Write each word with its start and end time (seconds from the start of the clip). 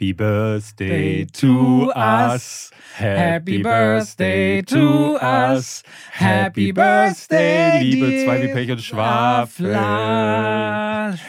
Happy 0.00 0.12
Birthday 0.12 1.26
to 1.26 1.92
us. 1.94 2.70
Happy 2.94 3.62
Birthday 3.62 4.62
to 4.62 5.18
us. 5.20 5.82
Happy 6.10 6.72
Birthday, 6.72 7.82
liebe 7.82 8.24
zwei 8.24 8.40
wie 8.40 8.48
Pech 8.48 8.70
und 8.70 8.80
Schwafel. 8.80 9.76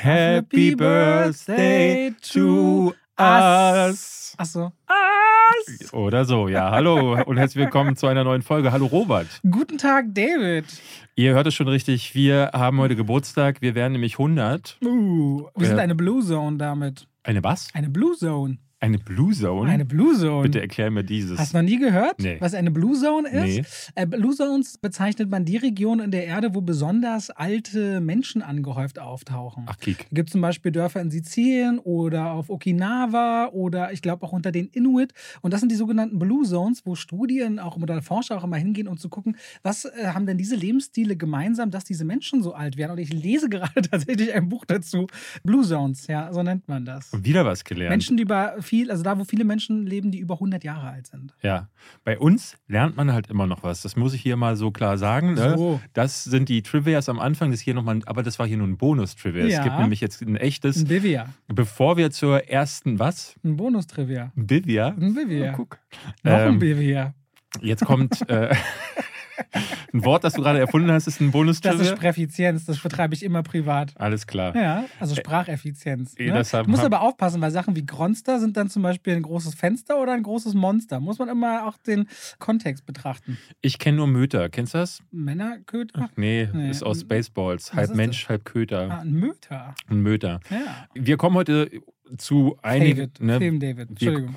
Happy 0.02 0.74
Birthday 0.76 2.16
to 2.22 2.96
us. 3.20 4.36
Achso. 4.38 4.72
Oder 5.92 6.26
so, 6.26 6.48
ja. 6.48 6.72
Hallo 6.72 7.22
und 7.26 7.38
herzlich 7.38 7.64
willkommen 7.64 7.96
zu 7.96 8.08
einer 8.08 8.24
neuen 8.24 8.42
Folge. 8.42 8.72
Hallo 8.72 8.86
Robert. 8.86 9.28
Guten 9.50 9.78
Tag, 9.78 10.06
David. 10.10 10.66
Ihr 11.16 11.34
hört 11.34 11.48
es 11.48 11.54
schon 11.54 11.68
richtig, 11.68 12.16
wir 12.16 12.52
haben 12.54 12.80
heute 12.80 12.96
Geburtstag. 12.96 13.62
Wir 13.62 13.76
werden 13.76 13.94
nämlich 13.94 14.14
100. 14.14 14.78
Uh, 14.84 15.48
wir 15.56 15.68
sind 15.68 15.80
eine 15.80 15.96
Blue 15.96 16.24
Zone 16.24 16.58
damit. 16.58 17.08
Eine 17.24 17.44
was? 17.44 17.68
Eine 17.74 17.90
Blue 17.90 18.16
Zone. 18.16 18.58
Eine 18.84 18.98
Blue 18.98 19.32
Zone? 19.32 19.70
Eine 19.70 19.86
Blue 19.86 20.18
Zone. 20.18 20.42
Bitte 20.42 20.60
erklär 20.60 20.90
mir 20.90 21.04
dieses. 21.04 21.38
Hast 21.38 21.54
du 21.54 21.58
noch 21.58 21.64
nie 21.64 21.78
gehört, 21.78 22.20
Nee. 22.20 22.38
was 22.40 22.56
eine 22.56 22.72
Blue 22.72 22.98
Zone 23.00 23.30
ist? 23.30 23.92
Nee. 23.96 24.02
Äh, 24.02 24.08
Blue 24.08 24.34
Zones 24.36 24.80
bezeichnet 24.80 25.30
man 25.30 25.46
die 25.46 25.58
Region 25.58 26.00
in 26.00 26.10
der 26.10 26.26
Erde, 26.26 26.56
wo 26.56 26.62
besonders 26.62 27.30
alte 27.30 28.02
Menschen 28.02 28.42
angehäuft 28.42 28.98
auftauchen. 28.98 29.66
Ach, 29.68 29.78
Kiek. 29.78 30.00
Es 30.10 30.16
gibt 30.16 30.32
zum 30.32 30.42
Beispiel 30.42 30.72
Dörfer 30.72 31.00
in 31.00 31.12
Sizilien 31.12 31.78
oder 31.78 32.32
auf 32.32 32.50
Okinawa 32.50 33.50
oder 33.54 33.94
ich 33.94 34.02
glaube 34.02 34.26
auch 34.26 34.32
unter 34.32 34.52
den 34.52 34.66
Inuit. 34.70 35.14
Und 35.42 35.54
das 35.54 35.60
sind 35.60 35.72
die 35.72 35.76
sogenannten 35.76 36.18
Blue 36.18 36.44
Zones, 36.44 36.84
wo 36.84 36.96
Studien 36.96 37.60
auch 37.60 37.78
oder 37.78 38.02
Forscher 38.02 38.36
auch 38.38 38.44
immer 38.44 38.58
hingehen, 38.58 38.88
um 38.88 38.98
zu 38.98 39.10
gucken, 39.10 39.38
was 39.62 39.86
äh, 39.86 40.08
haben 40.08 40.26
denn 40.26 40.40
diese 40.40 40.56
Lebensstile 40.56 41.16
gemeinsam, 41.16 41.70
dass 41.70 41.84
diese 41.84 42.04
Menschen 42.04 42.42
so 42.42 42.56
alt 42.56 42.78
werden. 42.78 42.94
Und 42.94 42.98
ich 42.98 43.14
lese 43.14 43.48
gerade 43.50 43.82
tatsächlich 43.84 44.34
ein 44.34 44.50
Buch 44.50 44.66
dazu. 44.66 45.06
Blue 45.44 45.64
Zones, 45.64 46.08
ja, 46.08 46.34
so 46.34 46.42
nennt 46.42 46.68
man 46.68 46.84
das. 46.84 47.14
Und 47.14 47.26
wieder 47.26 47.46
was 47.46 47.64
gelernt. 47.64 47.92
Menschen, 47.92 48.18
die 48.18 48.24
über 48.24 48.56
viel, 48.72 48.90
also 48.90 49.04
da, 49.04 49.20
wo 49.20 49.26
viele 49.26 49.44
Menschen 49.44 49.86
leben, 49.86 50.12
die 50.12 50.20
über 50.20 50.36
100 50.36 50.64
Jahre 50.64 50.88
alt 50.92 51.08
sind. 51.08 51.34
Ja, 51.42 51.68
bei 52.06 52.18
uns 52.18 52.56
lernt 52.70 52.96
man 52.96 53.12
halt 53.12 53.28
immer 53.30 53.46
noch 53.46 53.64
was. 53.64 53.82
Das 53.82 53.98
muss 53.98 54.14
ich 54.14 54.22
hier 54.22 54.38
mal 54.38 54.56
so 54.56 54.72
klar 54.72 54.98
sagen. 54.98 55.34
Ne? 55.34 55.56
So. 55.58 55.82
Das 55.92 56.24
sind 56.24 56.48
die 56.48 56.62
Trivias 56.62 57.10
am 57.10 57.20
Anfang. 57.20 57.52
Das 57.52 57.60
hier 57.60 57.74
noch 57.74 57.84
mal, 57.84 58.00
aber 58.06 58.24
das 58.24 58.40
war 58.40 58.48
hier 58.48 58.56
nur 58.56 58.68
ein 58.68 58.78
Bonus-Trivia. 58.78 59.44
Es 59.46 59.54
Ja. 59.56 59.64
gibt 59.64 59.78
nämlich 59.78 60.00
jetzt 60.00 60.22
ein 60.22 60.38
echtes. 60.38 60.78
Ein 60.78 60.88
Bivia. 60.88 61.28
Bevor 61.50 61.98
wir 61.98 62.12
zur 62.12 62.48
ersten, 62.50 62.98
was? 62.98 63.36
Ein 63.44 63.58
Bonus-Trivia. 63.58 64.32
Ein 64.38 64.48
Bivia? 64.48 64.88
Ein 64.88 65.16
Bivia. 65.16 65.46
Ja, 65.48 65.52
guck. 65.52 65.78
Noch 66.24 66.32
ein 66.32 66.54
Ähm, 66.54 66.60
Bivia. 66.60 67.14
Jetzt 67.62 67.84
kommt 67.86 68.30
äh, 68.30 68.56
ein 69.94 70.06
Wort, 70.06 70.24
das 70.24 70.34
du 70.34 70.42
gerade 70.42 70.60
erfunden 70.60 70.92
hast, 70.92 71.08
ist 71.08 71.20
ein 71.22 71.32
Das 71.32 71.80
ist. 71.80 71.90
Spreeffizienz, 71.90 72.66
das 72.66 72.80
betreibe 72.80 73.14
ich 73.14 73.24
immer 73.24 73.44
privat. 73.44 73.94
Alles 74.00 74.28
klar. 74.28 74.56
Ja, 74.56 74.86
also 75.00 75.16
Spracheffizienz. 75.16 76.14
eh, 76.18 76.28
Ne? 76.28 76.34
das 76.34 76.52
du 76.52 76.64
musst 76.68 76.84
aber 76.84 77.02
aufpassen, 77.02 77.42
weil 77.42 77.52
Sachen 77.52 77.76
wie 77.76 77.86
Gronster 77.86 78.40
sind 78.40 78.58
dann 78.58 78.70
zum 78.70 78.82
Beispiel 78.84 79.16
ein 79.16 79.22
großes 79.24 79.56
Fenster 79.56 80.00
oder 80.02 80.14
ein 80.14 80.24
großes 80.24 80.54
Monster. 80.54 81.00
Muss 81.00 81.20
man 81.20 81.30
immer 81.30 81.68
auch 81.68 81.78
den 81.78 82.08
Kontext 82.40 82.86
betrachten. 82.86 83.38
Ich 83.62 83.80
kenne 83.80 83.98
nur 83.98 84.08
Möter. 84.08 84.50
Kennst 84.50 84.74
du 84.74 84.78
das? 84.80 85.02
Männerköter? 85.12 86.10
Nee, 86.16 86.50
Nee. 86.54 86.70
ist 86.70 86.84
aus 86.84 87.02
Spaceballs. 87.02 87.74
Halb 87.74 87.96
Mensch, 87.96 88.30
halb 88.30 88.46
Köter. 88.46 88.90
Ah, 88.92 89.00
ein 89.02 89.12
Möter. 89.14 89.76
Ein 89.90 90.02
Möter. 90.02 90.40
Ja. 90.50 90.88
Wir 90.94 91.18
kommen 91.18 91.36
heute 91.36 91.70
zu 92.18 92.58
einigen. 92.62 92.98
David. 92.98 93.22
Ne, 93.22 93.38
Film 93.40 93.60
David. 93.60 93.90
Entschuldigung. 93.90 94.36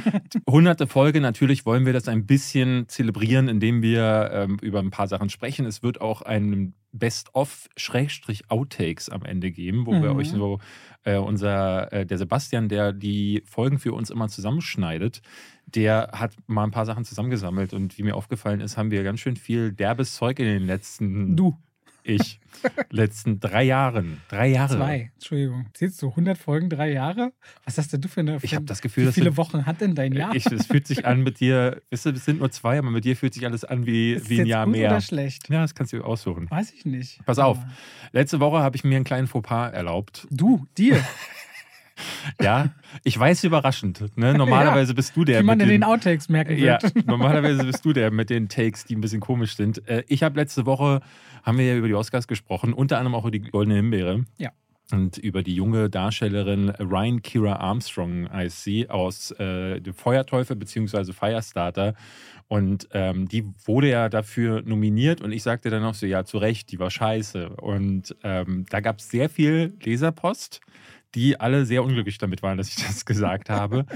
hunderte 0.48 0.86
Folge. 0.86 1.20
Natürlich 1.20 1.66
wollen 1.66 1.86
wir 1.86 1.92
das 1.92 2.08
ein 2.08 2.26
bisschen 2.26 2.88
zelebrieren, 2.88 3.48
indem 3.48 3.82
wir 3.82 4.30
ähm, 4.32 4.58
über 4.62 4.78
ein 4.80 4.90
paar 4.90 5.08
Sachen 5.08 5.28
sprechen. 5.30 5.66
Es 5.66 5.82
wird 5.82 6.00
auch 6.00 6.22
ein 6.22 6.74
Best-of-Outtakes 6.92 9.08
am 9.10 9.22
Ende 9.24 9.50
geben, 9.50 9.86
wo 9.86 9.92
wir 9.92 10.12
Mhm. 10.12 10.16
euch 10.18 10.30
so 10.30 10.58
äh, 11.04 11.16
unser, 11.18 11.92
äh, 11.92 12.06
der 12.06 12.18
Sebastian, 12.18 12.68
der 12.68 12.92
die 12.92 13.42
Folgen 13.46 13.78
für 13.78 13.92
uns 13.92 14.10
immer 14.10 14.28
zusammenschneidet, 14.28 15.22
der 15.66 16.10
hat 16.12 16.34
mal 16.46 16.64
ein 16.64 16.70
paar 16.70 16.86
Sachen 16.86 17.04
zusammengesammelt 17.04 17.74
und 17.74 17.98
wie 17.98 18.02
mir 18.02 18.16
aufgefallen 18.16 18.60
ist, 18.60 18.76
haben 18.76 18.90
wir 18.90 19.02
ganz 19.02 19.20
schön 19.20 19.36
viel 19.36 19.72
derbes 19.72 20.14
Zeug 20.14 20.38
in 20.38 20.46
den 20.46 20.66
letzten, 20.66 21.36
Du. 21.36 21.56
Ich, 22.06 22.40
letzten 22.90 23.38
drei 23.40 23.64
Jahren. 23.64 24.20
Drei 24.28 24.48
Jahre. 24.48 24.76
Zwei. 24.76 25.10
Entschuldigung. 25.14 25.66
Zählst 25.74 26.00
du 26.02 26.08
100 26.10 26.38
Folgen, 26.38 26.70
drei 26.70 26.92
Jahre? 26.92 27.32
Was 27.64 27.78
hast 27.78 27.92
denn 27.92 28.00
du 28.00 28.08
für 28.08 28.20
eine. 28.20 28.38
Ich 28.42 28.54
habe 28.54 28.64
das 28.64 28.80
Gefühl, 28.80 29.08
Wie 29.08 29.12
viele 29.12 29.30
du- 29.30 29.36
Wochen 29.36 29.66
hat 29.66 29.80
denn 29.80 29.94
dein 29.94 30.12
Jahr? 30.12 30.34
Ich, 30.34 30.46
es 30.46 30.66
fühlt 30.66 30.86
sich 30.86 31.04
an 31.06 31.22
mit 31.22 31.40
dir, 31.40 31.82
es 31.90 32.02
sind 32.04 32.38
nur 32.38 32.50
zwei, 32.50 32.78
aber 32.78 32.90
mit 32.90 33.04
dir 33.04 33.16
fühlt 33.16 33.34
sich 33.34 33.44
alles 33.44 33.64
an 33.64 33.86
wie, 33.86 34.12
ist 34.14 34.30
wie 34.30 34.40
ein 34.40 34.46
Jahr 34.46 34.64
gut 34.64 34.72
mehr. 34.76 34.90
oder 34.90 35.00
schlecht? 35.00 35.48
Ja, 35.50 35.60
das 35.62 35.74
kannst 35.74 35.92
du 35.92 36.02
aussuchen. 36.02 36.50
Weiß 36.50 36.72
ich 36.72 36.84
nicht. 36.86 37.24
Pass 37.26 37.38
auf. 37.38 37.58
Letzte 38.12 38.40
Woche 38.40 38.58
habe 38.60 38.76
ich 38.76 38.84
mir 38.84 38.96
einen 38.96 39.04
kleinen 39.04 39.26
Fauxpas 39.26 39.70
erlaubt. 39.72 40.26
Du, 40.30 40.66
dir. 40.78 41.02
Ja, 42.40 42.70
ich 43.04 43.18
weiß 43.18 43.44
überraschend. 43.44 44.16
Ne? 44.16 44.34
Normalerweise 44.34 44.94
bist 44.94 45.16
du 45.16 45.24
der 45.24 45.40
Wie 45.40 45.44
man 45.44 45.58
mit 45.58 45.66
den, 45.66 45.80
den 45.80 45.84
Outtakes 45.84 46.28
merken 46.28 46.56
ja, 46.58 46.78
wird. 46.82 47.06
normalerweise 47.06 47.64
bist 47.64 47.84
du 47.84 47.92
der 47.92 48.10
mit 48.10 48.30
den 48.30 48.48
Takes, 48.48 48.84
die 48.84 48.96
ein 48.96 49.00
bisschen 49.00 49.20
komisch 49.20 49.56
sind. 49.56 49.86
Äh, 49.88 50.04
Ich 50.08 50.22
habe 50.22 50.38
letzte 50.38 50.66
Woche, 50.66 51.00
haben 51.42 51.58
wir 51.58 51.66
ja 51.66 51.76
über 51.76 51.88
die 51.88 51.94
Oscars 51.94 52.28
gesprochen, 52.28 52.72
unter 52.72 52.98
anderem 52.98 53.14
auch 53.14 53.24
über 53.24 53.30
die 53.30 53.40
Goldene 53.40 53.76
Himbeere. 53.76 54.24
Ja. 54.38 54.50
Und 54.92 55.18
über 55.18 55.42
die 55.42 55.54
junge 55.54 55.90
Darstellerin 55.90 56.70
Ryan 56.70 57.20
Kira 57.20 57.56
Armstrong 57.56 58.30
heißt 58.30 58.62
sie 58.62 58.88
aus 58.88 59.32
äh, 59.32 59.80
dem 59.80 59.94
Feuerteufel 59.94 60.54
bzw. 60.54 61.12
Firestarter. 61.12 61.94
Und 62.46 62.88
ähm, 62.92 63.26
die 63.26 63.44
wurde 63.64 63.90
ja 63.90 64.08
dafür 64.08 64.62
nominiert 64.62 65.20
und 65.20 65.32
ich 65.32 65.42
sagte 65.42 65.70
dann 65.70 65.82
auch 65.82 65.94
so, 65.94 66.06
ja, 66.06 66.24
zu 66.24 66.38
Recht, 66.38 66.70
die 66.70 66.78
war 66.78 66.90
scheiße. 66.90 67.48
Und 67.48 68.14
ähm, 68.22 68.66
da 68.70 68.78
gab 68.78 69.00
es 69.00 69.10
sehr 69.10 69.28
viel 69.28 69.74
Leserpost, 69.82 70.60
die 71.14 71.38
alle 71.40 71.64
sehr 71.66 71.82
unglücklich 71.84 72.18
damit 72.18 72.42
waren, 72.42 72.58
dass 72.58 72.68
ich 72.68 72.76
das 72.86 73.04
gesagt 73.04 73.50
habe. 73.50 73.86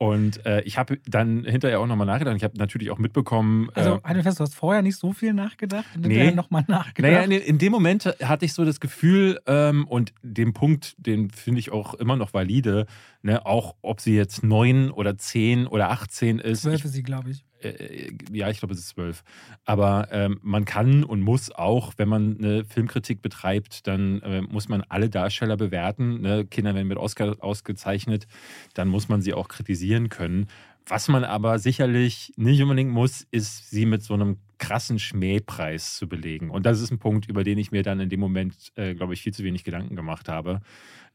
Und 0.00 0.46
äh, 0.46 0.60
ich 0.62 0.78
habe 0.78 1.00
dann 1.08 1.42
hinterher 1.44 1.80
auch 1.80 1.86
nochmal 1.88 2.06
nachgedacht. 2.06 2.36
Ich 2.36 2.44
habe 2.44 2.56
natürlich 2.56 2.92
auch 2.92 2.98
mitbekommen. 2.98 3.68
Also, 3.74 3.96
äh, 3.96 4.00
halt 4.04 4.16
mir 4.16 4.22
fest, 4.22 4.38
du 4.38 4.44
hast 4.44 4.54
vorher 4.54 4.80
nicht 4.80 4.96
so 4.96 5.12
viel 5.12 5.32
nachgedacht 5.32 5.86
und 5.96 6.02
Nee. 6.02 6.08
hinterher 6.14 6.34
nochmal 6.36 6.64
nachgedacht. 6.68 7.12
naja, 7.12 7.22
in, 7.24 7.32
in 7.32 7.58
dem 7.58 7.72
Moment 7.72 8.04
hatte 8.22 8.44
ich 8.44 8.52
so 8.52 8.64
das 8.64 8.78
Gefühl, 8.78 9.40
ähm, 9.46 9.88
und 9.88 10.12
den 10.22 10.52
Punkt, 10.52 10.94
den 10.98 11.30
finde 11.30 11.58
ich 11.58 11.72
auch 11.72 11.94
immer 11.94 12.14
noch 12.14 12.32
valide, 12.32 12.86
ne, 13.22 13.44
auch 13.44 13.74
ob 13.82 14.00
sie 14.00 14.14
jetzt 14.14 14.44
neun 14.44 14.92
oder 14.92 15.18
zehn 15.18 15.66
oder 15.66 15.90
18 15.90 16.38
ist. 16.38 16.62
Zwölf 16.62 16.76
Ich, 16.78 16.84
ist 16.84 16.92
sie, 16.92 17.02
glaube 17.02 17.30
ich. 17.30 17.44
Äh, 17.62 18.12
ja, 18.32 18.48
ich 18.50 18.58
glaube, 18.58 18.74
es 18.74 18.80
ist 18.80 18.88
zwölf. 18.88 19.24
Aber 19.64 20.08
ähm, 20.10 20.38
man 20.42 20.64
kann 20.64 21.04
und 21.04 21.20
muss 21.20 21.50
auch, 21.50 21.94
wenn 21.96 22.08
man 22.08 22.38
eine 22.38 22.64
Filmkritik 22.64 23.22
betreibt, 23.22 23.86
dann 23.86 24.20
äh, 24.22 24.42
muss 24.42 24.68
man 24.68 24.82
alle 24.88 25.08
Darsteller 25.08 25.56
bewerten. 25.56 26.20
Ne? 26.20 26.46
Kinder 26.46 26.74
werden 26.74 26.88
mit 26.88 26.98
Oscar 26.98 27.36
ausgezeichnet, 27.40 28.26
dann 28.74 28.88
muss 28.88 29.08
man 29.08 29.22
sie 29.22 29.34
auch 29.34 29.48
kritisieren 29.48 30.08
können. 30.08 30.48
Was 30.86 31.08
man 31.08 31.24
aber 31.24 31.58
sicherlich 31.58 32.32
nicht 32.36 32.62
unbedingt 32.62 32.90
muss, 32.90 33.26
ist 33.30 33.70
sie 33.70 33.84
mit 33.84 34.02
so 34.02 34.14
einem 34.14 34.38
krassen 34.56 34.98
Schmähpreis 34.98 35.96
zu 35.96 36.08
belegen. 36.08 36.50
Und 36.50 36.64
das 36.64 36.80
ist 36.80 36.90
ein 36.90 36.98
Punkt, 36.98 37.28
über 37.28 37.44
den 37.44 37.58
ich 37.58 37.70
mir 37.70 37.82
dann 37.82 38.00
in 38.00 38.08
dem 38.08 38.20
Moment, 38.20 38.72
äh, 38.76 38.94
glaube 38.94 39.12
ich, 39.12 39.22
viel 39.22 39.34
zu 39.34 39.44
wenig 39.44 39.64
Gedanken 39.64 39.96
gemacht 39.96 40.28
habe. 40.28 40.62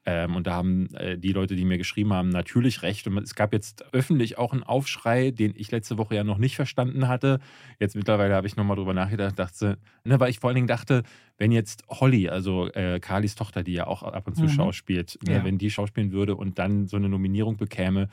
Ähm, 0.06 0.36
und 0.36 0.48
da 0.48 0.54
haben 0.54 0.94
äh, 0.96 1.18
die 1.18 1.32
Leute, 1.32 1.56
die 1.56 1.64
mir 1.64 1.78
geschrieben 1.78 2.12
haben, 2.14 2.30
natürlich 2.30 2.82
recht. 2.82 3.08
Und 3.08 3.18
es 3.20 3.36
gab 3.36 3.54
jetzt 3.54 3.86
öffentlich 3.94 4.38
auch 4.38 4.52
einen 4.52 4.64
Aufschrei, 4.64 5.32
den 5.32 5.54
ich 5.56 5.72
letzte 5.72 5.98
Woche 5.98 6.16
ja 6.16 6.24
noch 6.26 6.38
nicht 6.38 6.56
verstanden 6.58 7.08
hatte. 7.08 7.40
Jetzt 7.80 7.96
mittlerweile 7.96 8.34
habe 8.36 8.46
ich 8.48 8.56
nochmal 8.58 8.76
drüber 8.76 8.94
nachgedacht, 8.94 9.40
dachte, 9.40 9.78
ne, 10.04 10.20
weil 10.20 10.30
ich 10.30 10.40
vor 10.40 10.50
allen 10.50 10.56
Dingen 10.56 10.68
dachte, 10.68 11.04
wenn 11.38 11.52
jetzt 11.52 11.84
Holly, 11.90 12.28
also 12.30 12.68
äh, 12.74 13.00
Carlys 13.00 13.36
Tochter, 13.36 13.64
die 13.64 13.74
ja 13.74 13.88
auch 13.88 14.04
ab 14.04 14.28
und 14.28 14.36
zu 14.36 14.46
Mhm. 14.46 14.50
schauspielt, 14.50 15.20
ne, 15.26 15.36
Ja. 15.36 15.44
wenn 15.46 15.58
die 15.58 15.72
schauspielen 15.72 16.12
würde 16.12 16.36
und 16.36 16.60
dann 16.60 16.88
so 16.88 16.98
eine 16.98 17.08
Nominierung 17.10 17.56
bekäme, 17.58 18.10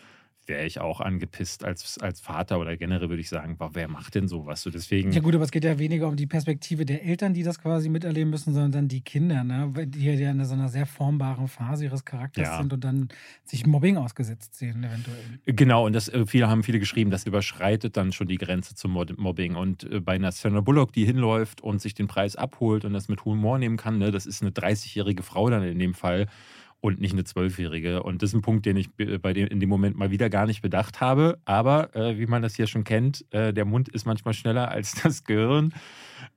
wäre 0.47 0.67
ich 0.67 0.81
auch 0.81 1.01
angepisst 1.01 1.65
als, 1.65 1.99
als 1.99 2.21
Vater 2.21 2.59
oder 2.59 2.77
generell 2.77 3.09
würde 3.09 3.21
ich 3.21 3.29
sagen, 3.29 3.57
boah, 3.57 3.71
wer 3.75 3.89
macht 3.89 4.15
denn 4.15 4.29
sowas? 4.29 4.63
So 4.63 4.71
deswegen. 4.71 5.13
Ja 5.13 5.21
gut, 5.21 5.35
aber 5.35 5.45
es 5.45 5.51
geht 5.51 5.65
ja 5.65 5.79
weniger 5.79 6.09
um 6.09 6.17
die 6.17 6.27
Perspektive 6.27 6.85
der 6.85 7.05
Eltern, 7.05 7.35
die 7.35 7.43
das 7.43 7.61
quasi 7.61 7.89
miterleben 7.89 8.31
müssen, 8.31 8.53
sondern 8.53 8.73
dann 8.73 8.89
die 8.89 9.01
Kinder, 9.01 9.45
ne? 9.45 9.73
die 9.87 10.05
ja 10.05 10.31
in 10.31 10.45
so 10.45 10.55
einer 10.55 10.69
sehr 10.69 10.87
formbaren 10.87 11.49
Phase 11.49 11.85
ihres 11.85 12.05
Charakters 12.05 12.49
Ja. 12.49 12.59
sind 12.59 12.73
und 12.73 12.83
dann 12.85 13.09
sich 13.45 13.67
Mobbing 13.67 13.97
ausgesetzt 13.97 14.57
sehen 14.57 14.83
eventuell. 14.83 15.41
Genau, 15.47 15.87
und 15.87 15.93
das 15.93 16.09
äh, 16.09 16.27
viele 16.27 16.49
haben 16.49 16.63
viele 16.63 16.79
geschrieben, 16.81 17.11
das 17.11 17.27
überschreitet 17.27 17.97
dann 17.97 18.13
schon 18.13 18.27
die 18.27 18.39
Grenze 18.39 18.75
zum 18.75 18.93
Mobbing. 18.93 19.55
Und 19.55 19.85
äh, 19.85 20.01
bei 20.01 20.15
einer 20.15 20.33
Sandra 20.33 20.61
Bullock, 20.61 20.93
die 20.93 21.05
hinläuft 21.05 21.61
und 21.61 21.81
sich 21.81 21.95
den 21.95 22.09
Preis 22.09 22.37
abholt 22.37 22.85
und 22.85 22.93
das 22.93 23.09
mit 23.09 23.25
Humor 23.25 23.59
nehmen 23.59 23.77
kann, 23.77 23.99
ne, 23.99 24.11
das 24.11 24.27
ist 24.27 24.43
eine 24.43 24.51
30-jährige 24.51 25.23
Frau 25.23 25.49
dann 25.51 25.63
in 25.63 25.79
dem 25.79 25.95
Fall 25.95 26.27
und 26.81 27.01
nicht 27.01 27.13
eine 27.13 27.25
Zwölfjährige. 27.25 28.03
Und 28.03 28.23
das 28.23 28.31
ist 28.31 28.35
ein 28.35 28.43
Punkt, 28.43 28.65
den 28.67 28.77
ich 28.77 28.89
bei 29.21 29.33
dem, 29.33 29.47
in 29.49 29.61
dem 29.61 29.69
Moment 29.69 29.97
mal 29.97 30.11
wieder 30.11 30.31
gar 30.31 30.47
nicht 30.47 30.63
bedacht 30.63 31.01
habe. 31.01 31.39
Aber 31.45 31.95
äh, 31.95 32.19
wie 32.19 32.27
man 32.27 32.43
das 32.43 32.55
hier 32.55 32.67
schon 32.67 32.85
kennt, 32.85 33.25
äh, 33.33 33.53
der 33.53 33.65
Mund 33.67 33.89
ist 33.89 34.07
manchmal 34.07 34.35
schneller 34.35 34.71
als 34.71 34.95
das 35.03 35.25
Gehirn. 35.25 35.75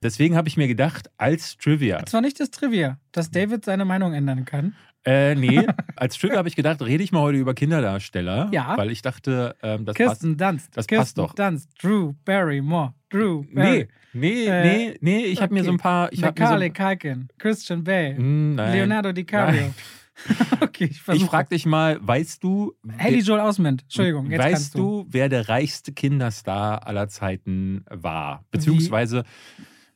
Deswegen 0.02 0.36
habe 0.36 0.48
ich 0.48 0.56
mir 0.56 0.68
gedacht, 0.68 1.10
als 1.16 1.56
Trivia. 1.56 1.98
Das 1.98 2.12
war 2.12 2.20
nicht 2.20 2.40
das 2.40 2.50
Trivia, 2.50 2.98
dass 3.12 3.30
David 3.30 3.64
seine 3.64 3.84
Meinung 3.84 4.12
ändern 4.12 4.44
kann. 4.44 4.74
Äh, 5.06 5.34
nee, 5.34 5.66
als 5.96 6.16
Trivia 6.18 6.38
habe 6.38 6.48
ich 6.48 6.56
gedacht, 6.56 6.80
rede 6.82 7.04
ich 7.04 7.12
mal 7.12 7.20
heute 7.20 7.38
über 7.38 7.52
Kinderdarsteller. 7.54 8.48
Ja. 8.52 8.76
Weil 8.76 8.90
ich 8.90 9.02
dachte, 9.02 9.54
ähm, 9.62 9.84
das 9.84 9.94
passt. 9.96 10.20
Kirsten 10.20 10.36
Dunst. 10.38 10.76
das 10.76 10.86
Kirsten 10.86 11.00
passt 11.00 11.18
doch. 11.18 11.34
Dunst. 11.34 11.70
Drew 11.82 12.14
Barrymore. 12.24 12.94
Drew 13.10 13.44
Nee, 13.50 13.54
Barrymore. 13.54 13.88
nee, 14.14 14.46
Äh, 14.46 14.62
nee, 14.62 14.98
nee, 15.00 15.24
ich 15.26 15.42
habe 15.42 15.52
mir 15.52 15.60
okay. 15.60 15.66
so 15.66 15.72
ein 15.72 15.78
paar. 15.78 16.10
Ich 16.12 16.20
Macaulay 16.22 16.68
so, 16.76 16.82
Culkin. 16.82 17.28
Christian 17.38 17.84
Bale. 17.84 18.16
Hm, 18.16 18.54
nein. 18.54 18.72
Leonardo 18.72 19.12
DiCaprio. 19.12 19.60
Nein. 19.60 19.74
okay, 20.60 20.84
ich 20.90 21.06
Ich 21.08 21.24
frage 21.24 21.48
dich 21.50 21.66
mal, 21.66 21.98
weißt 22.00 22.42
du, 22.42 22.74
Haley 22.98 23.20
Joel 23.20 23.40
Osment. 23.40 23.82
Entschuldigung, 23.82 24.30
jetzt 24.30 24.40
weißt 24.40 24.74
du, 24.74 25.06
wer 25.08 25.28
der 25.28 25.48
reichste 25.48 25.92
Kinderstar 25.92 26.86
aller 26.86 27.08
Zeiten 27.08 27.84
war? 27.90 28.44
Beziehungsweise 28.50 29.24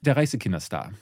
der 0.01 0.17
reichste 0.17 0.39
Kinderstar? 0.39 0.93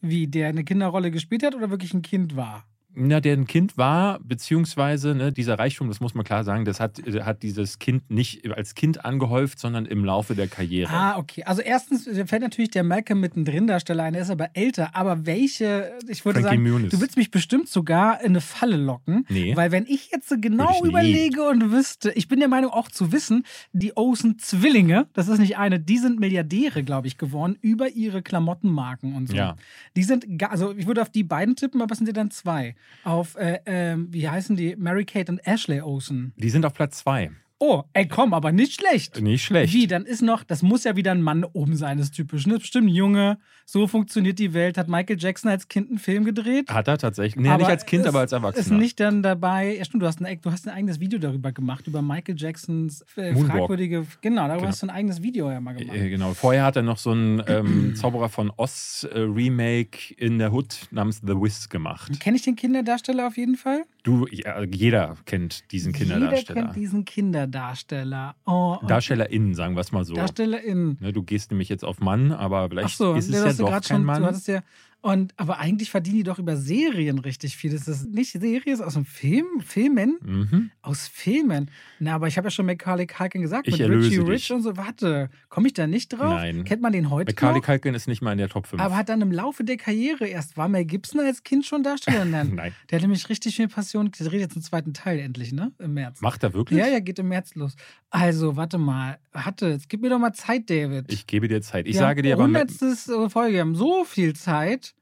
Wie, 0.00 0.26
der 0.26 0.48
eine 0.48 0.64
Kinderrolle 0.64 1.10
gespielt 1.10 1.42
hat 1.42 1.54
oder 1.54 1.70
wirklich 1.70 1.94
ein 1.94 2.02
Kind 2.02 2.36
war? 2.36 2.64
Na, 2.98 3.20
der 3.20 3.34
ein 3.34 3.46
Kind 3.46 3.76
war, 3.76 4.18
beziehungsweise 4.20 5.14
ne, 5.14 5.30
dieser 5.30 5.58
Reichtum, 5.58 5.88
das 5.88 6.00
muss 6.00 6.14
man 6.14 6.24
klar 6.24 6.44
sagen, 6.44 6.64
das 6.64 6.80
hat, 6.80 6.98
hat 7.20 7.42
dieses 7.42 7.78
Kind 7.78 8.10
nicht 8.10 8.50
als 8.50 8.74
Kind 8.74 9.04
angehäuft, 9.04 9.58
sondern 9.58 9.84
im 9.84 10.02
Laufe 10.02 10.34
der 10.34 10.46
Karriere. 10.46 10.90
Ah, 10.90 11.18
okay. 11.18 11.44
Also 11.44 11.60
erstens 11.60 12.04
fällt 12.04 12.40
natürlich 12.40 12.70
der 12.70 12.84
Malcolm 12.84 13.20
mittendrin 13.20 13.66
Darsteller 13.66 14.04
ein, 14.04 14.14
der 14.14 14.22
ist 14.22 14.30
aber 14.30 14.48
älter. 14.54 14.96
Aber 14.96 15.26
welche, 15.26 15.92
ich 16.08 16.24
würde 16.24 16.40
Frankie 16.40 16.56
sagen, 16.56 16.70
Muniz. 16.70 16.90
du 16.90 17.00
willst 17.02 17.18
mich 17.18 17.30
bestimmt 17.30 17.68
sogar 17.68 18.20
in 18.22 18.28
eine 18.28 18.40
Falle 18.40 18.78
locken. 18.78 19.26
Nee. 19.28 19.54
Weil 19.54 19.72
wenn 19.72 19.84
ich 19.84 20.10
jetzt 20.10 20.30
so 20.30 20.36
genau 20.40 20.70
ich 20.76 20.82
nie. 20.82 20.88
überlege 20.88 21.42
und 21.46 21.70
wüsste, 21.70 22.12
ich 22.12 22.28
bin 22.28 22.38
der 22.38 22.48
Meinung 22.48 22.70
auch 22.70 22.88
zu 22.88 23.12
wissen, 23.12 23.44
die 23.74 23.94
Olsen-Zwillinge, 23.94 25.06
das 25.12 25.28
ist 25.28 25.38
nicht 25.38 25.58
eine, 25.58 25.78
die 25.78 25.98
sind 25.98 26.18
Milliardäre, 26.18 26.82
glaube 26.82 27.08
ich, 27.08 27.18
geworden 27.18 27.58
über 27.60 27.90
ihre 27.90 28.22
Klamottenmarken 28.22 29.14
und 29.14 29.28
so. 29.28 29.36
Ja. 29.36 29.56
Die 29.96 30.02
sind, 30.02 30.26
also 30.44 30.74
ich 30.74 30.86
würde 30.86 31.02
auf 31.02 31.10
die 31.10 31.24
beiden 31.24 31.56
tippen, 31.56 31.82
aber 31.82 31.92
es 31.92 31.98
sind 31.98 32.06
ja 32.06 32.14
dann 32.14 32.30
zwei. 32.30 32.74
Auf, 33.04 33.36
äh, 33.36 33.60
ähm, 33.66 34.08
wie 34.10 34.28
heißen 34.28 34.56
die? 34.56 34.74
Mary-Kate 34.76 35.30
und 35.30 35.38
Ashley 35.46 35.80
Olsen. 35.80 36.32
Die 36.36 36.50
sind 36.50 36.64
auf 36.64 36.74
Platz 36.74 36.98
zwei. 36.98 37.30
Oh, 37.58 37.84
ey, 37.94 38.06
komm, 38.06 38.34
aber 38.34 38.52
nicht 38.52 38.74
schlecht. 38.74 39.22
Nicht 39.22 39.44
schlecht. 39.44 39.72
Wie, 39.72 39.86
dann 39.86 40.04
ist 40.04 40.20
noch, 40.20 40.44
das 40.44 40.62
muss 40.62 40.84
ja 40.84 40.94
wieder 40.94 41.12
ein 41.12 41.22
Mann 41.22 41.42
oben 41.42 41.74
sein, 41.74 41.96
das 41.96 42.08
ist 42.08 42.14
typisch. 42.14 42.46
Ne? 42.46 42.58
Bestimmt 42.58 42.86
ein 42.88 42.94
Junge, 42.94 43.38
so 43.64 43.86
funktioniert 43.86 44.38
die 44.38 44.52
Welt. 44.52 44.76
Hat 44.76 44.88
Michael 44.88 45.16
Jackson 45.18 45.50
als 45.50 45.66
Kind 45.68 45.88
einen 45.88 45.98
Film 45.98 46.24
gedreht? 46.26 46.68
Hat 46.70 46.86
er 46.86 46.98
tatsächlich. 46.98 47.42
Nee, 47.42 47.56
nicht 47.56 47.66
als 47.66 47.86
Kind, 47.86 48.02
ist, 48.04 48.08
aber 48.08 48.18
als 48.20 48.32
Ist 48.32 48.36
Erwachsener. 48.36 48.78
nicht 48.78 49.00
dann 49.00 49.22
dabei, 49.22 49.74
ja 49.78 49.84
stimmt, 49.86 50.02
du 50.02 50.06
hast, 50.06 50.20
ein, 50.22 50.38
du 50.42 50.50
hast 50.52 50.68
ein 50.68 50.74
eigenes 50.74 51.00
Video 51.00 51.18
darüber 51.18 51.50
gemacht, 51.52 51.86
über 51.86 52.02
Michael 52.02 52.34
Jacksons 52.36 53.02
äh, 53.16 53.34
fragwürdige, 53.34 54.06
genau, 54.20 54.42
darüber 54.48 54.56
Genau. 54.58 54.68
hast 54.68 54.82
du 54.82 54.86
ein 54.88 54.90
eigenes 54.90 55.22
Video 55.22 55.50
ja 55.50 55.58
mal 55.60 55.74
gemacht. 55.74 55.96
Äh, 55.96 56.10
Genau. 56.10 56.34
Vorher 56.34 56.64
hat 56.64 56.76
er 56.76 56.82
noch 56.82 56.98
so 56.98 57.12
ein 57.12 57.42
ähm, 57.46 57.94
Zauberer 57.96 58.28
von 58.28 58.52
Oz 58.56 59.06
äh, 59.10 59.18
Remake 59.18 60.12
in 60.18 60.38
der 60.38 60.52
Hood 60.52 60.88
namens 60.90 61.22
The 61.26 61.32
Wiz 61.34 61.70
gemacht. 61.70 62.20
Kenne 62.20 62.36
ich 62.36 62.42
den 62.42 62.54
Kinderdarsteller 62.56 63.26
auf 63.26 63.38
jeden 63.38 63.56
Fall? 63.56 63.84
Du, 64.06 64.24
jeder 64.28 65.16
kennt 65.24 65.72
diesen 65.72 65.92
Jeder 65.92 66.14
Kinderdarsteller. 66.14 66.62
kennt 66.62 66.76
diesen 66.76 67.04
Kinderdarsteller. 67.04 68.36
Oh. 68.46 68.76
DarstellerInnen, 68.86 69.56
sagen 69.56 69.74
wir 69.74 69.80
es 69.80 69.90
mal 69.90 70.04
so. 70.04 70.14
DarstellerInnen. 70.14 70.96
Ne, 71.00 71.12
du 71.12 71.24
gehst 71.24 71.50
nämlich 71.50 71.68
jetzt 71.68 71.84
auf 71.84 71.98
Mann, 71.98 72.30
aber 72.30 72.68
vielleicht 72.68 72.96
so, 72.96 73.14
ist 73.14 73.28
es 73.28 73.34
ja 73.34 73.52
doch 73.52 73.68
gerade 73.68 73.88
kein 73.88 73.96
schon, 73.96 74.04
Mann. 74.04 74.22
du 74.22 74.28
hattest 74.28 74.46
ja, 74.46 74.62
und, 75.06 75.34
aber 75.36 75.60
eigentlich 75.60 75.92
verdienen 75.92 76.16
die 76.16 76.22
doch 76.24 76.40
über 76.40 76.56
Serien 76.56 77.20
richtig 77.20 77.56
viel. 77.56 77.70
Das 77.70 77.86
ist 77.86 78.08
nicht 78.08 78.32
Serie, 78.32 78.72
ist 78.72 78.80
aus 78.80 78.94
dem 78.94 79.04
Film, 79.04 79.46
Filmen? 79.60 80.18
Mhm. 80.20 80.70
Aus 80.82 81.06
Filmen? 81.06 81.70
Na, 82.00 82.16
aber 82.16 82.26
ich 82.26 82.36
habe 82.36 82.48
ja 82.48 82.50
schon 82.50 82.66
Macaulay 82.66 83.06
Culkin 83.06 83.40
gesagt, 83.40 83.68
Ich 83.68 83.78
mit 83.78 83.88
Richie 83.88 84.18
dich. 84.18 84.26
Rich 84.26 84.50
und 84.50 84.62
so. 84.62 84.76
Warte, 84.76 85.30
komme 85.48 85.68
ich 85.68 85.74
da 85.74 85.86
nicht 85.86 86.08
drauf? 86.08 86.34
Nein. 86.34 86.64
Kennt 86.64 86.82
man 86.82 86.92
den 86.92 87.08
heute 87.08 87.32
Macaulay 87.32 87.60
noch? 87.60 87.64
Culkin 87.64 87.94
ist 87.94 88.08
nicht 88.08 88.20
mal 88.20 88.32
in 88.32 88.38
der 88.38 88.48
Top 88.48 88.66
5. 88.66 88.82
Aber 88.82 88.96
hat 88.96 89.08
dann 89.08 89.20
im 89.20 89.30
Laufe 89.30 89.62
der 89.62 89.76
Karriere 89.76 90.26
erst, 90.26 90.56
war 90.56 90.66
Mel 90.68 90.84
Gibson 90.84 91.20
als 91.20 91.44
Kind 91.44 91.64
schon 91.64 91.84
Darsteller? 91.84 92.24
Nein. 92.24 92.72
Der 92.90 92.98
hat 92.98 93.02
nämlich 93.02 93.28
richtig 93.28 93.54
viel 93.54 93.68
Passion. 93.68 94.10
Der 94.10 94.26
dreht 94.26 94.40
jetzt 94.40 94.56
einen 94.56 94.62
zweiten 94.64 94.92
Teil 94.92 95.20
endlich, 95.20 95.52
ne? 95.52 95.70
Im 95.78 95.94
März. 95.94 96.20
Macht 96.20 96.42
er 96.42 96.52
wirklich? 96.52 96.80
Ja, 96.80 96.88
ja, 96.88 96.98
geht 96.98 97.20
im 97.20 97.28
März 97.28 97.54
los. 97.54 97.76
Also, 98.10 98.56
warte 98.56 98.76
mal. 98.78 99.20
Hatte, 99.32 99.68
jetzt 99.68 99.88
gib 99.88 100.00
mir 100.02 100.10
doch 100.10 100.18
mal 100.18 100.32
Zeit, 100.32 100.68
David. 100.68 101.12
Ich 101.12 101.28
gebe 101.28 101.46
dir 101.46 101.62
Zeit. 101.62 101.86
Ich 101.86 101.94
Wir 101.94 102.00
sage 102.00 102.22
dir 102.22 102.34
aber. 102.34 102.42
hundertstes 102.42 103.08
äh, 103.08 103.30
Folge, 103.30 103.54
wir 103.54 103.60
haben 103.60 103.76
so 103.76 104.04
viel 104.04 104.34
Zeit. 104.34 104.95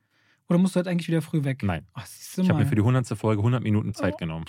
Oder 0.55 0.61
musst 0.63 0.77
du 0.77 0.79
heute 0.79 0.91
eigentlich 0.91 1.09
wieder 1.09 1.21
früh 1.21 1.43
weg? 1.43 1.65
Nein. 1.65 1.85
Ach, 1.95 2.07
Ich 2.39 2.49
habe 2.49 2.61
mir 2.61 2.67
für 2.67 2.77
die 2.77 2.81
100. 2.83 3.09
Folge 3.19 3.41
100 3.41 3.61
Minuten 3.61 3.89
Oh. 3.89 3.93
Zeit 3.93 4.19
genommen. 4.19 4.45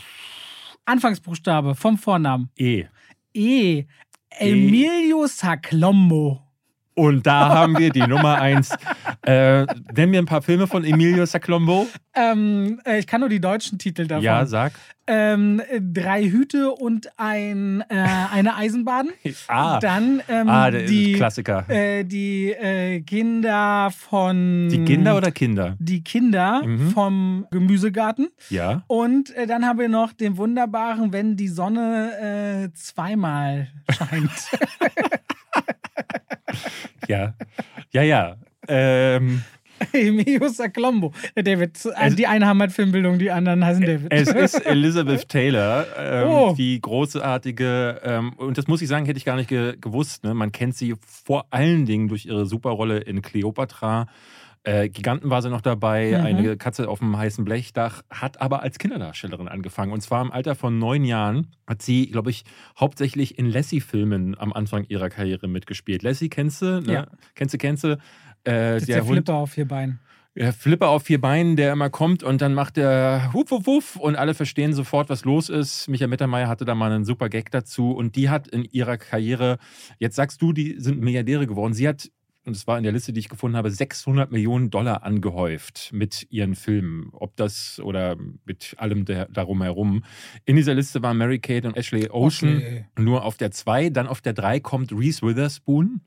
Anfangsbuchstabe 0.86 1.74
vom 1.74 1.98
Vornamen. 1.98 2.52
E. 2.56 2.86
E. 3.34 3.86
Emilio 4.30 5.26
Saclombo. 5.26 6.42
Und 6.94 7.26
da 7.26 7.50
haben 7.50 7.76
wir 7.80 7.90
die 7.90 8.06
Nummer 8.06 8.40
1. 8.40 8.70
Äh, 9.24 9.66
nenn 9.96 10.12
mir 10.12 10.20
ein 10.20 10.28
paar 10.28 10.44
Filme 10.44 10.68
von 10.68 10.84
Emilio 10.84 11.26
Saclombo. 11.26 11.88
Ähm, 12.14 12.80
äh, 12.86 13.00
ich 13.00 13.08
kann 13.08 13.22
nur 13.22 13.30
die 13.30 13.42
deutschen 13.42 13.80
Titel 13.80 14.06
davon. 14.06 14.24
Ja, 14.24 14.46
sag. 14.46 14.74
Ähm, 15.08 15.62
äh, 15.70 15.80
drei 15.82 16.24
Hüte 16.24 16.72
und 16.72 17.10
ein, 17.18 17.84
äh, 17.90 17.96
eine 18.34 18.56
Eisenbahn. 18.56 19.10
Ah, 19.48 19.80
Dann 19.80 20.22
ähm, 20.30 20.48
ah 20.50 20.72
die, 20.72 21.14
Klassiker. 21.14 21.66
äh, 21.70 22.04
die 22.04 22.52
äh, 22.52 23.02
Kinder 23.02 23.92
von. 23.92 24.70
die 24.70 24.84
Kinder 24.86 25.16
oder 25.18 25.32
Kinder? 25.32 25.76
Die 25.80 26.04
Kinder 26.04 26.62
Mhm. 26.66 26.90
vom 26.92 27.48
Gemüsegarten. 27.52 28.30
Ja. 28.50 28.84
Und 28.88 29.36
äh, 29.36 29.46
dann 29.48 29.66
haben 29.66 29.80
wir 29.80 29.90
noch 29.90 30.14
den 30.14 30.38
wunderbaren, 30.38 31.12
wenn 31.14 31.36
die 31.36 31.48
Sonne 31.50 32.66
äh, 32.70 32.74
zweimal 32.74 33.68
scheint. 33.92 34.32
Ja. 37.08 37.34
Ja, 37.92 38.02
ja. 38.02 38.38
Ähm, 38.68 39.44
Emilio 39.94 40.48
Saclombo. 40.50 41.14
David, 41.36 41.78
also 41.96 42.16
die 42.16 42.28
einen 42.28 42.46
haben 42.46 42.60
halt 42.60 42.72
Filmbildung, 42.72 43.20
die 43.20 43.32
anderen 43.32 43.64
heißen 43.66 43.86
David. 43.86 44.08
es 44.12 44.30
ist 44.30 44.56
Elizabeth 44.66 45.28
Taylor, 45.30 45.86
ähm, 45.98 46.28
Oh. 46.28 46.56
die 46.58 46.80
großartige, 46.82 48.02
ähm, 48.04 48.34
und 48.34 48.58
das 48.58 48.68
muss 48.68 48.82
ich 48.82 48.88
sagen, 48.88 49.06
hätte 49.06 49.18
ich 49.18 49.26
gar 49.26 49.36
nicht 49.36 49.50
ge 49.50 49.76
gewusst. 49.80 50.24
Ne? 50.24 50.34
Man 50.34 50.52
kennt 50.52 50.76
sie 50.76 50.96
vor 51.06 51.46
allen 51.52 51.86
Dingen 51.86 52.08
durch 52.08 52.26
ihre 52.26 52.46
Superrolle 52.46 53.00
in 53.00 53.22
Cleopatra. 53.22 54.08
Äh, 54.68 54.90
Giganten 54.90 55.30
war 55.30 55.44
sie 55.44 55.52
noch 55.52 55.62
dabei, 55.62 56.16
Mhm. 56.18 56.26
eine 56.26 56.58
Katze 56.58 56.90
auf 56.90 56.98
dem 56.98 57.16
heißen 57.16 57.46
Blechdach, 57.46 58.02
hat 58.10 58.42
aber 58.42 58.64
als 58.64 58.80
Kinderdarstellerin 58.80 59.48
angefangen. 59.48 59.92
Und 59.94 60.02
zwar 60.02 60.24
im 60.24 60.32
Alter 60.32 60.56
von 60.56 60.80
neun 60.80 61.04
Jahren 61.06 61.48
hat 61.68 61.84
sie, 61.84 62.08
glaube 62.08 62.32
ich, 62.32 62.46
hauptsächlich 62.80 63.38
in 63.38 63.46
Lassie-Filmen 63.52 64.36
am 64.40 64.54
Anfang 64.54 64.86
ihrer 64.88 65.10
Karriere 65.10 65.48
mitgespielt. 65.48 66.02
Lassie 66.02 66.30
kennst 66.30 66.64
du? 66.64 66.82
Ne? 66.82 66.94
Ja. 66.94 67.08
Kennst 67.36 67.54
du, 67.54 67.58
kennst 67.60 67.84
du? 67.84 68.00
Äh, 68.48 68.78
ist 68.78 68.88
der, 68.88 69.02
Hund, 69.02 69.12
Flipper 69.12 69.36
auf 69.36 69.52
vier 69.52 69.68
Beinen. 69.68 70.00
der 70.36 70.54
Flipper 70.54 70.90
auf 70.90 71.04
vier 71.04 71.20
Beinen, 71.22 71.56
der 71.56 71.72
immer 71.74 71.90
kommt 71.90 72.22
und 72.24 72.42
dann 72.42 72.54
macht 72.54 72.78
der 72.78 73.30
Wuff, 73.34 73.52
Wuff, 73.52 73.66
Wuff 73.68 73.96
und 73.96 74.16
alle 74.16 74.34
verstehen 74.34 74.74
sofort, 74.74 75.10
was 75.10 75.24
los 75.26 75.50
ist. 75.50 75.88
Michael 75.88 76.10
Mittermeier 76.10 76.48
hatte 76.48 76.66
da 76.66 76.76
mal 76.76 76.92
einen 76.92 77.06
super 77.06 77.30
Gag 77.30 77.52
dazu 77.52 77.92
und 77.92 78.16
die 78.16 78.30
hat 78.30 78.48
in 78.48 78.64
ihrer 78.66 78.98
Karriere, 78.98 79.58
jetzt 79.98 80.16
sagst 80.16 80.42
du, 80.42 80.52
die 80.52 80.76
sind 80.80 81.00
Milliardäre 81.02 81.48
geworden. 81.48 81.74
Sie 81.74 81.88
hat, 81.88 82.12
und 82.46 82.56
es 82.56 82.68
war 82.68 82.78
in 82.78 82.84
der 82.84 82.92
Liste, 82.92 83.12
die 83.12 83.22
ich 83.22 83.30
gefunden 83.30 83.58
habe, 83.58 83.72
600 83.72 84.32
Millionen 84.32 84.70
Dollar 84.70 85.02
angehäuft 85.04 85.90
mit 85.94 86.28
ihren 86.30 86.54
Filmen. 86.54 87.10
Ob 87.14 87.36
das 87.38 87.80
oder 87.80 88.18
mit 88.46 88.76
allem 88.78 89.06
der, 89.06 89.26
darum 89.30 89.64
herum. 89.64 90.04
In 90.46 90.56
dieser 90.56 90.76
Liste 90.76 91.02
waren 91.02 91.18
Mary 91.18 91.40
Kate 91.40 91.68
und 91.68 91.76
Ashley 91.76 92.10
Ocean 92.12 92.58
Okay. 92.58 92.86
nur 93.00 93.24
auf 93.24 93.38
der 93.38 93.50
2. 93.50 93.90
Dann 93.90 94.06
auf 94.06 94.22
der 94.22 94.34
3 94.34 94.60
kommt 94.60 94.92
Reese 94.92 95.24
Witherspoon. 95.26 96.02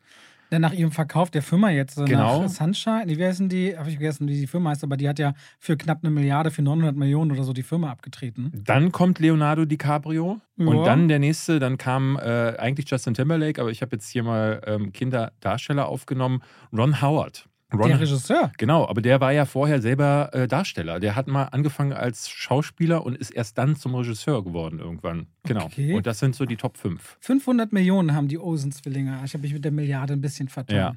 Dann 0.51 0.63
nach 0.63 0.73
ihrem 0.73 0.93
Verkauf 0.93 1.31
der 1.31 1.43
Firma 1.43 1.71
jetzt, 1.71 1.97
so 1.97 2.05
Genau. 2.05 2.43
nach 2.43 2.49
Sunshine, 2.49 3.05
wie 3.07 3.25
heißen 3.25 3.49
die? 3.49 3.77
Habe 3.77 3.89
ich 3.91 3.97
vergessen, 3.97 4.29
wie 4.29 4.35
die 4.41 4.47
Firma 4.47 4.71
heißt, 4.71 4.83
aber 4.85 4.97
die 4.97 5.09
hat 5.09 5.19
ja 5.19 5.35
für 5.59 5.77
knapp 5.77 5.99
eine 6.03 6.11
Milliarde, 6.11 6.51
für 6.51 6.63
900 6.63 6.97
Millionen 6.97 7.33
oder 7.33 7.43
so 7.45 7.53
die 7.53 7.63
Firma 7.63 7.91
abgetreten. 7.91 8.53
Dann 8.65 8.93
kommt 8.93 9.19
Leonardo 9.19 9.65
DiCaprio. 9.65 10.41
Ja. 10.57 10.67
Und 10.67 10.85
dann 10.85 11.09
der 11.09 11.19
nächste, 11.19 11.59
dann 11.59 11.79
kam 11.79 12.17
äh, 12.17 12.57
eigentlich 12.59 12.91
Justin 12.91 13.15
Timberlake, 13.15 13.61
aber 13.61 13.71
ich 13.71 13.83
habe 13.83 13.97
jetzt 13.97 14.09
hier 14.09 14.23
mal 14.23 14.61
ähm, 14.67 14.93
Kinderdarsteller 14.93 15.87
aufgenommen. 15.87 16.43
Ron 16.73 17.01
Howard. 17.01 17.48
Ron, 17.73 17.89
Der 17.89 18.01
Regisseur. 18.01 18.51
genau, 18.57 18.89
aber 18.89 19.03
der 19.03 19.21
war 19.21 19.31
ja 19.33 19.45
vorher 19.45 19.83
selber 19.83 20.31
äh, 20.33 20.49
Darsteller. 20.49 21.01
Der 21.01 21.15
hat 21.17 21.27
mal 21.29 21.45
angefangen 21.45 21.93
als 21.93 22.31
Schauspieler 22.31 23.05
und 23.05 23.17
ist 23.19 23.31
erst 23.31 23.59
dann 23.59 23.77
zum 23.77 23.95
Regisseur 23.95 24.43
geworden 24.43 24.79
irgendwann. 24.79 25.27
Genau. 25.45 25.67
Okay. 25.67 25.95
Und 25.95 26.07
das 26.07 26.19
sind 26.19 26.35
so 26.35 26.47
die 26.47 26.57
Top 26.57 26.79
5. 26.79 27.19
500 27.21 27.73
Millionen 27.73 28.15
haben 28.15 28.29
die 28.29 28.39
Olsen-Zwillinge. 28.39 29.21
Ich 29.27 29.35
habe 29.35 29.43
mich 29.43 29.53
mit 29.53 29.65
der 29.65 29.73
Milliarde 29.73 30.15
ein 30.15 30.21
bisschen 30.23 30.49
vertan. 30.49 30.77
Ja. 30.77 30.97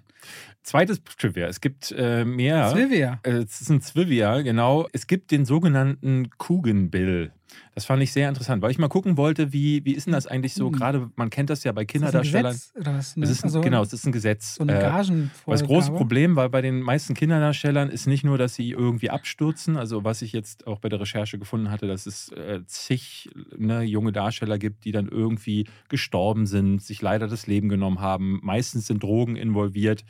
Zweites 0.63 1.01
Trivia. 1.03 1.47
Es 1.47 1.59
gibt 1.59 1.91
äh, 1.97 2.23
mehr. 2.23 2.69
Silvia. 2.69 3.19
Äh, 3.23 3.31
Es 3.43 3.59
ist 3.59 3.69
ein 3.69 3.81
Zwivia, 3.81 4.41
genau. 4.41 4.87
Es 4.93 5.07
gibt 5.07 5.31
den 5.31 5.43
sogenannten 5.45 6.29
Coogan-Bill. 6.37 7.31
Das 7.74 7.86
fand 7.86 8.03
ich 8.03 8.12
sehr 8.12 8.27
interessant, 8.27 8.62
weil 8.62 8.72
ich 8.72 8.77
mal 8.77 8.89
gucken 8.89 9.15
wollte, 9.17 9.53
wie, 9.53 9.86
wie 9.86 9.93
ist 9.93 10.05
denn 10.05 10.13
das 10.13 10.27
eigentlich 10.27 10.53
so? 10.53 10.65
Coogan. 10.65 10.79
Gerade, 10.79 11.12
man 11.15 11.29
kennt 11.29 11.50
das 11.50 11.63
ja 11.63 11.72
bei 11.72 11.84
Ist 11.84 11.88
das 11.88 11.93
ein 11.96 12.01
Kinderdarstellern. 12.01 12.51
Gesetz 12.53 12.74
oder 12.79 12.93
was? 12.96 13.15
Es 13.17 13.29
ist 13.29 13.43
ein, 13.43 13.48
Also 13.48 13.62
genau, 13.62 13.81
es 13.84 13.93
ist 13.93 14.05
ein 14.05 14.12
Gesetz. 14.12 14.55
So 14.55 14.63
eine 14.63 14.77
Äh, 14.77 14.81
Gagenvorgabe. 14.81 15.31
das 15.60 15.63
große 15.63 15.91
Problem 15.91 16.36
war 16.36 16.50
bei 16.50 16.62
den 16.62 16.81
meisten 16.81 17.13
Kinderdarstellern 17.13 17.89
ist 17.89 18.08
nicht 18.08 18.24
nur, 18.24 18.38
dass 18.38 18.55
sie 18.55 18.72
irgendwie 18.72 19.10
abstürzen, 19.10 19.77
also 19.77 20.03
was 20.03 20.22
ich 20.22 20.34
jetzt 20.34 20.67
auch 20.67 20.79
bei 20.79 20.89
der 20.89 21.00
Recherche 21.00 21.39
gefunden 21.39 21.72
hatte, 21.72 21.88
dass 21.88 22.05
es 22.05 22.29
äh, 22.34 22.60
zig 22.65 23.29
ne, 23.58 23.84
junge 23.84 24.12
Darsteller 24.12 24.58
gibt, 24.58 24.84
die 24.86 24.91
dann 24.91 25.08
irgendwie 25.08 25.65
gestorben 25.89 26.46
sind, 26.48 26.81
sich 26.81 27.01
leider 27.01 27.27
das 27.27 27.48
Leben 27.48 27.70
genommen 27.70 28.00
haben. 28.01 28.39
Meistens 28.43 28.88
sind 28.88 29.01
Drogen 29.03 29.36
involviert. 29.38 30.03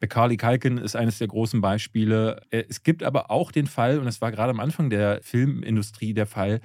Macaulay 0.00 0.36
Culkin 0.36 0.78
ist 0.78 0.96
eines 0.96 1.18
der 1.18 1.28
großen 1.28 1.60
Beispiele. 1.60 2.42
Äh, 2.50 2.64
Es 2.68 2.82
gibt 2.82 3.02
aber 3.02 3.30
auch 3.30 3.52
den 3.52 3.66
Fall, 3.66 3.98
und 3.98 4.04
das 4.04 4.20
war 4.20 4.30
gerade 4.32 4.50
am 4.50 4.60
Anfang 4.60 4.90
der 4.90 5.20
Filmindustrie 5.22 6.12
der 6.12 6.26
Fall, 6.26 6.60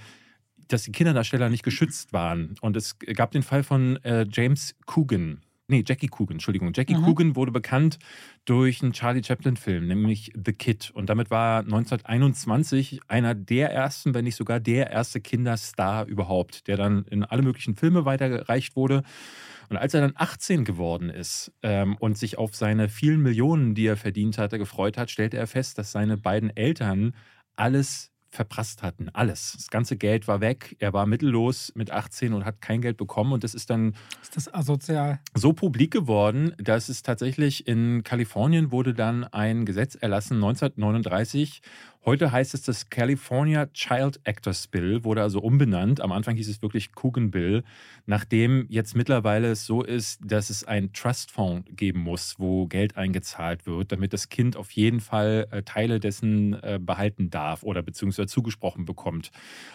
dass 0.73 0.83
die 0.83 0.91
Kinderdarsteller 0.91 1.49
nicht 1.49 1.63
geschützt 1.63 2.13
waren. 2.13 2.55
Und 2.61 2.75
es 2.77 2.97
gab 2.99 3.31
den 3.31 3.43
Fall 3.43 3.63
von 3.63 3.97
äh, 4.03 4.25
James 4.31 4.75
Coogan. 4.85 5.41
nee, 5.67 5.83
Jackie 5.87 6.07
Coogan, 6.09 6.35
Entschuldigung. 6.35 6.73
Jackie 6.75 6.95
Mhm. 6.95 7.03
Coogan 7.05 7.35
wurde 7.37 7.51
bekannt 7.53 7.97
durch 8.43 8.81
einen 8.83 8.91
Charlie 8.91 9.23
Chaplin-Film, 9.23 9.87
nämlich 9.87 10.33
The 10.35 10.51
Kid. 10.51 10.91
Und 10.93 11.09
damit 11.09 11.31
war 11.31 11.59
er 11.59 11.63
1921 11.63 12.99
einer 13.07 13.35
der 13.35 13.71
ersten, 13.71 14.13
wenn 14.13 14.25
nicht 14.25 14.35
sogar 14.35 14.59
der 14.59 14.91
erste 14.91 15.21
Kinderstar 15.21 16.05
überhaupt, 16.07 16.67
der 16.67 16.75
dann 16.77 17.05
in 17.05 17.23
alle 17.23 17.41
möglichen 17.41 17.75
Filme 17.75 18.03
weitergereicht 18.03 18.75
wurde. 18.75 19.03
Und 19.69 19.77
als 19.77 19.93
er 19.93 20.01
dann 20.01 20.11
18 20.15 20.65
geworden 20.65 21.09
ist 21.09 21.53
ähm, 21.63 21.95
und 21.97 22.17
sich 22.17 22.37
auf 22.37 22.53
seine 22.55 22.89
vielen 22.89 23.21
Millionen, 23.21 23.73
die 23.73 23.85
er 23.87 23.95
verdient 23.95 24.37
hatte, 24.37 24.57
gefreut 24.57 24.97
hat, 24.97 25.09
stellte 25.09 25.37
er 25.37 25.47
fest, 25.47 25.77
dass 25.77 25.93
seine 25.93 26.17
beiden 26.17 26.49
Eltern 26.55 27.13
alles 27.55 28.10
verprasst 28.31 28.81
hatten. 28.81 29.09
Alles. 29.09 29.53
Das 29.57 29.67
ganze 29.69 29.97
Geld 29.97 30.27
war 30.27 30.39
weg. 30.39 30.77
Er 30.79 30.93
war 30.93 31.05
mittellos 31.05 31.73
mit 31.75 31.91
18 31.91 32.33
und 32.33 32.45
hat 32.45 32.61
kein 32.61 32.81
Geld 32.81 32.95
bekommen. 32.95 33.33
Und 33.33 33.43
das 33.43 33.53
ist 33.53 33.69
dann 33.69 33.93
Ist 34.21 34.37
das 34.37 34.51
asozial? 34.53 35.19
so 35.35 35.51
publik 35.51 35.91
geworden, 35.91 36.53
dass 36.57 36.87
es 36.87 37.03
tatsächlich 37.03 37.67
in 37.67 38.03
Kalifornien 38.03 38.71
wurde 38.71 38.93
dann 38.93 39.25
ein 39.25 39.65
Gesetz 39.65 39.95
erlassen, 39.95 40.35
1939. 40.35 41.61
Heute 42.03 42.31
heißt 42.31 42.55
es 42.55 42.63
das 42.63 42.89
California 42.89 43.67
Child 43.67 44.21
Actors 44.23 44.67
Bill, 44.67 45.03
wurde 45.03 45.21
also 45.21 45.39
umbenannt. 45.39 46.01
Am 46.01 46.11
Anfang 46.11 46.35
hieß 46.35 46.49
es 46.49 46.63
wirklich 46.63 46.95
Coogan 46.95 47.29
Bill, 47.29 47.63
nachdem 48.07 48.65
jetzt 48.69 48.95
mittlerweile 48.95 49.51
es 49.51 49.67
so 49.67 49.83
ist, 49.83 50.19
dass 50.25 50.49
es 50.49 50.63
einen 50.63 50.93
Trustfonds 50.93 51.69
geben 51.75 51.99
muss, 51.99 52.39
wo 52.39 52.65
Geld 52.65 52.97
eingezahlt 52.97 53.67
wird, 53.67 53.91
damit 53.91 54.13
das 54.13 54.29
Kind 54.29 54.57
auf 54.57 54.71
jeden 54.71 54.99
Fall 54.99 55.47
äh, 55.51 55.61
Teile 55.61 55.99
dessen 55.99 56.53
äh, 56.63 56.79
behalten 56.81 57.29
darf 57.29 57.61
oder 57.61 57.83
beziehungsweise 57.83 58.27
zugesprochen 58.27 58.85
bekommt. 58.85 59.29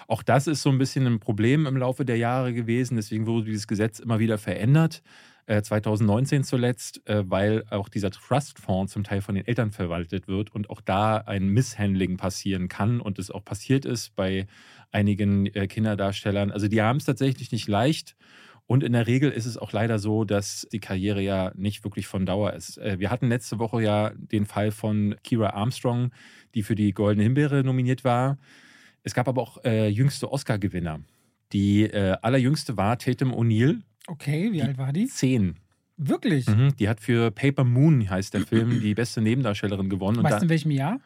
Auch 0.09 0.25
das 0.25 0.49
ist 0.49 0.62
so 0.62 0.71
ein 0.71 0.78
bisschen 0.78 1.06
ein 1.06 1.21
Problem 1.21 1.64
im 1.64 1.76
Laufe 1.76 2.04
der 2.04 2.16
Jahre 2.16 2.52
gewesen. 2.52 2.97
Deswegen 2.97 3.28
wurde 3.28 3.47
dieses 3.47 3.68
Gesetz 3.68 4.00
immer 4.00 4.18
wieder 4.18 4.37
verändert. 4.37 5.00
Äh, 5.47 5.62
2019 5.62 6.43
zuletzt, 6.43 7.09
äh, 7.09 7.23
weil 7.31 7.62
auch 7.71 7.88
dieser 7.88 8.11
Trustfonds 8.11 8.93
zum 8.93 9.05
Teil 9.05 9.21
von 9.21 9.37
den 9.37 9.47
Eltern 9.47 9.71
verwaltet 9.71 10.26
wird 10.26 10.53
und 10.53 10.71
auch 10.71 10.81
da 10.81 11.19
ein 11.19 11.49
Misshandling 11.49 12.17
passieren 12.17 12.67
kann 12.67 13.00
und 13.00 13.21
es 13.21 13.31
auch 13.31 13.45
passiert 13.45 13.85
ist 13.85 14.17
bei 14.17 14.49
einigen 14.91 15.47
äh, 15.47 15.69
Kinderdarstellern. 15.69 16.50
Also 16.50 16.67
die 16.67 16.83
haben 16.83 16.97
es 16.97 17.05
tatsächlich 17.05 17.53
nicht 17.53 17.69
leicht. 17.69 18.17
Und 18.67 18.83
in 18.83 18.93
der 18.93 19.07
Regel 19.07 19.31
ist 19.31 19.47
es 19.47 19.57
auch 19.57 19.71
leider 19.71 20.00
so, 20.00 20.25
dass 20.25 20.67
die 20.73 20.81
Karriere 20.81 21.23
ja 21.23 21.53
nicht 21.55 21.85
wirklich 21.85 22.09
von 22.09 22.26
Dauer 22.26 22.53
ist. 22.55 22.79
Äh, 22.79 22.99
Wir 22.99 23.11
hatten 23.11 23.29
letzte 23.29 23.61
Woche 23.61 23.81
ja 23.81 24.11
den 24.17 24.47
Fall 24.47 24.73
von 24.73 25.15
Kira 25.23 25.50
Armstrong, 25.50 26.11
die 26.57 26.65
für 26.65 26.75
die 26.75 26.93
Goldene 26.93 27.23
Himbeere 27.23 27.62
nominiert 27.62 28.03
war. 28.03 28.38
Es 29.05 29.15
gab 29.15 29.29
aber 29.29 29.41
auch 29.43 29.62
äh, 29.65 29.87
jüngste 29.87 30.33
Oscar-Gewinner. 30.33 31.00
Die 31.53 31.85
äh, 31.85 32.17
allerjüngste 32.23 32.76
war 32.76 32.99
Tatum 32.99 33.33
O'Neill, 33.33 33.83
Okay, 34.07 34.53
wie 34.53 34.63
alt 34.63 34.79
war 34.79 34.93
die? 34.93 35.07
zehn. 35.07 35.57
Wirklich? 35.97 36.47
Mhm. 36.47 36.77
Die 36.77 36.89
hat 36.89 37.01
für 37.01 37.31
Paper 37.31 37.65
Moon, 37.65 38.09
heißt 38.09 38.35
der 38.35 38.43
Film, 38.43 38.81
die 38.83 38.95
beste 38.95 39.21
Nebendarstellerin 39.21 39.89
gewonnen. 39.89 40.23
Weißt 40.23 40.41
du, 40.41 40.45
in 40.45 40.51
welchem 40.51 40.71
Jahr? 40.71 41.01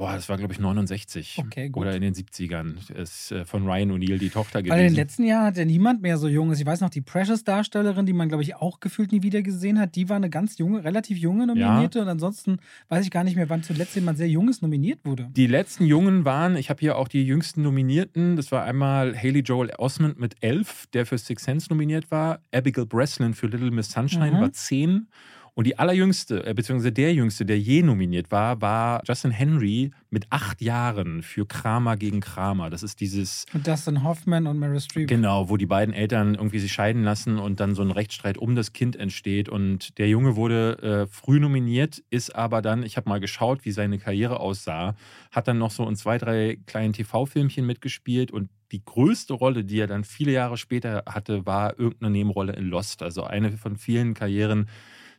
Boah, 0.00 0.14
das 0.14 0.30
war, 0.30 0.38
glaube 0.38 0.54
ich, 0.54 0.58
69. 0.58 1.36
Okay, 1.46 1.68
gut. 1.68 1.82
Oder 1.82 1.94
in 1.94 2.00
den 2.00 2.14
70ern. 2.14 2.90
Ist 2.94 3.32
äh, 3.32 3.44
von 3.44 3.66
Ryan 3.66 3.92
O'Neill 3.92 4.16
die 4.16 4.30
Tochter 4.30 4.54
Weil 4.60 4.62
in 4.64 4.68
den 4.70 4.76
gewesen. 4.78 4.96
letzten 4.96 5.24
Jahren 5.24 5.44
hat 5.44 5.58
ja 5.58 5.66
niemand 5.66 6.00
mehr 6.00 6.16
so 6.16 6.26
jung 6.26 6.50
ist. 6.50 6.58
Ich 6.58 6.64
weiß 6.64 6.80
noch, 6.80 6.88
die 6.88 7.02
Precious-Darstellerin, 7.02 8.06
die 8.06 8.14
man, 8.14 8.28
glaube 8.28 8.42
ich, 8.42 8.56
auch 8.56 8.80
gefühlt 8.80 9.12
nie 9.12 9.22
wieder 9.22 9.42
gesehen 9.42 9.78
hat, 9.78 9.96
die 9.96 10.08
war 10.08 10.16
eine 10.16 10.30
ganz 10.30 10.56
junge, 10.56 10.82
relativ 10.84 11.18
junge 11.18 11.46
Nominierte. 11.46 12.00
Und 12.00 12.08
ansonsten 12.08 12.60
weiß 12.88 13.04
ich 13.04 13.10
gar 13.10 13.24
nicht 13.24 13.36
mehr, 13.36 13.50
wann 13.50 13.62
zuletzt 13.62 13.94
jemand 13.94 14.16
sehr 14.16 14.28
Junges 14.28 14.62
nominiert 14.62 15.00
wurde. 15.04 15.28
Die 15.32 15.46
letzten 15.46 15.84
Jungen 15.84 16.24
waren, 16.24 16.56
ich 16.56 16.70
habe 16.70 16.80
hier 16.80 16.96
auch 16.96 17.06
die 17.08 17.22
jüngsten 17.22 17.60
Nominierten. 17.62 18.36
Das 18.36 18.50
war 18.52 18.64
einmal 18.64 19.14
Haley 19.14 19.40
Joel 19.40 19.70
Osment 19.76 20.18
mit 20.18 20.36
elf, 20.40 20.86
der 20.94 21.04
für 21.04 21.18
Six 21.18 21.44
Sense 21.44 21.66
nominiert 21.68 22.10
war. 22.10 22.40
Abigail 22.54 22.86
Breslin 22.86 23.34
für 23.34 23.48
Little 23.48 23.70
Miss 23.70 23.90
Sunshine 23.90 24.30
Mhm. 24.32 24.40
war 24.40 24.52
zehn. 24.52 25.08
Und 25.54 25.66
die 25.66 25.78
allerjüngste, 25.78 26.46
äh, 26.46 26.54
beziehungsweise 26.54 26.92
der 26.92 27.12
jüngste, 27.14 27.44
der 27.44 27.58
je 27.58 27.82
nominiert 27.82 28.30
war, 28.30 28.60
war 28.60 29.02
Justin 29.06 29.30
Henry 29.30 29.90
mit 30.10 30.26
acht 30.30 30.60
Jahren 30.60 31.22
für 31.22 31.46
Kramer 31.46 31.96
gegen 31.96 32.20
Kramer. 32.20 32.70
Das 32.70 32.82
ist 32.82 33.00
dieses 33.00 33.46
Und 33.52 33.66
Dustin 33.66 34.02
Hoffman 34.02 34.46
und 34.46 34.58
Meryl 34.58 34.80
Streep. 34.80 35.08
Genau, 35.08 35.48
wo 35.48 35.56
die 35.56 35.66
beiden 35.66 35.94
Eltern 35.94 36.34
irgendwie 36.34 36.58
sich 36.58 36.72
scheiden 36.72 37.04
lassen 37.04 37.38
und 37.38 37.60
dann 37.60 37.74
so 37.74 37.82
ein 37.82 37.90
Rechtsstreit 37.90 38.38
um 38.38 38.54
das 38.54 38.72
Kind 38.72 38.96
entsteht. 38.96 39.48
Und 39.48 39.98
der 39.98 40.08
Junge 40.08 40.36
wurde 40.36 40.78
äh, 40.82 41.06
früh 41.06 41.40
nominiert, 41.40 42.02
ist 42.10 42.34
aber 42.34 42.62
dann, 42.62 42.82
ich 42.82 42.96
habe 42.96 43.08
mal 43.08 43.20
geschaut, 43.20 43.64
wie 43.64 43.72
seine 43.72 43.98
Karriere 43.98 44.40
aussah, 44.40 44.94
hat 45.30 45.48
dann 45.48 45.58
noch 45.58 45.70
so 45.70 45.88
in 45.88 45.96
zwei, 45.96 46.18
drei 46.18 46.58
kleinen 46.66 46.92
TV-Filmchen 46.92 47.66
mitgespielt 47.66 48.30
und 48.30 48.50
die 48.72 48.84
größte 48.84 49.34
Rolle, 49.34 49.64
die 49.64 49.80
er 49.80 49.86
dann 49.86 50.04
viele 50.04 50.32
Jahre 50.32 50.56
später 50.56 51.02
hatte, 51.06 51.44
war 51.44 51.78
irgendeine 51.78 52.12
Nebenrolle 52.12 52.52
in 52.52 52.66
Lost. 52.66 53.02
Also 53.02 53.24
eine 53.24 53.52
von 53.56 53.76
vielen 53.76 54.14
Karrieren, 54.14 54.68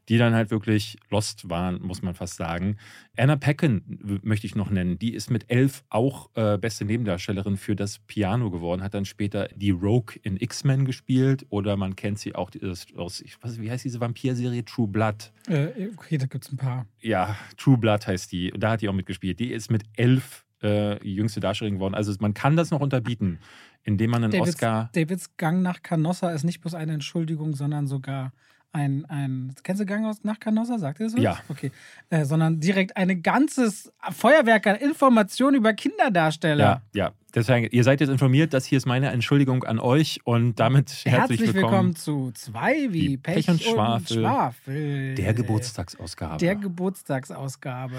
die 0.10 0.17
dann 0.17 0.34
halt 0.34 0.51
wirklich 0.51 0.98
Lost 1.10 1.50
waren, 1.50 1.81
muss 1.81 2.01
man 2.01 2.13
fast 2.15 2.36
sagen. 2.36 2.77
Anna 3.17 3.39
w- 3.39 4.20
möchte 4.24 4.48
ich 4.48 4.55
noch 4.55 4.70
nennen. 4.70 4.98
Die 5.00 5.13
ist 5.13 5.29
mit 5.29 5.46
elf 5.50 5.84
auch 5.89 6.29
äh, 6.36 6.58
beste 6.58 6.86
Nebendarstellerin 6.86 7.55
für 7.58 7.75
das 7.75 8.00
Piano 8.00 8.50
geworden, 8.51 8.81
hat 8.84 8.93
dann 8.93 9.05
später 9.05 9.48
die 9.55 9.72
Rogue 9.72 10.15
in 10.24 10.38
X-Men 10.38 10.86
gespielt 10.86 11.46
oder 11.50 11.77
man 11.77 11.96
kennt 11.96 12.20
sie 12.20 12.36
auch 12.36 12.51
aus, 12.63 12.88
aus 12.96 13.22
ich 13.22 13.41
weiß, 13.41 13.62
wie 13.62 13.70
heißt 13.70 13.86
diese 13.86 14.00
Vampirserie 14.00 14.65
True 14.65 14.88
Blood. 14.88 15.31
Äh, 15.48 15.89
okay, 15.96 16.17
da 16.17 16.25
gibt 16.25 16.46
es 16.46 16.51
ein 16.51 16.58
paar. 16.58 16.86
Ja, 17.00 17.36
True 17.58 17.77
Blood 17.77 18.08
heißt 18.08 18.31
die. 18.31 18.51
Da 18.58 18.72
hat 18.72 18.81
die 18.81 18.89
auch 18.89 18.93
mitgespielt. 18.93 19.39
Die 19.39 19.51
ist 19.51 19.70
mit 19.72 19.84
elf 19.96 20.46
äh, 20.63 21.05
jüngste 21.08 21.39
Darstellerin 21.39 21.75
geworden. 21.75 21.96
Also 21.96 22.13
man 22.20 22.34
kann 22.34 22.55
das 22.55 22.72
noch 22.72 22.81
unterbieten, 22.81 23.39
indem 23.84 24.12
man 24.12 24.24
einen 24.24 24.31
Davids, 24.31 24.50
Oscar. 24.55 24.89
Davids 24.93 25.38
Gang 25.38 25.62
nach 25.62 25.81
Canossa 25.81 26.31
ist 26.31 26.43
nicht 26.43 26.62
bloß 26.62 26.74
eine 26.75 26.93
Entschuldigung, 26.93 27.55
sondern 27.55 27.88
sogar 27.88 28.31
ein, 28.74 29.06
ein 29.06 29.54
kennst 29.63 29.82
du 29.82 29.86
Gang 29.86 30.06
aus, 30.06 30.24
nach 30.24 30.40
Canossa? 30.40 30.78
Sagt 30.80 31.00
ihr 31.00 31.08
das? 31.08 31.16
was? 31.16 31.22
Ja. 31.22 31.38
Okay. 31.50 31.72
Äh, 32.10 32.25
sondern 32.25 32.60
direkt 32.60 32.96
ein 32.96 33.22
ganzes 33.22 33.92
Feuerwerk 34.12 34.68
an 34.68 34.75
Informationen 34.78 35.58
über 35.58 35.74
Kinderdarsteller. 35.74 36.82
Ja, 36.94 37.06
ja. 37.06 37.12
Deswegen, 37.34 37.70
ihr 37.72 37.84
seid 37.86 38.01
jetzt 38.01 38.10
informiert, 38.10 38.54
das 38.54 38.66
hier 38.66 38.78
ist 38.78 38.86
meine 38.86 39.10
Entschuldigung 39.10 39.63
an 39.63 39.80
euch 39.80 40.20
und 40.25 40.60
damit 40.60 40.90
herzlich, 41.06 41.40
Herzlich 41.40 41.54
willkommen 41.54 41.96
zu 41.96 42.32
zwei 42.34 42.92
wie 42.92 43.08
Die 43.08 43.18
Pech, 43.18 43.48
und 43.48 43.62
Schwafel. 43.62 44.20
Schwafel. 44.20 45.16
der 45.16 45.34
Geburtstagsausgabe. 45.34 46.38
Der 46.40 46.56
Geburtstagsausgabe. 46.58 47.96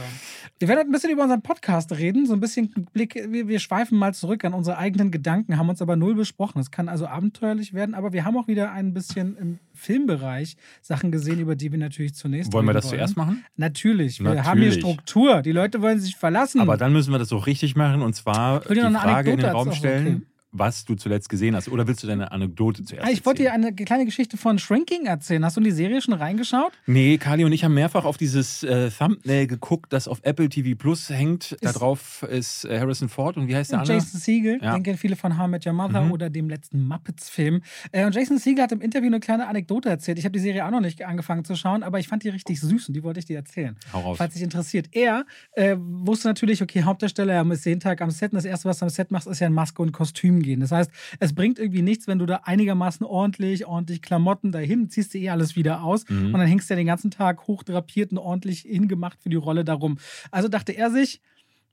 Wir 0.58 0.68
werden 0.68 0.80
heute 0.80 0.88
ein 0.90 0.92
bisschen 0.92 1.10
über 1.10 1.22
unseren 1.22 1.40
Podcast 1.40 1.92
reden, 1.92 2.26
so 2.26 2.34
ein 2.34 2.40
bisschen 2.40 2.72
Blick, 2.92 3.14
wir, 3.14 3.48
wir 3.48 3.58
schweifen 3.58 3.96
mal 3.96 4.12
zurück 4.12 4.44
an 4.44 4.52
unsere 4.52 4.76
eigenen 4.76 5.10
Gedanken, 5.10 5.56
haben 5.56 5.70
uns 5.70 5.80
aber 5.80 5.96
null 5.96 6.14
besprochen. 6.14 6.60
Es 6.60 6.70
kann 6.70 6.90
also 6.90 7.06
abenteuerlich 7.06 7.72
werden, 7.72 7.94
aber 7.94 8.12
wir 8.12 8.26
haben 8.26 8.36
auch 8.36 8.48
wieder 8.48 8.72
ein 8.72 8.92
bisschen 8.92 9.38
im 9.38 9.58
Filmbereich 9.82 10.56
Sachen 10.80 11.10
gesehen, 11.10 11.40
über 11.40 11.56
die 11.56 11.72
wir 11.72 11.78
natürlich 11.78 12.14
zunächst 12.14 12.52
Wollen 12.52 12.66
wir 12.66 12.72
das 12.72 12.88
zuerst 12.88 13.16
machen? 13.16 13.44
Natürlich, 13.56 14.20
wir 14.20 14.24
Natürlich. 14.24 14.46
haben 14.46 14.60
hier 14.60 14.72
Struktur. 14.72 15.42
Die 15.42 15.52
Leute 15.52 15.82
wollen 15.82 15.98
sich 15.98 16.16
verlassen. 16.16 16.60
Aber 16.60 16.76
dann 16.76 16.92
müssen 16.92 17.12
wir 17.12 17.18
das 17.18 17.28
so 17.28 17.38
richtig 17.38 17.76
machen 17.76 18.02
und 18.02 18.14
zwar 18.14 18.60
die 18.60 18.74
Frage 18.74 19.32
in 19.32 19.38
den 19.38 19.50
Raum 19.50 19.72
stellen, 19.72 20.06
okay. 20.06 20.26
Was 20.52 20.84
du 20.84 20.94
zuletzt 20.94 21.28
gesehen 21.28 21.56
hast. 21.56 21.68
Oder 21.68 21.86
willst 21.88 22.02
du 22.02 22.06
deine 22.06 22.30
Anekdote 22.30 22.84
zuerst 22.84 23.06
Ah, 23.06 23.10
ich 23.10 23.24
wollte 23.24 23.42
dir 23.42 23.52
eine 23.52 23.72
kleine 23.74 24.04
Geschichte 24.04 24.36
von 24.36 24.58
Shrinking 24.58 25.06
erzählen. 25.06 25.44
Hast 25.44 25.56
du 25.56 25.60
in 25.60 25.64
die 25.64 25.70
Serie 25.70 26.00
schon 26.02 26.14
reingeschaut? 26.14 26.72
Nee, 26.86 27.16
Kali 27.18 27.44
und 27.44 27.52
ich 27.52 27.64
haben 27.64 27.74
mehrfach 27.74 28.04
auf 28.04 28.18
dieses 28.18 28.62
äh, 28.62 28.90
Thumbnail 28.90 29.46
geguckt, 29.46 29.92
das 29.92 30.08
auf 30.08 30.20
Apple 30.22 30.48
TV 30.48 30.76
Plus 30.76 31.08
hängt. 31.08 31.52
Ist- 31.52 31.72
drauf 31.72 32.22
ist 32.30 32.64
äh, 32.66 32.78
Harrison 32.78 33.08
Ford 33.08 33.36
und 33.36 33.48
wie 33.48 33.56
heißt 33.56 33.72
der 33.72 33.80
andere? 33.80 33.96
Jason 33.96 34.20
Segel, 34.20 34.58
Ja. 34.62 34.74
den 34.74 34.82
kennen 34.82 34.98
viele 34.98 35.16
von 35.16 35.38
How 35.38 35.46
I 35.46 35.50
Met 35.50 35.66
Your 35.66 35.72
Mother 35.72 36.02
Mhm. 36.02 36.12
oder 36.12 36.28
dem 36.30 36.48
letzten 36.50 36.86
Muppets-Film. 36.86 37.62
Äh, 37.90 38.04
und 38.04 38.14
Jason 38.14 38.38
Segel 38.38 38.62
hat 38.64 38.72
im 38.72 38.80
Interview 38.82 39.06
eine 39.08 39.20
kleine 39.20 39.46
Anekdote 39.48 39.88
erzählt. 39.88 40.18
Ich 40.18 40.24
habe 40.24 40.32
die 40.32 40.38
Serie 40.40 40.66
auch 40.66 40.70
noch 40.70 40.80
nicht 40.80 41.04
angefangen 41.04 41.44
zu 41.44 41.56
schauen, 41.56 41.82
aber 41.82 41.98
ich 41.98 42.08
fand 42.08 42.24
die 42.24 42.28
richtig 42.28 42.60
süß 42.60 42.88
und 42.88 42.94
die 42.94 43.02
wollte 43.02 43.20
ich 43.20 43.24
dir 43.26 43.36
erzählen. 43.36 43.76
Hau 43.92 44.00
raus. 44.00 44.18
Falls 44.18 44.34
dich 44.34 44.42
interessiert. 44.42 44.88
Er 44.92 45.24
äh, 45.52 45.76
wusste 45.78 46.28
natürlich, 46.28 46.62
okay, 46.62 46.82
Hauptdarsteller, 46.82 47.32
er 47.32 47.50
ist 47.52 47.64
jeden 47.64 47.80
Tag 47.80 48.00
am 48.02 48.10
Set 48.10 48.32
und 48.32 48.36
das 48.36 48.44
Erste, 48.44 48.68
was 48.68 48.78
du 48.78 48.84
am 48.84 48.90
Set 48.90 49.10
machst, 49.10 49.26
ist 49.26 49.40
ja 49.40 49.46
in 49.46 49.52
Maske 49.54 49.80
und 49.80 49.92
Kostüm 49.92 50.41
gehen. 50.42 50.60
Das 50.60 50.72
heißt, 50.72 50.90
es 51.20 51.34
bringt 51.34 51.58
irgendwie 51.58 51.82
nichts, 51.82 52.06
wenn 52.06 52.18
du 52.18 52.26
da 52.26 52.40
einigermaßen 52.44 53.04
ordentlich, 53.06 53.66
ordentlich 53.66 54.02
Klamotten 54.02 54.52
dahin, 54.52 54.88
ziehst 54.90 55.14
du 55.14 55.18
eh 55.18 55.30
alles 55.30 55.56
wieder 55.56 55.82
aus 55.82 56.08
Mhm. 56.08 56.26
und 56.26 56.32
dann 56.40 56.46
hängst 56.46 56.68
du 56.68 56.74
ja 56.74 56.76
den 56.76 56.86
ganzen 56.86 57.10
Tag 57.10 57.46
hochdrapiert 57.46 58.12
und 58.12 58.18
ordentlich 58.18 58.60
hingemacht 58.60 59.22
für 59.22 59.28
die 59.30 59.36
Rolle 59.36 59.64
darum. 59.64 59.98
Also 60.30 60.48
dachte 60.48 60.72
er 60.72 60.90
sich, 60.90 61.20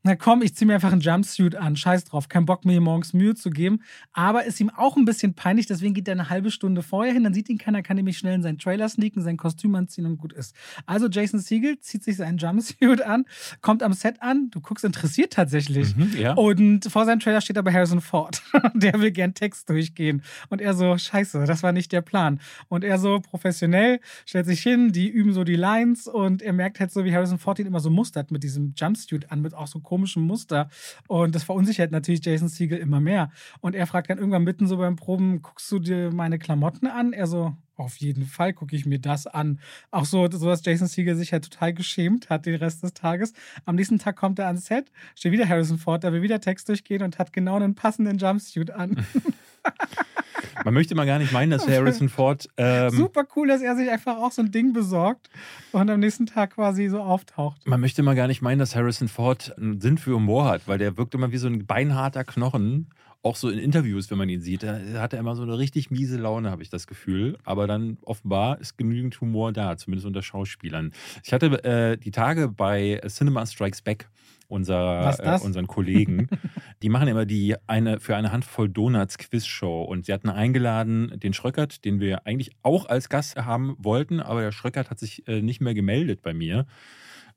na 0.03 0.15
komm, 0.15 0.41
ich 0.41 0.55
zieh 0.55 0.63
mir 0.63 0.75
einfach 0.75 0.93
einen 0.93 1.01
Jumpsuit 1.01 1.55
an. 1.55 1.75
Scheiß 1.75 2.05
drauf. 2.05 2.29
Kein 2.29 2.45
Bock, 2.45 2.63
mir 2.63 2.79
morgens 2.79 3.11
Mühe 3.11 3.35
zu 3.35 3.49
geben. 3.49 3.81
Aber 4.13 4.45
ist 4.45 4.59
ihm 4.61 4.69
auch 4.69 4.95
ein 4.95 5.03
bisschen 5.03 5.33
peinlich, 5.33 5.65
deswegen 5.65 5.93
geht 5.93 6.07
er 6.07 6.13
eine 6.13 6.29
halbe 6.29 6.51
Stunde 6.51 6.83
vorher 6.83 7.13
hin. 7.13 7.25
Dann 7.25 7.33
sieht 7.33 7.49
ihn 7.49 7.57
keiner, 7.57 7.81
kann 7.81 7.97
nämlich 7.97 8.17
schnell 8.17 8.35
in 8.35 8.41
seinen 8.41 8.57
Trailer 8.57 8.87
sneaken, 8.87 9.21
sein 9.21 9.35
Kostüm 9.35 9.75
anziehen 9.75 10.05
und 10.05 10.17
gut 10.17 10.31
ist. 10.31 10.55
Also 10.85 11.09
Jason 11.09 11.39
Siegel 11.39 11.79
zieht 11.79 12.03
sich 12.03 12.15
seinen 12.15 12.37
Jumpsuit 12.37 13.01
an, 13.01 13.25
kommt 13.61 13.83
am 13.83 13.91
Set 13.91 14.21
an. 14.21 14.49
Du 14.51 14.61
guckst 14.61 14.85
interessiert 14.85 15.33
tatsächlich. 15.33 15.95
Mhm, 15.95 16.15
ja. 16.17 16.33
Und 16.33 16.85
vor 16.89 17.05
seinem 17.05 17.19
Trailer 17.19 17.41
steht 17.41 17.57
aber 17.57 17.73
Harrison 17.73 17.99
Ford. 17.99 18.41
der 18.73 18.93
will 19.01 19.11
gern 19.11 19.33
Text 19.33 19.69
durchgehen. 19.69 20.23
Und 20.47 20.61
er 20.61 20.75
so, 20.75 20.97
scheiße, 20.97 21.43
das 21.45 21.61
war 21.61 21.73
nicht 21.73 21.91
der 21.91 22.01
Plan. 22.01 22.39
Und 22.69 22.85
er 22.85 22.99
so 22.99 23.19
professionell 23.19 23.99
stellt 24.25 24.45
sich 24.45 24.61
hin, 24.61 24.93
die 24.93 25.09
üben 25.09 25.33
so 25.33 25.43
die 25.43 25.57
Lines 25.57 26.07
und 26.07 26.41
er 26.41 26.53
merkt 26.53 26.79
halt 26.79 26.91
so, 26.91 27.03
wie 27.03 27.13
Harrison 27.13 27.37
Ford 27.37 27.59
ihn 27.59 27.67
immer 27.67 27.81
so 27.81 27.89
mustert 27.89 28.31
mit 28.31 28.43
diesem 28.43 28.73
Jumpsuit 28.77 29.29
an, 29.29 29.41
mit 29.41 29.53
auch 29.53 29.67
so 29.67 29.81
komischem 29.89 30.23
Muster. 30.23 30.69
Und 31.07 31.33
das 31.35 31.43
verunsichert 31.43 31.91
natürlich 31.91 32.23
Jason 32.23 32.47
Siegel 32.47 32.77
immer 32.77 33.01
mehr. 33.01 33.31
Und 33.59 33.75
er 33.75 33.87
fragt 33.87 34.09
dann 34.09 34.19
irgendwann 34.19 34.43
mitten 34.43 34.67
so 34.67 34.77
beim 34.77 34.95
Proben, 34.95 35.41
guckst 35.41 35.71
du 35.71 35.79
dir 35.79 36.11
meine 36.11 36.37
Klamotten 36.37 36.87
an? 36.87 37.11
Er 37.11 37.27
so, 37.27 37.55
auf 37.79 37.97
jeden 37.97 38.25
Fall 38.25 38.53
gucke 38.53 38.75
ich 38.75 38.85
mir 38.85 38.99
das 38.99 39.27
an. 39.27 39.59
Auch 39.91 40.05
so, 40.05 40.29
so, 40.29 40.47
dass 40.47 40.63
Jason 40.63 40.87
Segel 40.87 41.15
sich 41.15 41.33
halt 41.33 41.49
total 41.49 41.73
geschämt 41.73 42.29
hat 42.29 42.45
den 42.45 42.55
Rest 42.55 42.83
des 42.83 42.93
Tages. 42.93 43.33
Am 43.65 43.75
nächsten 43.75 43.99
Tag 43.99 44.15
kommt 44.15 44.39
er 44.39 44.47
ans 44.47 44.65
Set, 44.65 44.91
steht 45.15 45.31
wieder 45.31 45.47
Harrison 45.47 45.77
Ford, 45.77 46.03
da 46.03 46.11
will 46.13 46.21
wieder 46.21 46.41
Text 46.41 46.69
durchgehen 46.69 47.03
und 47.03 47.19
hat 47.19 47.33
genau 47.33 47.55
einen 47.55 47.75
passenden 47.75 48.17
Jumpsuit 48.17 48.71
an. 48.71 49.05
Man 50.65 50.73
möchte 50.73 50.95
mal 50.95 51.05
gar 51.05 51.19
nicht 51.19 51.31
meinen, 51.31 51.51
dass 51.51 51.67
Harrison 51.69 52.09
Ford. 52.09 52.47
Ähm, 52.57 52.89
Super 52.89 53.25
cool, 53.35 53.47
dass 53.47 53.61
er 53.61 53.75
sich 53.75 53.89
einfach 53.89 54.17
auch 54.17 54.31
so 54.31 54.41
ein 54.41 54.51
Ding 54.51 54.73
besorgt 54.73 55.29
und 55.71 55.89
am 55.89 55.99
nächsten 55.99 56.25
Tag 56.25 56.55
quasi 56.55 56.89
so 56.89 57.01
auftaucht. 57.01 57.65
Man 57.65 57.79
möchte 57.79 58.03
mal 58.03 58.15
gar 58.15 58.27
nicht 58.27 58.41
meinen, 58.41 58.59
dass 58.59 58.75
Harrison 58.75 59.07
Ford 59.07 59.55
einen 59.57 59.79
Sinn 59.79 59.97
für 59.97 60.15
Humor 60.15 60.45
hat, 60.45 60.67
weil 60.67 60.77
der 60.77 60.97
wirkt 60.97 61.13
immer 61.15 61.31
wie 61.31 61.37
so 61.37 61.47
ein 61.47 61.65
beinharter 61.65 62.23
Knochen 62.23 62.87
auch 63.21 63.35
so 63.35 63.49
in 63.49 63.59
Interviews, 63.59 64.09
wenn 64.11 64.17
man 64.17 64.29
ihn 64.29 64.41
sieht, 64.41 64.63
da 64.63 64.79
hat 65.01 65.13
er 65.13 65.19
immer 65.19 65.35
so 65.35 65.43
eine 65.43 65.57
richtig 65.57 65.91
miese 65.91 66.17
Laune, 66.17 66.51
habe 66.51 66.63
ich 66.63 66.69
das 66.69 66.87
Gefühl. 66.87 67.37
Aber 67.43 67.67
dann 67.67 67.97
offenbar 68.03 68.59
ist 68.59 68.77
genügend 68.77 69.19
Humor 69.19 69.51
da, 69.51 69.75
zumindest 69.77 70.07
unter 70.07 70.21
Schauspielern. 70.21 70.93
Ich 71.23 71.33
hatte 71.33 71.63
äh, 71.63 71.97
die 71.97 72.11
Tage 72.11 72.47
bei 72.47 73.01
Cinema 73.07 73.45
Strikes 73.45 73.81
Back 73.81 74.09
unser, 74.47 75.15
äh, 75.19 75.39
unseren 75.41 75.67
Kollegen. 75.67 76.27
die 76.81 76.89
machen 76.89 77.07
immer 77.07 77.25
die 77.25 77.55
eine 77.67 77.99
für 77.99 78.15
eine 78.15 78.31
Handvoll 78.31 78.69
Donuts 78.69 79.17
Quizshow 79.17 79.83
und 79.83 80.05
sie 80.05 80.13
hatten 80.13 80.29
eingeladen 80.29 81.19
den 81.19 81.33
Schröckert, 81.33 81.85
den 81.85 81.99
wir 81.99 82.25
eigentlich 82.25 82.51
auch 82.63 82.87
als 82.87 83.09
Gast 83.09 83.37
haben 83.37 83.75
wollten, 83.77 84.21
aber 84.21 84.41
der 84.41 84.51
Schröckert 84.51 84.89
hat 84.89 84.99
sich 84.99 85.27
äh, 85.27 85.41
nicht 85.41 85.61
mehr 85.61 85.73
gemeldet 85.73 86.21
bei 86.21 86.33
mir 86.33 86.65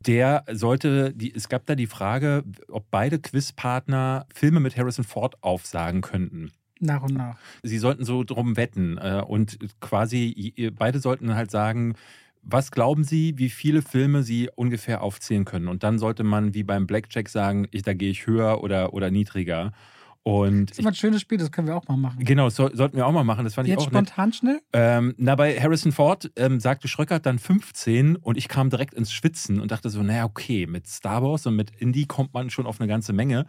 der 0.07 0.45
sollte, 0.51 1.13
die, 1.15 1.35
es 1.35 1.49
gab 1.49 1.67
da 1.67 1.75
die 1.75 1.87
Frage, 1.87 2.45
ob 2.69 2.91
beide 2.91 3.19
Quizpartner 3.19 4.27
Filme 4.33 4.61
mit 4.61 4.77
Harrison 4.77 5.05
Ford 5.05 5.37
aufsagen 5.43 6.01
könnten. 6.01 6.53
Nach 6.81 7.03
und 7.03 7.15
nach. 7.15 7.39
Sie 7.63 7.79
sollten 7.79 8.05
so 8.05 8.25
drum 8.25 8.57
wetten 8.57 8.99
äh, 8.99 9.23
und 9.27 9.59
quasi 9.81 10.73
beide 10.77 10.99
sollten 10.99 11.35
halt 11.35 11.51
sagen, 11.51 11.95
was 12.43 12.73
glauben 12.73 13.05
Sie, 13.05 13.39
wie 13.39 13.51
viele 13.51 13.83
Filme 13.83 14.25
Sie 14.25 14.51
ungefähr 14.55 15.03
aufzählen 15.03 15.45
können? 15.45 15.69
Und 15.69 15.85
dann 15.85 15.99
sollte 15.99 16.25
man 16.25 16.55
wie 16.55 16.65
beim 16.65 16.89
Blackjack 16.89 17.29
sagen, 17.29 17.69
ich, 17.71 17.83
da 17.83 17.95
gehe 17.95 18.11
ich 18.11 18.27
höher 18.27 18.63
oder, 18.63 18.93
oder 18.95 19.11
niedriger. 19.11 19.73
Und 20.25 20.67
das 20.67 20.73
ist 20.73 20.79
immer 20.79 20.91
ein 20.91 20.95
schönes 20.95 21.21
Spiel, 21.21 21.39
das 21.39 21.51
können 21.51 21.67
wir 21.67 21.77
auch 21.77 21.89
mal 21.89 21.97
machen. 21.97 22.25
Genau, 22.25 22.49
so, 22.49 22.71
sollten 22.73 22.97
wir 22.97 23.07
auch 23.07 23.13
mal 23.13 23.25
machen. 23.25 23.45
Das 23.45 23.55
fand 23.55 23.67
Jetzt 23.67 23.81
ich 23.81 23.87
auch 23.87 23.91
spontan 23.91 24.29
nett. 24.29 24.37
schnell? 24.37 24.61
Ähm, 24.73 25.15
na, 25.19 25.35
bei 25.35 25.61
Harrison 25.61 25.91
Ford 25.91 26.31
ähm, 26.37 26.61
sagte 26.61 26.87
Schröckert 26.87 27.27
dann 27.27 27.41
15 27.41 28.17
und 28.17 28.39
ich 28.39 28.47
kam 28.47 28.71
direkt 28.71 28.95
ins 28.95 29.13
Schwitzen 29.13 29.61
und 29.61 29.73
dachte 29.73 29.91
so, 29.91 30.01
naja, 30.03 30.25
okay, 30.25 30.67
mit 30.67 30.87
Star 30.87 31.25
Wars 31.25 31.47
und 31.47 31.57
mit 31.57 31.73
Indie 31.81 32.07
kommt 32.07 32.35
man 32.35 32.51
schon 32.51 32.67
auf 32.67 32.81
eine 32.81 32.87
ganze 32.87 33.13
Menge. 33.13 33.47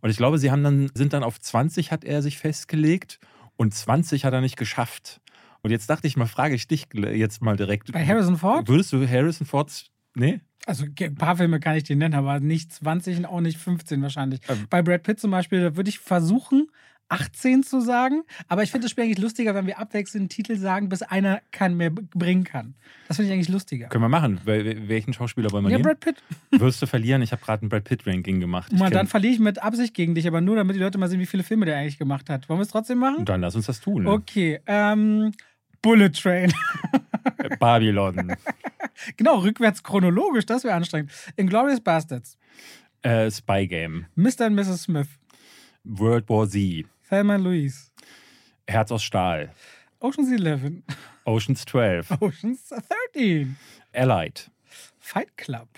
Und 0.00 0.10
ich 0.10 0.16
glaube, 0.16 0.38
sie 0.38 0.50
haben 0.50 0.64
dann, 0.64 0.90
sind 0.94 1.12
dann 1.12 1.22
auf 1.22 1.40
20 1.40 1.92
hat 1.92 2.02
er 2.02 2.22
sich 2.22 2.38
festgelegt 2.38 3.20
und 3.56 3.72
20 3.72 4.24
hat 4.24 4.32
er 4.32 4.40
nicht 4.40 4.56
geschafft. 4.56 5.20
Und 5.62 5.70
jetzt 5.70 5.88
dachte 5.88 6.08
ich 6.08 6.16
mal, 6.16 6.26
frage 6.26 6.56
ich 6.56 6.66
dich 6.66 6.86
jetzt 6.92 7.40
mal 7.40 7.56
direkt. 7.56 7.92
Bei 7.92 8.04
Harrison 8.04 8.36
Ford? 8.36 8.66
Würdest 8.68 8.92
du 8.92 9.08
Harrison 9.08 9.46
Ford 9.46 9.90
Nee? 10.16 10.40
Also 10.66 10.84
ein 10.84 11.14
paar 11.14 11.36
Filme 11.36 11.60
kann 11.60 11.76
ich 11.76 11.84
dir 11.84 11.96
nennen, 11.96 12.14
aber 12.14 12.40
nicht 12.40 12.72
20 12.72 13.18
und 13.18 13.26
auch 13.26 13.40
nicht 13.40 13.56
15 13.56 14.02
wahrscheinlich. 14.02 14.40
Ähm. 14.48 14.66
Bei 14.68 14.82
Brad 14.82 15.04
Pitt 15.04 15.20
zum 15.20 15.30
Beispiel, 15.30 15.62
da 15.62 15.76
würde 15.76 15.88
ich 15.88 16.00
versuchen, 16.00 16.68
18 17.08 17.62
zu 17.62 17.80
sagen. 17.80 18.24
Aber 18.48 18.64
ich 18.64 18.72
finde 18.72 18.86
das 18.86 18.90
Spiel 18.90 19.04
eigentlich 19.04 19.18
lustiger, 19.18 19.54
wenn 19.54 19.66
wir 19.66 19.78
abwechselnd 19.78 20.30
Titel 20.30 20.56
sagen, 20.56 20.88
bis 20.88 21.02
einer 21.02 21.40
keinen 21.52 21.76
mehr 21.76 21.90
bringen 21.90 22.42
kann. 22.42 22.74
Das 23.06 23.16
finde 23.16 23.28
ich 23.28 23.34
eigentlich 23.34 23.48
lustiger. 23.48 23.88
Können 23.88 24.02
wir 24.02 24.08
machen. 24.08 24.40
Welchen 24.44 25.12
Schauspieler 25.12 25.52
wollen 25.52 25.64
wir 25.64 25.70
ja, 25.70 25.78
nehmen? 25.78 25.88
Ja, 25.88 25.94
Brad 25.94 26.00
Pitt. 26.00 26.22
Wirst 26.60 26.82
du 26.82 26.86
verlieren? 26.86 27.22
Ich 27.22 27.30
habe 27.30 27.42
gerade 27.44 27.64
ein 27.64 27.68
Brad 27.68 27.84
Pitt-Ranking 27.84 28.40
gemacht. 28.40 28.72
Mal, 28.72 28.90
dann 28.90 29.06
verliere 29.06 29.34
ich 29.34 29.38
mit 29.38 29.62
Absicht 29.62 29.94
gegen 29.94 30.14
dich, 30.14 30.26
aber 30.26 30.40
nur 30.40 30.56
damit 30.56 30.74
die 30.74 30.80
Leute 30.80 30.98
mal 30.98 31.08
sehen, 31.08 31.20
wie 31.20 31.26
viele 31.26 31.44
Filme 31.44 31.66
der 31.66 31.78
eigentlich 31.78 31.98
gemacht 31.98 32.28
hat. 32.28 32.48
Wollen 32.48 32.58
wir 32.58 32.64
es 32.64 32.70
trotzdem 32.70 32.98
machen? 32.98 33.24
Dann 33.24 33.40
lass 33.40 33.54
uns 33.54 33.66
das 33.66 33.80
tun. 33.80 34.06
Okay. 34.06 34.60
Ähm, 34.66 35.32
Bullet 35.80 36.10
Train. 36.10 36.52
Babylon. 37.58 38.36
genau, 39.16 39.38
rückwärts 39.38 39.82
chronologisch, 39.82 40.46
das 40.46 40.64
wäre 40.64 40.74
anstrengend. 40.74 41.12
Inglourious 41.36 41.80
Bastards. 41.80 42.36
Äh, 43.02 43.30
Spy 43.30 43.66
Game. 43.66 44.06
Mr. 44.14 44.46
und 44.46 44.54
Mrs. 44.54 44.82
Smith. 44.84 45.08
World 45.84 46.28
War 46.28 46.48
Z. 46.48 46.86
Thelma 47.08 47.36
Louise. 47.36 47.90
Herz 48.66 48.90
aus 48.90 49.04
Stahl. 49.04 49.52
Ocean's 50.00 50.30
11. 50.30 50.82
Ocean's 51.24 51.64
12. 51.64 52.10
Ocean's 52.20 52.68
13. 53.14 53.56
Allied. 53.92 54.50
Fight 54.98 55.36
Club. 55.36 55.68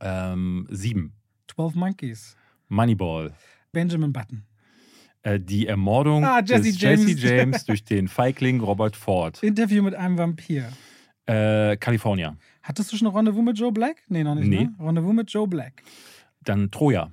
Ähm, 0.00 0.66
7. 0.70 1.12
12 1.48 1.74
Monkeys. 1.74 2.36
Moneyball. 2.68 3.32
Benjamin 3.72 4.12
Button. 4.12 4.44
Äh, 5.24 5.40
die 5.40 5.66
Ermordung 5.66 6.24
ah, 6.24 6.40
Jesse 6.44 6.64
des 6.64 6.80
James. 6.80 7.06
Jesse 7.06 7.34
James 7.36 7.64
durch 7.64 7.82
den 7.82 8.08
Feigling 8.08 8.60
Robert 8.60 8.94
Ford. 8.94 9.42
Interview 9.42 9.82
mit 9.82 9.94
einem 9.94 10.18
Vampir. 10.18 10.68
Äh, 11.26 11.78
California. 11.78 12.36
Hattest 12.62 12.92
du 12.92 12.96
schon 12.96 13.08
ein 13.08 13.14
Rendezvous 13.14 13.42
mit 13.42 13.58
Joe 13.58 13.72
Black? 13.72 14.02
Nee, 14.08 14.22
noch 14.22 14.34
nicht. 14.34 14.46
Nee. 14.46 14.64
Ne? 14.64 14.74
Rendezvous 14.78 15.14
mit 15.14 15.30
Joe 15.30 15.48
Black. 15.48 15.82
Dann 16.42 16.70
Troja. 16.70 17.10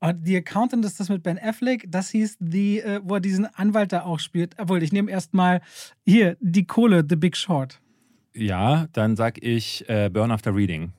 Und 0.00 0.26
die 0.26 0.36
Accountant 0.36 0.84
ist 0.84 0.98
das 0.98 1.08
mit 1.08 1.22
Ben 1.22 1.38
Affleck. 1.38 1.84
Das 1.88 2.10
hieß 2.10 2.38
die, 2.40 2.80
äh, 2.80 3.00
wo 3.04 3.14
er 3.14 3.20
diesen 3.20 3.46
Anwalt 3.46 3.92
da 3.92 4.02
auch 4.02 4.18
spielt. 4.18 4.56
Obwohl, 4.58 4.82
ich 4.82 4.92
nehme 4.92 5.10
erstmal 5.10 5.60
hier 6.04 6.36
die 6.40 6.66
Kohle, 6.66 7.04
The 7.08 7.16
Big 7.16 7.36
Short. 7.36 7.80
Ja, 8.34 8.88
dann 8.92 9.14
sag 9.14 9.42
ich 9.42 9.88
äh, 9.88 10.10
Burn 10.12 10.32
After 10.32 10.54
Reading. 10.54 10.92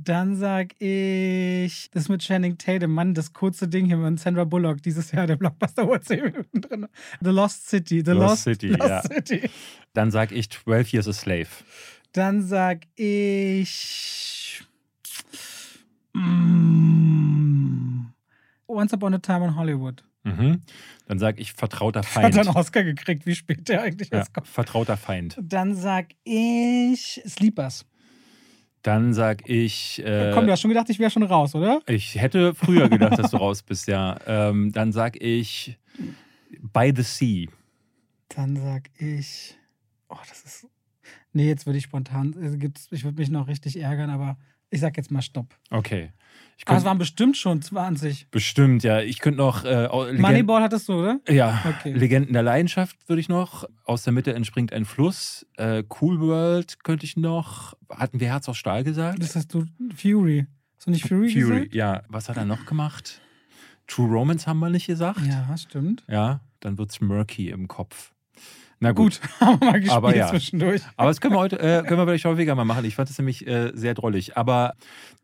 Dann 0.00 0.36
sag 0.36 0.80
ich 0.80 1.90
das 1.90 2.08
mit 2.08 2.22
Channing 2.22 2.56
Tatum, 2.56 2.92
Mann, 2.92 3.14
das 3.14 3.32
kurze 3.32 3.66
Ding 3.66 3.86
hier 3.86 3.96
mit 3.96 4.20
Sandra 4.20 4.44
Bullock 4.44 4.80
dieses 4.80 5.10
Jahr, 5.10 5.26
der 5.26 5.34
Blockbuster 5.34 5.88
war 5.88 6.00
10 6.00 6.22
Minuten 6.22 6.60
drin. 6.60 6.86
The 7.20 7.30
Lost 7.30 7.68
City. 7.68 8.04
The 8.06 8.12
Lost, 8.12 8.20
Lost 8.30 8.42
City, 8.44 8.68
Lost 8.68 8.88
ja. 8.88 9.02
City. 9.02 9.50
Dann 9.94 10.12
sag 10.12 10.30
ich 10.30 10.50
12 10.50 10.92
Years 10.92 11.08
a 11.08 11.12
Slave. 11.12 11.48
Dann 12.12 12.42
sag 12.42 12.82
ich. 12.94 14.62
Mm, 16.14 18.06
Once 18.68 18.92
Upon 18.92 19.14
a 19.14 19.18
Time 19.18 19.46
in 19.46 19.56
Hollywood. 19.56 20.04
Mhm. 20.22 20.60
Dann 21.08 21.18
sag 21.18 21.40
ich 21.40 21.54
Vertrauter 21.54 22.02
Feind. 22.04 22.26
Hat 22.26 22.36
er 22.36 22.48
einen 22.48 22.56
Oscar 22.56 22.84
gekriegt, 22.84 23.26
wie 23.26 23.34
spät 23.34 23.68
der 23.68 23.82
eigentlich 23.82 24.10
ja. 24.10 24.22
Vertrauter 24.44 24.96
Feind. 24.96 25.36
Dann 25.42 25.74
sag 25.74 26.10
ich 26.22 27.20
Sleepers. 27.26 27.84
Dann 28.82 29.12
sag 29.12 29.48
ich. 29.48 30.04
Äh, 30.04 30.32
Komm, 30.34 30.46
du 30.46 30.52
hast 30.52 30.60
schon 30.60 30.70
gedacht, 30.70 30.88
ich 30.88 30.98
wäre 30.98 31.10
schon 31.10 31.22
raus, 31.24 31.54
oder? 31.54 31.82
Ich 31.86 32.14
hätte 32.20 32.54
früher 32.54 32.88
gedacht, 32.88 33.18
dass 33.18 33.32
du 33.32 33.36
raus 33.38 33.62
bist, 33.62 33.88
ja. 33.88 34.16
Ähm, 34.26 34.72
dann 34.72 34.92
sag 34.92 35.20
ich 35.20 35.78
By 36.60 36.92
the 36.94 37.02
Sea. 37.02 37.48
Dann 38.28 38.56
sag 38.56 38.90
ich. 38.98 39.56
Oh, 40.08 40.16
das 40.28 40.42
ist. 40.44 40.66
Nee, 41.32 41.48
jetzt 41.48 41.66
würde 41.66 41.78
ich 41.78 41.84
spontan. 41.84 42.34
Ich 42.90 43.04
würde 43.04 43.20
mich 43.20 43.30
noch 43.30 43.48
richtig 43.48 43.78
ärgern, 43.78 44.10
aber 44.10 44.38
ich 44.70 44.80
sag 44.80 44.96
jetzt 44.96 45.10
mal 45.10 45.22
Stopp. 45.22 45.54
Okay. 45.70 46.12
Aber 46.66 46.76
es 46.76 46.84
waren 46.84 46.98
bestimmt 46.98 47.36
schon 47.36 47.62
20. 47.62 48.30
Bestimmt, 48.30 48.82
ja. 48.82 49.00
Ich 49.00 49.20
könnte 49.20 49.38
noch. 49.38 49.64
Äh, 49.64 49.88
Moneyball 50.18 50.60
hattest 50.60 50.88
du, 50.88 50.94
oder? 50.94 51.20
Ja. 51.28 51.62
Okay. 51.64 51.92
Legenden 51.92 52.32
der 52.32 52.42
Leidenschaft 52.42 52.96
würde 53.08 53.20
ich 53.20 53.28
noch. 53.28 53.64
Aus 53.84 54.02
der 54.02 54.12
Mitte 54.12 54.34
entspringt 54.34 54.72
ein 54.72 54.84
Fluss. 54.84 55.46
Äh, 55.56 55.84
cool 56.00 56.20
World 56.20 56.82
könnte 56.82 57.06
ich 57.06 57.16
noch. 57.16 57.74
Hatten 57.88 58.18
wir 58.18 58.28
Herz 58.28 58.48
aus 58.48 58.56
Stahl 58.56 58.82
gesagt? 58.82 59.22
Das 59.22 59.36
hast 59.36 59.54
du 59.54 59.66
Fury. 59.94 60.46
Hast 60.76 60.88
du 60.88 60.90
nicht 60.90 61.06
Fury, 61.06 61.30
Fury, 61.30 61.60
gesagt? 61.60 61.74
ja. 61.74 62.02
Was 62.08 62.28
hat 62.28 62.36
er 62.36 62.44
noch 62.44 62.66
gemacht? 62.66 63.20
True 63.86 64.08
Romance 64.08 64.46
haben 64.46 64.58
wir 64.58 64.68
nicht 64.68 64.86
gesagt. 64.86 65.20
Ja, 65.26 65.56
stimmt. 65.56 66.04
Ja, 66.08 66.40
dann 66.60 66.76
wird 66.76 66.90
es 66.90 67.00
murky 67.00 67.50
im 67.50 67.68
Kopf. 67.68 68.12
Na 68.80 68.92
gut, 68.92 69.20
haben 69.40 69.60
wir 69.60 69.66
mal 69.66 69.80
gespielt 69.80 69.96
Aber 69.96 70.14
ja. 70.16 70.28
zwischendurch. 70.28 70.82
Aber 70.96 71.08
das 71.10 71.20
können 71.20 71.34
wir 71.34 71.40
heute, 71.40 71.58
äh, 71.58 71.82
können 71.82 71.98
wir 72.00 72.06
vielleicht 72.06 72.24
häufiger 72.24 72.54
mal 72.54 72.64
machen. 72.64 72.84
Ich 72.84 72.94
fand 72.94 73.08
das 73.08 73.18
nämlich 73.18 73.46
äh, 73.46 73.72
sehr 73.74 73.94
drollig. 73.94 74.36
Aber 74.36 74.74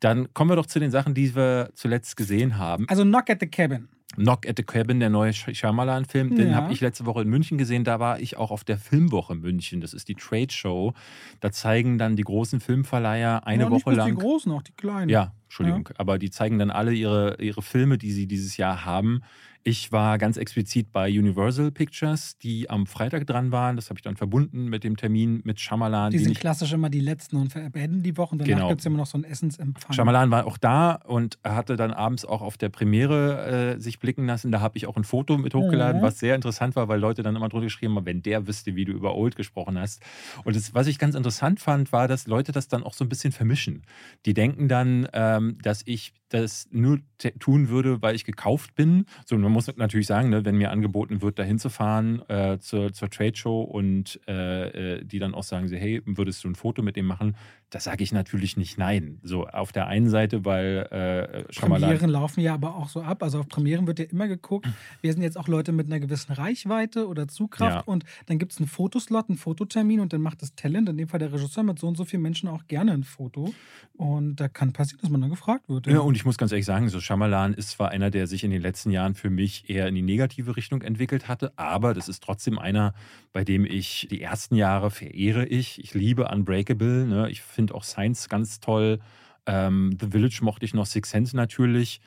dann 0.00 0.32
kommen 0.34 0.50
wir 0.50 0.56
doch 0.56 0.66
zu 0.66 0.80
den 0.80 0.90
Sachen, 0.90 1.14
die 1.14 1.34
wir 1.34 1.70
zuletzt 1.74 2.16
gesehen 2.16 2.58
haben. 2.58 2.88
Also 2.88 3.04
Knock 3.04 3.30
at 3.30 3.38
the 3.40 3.46
Cabin. 3.46 3.88
Knock 4.16 4.46
at 4.48 4.56
the 4.56 4.62
Cabin, 4.62 5.00
der 5.00 5.10
neue 5.10 5.32
Shyamalan-Film, 5.32 6.36
den 6.36 6.50
Ja. 6.50 6.54
habe 6.56 6.72
ich 6.72 6.80
letzte 6.80 7.04
Woche 7.06 7.22
in 7.22 7.28
München 7.28 7.58
gesehen. 7.58 7.82
Da 7.82 7.98
war 7.98 8.20
ich 8.20 8.36
auch 8.36 8.50
auf 8.52 8.62
der 8.62 8.78
Filmwoche 8.78 9.34
München. 9.34 9.80
Das 9.80 9.92
ist 9.92 10.08
die 10.08 10.14
Trade 10.14 10.52
Show. 10.52 10.92
Da 11.40 11.50
zeigen 11.50 11.98
dann 11.98 12.14
die 12.14 12.22
großen 12.22 12.60
Filmverleiher 12.60 13.46
eine 13.46 13.64
ja, 13.64 13.70
Woche 13.70 13.92
lang. 13.92 14.14
die 14.14 14.14
großen, 14.20 14.52
auch 14.52 14.62
die 14.62 14.72
kleinen. 14.72 15.08
Ja, 15.08 15.32
Entschuldigung. 15.44 15.88
Aber 15.96 16.18
die 16.18 16.30
zeigen 16.30 16.58
dann 16.58 16.70
alle 16.70 16.92
ihre, 16.92 17.36
ihre 17.40 17.62
Filme, 17.62 17.98
die 17.98 18.12
sie 18.12 18.26
dieses 18.26 18.56
Jahr 18.56 18.84
haben. 18.84 19.22
Ich 19.66 19.92
war 19.92 20.18
ganz 20.18 20.36
explizit 20.36 20.92
bei 20.92 21.08
Universal 21.08 21.70
Pictures, 21.72 22.36
die 22.36 22.68
am 22.68 22.86
Freitag 22.86 23.26
dran 23.26 23.50
waren. 23.50 23.76
Das 23.76 23.88
habe 23.88 23.96
ich 23.98 24.02
dann 24.02 24.14
verbunden 24.14 24.66
mit 24.68 24.84
dem 24.84 24.98
Termin 24.98 25.40
mit 25.44 25.58
Shyamalan. 25.58 26.10
Die 26.12 26.18
sind 26.18 26.38
klassisch 26.38 26.74
immer 26.74 26.90
die 26.90 27.00
letzten 27.00 27.36
und 27.36 27.54
beenden 27.72 28.02
die 28.02 28.18
Woche. 28.18 28.32
Und 28.32 28.40
danach 28.42 28.54
Genau. 28.56 28.68
gibt 28.68 28.80
es 28.80 28.86
immer 28.86 28.98
noch 28.98 29.06
so 29.06 29.16
einen 29.16 29.24
Essensempfang. 29.24 29.94
Shyamalan 29.94 30.30
war 30.30 30.46
auch 30.46 30.58
da 30.58 30.92
und 31.06 31.38
er 31.42 31.54
hatte 31.56 31.76
dann 31.76 31.92
abends 31.92 32.26
auch 32.26 32.42
auf 32.42 32.58
der 32.58 32.68
Premiere 32.68 33.76
äh, 33.76 33.80
sich 33.80 33.98
blicken 34.00 34.26
lassen. 34.26 34.52
Da 34.52 34.60
habe 34.60 34.76
ich 34.76 34.86
auch 34.86 34.96
ein 34.98 35.04
Foto 35.04 35.38
mit 35.38 35.54
hochgeladen, 35.54 36.02
Mhm. 36.02 36.04
was 36.04 36.18
sehr 36.18 36.34
interessant 36.34 36.76
war, 36.76 36.88
weil 36.88 37.00
Leute 37.00 37.22
dann 37.22 37.34
immer 37.34 37.48
drunter 37.48 37.64
geschrieben 37.64 37.96
haben, 37.96 38.04
wenn 38.04 38.20
der 38.22 38.46
wüsste, 38.46 38.76
wie 38.76 38.84
du 38.84 38.92
über 38.92 39.14
Old 39.14 39.34
gesprochen 39.34 39.78
hast. 39.78 40.02
Und 40.44 40.56
das, 40.56 40.74
was 40.74 40.88
ich 40.88 40.98
ganz 40.98 41.14
interessant 41.14 41.58
fand, 41.58 41.90
war, 41.90 42.06
dass 42.06 42.26
Leute 42.26 42.52
das 42.52 42.68
dann 42.68 42.82
auch 42.82 42.92
so 42.92 43.02
ein 43.02 43.08
bisschen 43.08 43.32
vermischen. 43.32 43.80
Die 44.26 44.34
denken 44.34 44.68
dann, 44.68 45.08
ähm, 45.14 45.56
dass 45.62 45.80
ich 45.86 46.12
das 46.34 46.68
nur 46.72 46.98
tun 47.38 47.68
würde, 47.68 48.02
weil 48.02 48.16
ich 48.16 48.24
gekauft 48.24 48.74
bin. 48.74 49.06
So, 49.24 49.38
man 49.38 49.52
muss 49.52 49.68
natürlich 49.76 50.08
sagen, 50.08 50.30
ne, 50.30 50.44
wenn 50.44 50.56
mir 50.56 50.70
angeboten 50.70 51.22
wird, 51.22 51.38
dahin 51.38 51.58
zu 51.58 51.70
fahren 51.70 52.22
äh, 52.28 52.58
zur, 52.58 52.92
zur 52.92 53.08
Trade 53.08 53.36
Show 53.36 53.62
und 53.62 54.20
äh, 54.26 54.96
äh 54.96 55.04
die 55.04 55.20
dann 55.20 55.34
auch 55.34 55.44
sagen, 55.44 55.68
sie, 55.68 55.76
hey, 55.76 56.02
würdest 56.04 56.42
du 56.42 56.48
ein 56.48 56.56
Foto 56.56 56.82
mit 56.82 56.96
dem 56.96 57.06
machen? 57.06 57.36
Da 57.74 57.80
sage 57.80 58.04
ich 58.04 58.12
natürlich 58.12 58.56
nicht 58.56 58.78
nein. 58.78 59.18
So 59.24 59.48
auf 59.48 59.72
der 59.72 59.88
einen 59.88 60.08
Seite, 60.08 60.44
weil 60.44 60.86
äh, 60.92 61.42
Premieren 61.52 62.08
laufen 62.08 62.38
ja 62.38 62.54
aber 62.54 62.76
auch 62.76 62.88
so 62.88 63.02
ab. 63.02 63.20
Also 63.24 63.40
auf 63.40 63.48
Premieren 63.48 63.88
wird 63.88 63.98
ja 63.98 64.04
immer 64.04 64.28
geguckt. 64.28 64.68
Wir 65.02 65.12
sind 65.12 65.22
jetzt 65.22 65.36
auch 65.36 65.48
Leute 65.48 65.72
mit 65.72 65.86
einer 65.86 65.98
gewissen 65.98 66.32
Reichweite 66.32 67.08
oder 67.08 67.26
Zugkraft 67.26 67.78
ja. 67.78 67.92
und 67.92 68.04
dann 68.26 68.38
gibt 68.38 68.52
es 68.52 68.58
einen 68.58 68.68
Fotoslot, 68.68 69.28
einen 69.28 69.38
Fototermin 69.38 69.98
und 69.98 70.12
dann 70.12 70.20
macht 70.20 70.40
das 70.40 70.54
Talent, 70.54 70.88
in 70.88 70.98
dem 70.98 71.08
Fall 71.08 71.18
der 71.18 71.32
Regisseur, 71.32 71.64
mit 71.64 71.80
so 71.80 71.88
und 71.88 71.96
so 71.96 72.04
vielen 72.04 72.22
Menschen 72.22 72.48
auch 72.48 72.68
gerne 72.68 72.92
ein 72.92 73.02
Foto. 73.02 73.52
Und 73.96 74.36
da 74.36 74.46
kann 74.46 74.72
passieren, 74.72 75.00
dass 75.00 75.10
man 75.10 75.20
dann 75.20 75.30
gefragt 75.30 75.68
wird. 75.68 75.88
Ja, 75.88 75.98
und 75.98 76.14
ich 76.14 76.24
muss 76.24 76.38
ganz 76.38 76.52
ehrlich 76.52 76.66
sagen, 76.66 76.88
so 76.90 77.00
Shyamalan 77.00 77.54
ist 77.54 77.70
zwar 77.70 77.90
einer, 77.90 78.10
der 78.10 78.28
sich 78.28 78.44
in 78.44 78.52
den 78.52 78.62
letzten 78.62 78.92
Jahren 78.92 79.16
für 79.16 79.30
mich 79.30 79.68
eher 79.68 79.88
in 79.88 79.96
die 79.96 80.02
negative 80.02 80.56
Richtung 80.56 80.82
entwickelt 80.82 81.26
hatte, 81.26 81.52
aber 81.56 81.92
das 81.92 82.08
ist 82.08 82.22
trotzdem 82.22 82.56
einer, 82.56 82.94
bei 83.32 83.42
dem 83.42 83.64
ich 83.64 84.06
die 84.12 84.20
ersten 84.20 84.54
Jahre 84.54 84.92
verehre 84.92 85.44
ich. 85.44 85.82
Ich 85.82 85.92
liebe 85.92 86.28
Unbreakable. 86.28 87.06
Ne? 87.06 87.30
Ich 87.30 87.42
finde 87.42 87.63
finde 87.64 87.74
auch 87.74 87.84
Science 87.84 88.28
ganz 88.28 88.60
toll. 88.60 88.98
Ähm, 89.46 89.96
The 90.00 90.08
Village 90.10 90.40
mochte 90.42 90.64
ich 90.64 90.74
noch, 90.74 90.86
Six 90.86 91.10
Sense 91.10 91.36
natürlich. 91.36 92.00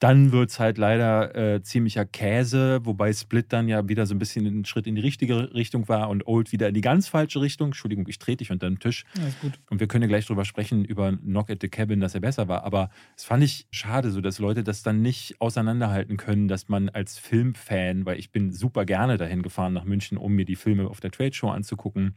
Dann 0.00 0.30
wird 0.30 0.50
es 0.50 0.60
halt 0.60 0.78
leider 0.78 1.34
äh, 1.34 1.60
ziemlicher 1.60 2.04
Käse, 2.04 2.78
wobei 2.84 3.12
Split 3.12 3.52
dann 3.52 3.66
ja 3.66 3.88
wieder 3.88 4.06
so 4.06 4.14
ein 4.14 4.20
bisschen 4.20 4.46
ein 4.46 4.64
Schritt 4.64 4.86
in 4.86 4.94
die 4.94 5.00
richtige 5.00 5.52
Richtung 5.54 5.88
war 5.88 6.08
und 6.08 6.24
Old 6.24 6.52
wieder 6.52 6.68
in 6.68 6.74
die 6.74 6.82
ganz 6.82 7.08
falsche 7.08 7.40
Richtung. 7.40 7.68
Entschuldigung, 7.68 8.06
ich 8.06 8.20
trete 8.20 8.38
dich 8.38 8.52
unter 8.52 8.70
den 8.70 8.78
Tisch. 8.78 9.04
Ja. 9.16 9.50
Und 9.70 9.80
wir 9.80 9.88
können 9.88 10.02
ja 10.02 10.08
gleich 10.08 10.26
drüber 10.26 10.44
sprechen, 10.44 10.84
über 10.84 11.16
Knock 11.16 11.50
at 11.50 11.58
the 11.62 11.68
Cabin, 11.68 11.98
dass 11.98 12.14
er 12.14 12.20
besser 12.20 12.46
war. 12.46 12.62
Aber 12.62 12.90
es 13.16 13.24
fand 13.24 13.42
ich 13.42 13.66
schade, 13.72 14.12
so 14.12 14.20
dass 14.20 14.38
Leute 14.38 14.62
das 14.62 14.84
dann 14.84 15.02
nicht 15.02 15.40
auseinanderhalten 15.40 16.16
können, 16.16 16.46
dass 16.46 16.68
man 16.68 16.88
als 16.90 17.18
Filmfan, 17.18 18.06
weil 18.06 18.20
ich 18.20 18.30
bin 18.30 18.52
super 18.52 18.84
gerne 18.84 19.16
dahin 19.16 19.42
gefahren 19.42 19.72
nach 19.72 19.84
München, 19.84 20.16
um 20.16 20.32
mir 20.32 20.44
die 20.44 20.56
Filme 20.56 20.88
auf 20.88 21.00
der 21.00 21.10
Trade 21.10 21.32
Show 21.32 21.48
anzugucken 21.48 22.14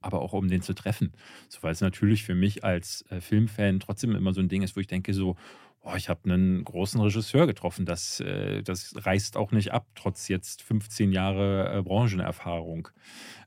aber 0.00 0.20
auch 0.22 0.32
um 0.32 0.48
den 0.48 0.62
zu 0.62 0.74
treffen. 0.74 1.12
So, 1.48 1.62
weil 1.62 1.72
es 1.72 1.80
natürlich 1.80 2.24
für 2.24 2.34
mich 2.34 2.64
als 2.64 3.04
äh, 3.10 3.20
Filmfan 3.20 3.80
trotzdem 3.80 4.14
immer 4.14 4.32
so 4.32 4.40
ein 4.40 4.48
Ding 4.48 4.62
ist, 4.62 4.76
wo 4.76 4.80
ich 4.80 4.86
denke, 4.86 5.14
so, 5.14 5.36
oh, 5.82 5.94
ich 5.96 6.08
habe 6.08 6.20
einen 6.24 6.64
großen 6.64 7.00
Regisseur 7.00 7.46
getroffen. 7.46 7.86
Das, 7.86 8.20
äh, 8.20 8.62
das 8.62 8.94
reißt 8.96 9.36
auch 9.36 9.52
nicht 9.52 9.72
ab, 9.72 9.86
trotz 9.94 10.28
jetzt 10.28 10.62
15 10.62 11.12
Jahre 11.12 11.78
äh, 11.78 11.82
Branchenerfahrung. 11.82 12.88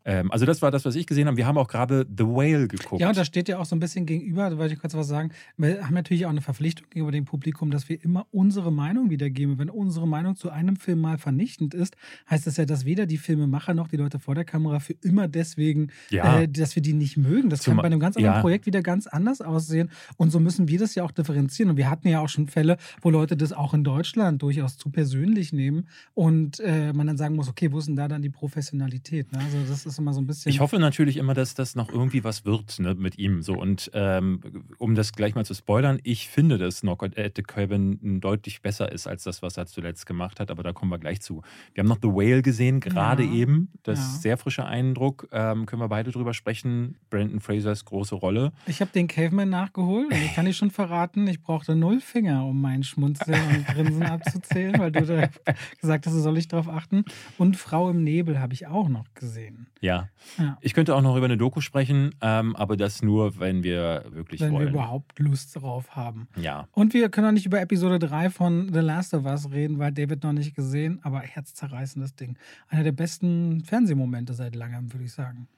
Ähm, 0.05 0.31
also 0.31 0.45
das 0.45 0.61
war 0.61 0.71
das, 0.71 0.85
was 0.85 0.95
ich 0.95 1.07
gesehen 1.07 1.27
habe. 1.27 1.37
Wir 1.37 1.45
haben 1.45 1.57
auch 1.57 1.67
gerade 1.67 2.05
The 2.05 2.25
Whale 2.25 2.67
geguckt. 2.67 3.01
Ja, 3.01 3.09
und 3.09 3.17
da 3.17 3.25
steht 3.25 3.47
ja 3.47 3.59
auch 3.59 3.65
so 3.65 3.75
ein 3.75 3.79
bisschen 3.79 4.05
gegenüber, 4.05 4.49
da 4.49 4.57
wollte 4.57 4.73
ich 4.73 4.79
kurz 4.79 4.93
was 4.93 5.07
sagen. 5.07 5.31
Wir 5.57 5.85
haben 5.85 5.93
natürlich 5.93 6.25
auch 6.25 6.29
eine 6.29 6.41
Verpflichtung 6.41 6.87
gegenüber 6.89 7.11
dem 7.11 7.25
Publikum, 7.25 7.71
dass 7.71 7.89
wir 7.89 8.03
immer 8.03 8.27
unsere 8.31 8.71
Meinung 8.71 9.09
wiedergeben. 9.09 9.57
Wenn 9.59 9.69
unsere 9.69 10.07
Meinung 10.07 10.35
zu 10.35 10.49
einem 10.49 10.75
Film 10.75 11.01
mal 11.01 11.17
vernichtend 11.17 11.73
ist, 11.73 11.95
heißt 12.29 12.47
das 12.47 12.57
ja, 12.57 12.65
dass 12.65 12.85
weder 12.85 13.05
die 13.05 13.17
Filmemacher 13.17 13.73
noch 13.73 13.87
die 13.87 13.97
Leute 13.97 14.19
vor 14.19 14.35
der 14.35 14.45
Kamera 14.45 14.79
für 14.79 14.93
immer 15.01 15.27
deswegen, 15.27 15.89
ja. 16.09 16.41
äh, 16.41 16.47
dass 16.47 16.75
wir 16.75 16.81
die 16.81 16.93
nicht 16.93 17.17
mögen. 17.17 17.49
Das 17.49 17.61
Zum, 17.61 17.71
kann 17.71 17.81
bei 17.81 17.87
einem 17.87 17.99
ganz 17.99 18.17
anderen 18.17 18.35
ja. 18.35 18.41
Projekt 18.41 18.65
wieder 18.65 18.81
ganz 18.81 19.07
anders 19.07 19.41
aussehen. 19.41 19.89
Und 20.17 20.31
so 20.31 20.39
müssen 20.39 20.67
wir 20.67 20.79
das 20.79 20.95
ja 20.95 21.03
auch 21.03 21.11
differenzieren. 21.11 21.69
Und 21.71 21.77
wir 21.77 21.89
hatten 21.89 22.07
ja 22.07 22.19
auch 22.19 22.29
schon 22.29 22.47
Fälle, 22.47 22.77
wo 23.01 23.09
Leute 23.09 23.37
das 23.37 23.53
auch 23.53 23.73
in 23.73 23.83
Deutschland 23.83 24.41
durchaus 24.41 24.77
zu 24.77 24.89
persönlich 24.89 25.53
nehmen 25.53 25.87
und 26.13 26.59
äh, 26.59 26.93
man 26.93 27.07
dann 27.07 27.17
sagen 27.17 27.35
muss, 27.35 27.47
okay, 27.47 27.71
wo 27.71 27.79
ist 27.79 27.87
denn 27.87 27.95
da 27.95 28.07
dann 28.07 28.21
die 28.21 28.29
Professionalität? 28.29 29.31
Ne? 29.31 29.39
Also 29.39 29.57
das 29.67 29.85
ist 29.85 29.92
ist 29.93 29.99
immer 29.99 30.13
so 30.13 30.21
ein 30.21 30.27
bisschen. 30.27 30.49
Ich 30.49 30.59
hoffe 30.59 30.79
natürlich 30.79 31.17
immer, 31.17 31.33
dass 31.33 31.55
das 31.55 31.75
noch 31.75 31.89
irgendwie 31.89 32.23
was 32.23 32.45
wird 32.45 32.79
ne, 32.79 32.95
mit 32.95 33.17
ihm. 33.17 33.41
So. 33.41 33.53
Und 33.53 33.91
ähm, 33.93 34.41
um 34.77 34.95
das 34.95 35.13
gleich 35.13 35.35
mal 35.35 35.45
zu 35.45 35.53
spoilern, 35.53 35.99
ich 36.03 36.27
finde, 36.27 36.57
dass 36.57 36.81
Knock 36.81 37.03
at 37.03 37.33
the 37.35 37.43
Cabin 37.43 38.19
deutlich 38.19 38.61
besser 38.61 38.91
ist 38.91 39.07
als 39.07 39.23
das, 39.23 39.41
was 39.41 39.57
er 39.57 39.65
zuletzt 39.65 40.05
gemacht 40.05 40.39
hat, 40.39 40.51
aber 40.51 40.63
da 40.63 40.73
kommen 40.73 40.91
wir 40.91 40.99
gleich 40.99 41.21
zu. 41.21 41.41
Wir 41.73 41.81
haben 41.81 41.87
noch 41.87 41.99
The 42.01 42.09
Whale 42.09 42.41
gesehen, 42.41 42.79
gerade 42.79 43.23
ja. 43.23 43.31
eben. 43.31 43.69
Das 43.83 43.99
ja. 43.99 44.05
ist 44.05 44.21
sehr 44.21 44.37
frischer 44.37 44.65
Eindruck. 44.65 45.27
Ähm, 45.31 45.65
können 45.65 45.81
wir 45.81 45.89
beide 45.89 46.11
drüber 46.11 46.33
sprechen. 46.33 46.95
Brandon 47.09 47.39
Frasers 47.39 47.85
große 47.85 48.15
Rolle. 48.15 48.51
Ich 48.67 48.81
habe 48.81 48.91
den 48.91 49.07
Caveman 49.07 49.49
nachgeholt 49.49 50.11
und 50.11 50.17
ich 50.17 50.33
kann 50.33 50.45
dir 50.45 50.53
schon 50.53 50.71
verraten, 50.71 51.27
ich 51.27 51.41
brauchte 51.41 51.75
null 51.75 51.99
Finger, 51.99 52.45
um 52.45 52.61
meinen 52.61 52.83
Schmunzeln 52.83 53.39
und 53.55 53.67
Grinsen 53.67 54.03
abzuzählen, 54.03 54.77
weil 54.79 54.91
du 54.91 55.05
da 55.05 55.29
gesagt 55.79 56.07
hast, 56.07 56.13
soll 56.13 56.37
ich 56.37 56.47
drauf 56.47 56.67
achten. 56.67 57.05
Und 57.37 57.57
Frau 57.57 57.89
im 57.89 58.03
Nebel 58.03 58.39
habe 58.39 58.53
ich 58.53 58.67
auch 58.67 58.89
noch 58.89 59.05
gesehen. 59.13 59.67
Ja. 59.83 60.07
ja. 60.37 60.57
Ich 60.61 60.73
könnte 60.73 60.95
auch 60.95 61.01
noch 61.01 61.17
über 61.17 61.25
eine 61.25 61.35
Doku 61.35 61.59
sprechen, 61.59 62.15
ähm, 62.21 62.55
aber 62.55 62.77
das 62.77 63.01
nur, 63.01 63.37
wenn 63.41 63.63
wir 63.63 64.05
wirklich 64.11 64.39
wenn 64.39 64.53
wollen. 64.53 64.67
Wenn 64.67 64.73
wir 64.73 64.79
überhaupt 64.79 65.19
Lust 65.19 65.57
darauf 65.57 65.93
haben. 65.93 66.29
Ja. 66.37 66.69
Und 66.71 66.93
wir 66.93 67.09
können 67.09 67.27
auch 67.27 67.31
nicht 67.33 67.45
über 67.45 67.59
Episode 67.59 67.99
3 67.99 68.29
von 68.29 68.71
The 68.73 68.79
Last 68.79 69.13
of 69.13 69.25
Us 69.25 69.51
reden, 69.51 69.79
weil 69.79 69.91
David 69.91 70.23
noch 70.23 70.31
nicht 70.31 70.55
gesehen, 70.55 71.01
aber 71.03 71.19
herzzerreißendes 71.19 72.15
Ding. 72.15 72.37
Einer 72.69 72.83
der 72.83 72.93
besten 72.93 73.61
Fernsehmomente 73.65 74.33
seit 74.33 74.55
langem, 74.55 74.93
würde 74.93 75.03
ich 75.03 75.11
sagen. 75.11 75.49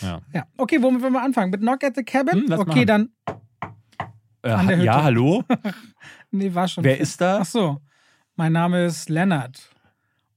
Ja. 0.00 0.22
Ja. 0.32 0.46
Okay, 0.56 0.80
womit 0.80 1.02
wollen 1.02 1.12
wir 1.12 1.22
anfangen? 1.22 1.50
Mit 1.50 1.60
Knock 1.60 1.84
at 1.84 1.94
the 1.94 2.04
Cabin? 2.04 2.46
Hm, 2.46 2.52
okay, 2.52 2.86
machen. 2.86 3.10
dann. 4.42 4.68
Äh, 4.70 4.82
ja, 4.82 5.02
hallo? 5.02 5.44
nee, 6.30 6.54
war 6.54 6.68
schon. 6.68 6.84
Wer 6.84 6.98
ist 6.98 7.20
da? 7.20 7.40
Ach 7.42 7.44
so. 7.44 7.82
Mein 8.34 8.52
Name 8.52 8.86
ist 8.86 9.10
Lennart. 9.10 9.68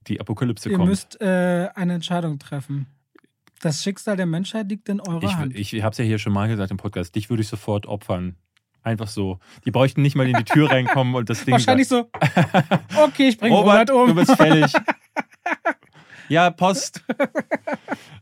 Die 0.06 0.20
Apokalypse 0.20 0.68
Ihr 0.68 0.76
kommt. 0.76 0.86
Ihr 0.86 0.90
müsst 0.90 1.20
äh, 1.22 1.68
eine 1.74 1.94
Entscheidung 1.94 2.38
treffen. 2.38 2.86
Das 3.60 3.82
Schicksal 3.82 4.16
der 4.16 4.26
Menschheit 4.26 4.68
liegt 4.68 4.88
in 4.88 5.00
eurer 5.00 5.22
ich, 5.22 5.34
Hand. 5.34 5.56
Ich, 5.56 5.72
ich 5.72 5.82
habe 5.82 5.92
es 5.92 5.98
ja 5.98 6.04
hier 6.04 6.18
schon 6.18 6.32
mal 6.32 6.48
gesagt 6.48 6.70
im 6.70 6.76
Podcast. 6.76 7.14
Dich 7.14 7.30
würde 7.30 7.42
ich 7.42 7.48
sofort 7.48 7.86
opfern. 7.86 8.36
Einfach 8.82 9.08
so. 9.08 9.38
Die 9.64 9.70
bräuchten 9.70 10.02
nicht 10.02 10.16
mal 10.16 10.26
in 10.26 10.36
die 10.36 10.44
Tür 10.44 10.70
reinkommen 10.70 11.14
und 11.14 11.28
das 11.28 11.44
Ding. 11.44 11.52
Wahrscheinlich 11.52 11.88
so. 11.88 12.10
Okay, 12.96 13.28
ich 13.28 13.38
bringe 13.38 13.54
Robert, 13.54 13.90
Robert 13.90 13.90
um. 13.90 14.08
Du 14.08 14.14
bist 14.14 14.34
fällig. 14.36 14.72
Ja, 16.28 16.50
Post. 16.50 17.02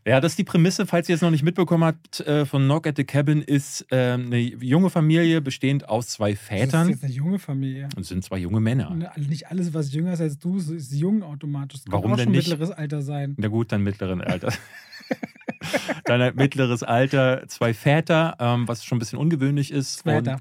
Ja, 0.04 0.20
das 0.20 0.32
ist 0.32 0.38
die 0.38 0.44
Prämisse, 0.44 0.86
falls 0.86 1.08
ihr 1.08 1.16
es 1.16 1.20
noch 1.20 1.32
nicht 1.32 1.42
mitbekommen 1.42 1.82
habt, 1.82 2.20
äh, 2.20 2.46
von 2.46 2.62
Knock 2.62 2.86
at 2.86 2.96
the 2.96 3.02
Cabin, 3.02 3.42
ist 3.42 3.84
äh, 3.90 4.12
eine 4.12 4.38
junge 4.38 4.88
Familie 4.88 5.40
bestehend 5.40 5.88
aus 5.88 6.10
zwei 6.10 6.36
Vätern. 6.36 6.68
Das 6.70 6.82
ist 6.84 6.90
jetzt 6.90 7.04
eine 7.04 7.12
junge 7.12 7.38
Familie. 7.40 7.88
Und 7.96 8.02
es 8.02 8.08
sind 8.08 8.22
zwei 8.22 8.38
junge 8.38 8.60
Männer. 8.60 8.96
Nicht 9.16 9.48
alles, 9.48 9.74
was 9.74 9.92
jünger 9.92 10.12
ist 10.12 10.20
als 10.20 10.38
du, 10.38 10.58
ist 10.58 10.92
jung 10.92 11.24
automatisch. 11.24 11.80
Das 11.82 11.92
Warum 11.92 12.12
auch 12.12 12.16
denn 12.16 12.26
schon 12.26 12.32
nicht? 12.32 12.48
mittleres 12.48 12.70
Alter 12.70 13.02
sein. 13.02 13.34
Na 13.36 13.48
gut, 13.48 13.72
dann 13.72 13.82
mittleren 13.82 14.20
Alter. 14.20 14.52
dann 16.04 16.20
halt 16.20 16.36
mittleres 16.36 16.82
Alter, 16.82 17.46
zwei 17.48 17.74
Väter, 17.74 18.36
ähm, 18.38 18.68
was 18.68 18.84
schon 18.84 18.96
ein 18.96 18.98
bisschen 18.98 19.18
ungewöhnlich 19.18 19.70
ist. 19.70 20.02
Väter. 20.02 20.38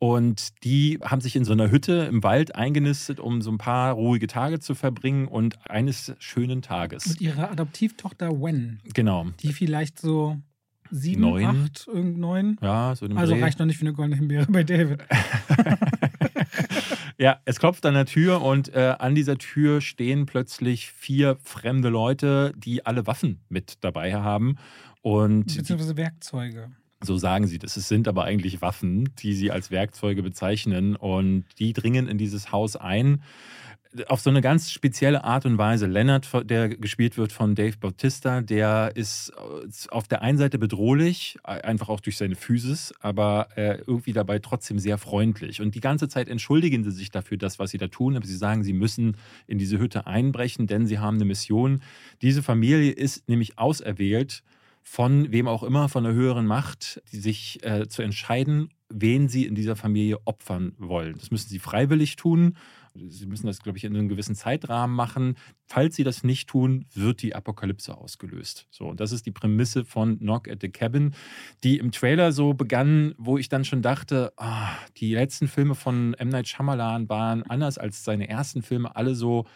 Und 0.00 0.62
die 0.64 1.00
haben 1.02 1.20
sich 1.20 1.34
in 1.34 1.44
so 1.44 1.52
einer 1.52 1.70
Hütte 1.72 2.06
im 2.08 2.22
Wald 2.22 2.54
eingenistet, 2.54 3.18
um 3.18 3.42
so 3.42 3.50
ein 3.50 3.58
paar 3.58 3.94
ruhige 3.94 4.28
Tage 4.28 4.60
zu 4.60 4.76
verbringen 4.76 5.26
und 5.26 5.58
eines 5.68 6.14
schönen 6.20 6.62
Tages. 6.62 7.08
Mit 7.08 7.20
ihrer 7.20 7.50
Adoptivtochter 7.50 8.30
Wen. 8.30 8.80
Genau. 8.94 9.26
Die 9.42 9.52
vielleicht 9.52 9.98
so 9.98 10.36
sieben, 10.90 11.22
neun. 11.22 11.44
acht, 11.44 11.88
neun. 11.92 12.58
Ja, 12.62 12.94
so 12.94 13.06
Also 13.06 13.34
Dreh. 13.34 13.42
reicht 13.42 13.58
noch 13.58 13.66
nicht 13.66 13.78
für 13.78 13.86
eine 13.86 13.92
goldene 13.92 14.16
Himbeere 14.16 14.46
bei 14.46 14.62
David. 14.62 15.00
ja, 17.18 17.40
es 17.44 17.58
klopft 17.58 17.84
an 17.84 17.94
der 17.94 18.06
Tür 18.06 18.42
und 18.42 18.72
äh, 18.74 18.94
an 18.98 19.14
dieser 19.14 19.38
Tür 19.38 19.80
stehen 19.80 20.26
plötzlich 20.26 20.90
vier 20.92 21.36
fremde 21.42 21.88
Leute, 21.88 22.52
die 22.56 22.86
alle 22.86 23.06
Waffen 23.06 23.40
mit 23.48 23.78
dabei 23.82 24.14
haben. 24.14 24.56
Und 25.02 25.56
Beziehungsweise 25.56 25.96
Werkzeuge. 25.96 26.70
So 27.02 27.16
sagen 27.16 27.46
sie 27.46 27.58
das. 27.58 27.76
Es 27.76 27.88
sind 27.88 28.08
aber 28.08 28.24
eigentlich 28.24 28.60
Waffen, 28.60 29.10
die 29.18 29.34
sie 29.34 29.50
als 29.50 29.70
Werkzeuge 29.70 30.22
bezeichnen. 30.22 30.96
Und 30.96 31.44
die 31.58 31.72
dringen 31.72 32.08
in 32.08 32.18
dieses 32.18 32.52
Haus 32.52 32.76
ein. 32.76 33.22
Auf 34.06 34.20
so 34.20 34.30
eine 34.30 34.40
ganz 34.40 34.70
spezielle 34.70 35.24
Art 35.24 35.46
und 35.46 35.58
Weise. 35.58 35.86
Leonard, 35.86 36.28
der 36.48 36.68
gespielt 36.68 37.16
wird 37.16 37.32
von 37.32 37.54
Dave 37.54 37.76
Bautista, 37.78 38.40
der 38.40 38.92
ist 38.94 39.30
äh, 39.30 39.88
auf 39.90 40.06
der 40.08 40.22
einen 40.22 40.38
Seite 40.38 40.58
bedrohlich, 40.58 41.38
einfach 41.42 41.88
auch 41.88 42.00
durch 42.00 42.16
seine 42.16 42.36
Physis, 42.36 42.92
aber 43.00 43.48
irgendwie 43.56 44.12
dabei 44.12 44.38
trotzdem 44.38 44.78
sehr 44.78 44.98
freundlich. 44.98 45.60
Und 45.60 45.74
die 45.74 45.80
ganze 45.80 46.08
Zeit 46.08 46.28
entschuldigen 46.28 46.84
sie 46.84 46.90
sich 46.90 47.10
dafür, 47.10 47.36
das, 47.38 47.58
was 47.58 47.70
sie 47.70 47.78
da 47.78 47.88
tun. 47.88 48.16
Aber 48.16 48.26
sie 48.26 48.36
sagen, 48.36 48.62
sie 48.62 48.72
müssen 48.72 49.16
in 49.46 49.58
diese 49.58 49.78
Hütte 49.78 50.06
einbrechen, 50.06 50.66
denn 50.66 50.86
sie 50.86 50.98
haben 50.98 51.16
eine 51.16 51.24
Mission. 51.24 51.82
Diese 52.22 52.42
Familie 52.42 52.92
ist 52.92 53.28
nämlich 53.28 53.58
auserwählt, 53.58 54.42
von 54.82 55.30
wem 55.32 55.48
auch 55.48 55.62
immer, 55.62 55.88
von 55.88 56.04
der 56.04 56.14
höheren 56.14 56.46
Macht, 56.46 57.02
sich 57.04 57.62
äh, 57.62 57.88
zu 57.88 58.02
entscheiden, 58.02 58.70
wen 58.88 59.28
sie 59.28 59.44
in 59.44 59.54
dieser 59.54 59.76
Familie 59.76 60.18
opfern 60.24 60.72
wollen. 60.78 61.16
Das 61.18 61.30
müssen 61.30 61.48
sie 61.50 61.58
freiwillig 61.58 62.16
tun. 62.16 62.56
Sie 63.08 63.26
müssen 63.26 63.46
das, 63.46 63.62
glaube 63.62 63.78
ich, 63.78 63.84
in 63.84 63.94
einem 63.94 64.08
gewissen 64.08 64.34
Zeitrahmen 64.34 64.94
machen. 64.94 65.36
Falls 65.66 65.96
sie 65.96 66.04
das 66.04 66.24
nicht 66.24 66.48
tun, 66.48 66.86
wird 66.92 67.22
die 67.22 67.34
Apokalypse 67.34 67.96
ausgelöst. 67.96 68.66
So, 68.70 68.86
und 68.86 69.00
das 69.00 69.12
ist 69.12 69.26
die 69.26 69.30
Prämisse 69.30 69.84
von 69.84 70.18
Knock 70.18 70.48
at 70.48 70.60
the 70.60 70.68
Cabin, 70.68 71.14
die 71.64 71.78
im 71.78 71.92
Trailer 71.92 72.32
so 72.32 72.54
begann, 72.54 73.14
wo 73.18 73.38
ich 73.38 73.48
dann 73.48 73.64
schon 73.64 73.82
dachte, 73.82 74.32
oh, 74.36 74.68
die 74.96 75.14
letzten 75.14 75.48
Filme 75.48 75.74
von 75.74 76.14
M. 76.14 76.28
Night 76.28 76.48
Shyamalan 76.48 77.08
waren 77.08 77.42
anders 77.44 77.78
als 77.78 78.04
seine 78.04 78.28
ersten 78.28 78.62
Filme, 78.62 78.94
alle 78.96 79.14
so 79.14 79.46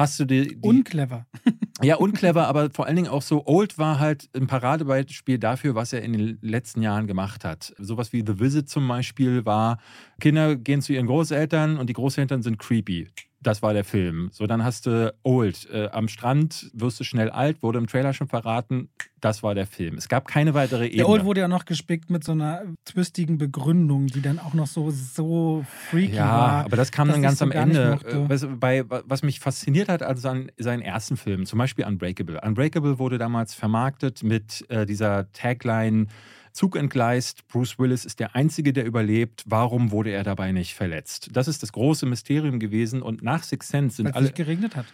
Hast 0.00 0.18
du 0.18 0.24
die, 0.24 0.48
die 0.48 0.56
Unclever. 0.62 1.26
Ja, 1.82 1.96
unclever, 1.96 2.46
aber 2.46 2.68
vor 2.70 2.86
allen 2.86 2.96
Dingen 2.96 3.08
auch 3.08 3.22
so. 3.22 3.46
Old 3.46 3.78
war 3.78 3.98
halt 3.98 4.28
ein 4.34 4.46
Paradebeispiel 4.46 5.38
dafür, 5.38 5.74
was 5.74 5.94
er 5.94 6.02
in 6.02 6.12
den 6.12 6.38
letzten 6.42 6.82
Jahren 6.82 7.06
gemacht 7.06 7.42
hat. 7.42 7.72
Sowas 7.78 8.12
wie 8.12 8.22
The 8.26 8.38
Visit 8.38 8.68
zum 8.68 8.86
Beispiel 8.86 9.46
war, 9.46 9.78
Kinder 10.20 10.56
gehen 10.56 10.82
zu 10.82 10.92
ihren 10.92 11.06
Großeltern 11.06 11.78
und 11.78 11.88
die 11.88 11.94
Großeltern 11.94 12.42
sind 12.42 12.58
creepy. 12.58 13.08
Das 13.42 13.62
war 13.62 13.72
der 13.72 13.84
Film. 13.84 14.28
So, 14.32 14.46
dann 14.46 14.64
hast 14.64 14.84
du 14.84 15.14
Old. 15.22 15.66
Äh, 15.70 15.88
am 15.92 16.08
Strand 16.08 16.70
wirst 16.74 17.00
du 17.00 17.04
schnell 17.04 17.30
alt, 17.30 17.62
wurde 17.62 17.78
im 17.78 17.86
Trailer 17.86 18.12
schon 18.12 18.28
verraten. 18.28 18.90
Das 19.18 19.42
war 19.42 19.54
der 19.54 19.66
Film. 19.66 19.96
Es 19.96 20.08
gab 20.08 20.28
keine 20.28 20.52
weitere 20.52 20.86
Ebene. 20.86 20.96
Der 20.96 21.08
Old 21.08 21.24
wurde 21.24 21.40
ja 21.40 21.48
noch 21.48 21.64
gespickt 21.64 22.10
mit 22.10 22.22
so 22.22 22.32
einer 22.32 22.62
twistigen 22.84 23.38
Begründung, 23.38 24.08
die 24.08 24.20
dann 24.20 24.38
auch 24.38 24.52
noch 24.52 24.66
so, 24.66 24.90
so 24.90 25.64
freaky 25.88 26.16
ja, 26.16 26.28
war. 26.28 26.58
Ja, 26.58 26.64
aber 26.66 26.76
das 26.76 26.92
kam 26.92 27.08
dann 27.08 27.22
ganz 27.22 27.40
am 27.40 27.50
Ende. 27.50 27.98
Äh, 28.04 28.28
was, 28.28 28.46
bei, 28.58 28.84
was 28.86 29.22
mich 29.22 29.40
fasziniert 29.40 29.88
hat, 29.88 30.02
also 30.02 30.28
an 30.28 30.52
seinen 30.58 30.82
ersten 30.82 31.16
Filmen, 31.16 31.46
zum 31.46 31.58
Beispiel 31.58 31.86
Unbreakable. 31.86 32.40
Unbreakable 32.42 32.98
wurde 32.98 33.16
damals 33.16 33.54
vermarktet 33.54 34.22
mit 34.22 34.66
äh, 34.68 34.84
dieser 34.84 35.32
Tagline 35.32 36.08
Zug 36.52 36.76
entgleist, 36.76 37.46
Bruce 37.48 37.78
Willis 37.78 38.04
ist 38.04 38.20
der 38.20 38.34
Einzige, 38.34 38.72
der 38.72 38.84
überlebt. 38.84 39.44
Warum 39.46 39.90
wurde 39.90 40.10
er 40.10 40.24
dabei 40.24 40.52
nicht 40.52 40.74
verletzt? 40.74 41.30
Das 41.32 41.48
ist 41.48 41.62
das 41.62 41.72
große 41.72 42.06
Mysterium 42.06 42.58
gewesen. 42.58 43.02
Und 43.02 43.22
nach 43.22 43.42
Six 43.42 43.68
Sense 43.68 43.96
sind 43.96 44.06
Weil 44.06 44.10
es 44.10 44.16
alle. 44.16 44.24
nicht 44.26 44.36
geregnet 44.36 44.76
hat. 44.76 44.86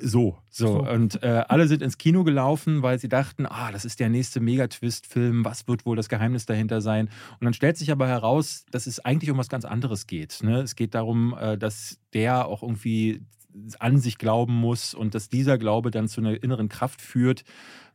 So, 0.00 0.38
so, 0.48 0.66
So. 0.66 0.88
Und 0.88 1.22
äh, 1.24 1.42
alle 1.48 1.66
sind 1.66 1.82
ins 1.82 1.98
Kino 1.98 2.22
gelaufen, 2.22 2.82
weil 2.82 3.00
sie 3.00 3.08
dachten, 3.08 3.46
ah, 3.46 3.72
das 3.72 3.84
ist 3.84 3.98
der 3.98 4.08
nächste 4.08 4.38
Megatwist-Film, 4.40 5.44
was 5.44 5.66
wird 5.66 5.84
wohl 5.86 5.96
das 5.96 6.08
Geheimnis 6.08 6.46
dahinter 6.46 6.80
sein? 6.80 7.08
Und 7.40 7.44
dann 7.44 7.52
stellt 7.54 7.76
sich 7.76 7.90
aber 7.90 8.06
heraus, 8.06 8.64
dass 8.70 8.86
es 8.86 9.00
eigentlich 9.00 9.30
um 9.30 9.38
was 9.38 9.48
ganz 9.48 9.64
anderes 9.64 10.06
geht. 10.06 10.38
Ne? 10.42 10.60
Es 10.60 10.76
geht 10.76 10.94
darum, 10.94 11.36
äh, 11.38 11.58
dass 11.58 11.98
der 12.12 12.46
auch 12.46 12.62
irgendwie 12.62 13.22
an 13.80 13.98
sich 13.98 14.18
glauben 14.18 14.54
muss 14.54 14.94
und 14.94 15.14
dass 15.14 15.28
dieser 15.28 15.58
Glaube 15.58 15.90
dann 15.90 16.08
zu 16.08 16.20
einer 16.20 16.42
inneren 16.42 16.68
Kraft 16.68 17.02
führt, 17.02 17.44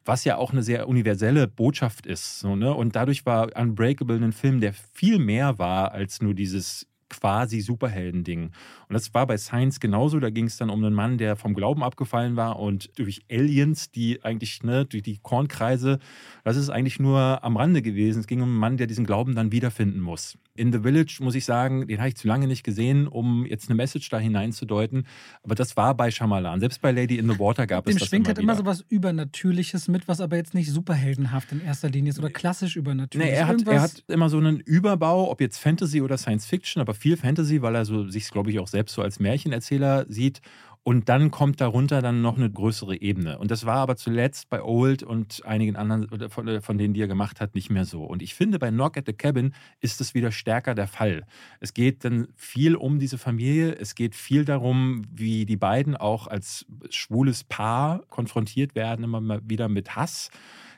was 0.08 0.24
ja 0.24 0.38
auch 0.38 0.52
eine 0.52 0.64
sehr 0.64 0.88
universelle 0.88 1.48
Botschaft 1.48 2.06
ist. 2.06 2.40
So, 2.40 2.56
ne? 2.56 2.74
Und 2.74 2.96
dadurch 2.96 3.26
war 3.26 3.56
Unbreakable 3.56 4.16
ein 4.18 4.34
Film, 4.34 4.62
der 4.62 4.74
viel 4.74 5.20
mehr 5.20 5.60
war 5.60 5.92
als 5.92 6.22
nur 6.22 6.34
dieses 6.34 6.88
quasi 7.10 7.62
Superhelden-Ding. 7.62 8.52
Und 8.90 8.94
das 8.94 9.14
war 9.14 9.28
bei 9.28 9.38
Science 9.38 9.80
genauso. 9.80 10.20
Da 10.20 10.30
ging 10.30 10.46
es 10.46 10.58
dann 10.58 10.70
um 10.70 10.84
einen 10.84 10.96
Mann, 10.96 11.18
der 11.18 11.36
vom 11.36 11.54
Glauben 11.54 11.84
abgefallen 11.84 12.36
war 12.36 12.60
und 12.60 12.90
durch 12.98 13.22
Aliens, 13.32 13.92
die 13.92 14.24
eigentlich, 14.24 14.64
ne, 14.64 14.86
durch 14.86 15.04
die 15.04 15.18
Kornkreise, 15.18 16.00
das 16.44 16.58
ist 16.58 16.70
eigentlich 16.70 17.00
nur 17.00 17.44
am 17.44 17.58
Rande 17.58 17.82
gewesen. 17.82 18.20
Es 18.20 18.28
ging 18.28 18.42
um 18.42 18.50
einen 18.50 18.58
Mann, 18.58 18.78
der 18.78 18.88
diesen 18.88 19.06
Glauben 19.06 19.36
dann 19.36 19.52
wiederfinden 19.52 20.00
muss. 20.00 20.38
In 20.56 20.72
The 20.72 20.80
Village, 20.80 21.20
muss 21.22 21.36
ich 21.36 21.46
sagen, 21.46 21.88
den 21.88 22.00
habe 22.00 22.10
ich 22.10 22.16
zu 22.16 22.28
lange 22.28 22.48
nicht 22.48 22.64
gesehen, 22.64 23.08
um 23.08 23.46
jetzt 23.46 23.70
eine 23.70 23.76
Message 23.76 24.10
da 24.10 24.18
hineinzudeuten. 24.18 25.06
Aber 25.44 25.56
das 25.56 25.78
war 25.78 25.96
bei 25.96 26.10
Shyamalan. 26.10 26.60
Selbst 26.60 26.82
bei 26.82 26.92
Lady 26.92 27.18
in 27.18 27.30
the 27.30 27.38
Water 27.40 27.68
gab 27.68 27.88
es 27.88 27.94
Dem 27.96 28.00
das 28.00 28.08
schwingt 28.08 28.28
immer 28.28 28.36
halt 28.36 28.40
immer 28.40 28.56
so 28.56 28.66
was 28.66 28.84
Übernatürliches 28.90 29.88
mit, 29.88 30.08
was 30.08 30.20
aber 30.20 30.36
jetzt 30.36 30.54
nicht 30.54 30.72
superheldenhaft 30.72 31.52
in 31.52 31.62
erster 31.62 31.90
Linie 31.90 32.10
ist 32.10 32.20
oder 32.20 32.30
klassisch 32.30 32.76
übernatürlich. 32.76 33.30
Nee, 33.30 33.36
er 33.36 33.48
hat, 33.48 33.68
er 33.68 33.82
hat 33.82 34.04
immer 34.08 34.30
so 34.30 34.38
einen 34.38 34.60
Überbau, 34.60 35.30
ob 35.30 35.42
jetzt 35.42 35.60
Fantasy 35.60 36.02
oder 36.02 36.18
Science 36.18 36.46
Fiction, 36.46 36.82
aber 36.82 36.94
viel 36.98 37.18
Fantasy, 37.18 37.62
weil 37.62 37.76
er 37.76 37.86
so, 37.86 38.08
sich, 38.08 38.30
glaube 38.30 38.52
ich, 38.52 38.60
auch 38.60 38.68
selbst 38.68 38.94
so 38.94 39.02
als 39.02 39.20
Märchenerzähler 39.20 40.06
sieht. 40.08 40.42
Und 40.88 41.10
dann 41.10 41.32
kommt 41.32 41.60
darunter 41.60 42.02
dann 42.02 42.22
noch 42.22 42.38
eine 42.38 42.50
größere 42.50 43.02
Ebene. 43.02 43.40
Und 43.40 43.52
das 43.52 43.66
war 43.66 43.76
aber 43.76 43.98
zuletzt 43.98 44.50
bei 44.50 44.64
Old 44.64 45.04
und 45.04 45.46
einigen 45.46 45.76
anderen 45.76 46.06
oder 46.06 46.30
von, 46.30 46.48
äh, 46.48 46.62
von 46.62 46.78
denen, 46.78 46.94
die 46.94 47.02
er 47.02 47.10
gemacht 47.10 47.42
hat, 47.42 47.56
nicht 47.56 47.70
mehr 47.70 47.84
so. 47.84 48.06
Und 48.06 48.22
ich 48.22 48.36
finde, 48.36 48.58
bei 48.58 48.70
Knock 48.70 48.96
at 48.96 49.06
the 49.06 49.12
Cabin 49.12 49.54
ist 49.82 50.00
das 50.00 50.14
wieder 50.14 50.32
stärker 50.32 50.76
der 50.76 50.88
Fall. 50.88 51.26
Es 51.60 51.74
geht 51.74 52.06
dann 52.06 52.30
viel 52.38 52.78
um 52.78 53.00
diese 53.00 53.18
Familie. 53.18 53.76
Es 53.76 53.96
geht 53.96 54.16
viel 54.16 54.46
darum, 54.46 55.02
wie 55.12 55.46
die 55.46 55.58
beiden 55.58 55.98
auch 55.98 56.28
als 56.28 56.66
schwules 56.90 57.44
Paar 57.44 58.04
konfrontiert 58.08 58.74
werden, 58.74 59.04
immer 59.04 59.20
mal 59.20 59.42
wieder 59.44 59.68
mit 59.68 59.98
Hass. 59.98 60.30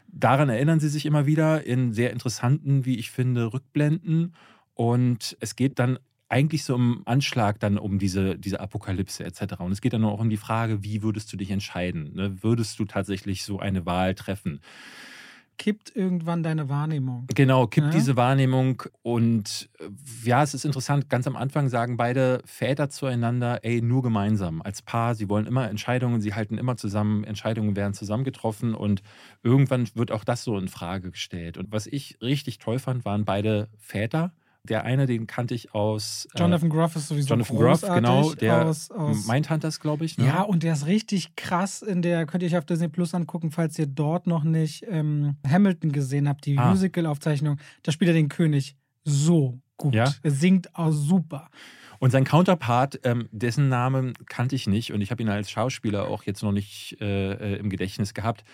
Daran 0.08 0.49
erinnern 0.49 0.79
sie 0.79 0.89
sich 0.89 1.05
immer 1.05 1.27
wieder 1.27 1.67
in 1.67 1.93
sehr 1.93 2.12
interessanten, 2.12 2.84
wie 2.84 2.97
ich 2.97 3.12
finde, 3.12 3.53
Rückblenden. 3.53 4.34
Und 4.73 5.38
es 5.39 5.55
geht 5.55 5.77
dann 5.77 5.99
eigentlich 6.29 6.63
so 6.63 6.75
im 6.75 7.01
Anschlag 7.05 7.59
dann 7.59 7.77
um 7.77 7.99
diese, 7.99 8.37
diese 8.37 8.59
Apokalypse 8.59 9.23
etc. 9.23 9.59
Und 9.59 9.71
es 9.71 9.81
geht 9.81 9.93
dann 9.93 10.05
auch 10.05 10.19
um 10.19 10.29
die 10.29 10.37
Frage, 10.37 10.83
wie 10.83 11.01
würdest 11.01 11.33
du 11.33 11.37
dich 11.37 11.51
entscheiden? 11.51 12.13
Ne? 12.13 12.43
Würdest 12.43 12.79
du 12.79 12.85
tatsächlich 12.85 13.43
so 13.43 13.59
eine 13.59 13.85
Wahl 13.85 14.15
treffen? 14.15 14.61
kippt 15.59 15.93
irgendwann 15.95 16.41
deine 16.41 16.69
Wahrnehmung. 16.69 17.27
Genau, 17.35 17.67
kippt 17.67 17.87
Ja. 17.87 17.91
diese 17.91 18.15
Wahrnehmung 18.15 18.81
und 19.03 19.69
äh, 19.79 19.89
ja, 20.23 20.41
es 20.41 20.53
ist 20.53 20.65
interessant, 20.65 21.09
ganz 21.09 21.27
am 21.27 21.35
Anfang 21.35 21.67
sagen 21.67 21.97
beide 21.97 22.41
Väter 22.45 22.89
zueinander, 22.89 23.59
ey, 23.63 23.81
nur 23.81 24.01
gemeinsam, 24.01 24.61
als 24.61 24.81
Paar, 24.81 25.15
sie 25.15 25.29
wollen 25.29 25.45
immer 25.45 25.69
Entscheidungen, 25.69 26.21
sie 26.21 26.33
halten 26.33 26.57
immer 26.57 26.77
zusammen, 26.77 27.25
Entscheidungen 27.25 27.75
werden 27.75 27.93
zusammen 27.93 28.23
getroffen 28.23 28.73
und 28.73 29.03
irgendwann 29.43 29.87
wird 29.95 30.11
auch 30.11 30.23
das 30.23 30.43
so 30.45 30.57
in 30.57 30.69
Frage 30.69 31.11
gestellt. 31.11 31.57
Und 31.57 31.71
was 31.71 31.87
ich 31.87 32.17
richtig 32.21 32.57
toll 32.57 32.79
fand, 32.79 33.03
waren 33.03 33.25
beide 33.25 33.67
Väter. 33.77 34.31
Der 34.63 34.83
eine, 34.83 35.05
den 35.05 35.25
kannte 35.25 35.55
ich 35.55 35.73
aus 35.73 36.27
äh, 36.35 36.39
Jonathan 36.39 36.69
Groff 36.69 36.95
ist 36.95 37.07
sowieso 37.07 37.29
Jonathan 37.29 37.57
großartig 37.57 37.95
genau, 37.95 38.33
der 38.33 38.65
aus, 38.67 38.91
aus 38.91 39.25
Mindhunters, 39.25 39.79
glaube 39.79 40.03
ich. 40.05 40.17
Ne? 40.17 40.27
Ja, 40.27 40.41
und 40.41 40.63
der 40.63 40.73
ist 40.73 40.85
richtig 40.85 41.35
krass 41.35 41.81
in 41.81 42.01
der, 42.01 42.25
könnt 42.25 42.43
ihr 42.43 42.49
euch 42.49 42.57
auf 42.57 42.65
Disney 42.65 42.89
Plus 42.89 43.13
angucken, 43.13 43.51
falls 43.51 43.79
ihr 43.79 43.87
dort 43.87 44.27
noch 44.27 44.43
nicht 44.43 44.85
ähm, 44.89 45.37
Hamilton 45.47 45.91
gesehen 45.91 46.27
habt, 46.27 46.45
die 46.45 46.57
Ah. 46.57 46.69
Musical-Aufzeichnung. 46.71 47.57
Da 47.83 47.91
spielt 47.93 48.09
er 48.09 48.13
den 48.13 48.27
König 48.29 48.75
so 49.05 49.59
gut. 49.77 49.95
Ja? 49.95 50.13
Er 50.23 50.31
singt 50.31 50.75
auch 50.75 50.91
super. 50.91 51.49
Und 51.99 52.11
sein 52.11 52.23
Counterpart, 52.23 53.01
ähm, 53.03 53.27
dessen 53.31 53.67
Namen 53.67 54.13
kannte 54.25 54.55
ich 54.55 54.67
nicht 54.67 54.93
und 54.93 55.01
ich 55.01 55.11
habe 55.11 55.21
ihn 55.21 55.27
als 55.29 55.51
Schauspieler 55.51 56.07
auch 56.07 56.23
jetzt 56.23 56.43
noch 56.43 56.53
nicht 56.53 56.95
äh, 57.01 57.31
äh, 57.33 57.55
im 57.57 57.69
Gedächtnis 57.69 58.13
gehabt. 58.13 58.45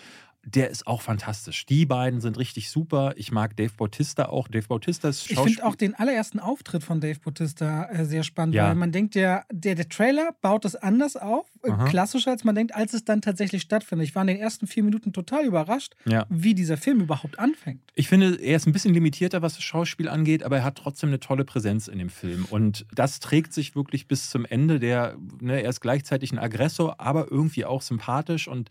Der 0.46 0.70
ist 0.70 0.86
auch 0.86 1.02
fantastisch. 1.02 1.66
Die 1.66 1.86
beiden 1.88 2.22
sind 2.22 2.38
richtig 2.38 2.70
super. 2.70 3.14
Ich 3.16 3.32
mag 3.32 3.58
Dave 3.58 3.72
Bautista 3.76 4.28
auch. 4.28 4.48
Dave 4.48 4.68
Bautista 4.68 5.10
ist 5.10 5.30
Ich 5.32 5.40
finde 5.40 5.66
auch 5.66 5.76
den 5.76 5.96
allerersten 5.96 6.40
Auftritt 6.40 6.84
von 6.84 7.02
Dave 7.02 7.20
Bautista 7.20 7.86
äh, 7.86 8.06
sehr 8.06 8.24
spannend, 8.24 8.54
Ja. 8.54 8.68
weil 8.68 8.76
man 8.76 8.92
denkt 8.92 9.16
ja, 9.16 9.44
der, 9.52 9.74
der 9.76 9.90
Trailer 9.90 10.36
baut 10.42 10.64
es 10.66 10.76
anders 10.76 11.16
auf, 11.16 11.48
äh, 11.64 11.72
klassischer 11.90 12.32
als 12.32 12.44
man 12.44 12.54
denkt, 12.54 12.76
als 12.76 12.94
es 12.94 13.04
dann 13.06 13.22
tatsächlich 13.22 13.64
stattfindet. 13.64 14.08
Ich 14.08 14.14
war 14.16 14.22
in 14.22 14.28
den 14.28 14.38
ersten 14.38 14.68
vier 14.68 14.84
Minuten 14.84 15.14
total 15.14 15.46
überrascht, 15.46 15.96
Ja. 16.06 16.26
wie 16.30 16.54
dieser 16.54 16.78
Film 16.78 17.02
überhaupt 17.02 17.40
anfängt. 17.40 17.82
Ich 17.96 18.08
finde, 18.08 18.36
er 18.36 18.56
ist 18.58 18.68
ein 18.68 18.72
bisschen 18.74 18.94
limitierter, 18.94 19.42
was 19.42 19.56
das 19.56 19.64
Schauspiel 19.64 20.08
angeht, 20.10 20.44
aber 20.44 20.58
er 20.58 20.64
hat 20.64 20.76
trotzdem 20.78 21.10
eine 21.10 21.20
tolle 21.20 21.44
Präsenz 21.46 21.88
in 21.88 21.98
dem 21.98 22.10
Film. 22.10 22.46
Und 22.50 22.86
das 22.94 23.20
trägt 23.20 23.52
sich 23.54 23.76
wirklich 23.76 24.08
bis 24.08 24.30
zum 24.30 24.46
Ende. 24.46 24.80
Der, 24.80 25.18
ne, 25.42 25.62
er 25.64 25.70
ist 25.70 25.82
gleichzeitig 25.82 26.32
ein 26.32 26.40
Aggressor, 26.40 27.00
aber 27.00 27.32
irgendwie 27.32 27.66
auch 27.66 27.82
sympathisch 27.82 28.48
und 28.48 28.70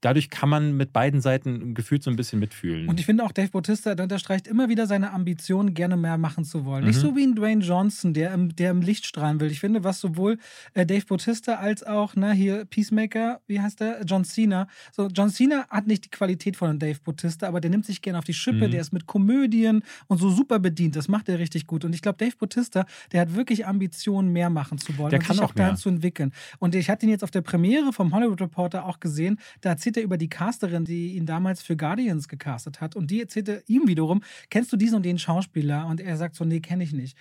dadurch 0.00 0.30
kann 0.30 0.48
man 0.48 0.76
mit 0.76 0.92
beiden 0.92 1.20
Seiten 1.20 1.74
gefühlt 1.74 2.02
so 2.02 2.10
ein 2.10 2.16
bisschen 2.16 2.38
mitfühlen. 2.38 2.88
Und 2.88 3.00
ich 3.00 3.06
finde 3.06 3.24
auch, 3.24 3.32
Dave 3.32 3.48
Bautista 3.48 3.94
der 3.94 4.04
unterstreicht 4.04 4.46
immer 4.46 4.68
wieder 4.68 4.86
seine 4.86 5.12
Ambition, 5.12 5.74
gerne 5.74 5.96
mehr 5.96 6.18
machen 6.18 6.44
zu 6.44 6.64
wollen. 6.64 6.84
Nicht 6.84 6.96
Mhm. 6.96 7.00
so 7.00 7.16
wie 7.16 7.22
ein 7.24 7.34
Dwayne 7.34 7.64
Johnson, 7.64 8.14
der 8.14 8.32
im, 8.34 8.54
der 8.54 8.70
im 8.70 8.82
Licht 8.82 9.06
strahlen 9.06 9.40
will. 9.40 9.50
Ich 9.50 9.60
finde, 9.60 9.84
was 9.84 10.00
sowohl 10.00 10.38
äh, 10.74 10.84
Dave 10.86 11.04
Bautista 11.06 11.54
als 11.56 11.82
auch, 11.82 12.12
na, 12.14 12.32
hier 12.32 12.64
Peacemaker, 12.66 13.40
wie 13.46 13.60
heißt 13.60 13.80
der? 13.80 14.02
John 14.04 14.24
Cena. 14.24 14.68
So, 14.92 15.08
John 15.08 15.30
Cena 15.30 15.66
hat 15.68 15.86
nicht 15.86 16.04
die 16.04 16.10
Qualität 16.10 16.56
von 16.56 16.78
Dave 16.78 16.98
Bautista, 17.02 17.48
aber 17.48 17.60
der 17.60 17.70
nimmt 17.70 17.86
sich 17.86 18.02
gerne 18.02 18.18
auf 18.18 18.24
die 18.24 18.34
Schippe, 18.34 18.68
Mhm. 18.68 18.70
der 18.72 18.80
ist 18.80 18.92
mit 18.92 19.06
Komödien 19.06 19.82
und 20.06 20.18
so 20.18 20.30
super 20.30 20.58
bedient. 20.58 20.94
Das 20.96 21.08
macht 21.08 21.28
er 21.28 21.38
richtig 21.38 21.66
gut. 21.66 21.84
Und 21.84 21.94
ich 21.94 22.02
glaube, 22.02 22.18
Dave 22.18 22.36
Bautista, 22.38 22.84
der 23.12 23.22
hat 23.22 23.34
wirklich 23.34 23.66
Ambitionen, 23.66 24.32
mehr 24.32 24.50
machen 24.50 24.78
zu 24.78 24.96
wollen 24.98 25.10
Der 25.10 25.18
und 25.20 25.26
kann 25.26 25.36
sich 25.36 25.42
auch 25.44 25.50
auch 25.50 25.54
dahin 25.54 25.76
zu 25.76 25.88
entwickeln. 25.88 26.32
Und 26.58 26.74
ich 26.74 26.90
hatte 26.90 27.06
ihn 27.06 27.10
jetzt 27.10 27.24
auf 27.24 27.30
der 27.30 27.40
Premiere 27.40 27.92
vom 27.92 28.12
Hollywood 28.14 28.40
Reporter 28.40 28.84
auch 28.86 29.00
gesehen. 29.00 29.38
Da 29.60 29.76
erzählt 29.86 29.98
er 29.98 30.02
über 30.02 30.18
die 30.18 30.28
Casterin, 30.28 30.84
die 30.84 31.12
ihn 31.14 31.26
damals 31.26 31.62
für 31.62 31.76
Guardians 31.76 32.26
gecastet 32.26 32.80
hat. 32.80 32.96
Und 32.96 33.12
die 33.12 33.20
erzählte 33.20 33.62
ihm 33.68 33.86
wiederum, 33.86 34.22
kennst 34.50 34.72
du 34.72 34.76
diesen 34.76 34.96
und 34.96 35.04
den 35.04 35.18
Schauspieler? 35.18 35.86
Und 35.86 36.00
er 36.00 36.16
sagt 36.16 36.34
so, 36.34 36.44
nee, 36.44 36.58
kenne 36.58 36.82
ich 36.82 36.92
nicht. 36.92 37.16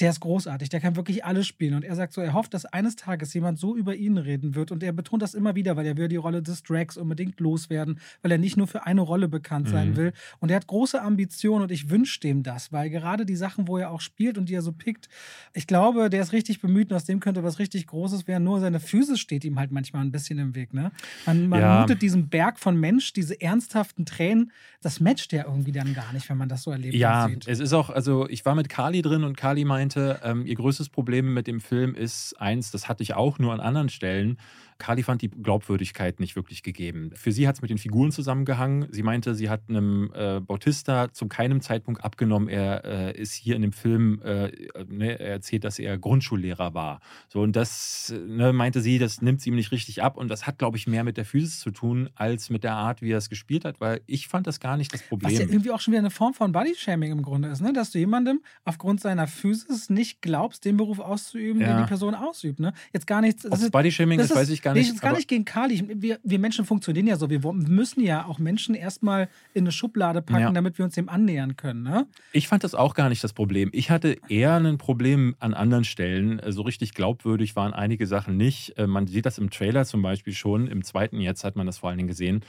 Der 0.00 0.10
ist 0.10 0.20
großartig, 0.20 0.68
der 0.70 0.80
kann 0.80 0.96
wirklich 0.96 1.24
alles 1.24 1.46
spielen. 1.46 1.74
Und 1.74 1.84
er 1.84 1.94
sagt 1.94 2.12
so, 2.14 2.20
er 2.20 2.32
hofft, 2.32 2.54
dass 2.54 2.64
eines 2.64 2.96
Tages 2.96 3.34
jemand 3.34 3.58
so 3.58 3.76
über 3.76 3.94
ihn 3.94 4.16
reden 4.16 4.54
wird. 4.54 4.72
Und 4.72 4.82
er 4.82 4.92
betont 4.92 5.20
das 5.22 5.34
immer 5.34 5.54
wieder, 5.54 5.76
weil 5.76 5.84
er 5.86 5.96
will 5.98 6.08
die 6.08 6.16
Rolle 6.16 6.42
des 6.42 6.62
Drax 6.62 6.96
unbedingt 6.96 7.38
loswerden, 7.40 8.00
weil 8.22 8.32
er 8.32 8.38
nicht 8.38 8.56
nur 8.56 8.66
für 8.66 8.86
eine 8.86 9.02
Rolle 9.02 9.28
bekannt 9.28 9.68
sein 9.68 9.90
Mhm. 9.90 9.96
will. 9.96 10.12
Und 10.38 10.50
er 10.50 10.56
hat 10.56 10.66
große 10.66 11.00
Ambitionen 11.02 11.64
und 11.64 11.70
ich 11.70 11.90
wünsche 11.90 12.18
dem 12.20 12.42
das, 12.42 12.72
weil 12.72 12.88
gerade 12.88 13.26
die 13.26 13.36
Sachen, 13.36 13.68
wo 13.68 13.76
er 13.76 13.90
auch 13.90 14.00
spielt 14.00 14.38
und 14.38 14.48
die 14.48 14.54
er 14.54 14.62
so 14.62 14.72
pickt, 14.72 15.08
ich 15.52 15.66
glaube, 15.66 16.08
der 16.08 16.22
ist 16.22 16.32
richtig 16.32 16.62
bemüht 16.62 16.90
und 16.90 16.96
aus 16.96 17.04
dem 17.04 17.20
könnte 17.20 17.42
was 17.44 17.58
richtig 17.58 17.86
Großes 17.86 18.26
werden. 18.26 18.44
Nur 18.44 18.60
seine 18.60 18.80
Physis 18.80 19.20
steht 19.20 19.44
ihm 19.44 19.58
halt 19.58 19.70
manchmal 19.70 20.02
ein 20.02 20.12
bisschen 20.12 20.38
im 20.38 20.54
Weg. 20.54 20.72
Ne? 20.72 20.92
Man, 21.26 21.46
man 21.48 21.60
Ja. 21.60 21.80
mutet 21.80 22.00
diesen 22.00 22.28
Berg 22.28 22.58
von 22.58 22.78
Mensch, 22.78 23.12
diese 23.12 23.38
ernsthaften 23.40 24.06
Tränen, 24.06 24.50
das 24.80 24.98
matcht 25.00 25.32
ja 25.34 25.44
irgendwie 25.44 25.72
dann 25.72 25.92
gar 25.92 26.12
nicht, 26.14 26.30
wenn 26.30 26.38
man 26.38 26.48
das 26.48 26.62
so 26.62 26.70
erlebt 26.70 26.94
Ja, 26.94 27.28
es 27.46 27.60
ist 27.60 27.72
auch, 27.74 27.90
also 27.90 28.26
ich 28.28 28.46
war 28.46 28.54
mit 28.54 28.68
Kali 28.70 29.02
drin 29.02 29.24
und 29.24 29.36
Kali 29.36 29.64
meinte, 29.66 29.89
meinte, 29.90 30.20
ähm, 30.22 30.46
ihr 30.46 30.54
größtes 30.54 30.88
Problem 30.88 31.34
mit 31.34 31.46
dem 31.46 31.60
Film 31.60 31.94
ist 31.94 32.40
eins, 32.40 32.70
das 32.70 32.88
hatte 32.88 33.02
ich 33.02 33.14
auch 33.14 33.38
nur 33.38 33.52
an 33.52 33.60
anderen 33.60 33.88
Stellen. 33.88 34.38
Carly 34.80 35.04
fand 35.04 35.22
die 35.22 35.28
Glaubwürdigkeit 35.28 36.18
nicht 36.18 36.34
wirklich 36.34 36.64
gegeben. 36.64 37.12
Für 37.14 37.30
sie 37.30 37.46
hat 37.46 37.56
es 37.56 37.62
mit 37.62 37.70
den 37.70 37.78
Figuren 37.78 38.10
zusammengehangen. 38.10 38.88
Sie 38.90 39.04
meinte, 39.04 39.34
sie 39.36 39.48
hat 39.48 39.62
einem 39.68 40.10
äh, 40.14 40.40
Bautista 40.40 41.12
zu 41.12 41.28
keinem 41.28 41.60
Zeitpunkt 41.60 42.02
abgenommen, 42.02 42.48
er 42.48 42.84
äh, 42.84 43.20
ist 43.20 43.34
hier 43.34 43.54
in 43.54 43.62
dem 43.62 43.72
Film, 43.72 44.20
äh, 44.24 44.50
ne, 44.88 45.20
er 45.20 45.30
erzählt, 45.30 45.64
dass 45.64 45.78
er 45.78 45.98
Grundschullehrer 45.98 46.74
war. 46.74 47.00
So, 47.28 47.42
und 47.42 47.54
das 47.54 48.12
ne, 48.26 48.52
meinte 48.52 48.80
sie, 48.80 48.98
das 48.98 49.22
nimmt 49.22 49.40
sie 49.40 49.50
ihm 49.50 49.56
nicht 49.56 49.70
richtig 49.70 50.02
ab. 50.02 50.16
Und 50.16 50.28
das 50.28 50.46
hat, 50.46 50.58
glaube 50.58 50.76
ich, 50.76 50.86
mehr 50.86 51.04
mit 51.04 51.16
der 51.16 51.24
Physis 51.24 51.60
zu 51.60 51.70
tun, 51.70 52.08
als 52.14 52.50
mit 52.50 52.64
der 52.64 52.74
Art, 52.74 53.02
wie 53.02 53.12
er 53.12 53.18
es 53.18 53.28
gespielt 53.28 53.64
hat, 53.64 53.80
weil 53.80 54.00
ich 54.06 54.28
fand 54.28 54.46
das 54.46 54.60
gar 54.60 54.76
nicht 54.76 54.92
das 54.94 55.02
Problem. 55.02 55.30
Was 55.30 55.38
ja 55.38 55.44
irgendwie 55.44 55.70
auch 55.70 55.80
schon 55.80 55.92
wieder 55.92 56.00
eine 56.00 56.10
Form 56.10 56.34
von 56.34 56.52
Bodyshaming 56.52 57.12
im 57.12 57.22
Grunde 57.22 57.48
ist, 57.48 57.60
ne? 57.60 57.72
dass 57.72 57.90
du 57.90 57.98
jemandem 57.98 58.40
aufgrund 58.64 59.00
seiner 59.00 59.26
Physis 59.26 59.90
nicht 59.90 60.22
glaubst, 60.22 60.64
den 60.64 60.76
Beruf 60.76 60.98
auszuüben, 60.98 61.60
ja. 61.60 61.74
den 61.74 61.82
die 61.82 61.88
Person 61.88 62.14
ausübt. 62.14 62.60
Ne? 62.60 62.72
Jetzt 62.92 63.06
gar 63.06 63.20
nichts. 63.20 63.42
Das 63.42 63.62
ist, 63.62 63.70
Bodyshaming 63.70 64.18
das 64.18 64.30
ist, 64.30 64.36
weiß 64.36 64.48
ich 64.48 64.62
gar 64.62 64.69
nicht. 64.74 64.88
Nee, 64.88 64.94
ist 64.94 65.00
gar 65.02 65.14
nicht 65.14 65.28
gegen 65.28 65.44
Kali. 65.44 65.84
Wir, 65.94 66.18
wir, 66.22 66.38
Menschen 66.38 66.64
funktionieren 66.64 67.06
ja 67.06 67.16
so. 67.16 67.30
Wir 67.30 67.40
müssen 67.52 68.00
ja 68.00 68.26
auch 68.26 68.38
Menschen 68.38 68.74
erstmal 68.74 69.28
in 69.54 69.64
eine 69.64 69.72
Schublade 69.72 70.22
packen, 70.22 70.40
ja. 70.40 70.52
damit 70.52 70.78
wir 70.78 70.84
uns 70.84 70.94
dem 70.94 71.08
annähern 71.08 71.56
können. 71.56 71.82
Ne? 71.82 72.06
Ich 72.32 72.48
fand 72.48 72.64
das 72.64 72.74
auch 72.74 72.94
gar 72.94 73.08
nicht 73.08 73.22
das 73.22 73.32
Problem. 73.32 73.70
Ich 73.72 73.90
hatte 73.90 74.16
eher 74.28 74.54
ein 74.56 74.78
Problem 74.78 75.34
an 75.38 75.54
anderen 75.54 75.84
Stellen. 75.84 76.40
So 76.48 76.62
richtig 76.62 76.94
glaubwürdig 76.94 77.56
waren 77.56 77.72
einige 77.72 78.06
Sachen 78.06 78.36
nicht. 78.36 78.76
Äh, 78.78 78.86
man 78.86 79.06
sieht 79.06 79.26
das 79.26 79.38
im 79.38 79.50
Trailer 79.50 79.84
zum 79.84 80.02
Beispiel 80.02 80.32
schon. 80.32 80.66
Im 80.66 80.84
zweiten 80.84 81.20
jetzt 81.20 81.44
hat 81.44 81.56
man 81.56 81.66
das 81.66 81.78
vor 81.78 81.88
allen 81.88 81.98
Dingen 81.98 82.08
gesehen, 82.08 82.40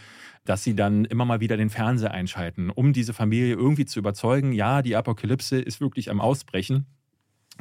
dass 0.46 0.64
sie 0.64 0.76
dann 0.76 1.06
immer 1.06 1.26
mal 1.26 1.40
wieder 1.40 1.58
den 1.58 1.70
Fernseher 1.70 2.12
einschalten, 2.12 2.70
um 2.70 2.94
diese 2.94 3.14
Familie 3.14 3.56
irgendwie 3.56 3.86
zu 3.86 4.00
überzeugen, 4.00 4.54
ja, 4.54 4.82
die 4.82 4.96
Apokalypse 4.96 5.60
ist 5.60 5.82
wirklich 5.82 6.10
am 6.10 6.22
Ausbrechen. 6.22 6.86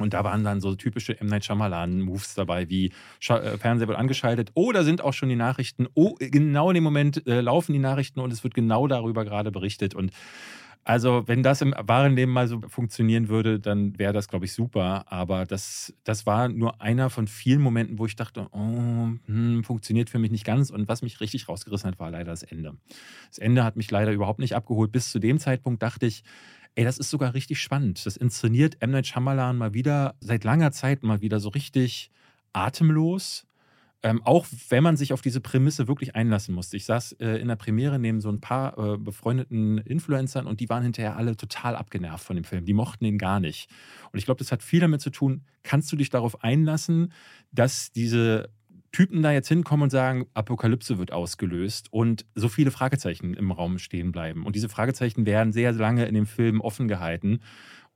Und 0.01 0.13
da 0.13 0.23
waren 0.23 0.43
dann 0.43 0.61
so 0.61 0.75
typische 0.75 1.19
M. 1.19 1.27
Night 1.27 1.45
Shyamalan-Moves 1.45 2.35
dabei, 2.35 2.69
wie 2.69 2.91
äh, 3.27 3.57
Fernseher 3.57 3.87
wird 3.87 3.97
angeschaltet. 3.97 4.51
Da 4.73 4.83
sind 4.83 5.01
auch 5.01 5.13
schon 5.13 5.29
die 5.29 5.35
Nachrichten. 5.35 5.87
Oh, 5.93 6.15
genau 6.19 6.69
in 6.69 6.75
dem 6.75 6.83
Moment 6.83 7.27
äh, 7.27 7.41
laufen 7.41 7.73
die 7.73 7.79
Nachrichten 7.79 8.19
und 8.19 8.31
es 8.31 8.43
wird 8.43 8.53
genau 8.53 8.87
darüber 8.87 9.25
gerade 9.25 9.51
berichtet. 9.51 9.95
Und 9.95 10.11
also, 10.83 11.27
wenn 11.27 11.43
das 11.43 11.61
im 11.61 11.75
wahren 11.77 12.15
Leben 12.15 12.31
mal 12.31 12.47
so 12.47 12.59
funktionieren 12.67 13.29
würde, 13.29 13.59
dann 13.59 13.97
wäre 13.99 14.13
das, 14.13 14.27
glaube 14.27 14.45
ich, 14.45 14.53
super. 14.53 15.11
Aber 15.11 15.45
das, 15.45 15.93
das 16.03 16.25
war 16.25 16.49
nur 16.49 16.81
einer 16.81 17.09
von 17.11 17.27
vielen 17.27 17.61
Momenten, 17.61 17.99
wo 17.99 18.07
ich 18.07 18.15
dachte, 18.15 18.47
oh, 18.51 19.09
hm, 19.25 19.63
funktioniert 19.63 20.09
für 20.09 20.17
mich 20.17 20.31
nicht 20.31 20.45
ganz. 20.45 20.71
Und 20.71 20.87
was 20.87 21.03
mich 21.03 21.21
richtig 21.21 21.47
rausgerissen 21.47 21.91
hat, 21.91 21.99
war 21.99 22.09
leider 22.09 22.31
das 22.31 22.41
Ende. 22.41 22.73
Das 23.29 23.37
Ende 23.37 23.63
hat 23.63 23.75
mich 23.75 23.91
leider 23.91 24.11
überhaupt 24.11 24.39
nicht 24.39 24.55
abgeholt. 24.55 24.91
Bis 24.91 25.11
zu 25.11 25.19
dem 25.19 25.37
Zeitpunkt 25.39 25.83
dachte 25.83 26.07
ich, 26.07 26.23
Ey, 26.75 26.85
das 26.85 26.97
ist 26.97 27.09
sogar 27.09 27.33
richtig 27.33 27.59
spannend. 27.59 28.05
Das 28.05 28.15
inszeniert 28.15 28.77
M. 28.79 28.91
Night 28.91 29.05
Shyamalan 29.05 29.57
mal 29.57 29.73
wieder, 29.73 30.15
seit 30.21 30.45
langer 30.45 30.71
Zeit 30.71 31.03
mal 31.03 31.19
wieder 31.19 31.41
so 31.41 31.49
richtig 31.49 32.11
atemlos. 32.53 33.45
Ähm, 34.03 34.21
auch 34.23 34.47
wenn 34.69 34.83
man 34.83 34.97
sich 34.97 35.13
auf 35.13 35.21
diese 35.21 35.41
Prämisse 35.41 35.87
wirklich 35.87 36.15
einlassen 36.15 36.55
musste. 36.55 36.75
Ich 36.75 36.85
saß 36.85 37.13
äh, 37.13 37.37
in 37.37 37.47
der 37.47 37.55
Premiere 37.55 37.99
neben 37.99 38.19
so 38.19 38.29
ein 38.29 38.41
paar 38.41 38.77
äh, 38.77 38.97
befreundeten 38.97 39.77
Influencern 39.77 40.47
und 40.47 40.59
die 40.59 40.69
waren 40.69 40.81
hinterher 40.81 41.17
alle 41.17 41.37
total 41.37 41.75
abgenervt 41.75 42.25
von 42.25 42.35
dem 42.35 42.43
Film. 42.43 42.65
Die 42.65 42.73
mochten 42.73 43.05
ihn 43.05 43.19
gar 43.19 43.39
nicht. 43.39 43.69
Und 44.11 44.17
ich 44.17 44.25
glaube, 44.25 44.39
das 44.39 44.51
hat 44.51 44.63
viel 44.63 44.79
damit 44.79 45.01
zu 45.01 45.11
tun, 45.11 45.43
kannst 45.61 45.91
du 45.91 45.95
dich 45.95 46.09
darauf 46.09 46.43
einlassen, 46.43 47.13
dass 47.51 47.91
diese 47.91 48.49
Typen 48.91 49.21
da 49.21 49.31
jetzt 49.31 49.47
hinkommen 49.47 49.83
und 49.83 49.89
sagen, 49.89 50.25
Apokalypse 50.33 50.97
wird 50.97 51.13
ausgelöst 51.13 51.87
und 51.91 52.25
so 52.35 52.49
viele 52.49 52.71
Fragezeichen 52.71 53.33
im 53.33 53.51
Raum 53.51 53.79
stehen 53.79 54.11
bleiben. 54.11 54.45
Und 54.45 54.55
diese 54.55 54.67
Fragezeichen 54.67 55.25
werden 55.25 55.53
sehr 55.53 55.71
lange 55.71 56.05
in 56.05 56.13
dem 56.13 56.25
Film 56.25 56.59
offen 56.59 56.87
gehalten. 56.87 57.39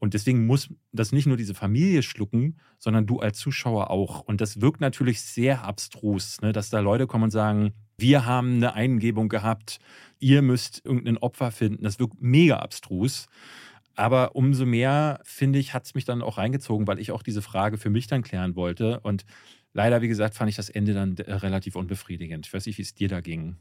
Und 0.06 0.14
deswegen 0.14 0.46
muss 0.46 0.70
das 0.92 1.12
nicht 1.12 1.26
nur 1.26 1.36
diese 1.36 1.56
Familie 1.56 2.04
schlucken, 2.04 2.60
sondern 2.78 3.08
du 3.08 3.22
als 3.22 3.40
Zuschauer 3.40 3.90
auch. 3.90 4.22
Und 4.22 4.40
das 4.40 4.62
wirkt 4.62 4.80
natürlich 4.80 5.20
sehr 5.22 5.64
abstrus, 5.64 6.40
ne? 6.42 6.54
dass 6.54 6.70
da 6.70 6.80
Leute 6.80 7.08
kommen 7.08 7.24
und 7.24 7.32
sagen, 7.32 7.74
wir 7.98 8.28
haben 8.28 8.58
eine 8.58 8.76
Eingebung 8.76 9.30
gehabt, 9.30 9.80
ihr 10.20 10.44
müsst 10.44 10.86
irgendein 10.86 11.18
Opfer 11.18 11.50
finden. 11.50 11.84
Das 11.84 11.98
wirkt 11.98 12.22
mega 12.22 12.60
abstrus. 12.60 13.26
Aber 13.96 14.36
umso 14.36 14.68
mehr, 14.68 15.22
finde 15.24 15.58
ich, 15.58 15.74
hat 15.74 15.86
es 15.86 15.96
mich 15.96 16.06
dann 16.06 16.22
auch 16.22 16.38
reingezogen, 16.38 16.86
weil 16.86 17.00
ich 17.00 17.12
auch 17.12 17.24
diese 17.24 17.42
Frage 17.42 17.80
für 17.80 17.90
mich 17.90 18.06
dann 18.06 18.22
klären 18.22 18.56
wollte. 18.56 19.00
Und 19.00 19.26
leider, 19.74 20.04
wie 20.04 20.08
gesagt, 20.08 20.36
fand 20.36 20.52
ich 20.52 20.56
das 20.56 20.70
Ende 20.70 20.94
dann 20.94 21.18
äh, 21.18 21.34
relativ 21.34 21.76
unbefriedigend. 21.76 22.46
Ich 22.46 22.54
weiß 22.54 22.68
nicht, 22.68 22.78
wie 22.78 22.84
es 22.84 22.94
dir 22.94 23.08
da 23.08 23.22
ging. 23.22 23.56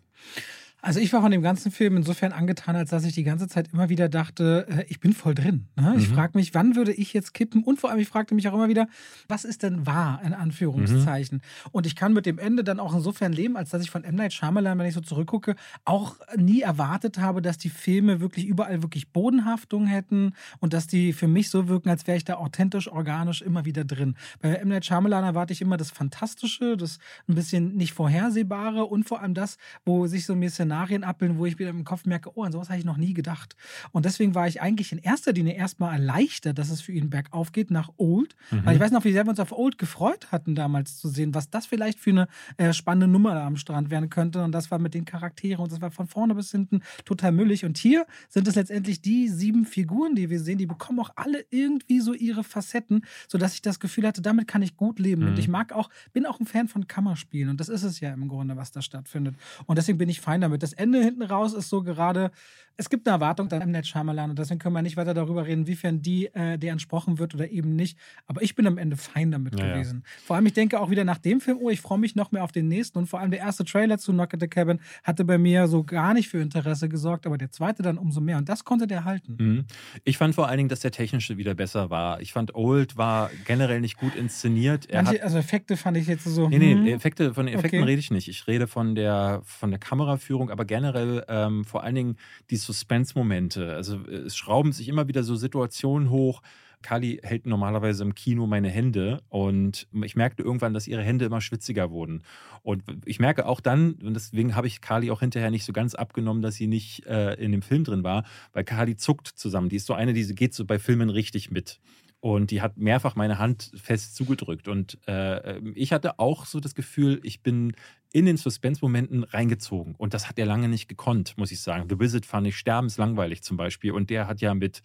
Also 0.85 1.01
ich 1.01 1.15
war 1.15 1.23
von 1.23 1.31
dem 1.31 1.41
ganzen 1.41 1.73
Film 1.73 1.97
insofern 1.97 2.33
angetan, 2.33 2.77
als 2.77 2.91
dass 2.91 3.07
ich 3.07 3.15
die 3.15 3.25
ganze 3.25 3.49
Zeit 3.49 3.71
immer 3.73 3.89
wieder 3.89 4.11
dachte, 4.11 4.67
äh, 4.69 4.85
ich 4.89 5.01
bin 5.01 5.15
voll 5.15 5.35
drin. 5.35 5.67
Ne? 5.77 5.95
Ich 5.97 6.11
mhm. 6.11 6.15
frage 6.15 6.37
mich, 6.37 6.53
wann 6.53 6.77
würde 6.77 6.93
ich 6.93 7.15
jetzt 7.15 7.33
kippen? 7.33 7.65
Und 7.65 7.81
vor 7.81 7.91
allem, 7.91 8.01
ich 8.01 8.09
fragte 8.09 8.35
mich 8.35 8.49
auch 8.49 8.53
immer 8.53 8.69
wieder, 8.69 8.87
was 9.27 9.47
ist 9.47 9.63
denn 9.63 9.87
wahr, 9.87 10.21
in 10.23 10.35
Anführungszeichen? 10.35 11.39
Mhm. 11.39 11.71
Und 11.73 11.87
ich 11.87 11.97
kann 11.97 12.13
mit 12.13 12.27
dem 12.27 12.39
Ende 12.39 12.65
dann 12.65 12.81
auch 12.81 12.95
insofern 12.95 13.33
leben, 13.33 13.57
als 13.57 13.71
dass 13.71 13.81
ich 13.81 13.91
von 13.91 14.05
M. 14.05 14.15
Night 14.15 14.35
Shyamalan, 14.35 14.79
wenn 14.79 14.85
ich 14.85 14.93
so 14.93 15.01
zurückgucke, 15.01 15.57
auch 15.87 16.17
nie 16.37 16.61
erwartet 16.61 17.17
habe, 17.19 17.41
dass 17.41 17.57
die 17.57 17.71
Filme 17.71 18.21
wirklich 18.21 18.45
überall 18.45 18.83
wirklich 18.83 19.09
Bodenhaftung 19.11 19.87
hätten 19.87 20.35
und 20.61 20.75
dass 20.75 20.87
die 20.87 21.15
für 21.15 21.29
mich 21.29 21.49
so 21.49 21.67
wirken, 21.67 21.89
als 21.89 22.07
wäre 22.07 22.19
ich 22.19 22.25
da 22.25 22.35
authentisch, 22.35 22.93
organisch 22.93 23.41
immer 23.41 23.65
wieder 23.65 23.85
drin. 23.85 24.17
Bei 24.43 24.51
M. 24.57 24.69
Night 24.69 24.85
Shyamalan 24.85 25.25
erwarte 25.25 25.55
ich 25.55 25.63
immer 25.63 25.79
das 25.79 25.91
Fantastische, 25.91 26.77
das 26.77 26.99
ein 27.27 27.37
bisschen 27.37 27.75
nicht 27.75 27.95
Vorhersehbare 27.95 28.85
und 28.85 29.05
vor 29.05 29.23
allem 29.23 29.33
das, 29.33 29.57
wo 29.87 30.07
sich 30.07 30.27
so 30.27 30.35
ein 30.35 30.41
bisschen 30.41 30.74
Szenarien 30.75 31.05
abbilden, 31.05 31.39
wo 31.39 31.47
ich 31.47 31.59
wieder 31.59 31.71
im 31.71 31.85
Kopf 31.85 32.05
merke, 32.05 32.37
oh, 32.37 32.43
an 32.43 32.51
sowas 32.51 32.69
habe 32.69 32.79
ich 32.79 32.85
noch 32.85 32.97
nie 32.97 33.15
gedacht. 33.15 33.55
Und 33.93 34.05
deswegen 34.05 34.35
war 34.35 34.49
ich 34.49 34.61
eigentlich 34.61 34.91
in 34.91 34.99
erster 34.99 35.33
Linie 35.33 35.55
erstmal 35.55 35.93
erleichtert, 35.93 36.59
dass 36.59 36.69
es 36.69 36.81
für 36.81 36.91
ihn 36.91 37.11
bergauf 37.11 37.53
geht 37.53 37.71
nach 37.71 37.91
Old. 37.97 38.35
Mhm. 38.51 38.67
Weil 38.67 38.75
ich 38.75 38.81
weiß 38.81 38.91
noch, 38.91 39.05
wie 39.05 39.13
sehr 39.13 39.25
wir 39.25 39.31
uns 39.31 39.39
auf 39.39 39.53
Old 39.53 39.79
gefreut 39.79 40.33
hatten, 40.33 40.57
damals 40.57 40.99
zu 40.99 41.09
sehen, 41.09 41.33
was 41.33 41.49
das 41.49 41.67
vielleicht 41.67 42.01
für 42.01 42.11
eine 42.11 42.29
äh, 42.57 42.73
spannende 42.73 43.07
Nummer 43.07 43.41
am 43.43 43.57
Strand 43.57 43.91
werden 43.91 44.11
könnte. 44.11 44.43
Und 44.43 44.53
das 44.53 44.73
war 44.73 44.81
mit 44.81 44.95
den 44.95 45.05
Charakteren 45.05 45.63
und 45.63 45.71
das 45.71 45.81
war 45.81 45.93
von 45.93 46.09
vorne 46.09 46.35
bis 46.35 46.51
hinten 46.51 46.81
total 47.05 47.31
müllig. 47.31 47.65
Und 47.65 47.79
hier 47.79 48.05
sind 48.29 48.49
es 48.49 48.57
letztendlich 48.57 49.01
die 49.01 49.29
sieben 49.29 49.67
Figuren, 49.67 50.17
die 50.17 50.29
wir 50.29 50.41
sehen, 50.41 50.59
die 50.59 50.67
bekommen 50.67 50.99
auch 50.99 51.11
alle 51.15 51.45
irgendwie 51.51 52.01
so 52.01 52.15
ihre 52.15 52.43
Facetten, 52.43 53.05
sodass 53.29 53.55
ich 53.55 53.63
das 53.63 53.79
Gefühl 53.79 54.07
hatte, 54.09 54.23
damit 54.23 54.49
kann 54.49 54.63
ich 54.63 54.77
gut 54.77 54.99
leben. 54.99 55.23
Mhm. 55.23 55.29
Und 55.29 55.39
ich 55.39 55.47
mag 55.47 55.73
auch, 55.73 55.89
bin 56.13 56.27
auch 56.27 56.41
ein 56.41 56.47
Fan 56.47 56.67
von 56.67 56.89
Kammerspielen. 56.89 57.51
Und 57.51 57.61
das 57.61 57.69
ist 57.69 57.85
es 57.85 58.01
ja 58.01 58.13
im 58.13 58.27
Grunde, 58.27 58.57
was 58.57 58.73
da 58.73 58.83
stattfindet. 58.83 59.37
Und 59.67 59.79
deswegen 59.79 59.99
bin 59.99 60.09
ich 60.09 60.21
fein 60.21 60.41
damit 60.41 60.64
das 60.65 60.73
Ende 60.73 61.03
hinten 61.03 61.23
raus 61.23 61.53
ist 61.53 61.69
so 61.69 61.83
gerade, 61.83 62.31
es 62.77 62.91
gibt 62.91 63.07
eine 63.07 63.15
Erwartung 63.15 63.51
an 63.53 63.71
Net 63.71 63.87
Shyamalan 63.87 64.31
und 64.31 64.39
deswegen 64.39 64.59
können 64.59 64.75
wir 64.75 64.83
nicht 64.83 64.97
weiter 64.97 65.15
darüber 65.15 65.47
reden, 65.47 65.67
wiefern 65.67 66.03
die 66.03 66.27
äh, 66.35 66.59
der 66.59 66.73
entsprochen 66.73 67.19
wird 67.19 67.35
oder 67.35 67.49
eben 67.51 67.77
nicht. 67.77 67.99
Aber 68.27 68.43
ich 68.43 68.55
bin 68.55 68.67
am 68.67 68.79
Ende 68.79 68.97
fein 68.97 69.31
damit 69.31 69.59
ja, 69.59 69.73
gewesen. 69.73 70.03
Ja. 70.05 70.23
Vor 70.27 70.37
allem, 70.37 70.47
ich 70.47 70.55
denke 70.55 70.81
auch 70.81 70.91
wieder 70.91 71.05
nach 71.05 71.19
dem 71.19 71.41
Film, 71.41 71.59
oh, 71.61 71.71
ich 71.71 71.81
freue 71.81 71.99
mich 71.99 72.17
noch 72.17 72.33
mehr 72.33 72.43
auf 72.43 72.53
den 72.53 72.69
nächsten 72.69 72.99
und 72.99 73.07
vor 73.07 73.21
allem 73.21 73.31
der 73.31 73.41
erste 73.41 73.65
Trailer 73.65 73.99
zu 73.99 74.13
Knock 74.13 74.35
at 74.35 74.41
the 74.41 74.49
Cabin 74.49 74.81
hatte 75.05 75.25
bei 75.25 75.39
mir 75.39 75.69
so 75.69 75.85
gar 75.85 76.15
nicht 76.15 76.29
für 76.29 76.39
Interesse 76.39 76.89
gesorgt, 76.89 77.27
aber 77.27 77.39
der 77.39 77.51
zweite 77.51 77.83
dann 77.83 77.99
umso 77.99 78.21
mehr 78.21 78.39
und 78.39 78.49
das 78.49 78.65
konnte 78.65 78.87
der 78.87 79.05
halten. 79.05 79.37
Mhm. 79.39 79.65
Ich 80.03 80.19
fand 80.19 80.35
vor 80.35 80.49
allen 80.49 80.59
Dingen, 80.59 80.69
dass 80.69 80.81
der 80.81 80.91
technische 80.91 81.37
wieder 81.37 81.55
besser 81.55 81.91
war. 81.91 82.21
Ich 82.21 82.33
fand 82.33 82.55
Old 82.55 82.97
war 82.97 83.31
generell 83.45 83.81
nicht 83.81 83.97
gut 83.97 84.17
inszeniert. 84.17 84.89
Manche, 84.93 85.23
also 85.23 85.39
Effekte 85.39 85.77
fand 85.77 85.97
ich 85.97 86.07
jetzt 86.07 86.25
so. 86.25 86.49
Nee, 86.49 86.59
nee, 86.59 86.75
hm. 86.75 86.87
Effekte, 86.87 87.35
von 87.35 87.47
Effekten 87.47 87.81
okay. 87.81 87.91
rede 87.91 88.01
ich 88.01 88.11
nicht. 88.11 88.29
Ich 88.29 88.47
rede 88.47 88.67
von 88.67 88.95
der, 88.95 89.43
von 89.45 89.71
der 89.71 89.79
Kameraführung, 89.79 90.51
aber 90.51 90.65
generell 90.65 91.25
ähm, 91.29 91.65
vor 91.65 91.85
allen 91.85 91.95
Dingen 91.95 92.17
die 92.51 92.57
Suspense-Momente. 92.67 93.75
Also 93.75 94.01
es 94.07 94.37
schrauben 94.37 94.73
sich 94.73 94.89
immer 94.89 95.09
wieder 95.09 95.23
so 95.23 95.37
Situationen 95.37 96.11
hoch. 96.11 96.43
Kali 96.85 97.19
hält 97.23 97.47
normalerweise 97.47 98.05
im 98.05 98.15
Kino 98.15 98.47
meine 98.47 98.69
Hände 98.69 99.23
und 99.31 99.89
ich 100.03 100.17
merkte 100.17 100.43
irgendwann, 100.43 100.75
dass 100.75 100.87
ihre 100.87 101.03
Hände 101.03 101.25
immer 101.25 101.41
schwitziger 101.41 101.91
wurden. 101.91 102.23
Und 102.63 102.83
ich 103.07 103.19
merke 103.19 103.47
auch 103.47 103.61
dann, 103.61 103.95
und 103.95 104.13
deswegen 104.13 104.55
habe 104.55 104.67
ich 104.67 104.83
Kali 104.83 105.11
auch 105.11 105.21
hinterher 105.21 105.51
nicht 105.51 105.65
so 105.65 105.73
ganz 105.73 105.95
abgenommen, 105.95 106.43
dass 106.43 106.57
sie 106.57 106.67
nicht 106.67 107.07
äh, 107.07 107.35
in 107.35 107.53
dem 107.53 107.63
Film 107.63 107.85
drin 107.85 108.05
war, 108.05 108.25
weil 108.53 108.65
Kali 108.65 108.97
zuckt 108.97 109.29
zusammen. 109.29 109.71
Die 109.71 109.77
ist 109.77 109.87
so 109.87 109.95
eine, 109.95 110.13
die 110.13 110.35
geht 110.35 110.53
so 110.53 110.67
bei 110.67 110.79
Filmen 110.79 111.09
richtig 111.09 111.51
mit. 111.51 111.81
Und 112.25 112.51
die 112.51 112.63
hat 112.63 112.79
mehrfach 112.79 113.17
meine 113.17 113.39
Hand 113.39 113.71
fest 113.75 114.17
zugedrückt. 114.17 114.67
Und 114.67 114.97
äh, 115.07 115.59
ich 115.75 115.93
hatte 115.93 116.19
auch 116.19 116.47
so 116.47 116.59
das 116.59 116.75
Gefühl, 116.75 117.21
ich 117.23 117.43
bin 117.43 117.75
in 118.15 118.25
den 118.25 118.39
Suspense-Momenten 118.39 119.25
reingezogen. 119.25 119.95
Und 119.95 120.15
das 120.15 120.27
hat 120.27 120.39
er 120.39 120.47
lange 120.47 120.69
nicht 120.69 120.89
gekonnt, 120.89 121.37
muss 121.37 121.53
ich 121.53 121.61
sagen. 121.61 121.87
The 121.91 122.01
Visit 122.01 122.25
fand 122.25 122.47
ich 122.47 122.57
sterbenslangweilig 122.57 123.43
zum 123.43 123.59
Beispiel. 123.59 123.93
Und 123.93 124.09
der 124.09 124.27
hat 124.27 124.41
ja 124.41 124.55
mit 124.55 124.81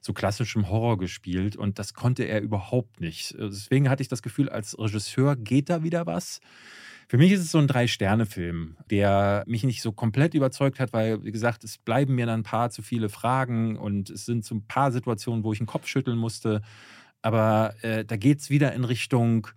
so 0.00 0.14
klassischem 0.14 0.70
Horror 0.70 0.96
gespielt. 0.96 1.56
Und 1.56 1.78
das 1.78 1.92
konnte 1.92 2.22
er 2.22 2.40
überhaupt 2.40 3.02
nicht. 3.02 3.36
Deswegen 3.38 3.90
hatte 3.90 4.00
ich 4.00 4.08
das 4.08 4.22
Gefühl, 4.22 4.48
als 4.48 4.78
Regisseur 4.78 5.36
geht 5.36 5.68
da 5.68 5.82
wieder 5.82 6.06
was. 6.06 6.40
Für 7.10 7.16
mich 7.16 7.32
ist 7.32 7.40
es 7.40 7.50
so 7.50 7.58
ein 7.58 7.66
Drei-Sterne-Film, 7.66 8.76
der 8.90 9.42
mich 9.46 9.64
nicht 9.64 9.80
so 9.80 9.92
komplett 9.92 10.34
überzeugt 10.34 10.78
hat, 10.78 10.92
weil, 10.92 11.24
wie 11.24 11.32
gesagt, 11.32 11.64
es 11.64 11.78
bleiben 11.78 12.14
mir 12.14 12.26
dann 12.26 12.40
ein 12.40 12.44
paar 12.44 12.68
zu 12.68 12.82
viele 12.82 13.08
Fragen 13.08 13.78
und 13.78 14.10
es 14.10 14.26
sind 14.26 14.44
so 14.44 14.54
ein 14.54 14.66
paar 14.66 14.92
Situationen, 14.92 15.42
wo 15.42 15.52
ich 15.54 15.58
den 15.58 15.66
Kopf 15.66 15.86
schütteln 15.86 16.18
musste. 16.18 16.60
Aber 17.22 17.74
äh, 17.80 18.04
da 18.04 18.16
geht 18.16 18.40
es 18.40 18.50
wieder 18.50 18.74
in 18.74 18.84
Richtung 18.84 19.48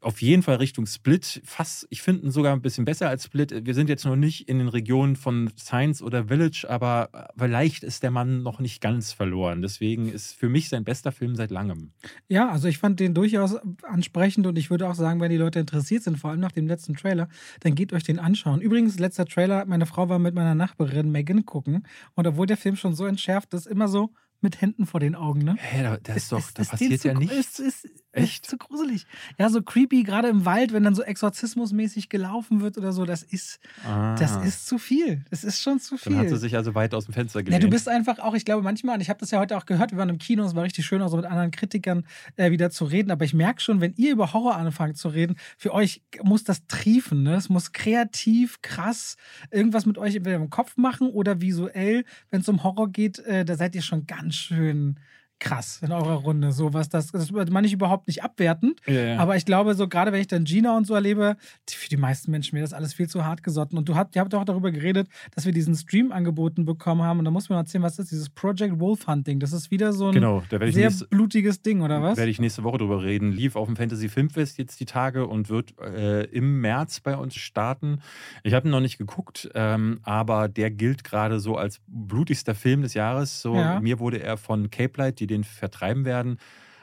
auf 0.00 0.22
jeden 0.22 0.42
Fall 0.42 0.56
Richtung 0.56 0.86
Split. 0.86 1.42
Fast, 1.44 1.86
ich 1.90 2.02
finde 2.02 2.26
ihn 2.26 2.30
sogar 2.30 2.54
ein 2.54 2.62
bisschen 2.62 2.84
besser 2.84 3.08
als 3.08 3.24
Split. 3.24 3.66
Wir 3.66 3.74
sind 3.74 3.88
jetzt 3.88 4.04
noch 4.04 4.16
nicht 4.16 4.48
in 4.48 4.58
den 4.58 4.68
Regionen 4.68 5.16
von 5.16 5.50
Science 5.58 6.02
oder 6.02 6.26
Village, 6.26 6.66
aber 6.68 7.30
vielleicht 7.36 7.84
ist 7.84 8.02
der 8.02 8.10
Mann 8.10 8.42
noch 8.42 8.60
nicht 8.60 8.80
ganz 8.80 9.12
verloren. 9.12 9.62
Deswegen 9.62 10.08
ist 10.08 10.34
für 10.34 10.48
mich 10.48 10.68
sein 10.68 10.84
bester 10.84 11.12
Film 11.12 11.34
seit 11.34 11.50
langem. 11.50 11.92
Ja, 12.28 12.48
also 12.48 12.68
ich 12.68 12.78
fand 12.78 12.98
den 13.00 13.14
durchaus 13.14 13.56
ansprechend 13.82 14.46
und 14.46 14.56
ich 14.56 14.70
würde 14.70 14.88
auch 14.88 14.94
sagen, 14.94 15.20
wenn 15.20 15.30
die 15.30 15.36
Leute 15.36 15.60
interessiert 15.60 16.02
sind, 16.02 16.18
vor 16.18 16.30
allem 16.30 16.40
nach 16.40 16.52
dem 16.52 16.66
letzten 16.66 16.94
Trailer, 16.94 17.28
dann 17.60 17.74
geht 17.74 17.92
euch 17.92 18.04
den 18.04 18.18
anschauen. 18.18 18.60
Übrigens, 18.60 18.98
letzter 18.98 19.26
Trailer, 19.26 19.66
meine 19.66 19.86
Frau 19.86 20.08
war 20.08 20.18
mit 20.18 20.34
meiner 20.34 20.54
Nachbarin 20.54 21.10
Megan 21.10 21.44
gucken 21.44 21.86
und 22.14 22.26
obwohl 22.26 22.46
der 22.46 22.56
Film 22.56 22.76
schon 22.76 22.94
so 22.94 23.06
entschärft 23.06 23.52
ist, 23.54 23.66
immer 23.66 23.88
so, 23.88 24.10
mit 24.42 24.60
Händen 24.60 24.86
vor 24.86 25.00
den 25.00 25.14
Augen, 25.14 25.40
ne? 25.40 25.56
Hä, 25.58 25.82
da, 25.82 25.96
das 26.02 26.16
ist 26.16 26.32
doch, 26.32 26.50
da 26.52 26.64
passiert 26.64 27.04
ja 27.04 27.14
nichts. 27.14 27.58
Ist, 27.58 27.84
ist, 27.84 27.88
Echt? 28.12 28.44
Ist 28.44 28.50
zu 28.50 28.58
gruselig. 28.58 29.06
Ja, 29.38 29.48
so 29.50 29.62
creepy, 29.62 30.02
gerade 30.02 30.28
im 30.28 30.44
Wald, 30.44 30.72
wenn 30.72 30.82
dann 30.82 30.96
so 30.96 31.02
exorzismusmäßig 31.02 32.08
gelaufen 32.08 32.60
wird 32.60 32.76
oder 32.76 32.92
so, 32.92 33.04
das 33.04 33.22
ist, 33.22 33.60
ah. 33.84 34.16
das 34.16 34.36
ist 34.44 34.66
zu 34.66 34.78
viel. 34.78 35.24
Das 35.30 35.44
ist 35.44 35.60
schon 35.60 35.78
zu 35.78 35.96
viel. 35.96 36.12
Dann 36.12 36.22
hat 36.22 36.28
sie 36.28 36.36
sich 36.36 36.56
also 36.56 36.74
weit 36.74 36.92
aus 36.92 37.04
dem 37.04 37.14
Fenster 37.14 37.42
gelehnt. 37.42 37.62
Ja, 37.62 37.66
du 37.66 37.70
bist 37.70 37.88
einfach 37.88 38.18
auch, 38.18 38.34
ich 38.34 38.44
glaube 38.44 38.62
manchmal, 38.62 38.96
und 38.96 39.00
ich 39.00 39.10
habe 39.10 39.20
das 39.20 39.30
ja 39.30 39.38
heute 39.38 39.56
auch 39.56 39.64
gehört, 39.64 39.92
wir 39.92 39.98
waren 39.98 40.08
im 40.08 40.18
Kino, 40.18 40.42
es 40.44 40.56
war 40.56 40.64
richtig 40.64 40.86
schön, 40.86 41.02
auch 41.02 41.08
so 41.08 41.16
mit 41.16 41.26
anderen 41.26 41.52
Kritikern 41.52 42.04
äh, 42.34 42.50
wieder 42.50 42.70
zu 42.70 42.84
reden, 42.84 43.12
aber 43.12 43.24
ich 43.24 43.32
merke 43.32 43.60
schon, 43.60 43.80
wenn 43.80 43.94
ihr 43.96 44.10
über 44.10 44.32
Horror 44.32 44.56
anfangt 44.56 44.96
zu 44.96 45.08
reden, 45.08 45.36
für 45.56 45.72
euch 45.72 46.02
muss 46.24 46.42
das 46.42 46.66
triefen, 46.66 47.22
ne? 47.22 47.36
Es 47.36 47.48
muss 47.48 47.72
kreativ, 47.72 48.60
krass 48.62 49.16
irgendwas 49.50 49.86
mit 49.86 49.98
euch 49.98 50.16
entweder 50.16 50.36
im 50.36 50.50
Kopf 50.50 50.76
machen 50.76 51.08
oder 51.10 51.40
visuell, 51.40 52.04
wenn 52.30 52.40
es 52.40 52.48
um 52.48 52.62
Horror 52.64 52.90
geht, 52.90 53.18
äh, 53.20 53.44
da 53.44 53.56
seid 53.56 53.74
ihr 53.74 53.82
schon 53.82 54.06
ganz 54.06 54.29
schön 54.32 54.96
krass 55.40 55.80
in 55.82 55.90
eurer 55.90 56.14
Runde. 56.14 56.52
So 56.52 56.72
was 56.72 56.88
das, 56.88 57.08
das 57.08 57.32
meine 57.32 57.66
ich 57.66 57.72
überhaupt 57.72 58.06
nicht 58.06 58.22
abwertend. 58.22 58.80
Ja, 58.86 58.92
ja. 58.92 59.18
Aber 59.18 59.36
ich 59.36 59.44
glaube, 59.44 59.74
so 59.74 59.88
gerade 59.88 60.12
wenn 60.12 60.20
ich 60.20 60.28
dann 60.28 60.44
Gina 60.44 60.76
und 60.76 60.86
so 60.86 60.94
erlebe, 60.94 61.36
für 61.68 61.88
die 61.88 61.96
meisten 61.96 62.30
Menschen 62.30 62.54
wäre 62.54 62.64
das 62.64 62.72
alles 62.72 62.94
viel 62.94 63.08
zu 63.08 63.24
hart 63.24 63.42
gesotten. 63.42 63.76
Und 63.76 63.88
du 63.88 63.96
habt, 63.96 64.14
ihr 64.14 64.20
habt 64.20 64.34
auch 64.34 64.44
darüber 64.44 64.70
geredet, 64.70 65.08
dass 65.34 65.46
wir 65.46 65.52
diesen 65.52 65.74
Stream 65.74 66.12
angeboten 66.12 66.64
bekommen 66.64 67.02
haben. 67.02 67.18
Und 67.18 67.24
da 67.24 67.30
muss 67.30 67.48
man 67.48 67.58
erzählen, 67.58 67.82
was 67.82 67.98
ist 67.98 68.10
dieses 68.10 68.28
Project 68.28 68.78
Wolf 68.78 69.06
Hunting? 69.06 69.40
Das 69.40 69.52
ist 69.52 69.70
wieder 69.70 69.92
so 69.92 70.08
ein 70.08 70.14
genau, 70.14 70.42
sehr 70.48 70.58
nächste, 70.58 71.06
blutiges 71.06 71.62
Ding, 71.62 71.80
oder 71.80 72.02
was? 72.02 72.16
Werde 72.16 72.30
ich 72.30 72.40
nächste 72.40 72.62
Woche 72.62 72.78
drüber 72.78 73.02
reden. 73.02 73.32
Lief 73.32 73.56
auf 73.56 73.66
dem 73.66 73.76
Fantasy 73.76 74.08
Filmfest 74.08 74.58
jetzt 74.58 74.78
die 74.80 74.84
Tage 74.84 75.26
und 75.26 75.48
wird 75.48 75.78
äh, 75.80 76.24
im 76.24 76.60
März 76.60 77.00
bei 77.00 77.16
uns 77.16 77.34
starten. 77.34 78.00
Ich 78.42 78.54
habe 78.54 78.68
ihn 78.68 78.70
noch 78.70 78.80
nicht 78.80 78.98
geguckt, 78.98 79.50
ähm, 79.54 80.00
aber 80.02 80.48
der 80.48 80.70
gilt 80.70 81.04
gerade 81.04 81.40
so 81.40 81.56
als 81.56 81.80
blutigster 81.86 82.54
Film 82.54 82.82
des 82.82 82.94
Jahres. 82.94 83.40
So, 83.40 83.54
ja. 83.54 83.80
Mir 83.80 83.98
wurde 83.98 84.22
er 84.22 84.36
von 84.36 84.70
Cape 84.70 84.98
Light, 84.98 85.20
die 85.20 85.29
den 85.30 85.44
vertreiben 85.44 86.04
werden, 86.04 86.38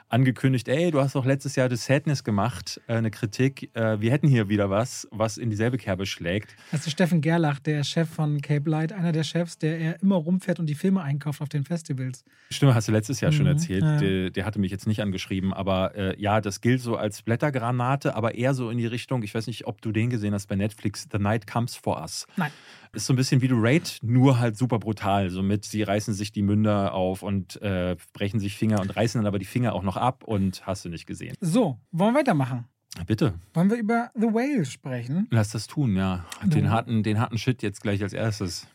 angekündigt, 0.09 0.67
ey, 0.69 0.91
du 0.91 1.01
hast 1.01 1.15
doch 1.15 1.25
letztes 1.25 1.55
Jahr 1.55 1.69
The 1.69 1.75
Sadness 1.75 2.23
gemacht, 2.23 2.79
äh, 2.87 2.93
eine 2.93 3.11
Kritik. 3.11 3.75
Äh, 3.75 3.99
wir 3.99 4.11
hätten 4.11 4.27
hier 4.27 4.47
wieder 4.47 4.69
was, 4.69 5.07
was 5.11 5.37
in 5.37 5.49
dieselbe 5.49 5.77
Kerbe 5.77 6.05
schlägt. 6.05 6.55
Das 6.71 6.81
ist 6.81 6.91
Steffen 6.91 7.21
Gerlach, 7.21 7.59
der 7.59 7.83
Chef 7.83 8.09
von 8.09 8.41
Cape 8.41 8.69
Light, 8.69 8.93
einer 8.93 9.11
der 9.11 9.23
Chefs, 9.23 9.57
der 9.57 9.79
er 9.79 10.01
immer 10.01 10.15
rumfährt 10.15 10.59
und 10.59 10.67
die 10.67 10.75
Filme 10.75 11.01
einkauft 11.01 11.41
auf 11.41 11.49
den 11.49 11.65
Festivals. 11.65 12.23
Stimmt, 12.49 12.73
hast 12.73 12.87
du 12.87 12.91
letztes 12.93 13.19
Jahr 13.19 13.31
mhm. 13.31 13.35
schon 13.35 13.47
erzählt. 13.47 13.83
Ja. 13.83 13.97
Der, 13.97 14.29
der, 14.29 14.45
hatte 14.45 14.59
mich 14.59 14.71
jetzt 14.71 14.87
nicht 14.87 15.01
angeschrieben, 15.01 15.53
aber 15.53 15.95
äh, 15.95 16.19
ja, 16.19 16.39
das 16.39 16.61
gilt 16.61 16.81
so 16.81 16.95
als 16.95 17.21
Blättergranate, 17.21 18.15
aber 18.15 18.35
eher 18.35 18.53
so 18.53 18.69
in 18.69 18.77
die 18.77 18.87
Richtung, 18.87 19.23
ich 19.23 19.35
weiß 19.35 19.47
nicht, 19.47 19.67
ob 19.67 19.81
du 19.81 19.91
den 19.91 20.09
gesehen 20.09 20.33
hast 20.33 20.47
bei 20.47 20.55
Netflix, 20.55 21.07
The 21.11 21.19
Night 21.19 21.47
Comes 21.47 21.75
for 21.75 21.99
Us. 21.99 22.27
Nein. 22.37 22.51
Ist 22.93 23.05
so 23.05 23.13
ein 23.13 23.15
bisschen 23.15 23.41
wie 23.41 23.47
du 23.47 23.55
Raid, 23.59 23.99
nur 24.01 24.39
halt 24.39 24.57
super 24.57 24.79
brutal. 24.79 25.29
Somit 25.29 25.65
sie 25.65 25.83
reißen 25.83 26.13
sich 26.13 26.31
die 26.31 26.41
Münder 26.41 26.93
auf 26.93 27.23
und 27.23 27.61
äh, 27.61 27.95
brechen 28.13 28.39
sich 28.39 28.55
Finger 28.55 28.81
und 28.81 28.95
reißen 28.95 29.19
dann 29.19 29.27
aber 29.27 29.39
die 29.39 29.45
Finger 29.45 29.73
auch 29.73 29.83
noch 29.83 29.97
ab 29.97 30.23
und 30.23 30.65
hast 30.65 30.85
du 30.85 30.89
nicht 30.89 31.05
gesehen. 31.05 31.35
So, 31.41 31.79
wollen 31.91 32.13
wir 32.13 32.19
weitermachen? 32.19 32.65
Bitte. 33.05 33.35
Wollen 33.53 33.69
wir 33.69 33.77
über 33.77 34.11
The 34.15 34.27
Whale 34.27 34.65
sprechen? 34.65 35.27
Lass 35.29 35.51
das 35.51 35.67
tun, 35.67 35.95
ja. 35.95 36.25
Den 36.43 36.71
harten, 36.71 37.03
den 37.03 37.19
harten 37.19 37.37
Shit 37.37 37.61
jetzt 37.61 37.81
gleich 37.81 38.01
als 38.01 38.13
erstes. 38.13 38.67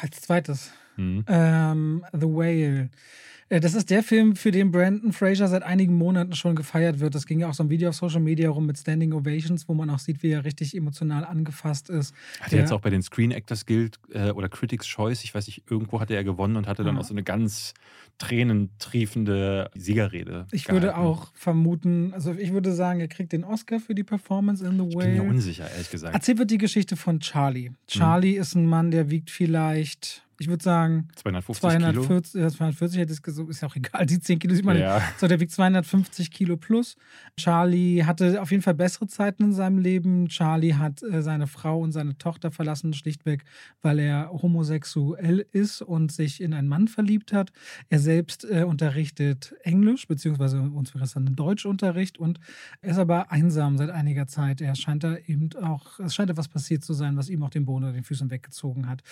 Als 0.00 0.22
zweites. 0.22 0.72
Hm. 0.96 1.24
Ähm, 1.26 2.04
The 2.12 2.26
Whale. 2.26 2.90
Äh, 3.50 3.60
das 3.60 3.74
ist 3.74 3.90
der 3.90 4.02
Film, 4.02 4.36
für 4.36 4.52
den 4.52 4.70
Brandon 4.70 5.12
Fraser 5.12 5.48
seit 5.48 5.62
einigen 5.62 5.94
Monaten 5.96 6.34
schon 6.34 6.56
gefeiert 6.56 7.00
wird. 7.00 7.14
Das 7.14 7.26
ging 7.26 7.40
ja 7.40 7.50
auch 7.50 7.54
so 7.54 7.64
ein 7.64 7.68
Video 7.68 7.90
auf 7.90 7.96
Social 7.96 8.20
Media 8.20 8.48
rum 8.48 8.64
mit 8.64 8.78
Standing 8.78 9.12
Ovations, 9.12 9.68
wo 9.68 9.74
man 9.74 9.90
auch 9.90 9.98
sieht, 9.98 10.22
wie 10.22 10.30
er 10.30 10.44
richtig 10.44 10.74
emotional 10.74 11.24
angefasst 11.24 11.90
ist. 11.90 12.14
Hat 12.40 12.52
er 12.52 12.60
jetzt 12.60 12.72
auch 12.72 12.80
bei 12.80 12.90
den 12.90 13.02
Screen 13.02 13.32
Actors 13.32 13.66
Guild 13.66 13.98
äh, 14.12 14.30
oder 14.30 14.48
Critics 14.48 14.86
Choice, 14.86 15.24
ich 15.24 15.34
weiß 15.34 15.46
nicht, 15.48 15.64
irgendwo 15.68 16.00
hatte 16.00 16.14
er 16.14 16.24
gewonnen 16.24 16.56
und 16.56 16.66
hatte 16.66 16.84
dann 16.84 16.96
ah. 16.96 17.00
auch 17.00 17.04
so 17.04 17.12
eine 17.12 17.24
ganz 17.24 17.74
tränentriefende 18.18 19.70
Siegerrede. 19.74 20.46
Ich 20.52 20.64
gehalten. 20.64 20.84
würde 20.84 20.96
auch 20.96 21.32
vermuten, 21.34 22.12
also 22.14 22.32
ich 22.32 22.52
würde 22.52 22.72
sagen, 22.72 23.00
er 23.00 23.08
kriegt 23.08 23.32
den 23.32 23.44
Oscar 23.44 23.80
für 23.80 23.94
die 23.94 24.04
Performance 24.04 24.64
in 24.64 24.72
The 24.72 24.94
Way. 24.94 25.12
Ich 25.12 25.16
bin 25.16 25.26
mir 25.26 25.30
unsicher, 25.30 25.70
ehrlich 25.70 25.90
gesagt. 25.90 26.14
Erzählt 26.14 26.38
wird 26.38 26.50
die 26.50 26.58
Geschichte 26.58 26.96
von 26.96 27.18
Charlie. 27.18 27.72
Charlie 27.88 28.34
mhm. 28.34 28.40
ist 28.40 28.54
ein 28.54 28.66
Mann, 28.66 28.90
der 28.90 29.10
wiegt 29.10 29.30
vielleicht 29.30 30.22
ich 30.40 30.48
würde 30.48 30.64
sagen 30.64 31.08
250 31.16 31.60
240, 31.60 32.32
Kilo. 32.32 32.48
240 32.48 32.98
hätte 32.98 33.12
ich 33.12 33.22
gesagt, 33.22 33.50
ist 33.50 33.60
ja 33.60 33.68
auch 33.68 33.76
egal, 33.76 34.06
die 34.06 34.18
10 34.18 34.38
Kilo 34.38 34.54
sieht 34.54 34.64
man 34.64 34.78
ja. 34.78 35.02
So, 35.18 35.28
der 35.28 35.38
wiegt 35.38 35.52
250 35.52 36.30
Kilo 36.30 36.56
plus. 36.56 36.96
Charlie 37.36 38.04
hatte 38.04 38.40
auf 38.40 38.50
jeden 38.50 38.62
Fall 38.62 38.72
bessere 38.72 39.06
Zeiten 39.06 39.44
in 39.44 39.52
seinem 39.52 39.76
Leben. 39.76 40.28
Charlie 40.28 40.74
hat 40.74 41.02
äh, 41.02 41.20
seine 41.20 41.46
Frau 41.46 41.80
und 41.80 41.92
seine 41.92 42.16
Tochter 42.16 42.50
verlassen, 42.50 42.94
schlichtweg, 42.94 43.44
weil 43.82 43.98
er 43.98 44.30
homosexuell 44.32 45.44
ist 45.52 45.82
und 45.82 46.10
sich 46.10 46.40
in 46.40 46.54
einen 46.54 46.68
Mann 46.68 46.88
verliebt 46.88 47.34
hat. 47.34 47.52
Er 47.90 47.98
selbst 47.98 48.46
äh, 48.50 48.64
unterrichtet 48.64 49.54
Englisch, 49.62 50.08
beziehungsweise 50.08 50.58
uns 50.62 50.94
wäre 50.94 51.04
es 51.04 51.12
dann 51.12 51.36
Deutschunterricht 51.36 52.18
und 52.18 52.40
er 52.80 52.92
ist 52.92 52.98
aber 52.98 53.30
einsam 53.30 53.76
seit 53.76 53.90
einiger 53.90 54.26
Zeit. 54.26 54.62
Er 54.62 54.74
scheint 54.74 55.04
da 55.04 55.18
eben 55.18 55.50
auch, 55.62 55.98
es 56.00 56.14
scheint 56.14 56.30
etwas 56.30 56.48
passiert 56.48 56.82
zu 56.82 56.94
sein, 56.94 57.18
was 57.18 57.28
ihm 57.28 57.42
auch 57.42 57.50
den 57.50 57.66
Boden 57.66 57.84
unter 57.84 57.94
den 57.94 58.04
Füßen 58.04 58.30
weggezogen 58.30 58.88
hat. 58.88 59.02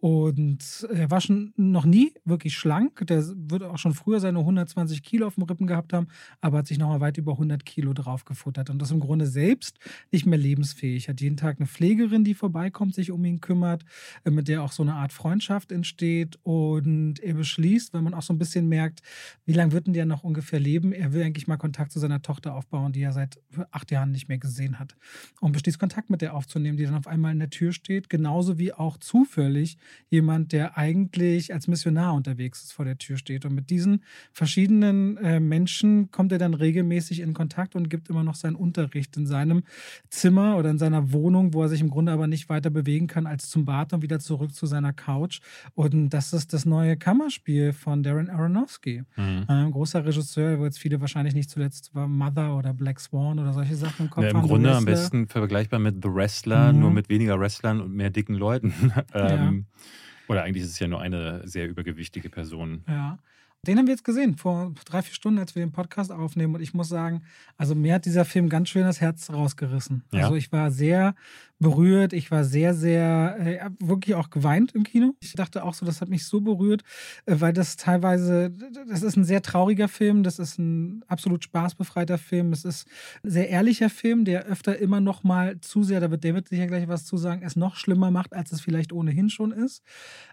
Und 0.00 0.77
er 0.84 1.10
war 1.10 1.20
schon 1.20 1.52
noch 1.56 1.84
nie 1.84 2.12
wirklich 2.24 2.54
schlank. 2.54 3.06
Der 3.06 3.24
wird 3.26 3.62
auch 3.62 3.78
schon 3.78 3.94
früher 3.94 4.20
seine 4.20 4.38
120 4.40 5.02
Kilo 5.02 5.26
auf 5.26 5.34
dem 5.34 5.44
Rippen 5.44 5.66
gehabt 5.66 5.92
haben, 5.92 6.08
aber 6.40 6.58
hat 6.58 6.66
sich 6.66 6.78
nochmal 6.78 7.00
weit 7.00 7.18
über 7.18 7.32
100 7.32 7.64
Kilo 7.64 7.92
drauf 7.92 8.24
gefuttert 8.24 8.70
und 8.70 8.80
das 8.80 8.90
im 8.90 9.00
Grunde 9.00 9.26
selbst 9.26 9.78
nicht 10.10 10.26
mehr 10.26 10.38
lebensfähig. 10.38 11.08
Hat 11.08 11.20
jeden 11.20 11.36
Tag 11.36 11.56
eine 11.58 11.66
Pflegerin, 11.66 12.24
die 12.24 12.34
vorbeikommt, 12.34 12.94
sich 12.94 13.10
um 13.10 13.24
ihn 13.24 13.40
kümmert, 13.40 13.84
äh, 14.24 14.30
mit 14.30 14.48
der 14.48 14.62
auch 14.62 14.72
so 14.72 14.82
eine 14.82 14.94
Art 14.94 15.12
Freundschaft 15.12 15.72
entsteht 15.72 16.38
und 16.42 17.20
er 17.20 17.34
beschließt, 17.34 17.94
weil 17.94 18.02
man 18.02 18.14
auch 18.14 18.22
so 18.22 18.32
ein 18.32 18.38
bisschen 18.38 18.68
merkt, 18.68 19.00
wie 19.44 19.52
lange 19.52 19.72
wird 19.72 19.86
denn 19.86 19.94
der 19.94 20.06
noch 20.06 20.24
ungefähr 20.24 20.60
leben? 20.60 20.92
Er 20.92 21.12
will 21.12 21.22
eigentlich 21.22 21.46
mal 21.46 21.56
Kontakt 21.56 21.92
zu 21.92 21.98
seiner 21.98 22.22
Tochter 22.22 22.54
aufbauen, 22.54 22.92
die 22.92 23.02
er 23.02 23.12
seit 23.12 23.40
acht 23.70 23.90
Jahren 23.90 24.10
nicht 24.10 24.28
mehr 24.28 24.38
gesehen 24.38 24.78
hat 24.78 24.96
und 25.40 25.52
beschließt 25.52 25.78
Kontakt 25.78 26.10
mit 26.10 26.22
der 26.22 26.34
aufzunehmen, 26.34 26.76
die 26.76 26.84
dann 26.84 26.94
auf 26.94 27.06
einmal 27.06 27.32
in 27.32 27.38
der 27.38 27.50
Tür 27.50 27.72
steht, 27.72 28.08
genauso 28.08 28.58
wie 28.58 28.72
auch 28.72 28.96
zufällig 28.96 29.78
jemand, 30.10 30.52
der 30.52 30.67
eigentlich 30.76 31.52
als 31.52 31.68
Missionar 31.68 32.14
unterwegs 32.14 32.62
ist, 32.62 32.72
vor 32.72 32.84
der 32.84 32.98
Tür 32.98 33.16
steht. 33.16 33.44
Und 33.44 33.54
mit 33.54 33.70
diesen 33.70 34.02
verschiedenen 34.32 35.16
äh, 35.18 35.40
Menschen 35.40 36.10
kommt 36.10 36.32
er 36.32 36.38
dann 36.38 36.54
regelmäßig 36.54 37.20
in 37.20 37.34
Kontakt 37.34 37.74
und 37.76 37.88
gibt 37.88 38.08
immer 38.08 38.24
noch 38.24 38.34
seinen 38.34 38.56
Unterricht 38.56 39.16
in 39.16 39.26
seinem 39.26 39.62
Zimmer 40.10 40.56
oder 40.56 40.70
in 40.70 40.78
seiner 40.78 41.12
Wohnung, 41.12 41.54
wo 41.54 41.62
er 41.62 41.68
sich 41.68 41.80
im 41.80 41.90
Grunde 41.90 42.12
aber 42.12 42.26
nicht 42.26 42.48
weiter 42.48 42.70
bewegen 42.70 43.06
kann 43.06 43.26
als 43.26 43.48
zum 43.48 43.64
Bad 43.64 43.92
und 43.92 44.02
wieder 44.02 44.18
zurück 44.18 44.54
zu 44.54 44.66
seiner 44.66 44.92
Couch. 44.92 45.40
Und 45.74 46.10
das 46.10 46.32
ist 46.32 46.52
das 46.52 46.64
neue 46.64 46.96
Kammerspiel 46.96 47.72
von 47.72 48.02
Darren 48.02 48.30
Aronofsky. 48.30 49.02
Mhm. 49.16 49.44
Ein 49.48 49.70
großer 49.70 50.04
Regisseur, 50.04 50.58
wo 50.58 50.64
jetzt 50.64 50.78
viele 50.78 51.00
wahrscheinlich 51.00 51.34
nicht 51.34 51.50
zuletzt 51.50 51.94
war 51.94 52.08
Mother 52.08 52.56
oder 52.56 52.72
Black 52.72 53.00
Swan 53.00 53.38
oder 53.38 53.52
solche 53.52 53.76
Sachen 53.76 54.06
im 54.06 54.10
Kopf 54.10 54.24
ja, 54.24 54.30
Im 54.30 54.36
haben. 54.38 54.48
Grunde 54.48 54.74
am 54.74 54.84
besten 54.84 55.28
vergleichbar 55.28 55.78
mit 55.78 56.02
The 56.02 56.08
Wrestler, 56.12 56.72
mhm. 56.72 56.80
nur 56.80 56.90
mit 56.90 57.08
weniger 57.08 57.38
Wrestlern 57.38 57.80
und 57.80 57.94
mehr 57.94 58.10
dicken 58.10 58.34
Leuten. 58.34 58.72
ähm, 59.14 59.66
ja. 59.74 59.80
Oder 60.28 60.44
eigentlich 60.44 60.64
ist 60.64 60.70
es 60.70 60.78
ja 60.78 60.88
nur 60.88 61.00
eine 61.00 61.46
sehr 61.46 61.68
übergewichtige 61.68 62.28
Person. 62.28 62.84
Ja. 62.86 63.18
Den 63.66 63.76
haben 63.76 63.86
wir 63.86 63.94
jetzt 63.94 64.04
gesehen, 64.04 64.36
vor 64.36 64.72
drei, 64.84 65.02
vier 65.02 65.14
Stunden, 65.14 65.40
als 65.40 65.56
wir 65.56 65.64
den 65.64 65.72
Podcast 65.72 66.12
aufnehmen. 66.12 66.54
Und 66.54 66.60
ich 66.60 66.74
muss 66.74 66.88
sagen, 66.88 67.22
also 67.56 67.74
mir 67.74 67.94
hat 67.94 68.04
dieser 68.04 68.24
Film 68.24 68.48
ganz 68.48 68.68
schön 68.68 68.84
das 68.84 69.00
Herz 69.00 69.30
rausgerissen. 69.30 70.04
Ja. 70.12 70.24
Also 70.24 70.36
ich 70.36 70.52
war 70.52 70.70
sehr 70.70 71.16
berührt. 71.58 72.12
Ich 72.12 72.30
war 72.30 72.44
sehr, 72.44 72.74
sehr, 72.74 73.36
äh, 73.40 73.70
wirklich 73.80 74.14
auch 74.14 74.30
geweint 74.30 74.74
im 74.74 74.84
Kino. 74.84 75.14
Ich 75.20 75.32
dachte 75.32 75.64
auch 75.64 75.74
so, 75.74 75.84
das 75.84 76.00
hat 76.00 76.08
mich 76.08 76.24
so 76.24 76.40
berührt, 76.40 76.82
äh, 77.26 77.36
weil 77.38 77.52
das 77.52 77.76
teilweise, 77.76 78.50
das 78.88 79.02
ist 79.02 79.16
ein 79.16 79.24
sehr 79.24 79.42
trauriger 79.42 79.88
Film, 79.88 80.22
das 80.22 80.38
ist 80.38 80.58
ein 80.58 81.02
absolut 81.08 81.44
spaßbefreiter 81.44 82.18
Film, 82.18 82.52
es 82.52 82.64
ist 82.64 82.86
ein 83.24 83.30
sehr 83.30 83.48
ehrlicher 83.48 83.90
Film, 83.90 84.24
der 84.24 84.44
öfter 84.44 84.78
immer 84.78 85.00
noch 85.00 85.24
mal 85.24 85.60
zu 85.60 85.82
sehr, 85.82 86.00
da 86.00 86.10
wird 86.10 86.24
David 86.24 86.48
sicher 86.48 86.66
gleich 86.66 86.86
was 86.88 87.04
zu 87.04 87.16
sagen, 87.16 87.42
es 87.42 87.56
noch 87.56 87.76
schlimmer 87.76 88.10
macht, 88.10 88.34
als 88.34 88.52
es 88.52 88.60
vielleicht 88.60 88.92
ohnehin 88.92 89.30
schon 89.30 89.52
ist. 89.52 89.82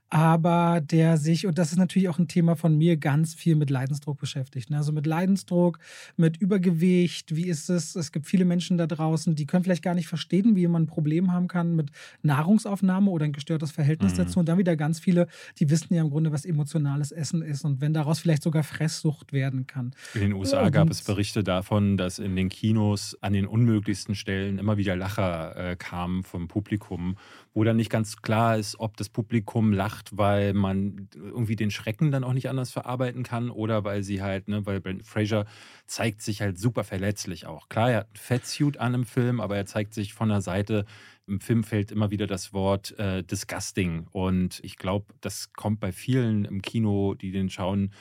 Aber 0.09 0.82
der 0.82 1.17
sich, 1.17 1.47
und 1.47 1.57
das 1.57 1.71
ist 1.71 1.78
natürlich 1.78 2.09
auch 2.09 2.19
ein 2.19 2.28
Thema 2.28 2.55
von 2.55 2.78
mir, 2.78 2.95
ganz 2.95 3.34
viel 3.34 3.55
mit 3.55 3.71
Leidensdruck 3.71 4.19
beschäftigt. 4.19 4.69
Ne? 4.69 4.78
Also 4.78 4.91
mit 4.91 5.07
Leidensdruck, 5.07 5.80
mit 6.15 6.38
Übergewicht, 6.38 7.36
wie 7.36 7.47
ist 7.47 7.69
es? 7.69 7.95
Es 7.95 8.11
gibt 8.11 8.28
viele 8.28 8.45
Menschen 8.45 8.78
da 8.78 8.86
draußen, 8.86 9.36
die 9.36 9.47
können 9.47 9.63
vielleicht 9.63 9.84
gar 9.84 9.95
nicht 9.95 10.07
verstehen, 10.07 10.55
wie 10.55 10.67
man 10.67 10.84
ein 10.84 10.88
Problem 10.88 11.14
Problem 11.16 11.32
haben 11.32 11.47
kann 11.47 11.76
mit 11.76 11.91
Nahrungsaufnahme 12.24 13.09
oder 13.09 13.26
ein 13.26 13.34
gestörtes 13.34 13.72
Verhältnis 13.72 14.13
Mhm. 14.13 14.18
dazu. 14.18 14.39
Und 14.39 14.49
dann 14.49 14.57
wieder 14.57 14.76
ganz 14.76 14.99
viele, 14.99 15.28
die 15.59 15.70
wissen 15.70 15.93
ja 15.93 16.01
im 16.01 16.09
Grunde, 16.09 16.32
was 16.32 16.45
emotionales 16.45 17.11
Essen 17.11 17.41
ist 17.41 17.63
und 17.63 17.82
wenn 17.82 17.93
daraus 17.93 18.20
vielleicht 18.20 18.43
sogar 18.43 18.63
Fresssucht 18.63 19.32
werden 19.34 19.66
kann. 19.68 19.93
In 20.13 20.22
den 20.22 20.34
USA 20.34 20.70
gab 20.70 20.84
Und- 20.88 20.91
es 20.91 21.01
Berichte 21.03 21.43
davon, 21.43 21.97
dass 21.97 22.20
in 22.20 22.36
den 22.36 22.49
Kinos 22.49 23.18
an 23.22 23.34
den 23.34 23.45
unmöglichsten 23.45 24.16
Stellen 24.16 24.57
immer 24.57 24.78
wieder 24.78 24.95
Lacher 24.95 25.55
äh, 25.55 25.76
kamen 25.76 26.24
vom 26.24 26.47
Publikum, 26.47 27.16
wo 27.56 27.64
dann 27.64 27.78
nicht 27.78 27.89
ganz 27.89 28.22
klar 28.22 28.58
ist, 28.58 28.78
ob 28.80 28.97
das 28.97 29.08
Publikum 29.08 29.72
lacht, 29.72 30.18
weil 30.18 30.53
man 30.53 31.08
irgendwie 31.16 31.56
den 31.56 31.72
Schrecken 31.72 32.12
dann 32.12 32.26
auch 32.26 32.34
nicht 32.34 32.49
anders 32.49 32.70
verarbeiten 32.70 33.24
kann 33.24 33.49
oder 33.49 33.86
weil 33.86 34.03
sie 34.03 34.22
halt, 34.22 34.49
ne, 34.49 34.66
weil 34.66 34.82
Brandon 34.82 35.06
Fraser 35.06 35.45
zeigt 35.88 36.22
sich 36.22 36.41
halt 36.41 36.60
super 36.60 36.84
verletzlich 36.84 37.47
auch. 37.47 37.70
Klar, 37.70 37.91
er 37.91 37.97
hat 37.99 38.14
ein 38.14 38.18
Fettsuit 38.18 38.78
an 38.78 38.93
im 38.93 39.06
Film, 39.06 39.39
aber 39.39 39.56
er 39.56 39.66
zeigt 39.66 39.93
sich 39.93 40.14
von 40.14 40.28
der 40.28 40.41
Seite. 40.41 40.86
Im 41.28 41.39
Film 41.39 41.64
fällt 41.64 41.93
immer 41.93 42.12
wieder 42.12 42.28
das 42.28 42.51
Wort 42.51 42.99
äh, 42.99 43.24
disgusting 43.24 44.08
und 44.12 44.60
ich 44.62 44.76
glaube, 44.76 45.14
das 45.22 45.53
kommt 45.53 45.80
bei 45.80 45.93
vielen 45.93 46.43
im 46.43 46.62
Kino, 46.62 47.16
die 47.16 47.32
den 47.32 47.49
schauen, 47.49 47.91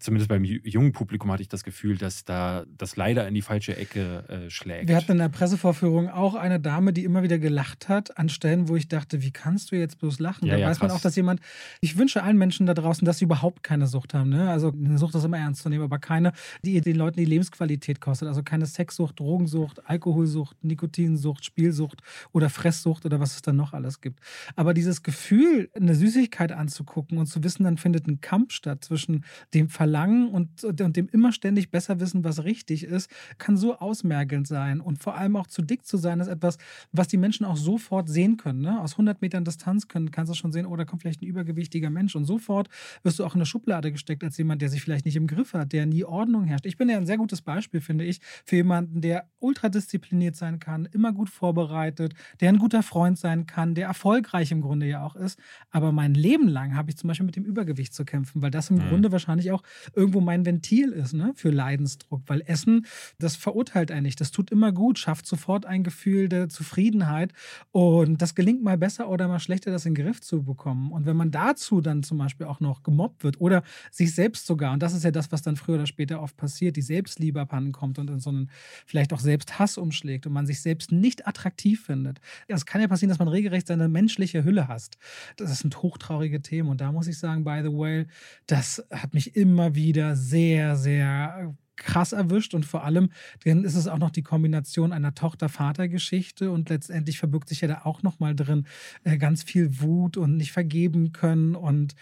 zumindest 0.00 0.28
beim 0.28 0.42
ju- 0.42 0.60
jungen 0.64 0.92
Publikum 0.92 1.30
hatte 1.30 1.42
ich 1.42 1.48
das 1.48 1.62
Gefühl, 1.62 1.96
dass 1.96 2.24
da 2.24 2.64
das 2.76 2.96
leider 2.96 3.28
in 3.28 3.34
die 3.34 3.42
falsche 3.42 3.76
Ecke 3.76 4.24
äh, 4.28 4.50
schlägt. 4.50 4.88
Wir 4.88 4.96
hatten 4.96 5.12
in 5.12 5.18
der 5.18 5.28
Pressevorführung 5.28 6.08
auch 6.08 6.34
eine 6.34 6.58
Dame, 6.58 6.92
die 6.92 7.04
immer 7.04 7.22
wieder 7.22 7.38
gelacht 7.38 7.88
hat 7.88 8.16
an 8.18 8.28
Stellen, 8.30 8.68
wo 8.68 8.76
ich 8.76 8.88
dachte, 8.88 9.22
wie 9.22 9.30
kannst 9.30 9.70
du 9.70 9.76
jetzt 9.76 9.98
bloß 9.98 10.18
lachen? 10.18 10.46
Ja, 10.46 10.54
da 10.54 10.60
ja, 10.60 10.68
weiß 10.68 10.80
man 10.80 10.88
krass. 10.88 10.98
auch, 10.98 11.02
dass 11.02 11.16
jemand, 11.16 11.40
ich 11.80 11.98
wünsche 11.98 12.22
allen 12.22 12.38
Menschen 12.38 12.66
da 12.66 12.74
draußen, 12.74 13.04
dass 13.04 13.18
sie 13.18 13.26
überhaupt 13.26 13.62
keine 13.62 13.86
Sucht 13.86 14.14
haben. 14.14 14.30
Ne? 14.30 14.50
Also 14.50 14.72
eine 14.72 14.96
Sucht 14.96 15.14
ist 15.14 15.24
immer 15.24 15.38
ernst 15.38 15.62
zu 15.62 15.68
nehmen, 15.68 15.84
aber 15.84 15.98
keine, 15.98 16.32
die 16.64 16.80
den 16.80 16.96
Leuten 16.96 17.18
die 17.18 17.26
Lebensqualität 17.26 18.00
kostet. 18.00 18.28
Also 18.28 18.42
keine 18.42 18.64
Sexsucht, 18.64 19.20
Drogensucht, 19.20 19.86
Alkoholsucht, 19.88 20.56
Nikotinsucht, 20.64 21.44
Spielsucht 21.44 22.00
oder 22.32 22.48
Fresssucht 22.48 23.04
oder 23.04 23.20
was 23.20 23.34
es 23.34 23.42
dann 23.42 23.56
noch 23.56 23.74
alles 23.74 24.00
gibt. 24.00 24.20
Aber 24.56 24.72
dieses 24.72 25.02
Gefühl, 25.02 25.68
eine 25.74 25.94
Süßigkeit 25.94 26.52
anzugucken 26.52 27.18
und 27.18 27.26
zu 27.26 27.44
wissen, 27.44 27.64
dann 27.64 27.76
findet 27.76 28.06
ein 28.06 28.22
Kampf 28.22 28.52
statt 28.52 28.82
zwischen 28.82 29.26
dem 29.52 29.68
Verlangen 29.68 29.89
und, 30.28 30.64
und 30.64 30.96
dem 30.96 31.08
immer 31.08 31.32
ständig 31.32 31.70
besser 31.70 32.00
wissen, 32.00 32.24
was 32.24 32.44
richtig 32.44 32.84
ist, 32.84 33.10
kann 33.38 33.56
so 33.56 33.76
ausmergelnd 33.78 34.46
sein. 34.46 34.80
Und 34.80 34.98
vor 34.98 35.16
allem 35.16 35.36
auch 35.36 35.46
zu 35.46 35.62
dick 35.62 35.86
zu 35.86 35.96
sein, 35.96 36.20
ist 36.20 36.28
etwas, 36.28 36.58
was 36.92 37.08
die 37.08 37.16
Menschen 37.16 37.44
auch 37.46 37.56
sofort 37.56 38.08
sehen 38.08 38.36
können. 38.36 38.60
Ne? 38.60 38.80
Aus 38.80 38.92
100 38.92 39.20
Metern 39.22 39.44
Distanz 39.44 39.88
können, 39.88 40.10
kannst 40.10 40.30
du 40.30 40.34
schon 40.34 40.52
sehen, 40.52 40.66
oh, 40.66 40.76
da 40.76 40.84
kommt 40.84 41.02
vielleicht 41.02 41.22
ein 41.22 41.26
übergewichtiger 41.26 41.90
Mensch. 41.90 42.16
Und 42.16 42.24
sofort 42.24 42.68
wirst 43.02 43.18
du 43.18 43.24
auch 43.24 43.34
in 43.34 43.40
eine 43.40 43.46
Schublade 43.46 43.92
gesteckt 43.92 44.24
als 44.24 44.36
jemand, 44.38 44.62
der 44.62 44.68
sich 44.68 44.82
vielleicht 44.82 45.04
nicht 45.04 45.16
im 45.16 45.26
Griff 45.26 45.52
hat, 45.54 45.72
der 45.72 45.86
nie 45.86 46.04
Ordnung 46.04 46.44
herrscht. 46.44 46.66
Ich 46.66 46.76
bin 46.76 46.88
ja 46.88 46.96
ein 46.96 47.06
sehr 47.06 47.18
gutes 47.18 47.42
Beispiel, 47.42 47.80
finde 47.80 48.04
ich, 48.04 48.20
für 48.44 48.56
jemanden, 48.56 49.00
der 49.00 49.28
ultradiszipliniert 49.38 50.36
sein 50.36 50.58
kann, 50.58 50.86
immer 50.86 51.12
gut 51.12 51.30
vorbereitet, 51.30 52.14
der 52.40 52.48
ein 52.48 52.58
guter 52.58 52.82
Freund 52.82 53.18
sein 53.18 53.46
kann, 53.46 53.74
der 53.74 53.86
erfolgreich 53.86 54.50
im 54.52 54.60
Grunde 54.60 54.86
ja 54.86 55.04
auch 55.04 55.16
ist. 55.16 55.38
Aber 55.70 55.92
mein 55.92 56.14
Leben 56.14 56.48
lang 56.48 56.74
habe 56.74 56.90
ich 56.90 56.96
zum 56.96 57.08
Beispiel 57.08 57.26
mit 57.26 57.36
dem 57.36 57.44
Übergewicht 57.44 57.94
zu 57.94 58.04
kämpfen, 58.04 58.42
weil 58.42 58.50
das 58.50 58.70
im 58.70 58.80
Mhm. 58.80 58.88
Grunde 58.88 59.12
wahrscheinlich 59.12 59.52
auch 59.52 59.62
irgendwo 59.94 60.20
mein 60.20 60.44
Ventil 60.44 60.92
ist 60.92 61.14
ne, 61.14 61.32
für 61.34 61.50
Leidensdruck. 61.50 62.22
Weil 62.26 62.42
Essen, 62.46 62.86
das 63.18 63.36
verurteilt 63.36 63.90
einen 63.90 64.10
nicht. 64.10 64.20
Das 64.20 64.30
tut 64.30 64.50
immer 64.50 64.72
gut, 64.72 64.98
schafft 64.98 65.26
sofort 65.26 65.66
ein 65.66 65.84
Gefühl 65.84 66.28
der 66.28 66.48
Zufriedenheit. 66.48 67.32
Und 67.70 68.20
das 68.20 68.34
gelingt 68.34 68.62
mal 68.62 68.76
besser 68.76 69.08
oder 69.08 69.28
mal 69.28 69.38
schlechter, 69.38 69.70
das 69.70 69.86
in 69.86 69.94
den 69.94 70.04
Griff 70.04 70.20
zu 70.20 70.42
bekommen. 70.42 70.92
Und 70.92 71.06
wenn 71.06 71.16
man 71.16 71.30
dazu 71.30 71.80
dann 71.80 72.02
zum 72.02 72.18
Beispiel 72.18 72.46
auch 72.46 72.60
noch 72.60 72.82
gemobbt 72.82 73.24
wird 73.24 73.40
oder 73.40 73.62
sich 73.90 74.14
selbst 74.14 74.46
sogar, 74.46 74.72
und 74.72 74.82
das 74.82 74.92
ist 74.92 75.04
ja 75.04 75.10
das, 75.10 75.32
was 75.32 75.42
dann 75.42 75.56
früher 75.56 75.76
oder 75.76 75.86
später 75.86 76.20
oft 76.20 76.36
passiert, 76.36 76.76
die 76.76 76.82
Selbstliebe 76.82 77.40
abhanden 77.40 77.72
kommt 77.72 77.98
und 77.98 78.10
in 78.10 78.20
so 78.20 78.30
einen 78.30 78.50
vielleicht 78.86 79.12
auch 79.12 79.20
selbst 79.20 79.58
Hass 79.58 79.78
umschlägt 79.78 80.26
und 80.26 80.32
man 80.32 80.46
sich 80.46 80.60
selbst 80.60 80.92
nicht 80.92 81.26
attraktiv 81.26 81.84
findet. 81.84 82.20
Es 82.48 82.66
kann 82.66 82.80
ja 82.80 82.88
passieren, 82.88 83.10
dass 83.10 83.18
man 83.18 83.28
regelrecht 83.28 83.66
seine 83.66 83.88
menschliche 83.88 84.44
Hülle 84.44 84.68
hasst. 84.68 84.98
Das 85.36 85.56
sind 85.58 85.82
hochtraurige 85.82 86.42
Themen. 86.42 86.68
Und 86.68 86.80
da 86.80 86.92
muss 86.92 87.06
ich 87.06 87.18
sagen, 87.18 87.44
by 87.44 87.60
the 87.62 87.72
way, 87.72 88.06
das 88.46 88.84
hat 88.90 89.14
mich 89.14 89.36
immer 89.36 89.69
wieder 89.74 90.16
sehr, 90.16 90.76
sehr 90.76 91.54
krass 91.76 92.12
erwischt 92.12 92.54
und 92.54 92.66
vor 92.66 92.84
allem 92.84 93.10
dann 93.44 93.64
ist 93.64 93.74
es 93.74 93.88
auch 93.88 93.98
noch 93.98 94.10
die 94.10 94.22
Kombination 94.22 94.92
einer 94.92 95.14
Tochter-Vater-Geschichte 95.14 96.50
und 96.50 96.68
letztendlich 96.68 97.18
verbirgt 97.18 97.48
sich 97.48 97.62
ja 97.62 97.68
da 97.68 97.82
auch 97.84 98.02
noch 98.02 98.20
mal 98.20 98.36
drin 98.36 98.66
äh, 99.04 99.16
ganz 99.16 99.42
viel 99.42 99.80
Wut 99.80 100.16
und 100.16 100.36
nicht 100.36 100.52
vergeben 100.52 101.12
können 101.12 101.54
und 101.54 101.94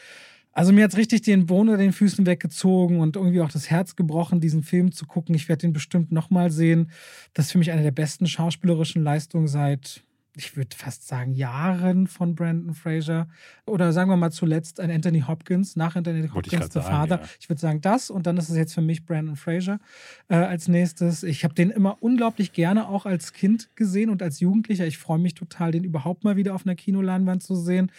also 0.58 0.72
mir 0.72 0.82
hat 0.82 0.90
es 0.90 0.96
richtig 0.96 1.22
den 1.22 1.46
Boden 1.46 1.68
unter 1.68 1.80
den 1.80 1.92
Füßen 1.92 2.26
weggezogen 2.26 2.98
und 2.98 3.14
irgendwie 3.14 3.42
auch 3.42 3.50
das 3.50 3.70
Herz 3.70 3.94
gebrochen, 3.94 4.40
diesen 4.40 4.64
Film 4.64 4.90
zu 4.90 5.06
gucken. 5.06 5.36
Ich 5.36 5.48
werde 5.48 5.60
den 5.60 5.72
bestimmt 5.72 6.10
nochmal 6.10 6.50
sehen. 6.50 6.90
Das 7.32 7.46
ist 7.46 7.52
für 7.52 7.58
mich 7.58 7.70
eine 7.70 7.84
der 7.84 7.92
besten 7.92 8.26
schauspielerischen 8.26 9.04
Leistungen 9.04 9.46
seit, 9.46 10.02
ich 10.38 10.56
würde 10.56 10.74
fast 10.76 11.06
sagen, 11.06 11.34
Jahren 11.34 12.06
von 12.06 12.34
Brandon 12.34 12.74
Fraser. 12.74 13.28
Oder 13.66 13.92
sagen 13.92 14.10
wir 14.10 14.16
mal 14.16 14.30
zuletzt 14.30 14.80
ein 14.80 14.90
Anthony 14.90 15.20
Hopkins, 15.20 15.76
nach 15.76 15.96
Anthony 15.96 16.22
Wollte 16.32 16.50
Hopkins, 16.52 16.72
sagen, 16.72 16.86
Father. 16.86 17.16
ja. 17.16 17.28
Ich 17.40 17.48
würde 17.48 17.60
sagen 17.60 17.80
das 17.80 18.08
und 18.10 18.26
dann 18.26 18.36
ist 18.36 18.48
es 18.48 18.56
jetzt 18.56 18.74
für 18.74 18.80
mich 18.80 19.04
Brandon 19.04 19.36
Fraser 19.36 19.80
äh, 20.28 20.36
als 20.36 20.68
nächstes. 20.68 21.22
Ich 21.22 21.44
habe 21.44 21.54
den 21.54 21.70
immer 21.70 21.98
unglaublich 22.00 22.52
gerne 22.52 22.88
auch 22.88 23.04
als 23.04 23.32
Kind 23.32 23.70
gesehen 23.74 24.10
und 24.10 24.22
als 24.22 24.40
Jugendlicher. 24.40 24.86
Ich 24.86 24.98
freue 24.98 25.18
mich 25.18 25.34
total, 25.34 25.72
den 25.72 25.84
überhaupt 25.84 26.24
mal 26.24 26.36
wieder 26.36 26.54
auf 26.54 26.64
einer 26.64 26.76
Kinoleinwand 26.76 27.42
zu 27.42 27.54
sehen. 27.54 27.90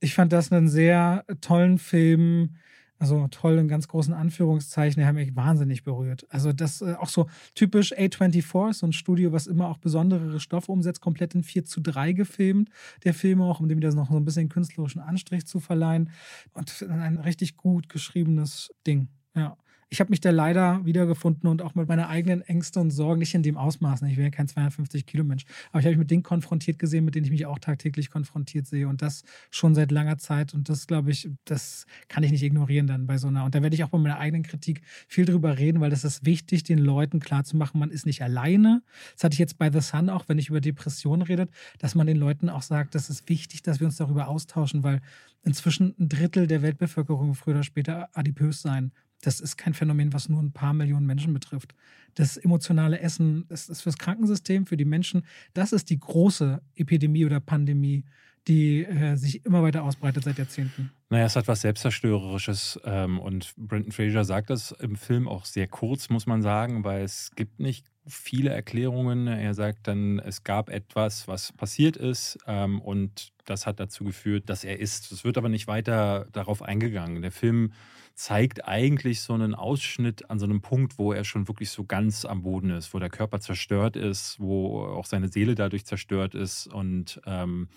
Ich 0.00 0.14
fand 0.14 0.32
das 0.32 0.52
einen 0.52 0.68
sehr 0.68 1.24
tollen 1.40 1.78
Film. 1.78 2.56
Also 2.98 3.26
toll 3.28 3.58
in 3.58 3.68
ganz 3.68 3.88
großen 3.88 4.14
Anführungszeichen, 4.14 5.00
der 5.00 5.08
hat 5.08 5.14
mich 5.14 5.34
wahnsinnig 5.34 5.82
berührt. 5.82 6.26
Also 6.30 6.52
das 6.52 6.80
äh, 6.80 6.94
auch 6.94 7.08
so 7.08 7.28
typisch 7.54 7.92
A24, 7.92 8.72
so 8.72 8.86
ein 8.86 8.92
Studio, 8.92 9.32
was 9.32 9.46
immer 9.46 9.68
auch 9.68 9.78
besondere 9.78 10.38
Stoffe 10.40 10.70
umsetzt, 10.70 11.00
komplett 11.00 11.34
in 11.34 11.42
4 11.42 11.64
zu 11.64 11.80
3 11.80 12.12
gefilmt. 12.12 12.70
Der 13.02 13.12
Film 13.12 13.42
auch, 13.42 13.60
um 13.60 13.68
dem 13.68 13.78
wieder 13.78 13.92
noch 13.94 14.10
so 14.10 14.16
ein 14.16 14.24
bisschen 14.24 14.48
künstlerischen 14.48 15.00
Anstrich 15.00 15.46
zu 15.46 15.60
verleihen. 15.60 16.10
Und 16.52 16.86
ein 16.88 17.18
richtig 17.18 17.56
gut 17.56 17.88
geschriebenes 17.88 18.72
Ding. 18.86 19.08
Ja. 19.34 19.56
Ich 19.90 20.00
habe 20.00 20.10
mich 20.10 20.20
da 20.20 20.30
leider 20.30 20.84
wiedergefunden 20.84 21.48
und 21.48 21.62
auch 21.62 21.74
mit 21.74 21.88
meinen 21.88 22.04
eigenen 22.04 22.42
Ängsten 22.42 22.82
und 22.82 22.90
Sorgen, 22.90 23.20
nicht 23.20 23.34
in 23.34 23.42
dem 23.42 23.56
Ausmaß, 23.56 24.02
ne? 24.02 24.10
ich 24.10 24.16
bin 24.16 24.24
ja 24.24 24.30
kein 24.30 24.48
250 24.48 25.06
Kilo 25.06 25.24
Mensch, 25.24 25.44
aber 25.70 25.80
ich 25.80 25.86
habe 25.86 25.90
mich 25.92 25.98
mit 25.98 26.10
Dingen 26.10 26.22
konfrontiert 26.22 26.78
gesehen, 26.78 27.04
mit 27.04 27.14
denen 27.14 27.24
ich 27.24 27.30
mich 27.30 27.46
auch 27.46 27.58
tagtäglich 27.58 28.10
konfrontiert 28.10 28.66
sehe 28.66 28.88
und 28.88 29.02
das 29.02 29.24
schon 29.50 29.74
seit 29.74 29.90
langer 29.90 30.18
Zeit 30.18 30.54
und 30.54 30.68
das 30.68 30.86
glaube 30.86 31.10
ich, 31.10 31.28
das 31.44 31.86
kann 32.08 32.22
ich 32.22 32.30
nicht 32.30 32.42
ignorieren 32.42 32.86
dann 32.86 33.06
bei 33.06 33.18
so 33.18 33.28
einer 33.28 33.44
und 33.44 33.54
da 33.54 33.62
werde 33.62 33.74
ich 33.74 33.84
auch 33.84 33.88
bei 33.88 33.98
meiner 33.98 34.18
eigenen 34.18 34.42
Kritik 34.42 34.82
viel 35.08 35.24
drüber 35.24 35.58
reden, 35.58 35.80
weil 35.80 35.90
das 35.90 36.04
ist 36.04 36.24
wichtig, 36.24 36.64
den 36.64 36.78
Leuten 36.78 37.20
klarzumachen, 37.20 37.78
man 37.80 37.90
ist 37.90 38.06
nicht 38.06 38.22
alleine. 38.22 38.82
Das 39.14 39.24
hatte 39.24 39.34
ich 39.34 39.38
jetzt 39.38 39.58
bei 39.58 39.70
The 39.70 39.80
Sun 39.80 40.10
auch, 40.10 40.28
wenn 40.28 40.38
ich 40.38 40.48
über 40.48 40.60
Depressionen 40.60 41.22
redet, 41.22 41.50
dass 41.78 41.94
man 41.94 42.06
den 42.06 42.16
Leuten 42.16 42.48
auch 42.48 42.62
sagt, 42.62 42.94
das 42.94 43.10
ist 43.10 43.28
wichtig, 43.28 43.62
dass 43.62 43.80
wir 43.80 43.86
uns 43.86 43.96
darüber 43.96 44.28
austauschen, 44.28 44.82
weil 44.82 45.00
inzwischen 45.42 45.94
ein 45.98 46.08
Drittel 46.08 46.46
der 46.46 46.62
Weltbevölkerung 46.62 47.34
früher 47.34 47.54
oder 47.54 47.62
später 47.62 48.08
adipös 48.14 48.62
sein 48.62 48.92
das 49.26 49.40
ist 49.40 49.56
kein 49.56 49.74
Phänomen, 49.74 50.12
was 50.12 50.28
nur 50.28 50.42
ein 50.42 50.52
paar 50.52 50.72
Millionen 50.72 51.06
Menschen 51.06 51.32
betrifft. 51.32 51.74
Das 52.14 52.36
emotionale 52.36 53.00
Essen 53.00 53.44
das 53.48 53.68
ist 53.68 53.82
fürs 53.82 53.98
Krankensystem, 53.98 54.66
für 54.66 54.76
die 54.76 54.84
Menschen, 54.84 55.24
das 55.52 55.72
ist 55.72 55.90
die 55.90 55.98
große 55.98 56.60
Epidemie 56.76 57.24
oder 57.26 57.40
Pandemie, 57.40 58.04
die 58.46 58.84
äh, 58.84 59.16
sich 59.16 59.44
immer 59.46 59.62
weiter 59.62 59.82
ausbreitet 59.82 60.24
seit 60.24 60.38
Jahrzehnten. 60.38 60.90
Naja, 61.08 61.26
es 61.26 61.36
hat 61.36 61.48
was 61.48 61.62
Selbstzerstörerisches 61.62 62.78
ähm, 62.84 63.18
und 63.18 63.54
Brendan 63.56 63.92
Fraser 63.92 64.24
sagt 64.24 64.50
das 64.50 64.72
im 64.72 64.96
Film 64.96 65.28
auch 65.28 65.44
sehr 65.44 65.66
kurz, 65.66 66.10
muss 66.10 66.26
man 66.26 66.42
sagen, 66.42 66.84
weil 66.84 67.02
es 67.02 67.30
gibt 67.36 67.58
nicht 67.58 67.86
viele 68.06 68.50
Erklärungen. 68.50 69.28
Er 69.28 69.54
sagt 69.54 69.88
dann, 69.88 70.18
es 70.18 70.44
gab 70.44 70.68
etwas, 70.68 71.26
was 71.26 71.52
passiert 71.52 71.96
ist 71.96 72.38
ähm, 72.46 72.80
und 72.80 73.32
das 73.46 73.66
hat 73.66 73.80
dazu 73.80 74.04
geführt, 74.04 74.48
dass 74.48 74.64
er 74.64 74.78
ist. 74.78 75.10
Es 75.10 75.24
wird 75.24 75.38
aber 75.38 75.48
nicht 75.48 75.66
weiter 75.66 76.26
darauf 76.32 76.62
eingegangen. 76.62 77.22
Der 77.22 77.32
Film 77.32 77.72
zeigt 78.14 78.66
eigentlich 78.66 79.20
so 79.20 79.32
einen 79.34 79.54
Ausschnitt 79.54 80.30
an 80.30 80.38
so 80.38 80.44
einem 80.46 80.60
Punkt, 80.62 80.98
wo 80.98 81.12
er 81.12 81.24
schon 81.24 81.48
wirklich 81.48 81.70
so 81.70 81.84
ganz 81.84 82.24
am 82.24 82.42
Boden 82.42 82.70
ist, 82.70 82.94
wo 82.94 82.98
der 82.98 83.10
Körper 83.10 83.40
zerstört 83.40 83.96
ist, 83.96 84.38
wo 84.38 84.84
auch 84.84 85.06
seine 85.06 85.28
Seele 85.28 85.54
dadurch 85.54 85.84
zerstört 85.84 86.34
ist 86.34 86.66
und 86.68 87.20
ähm, 87.26 87.68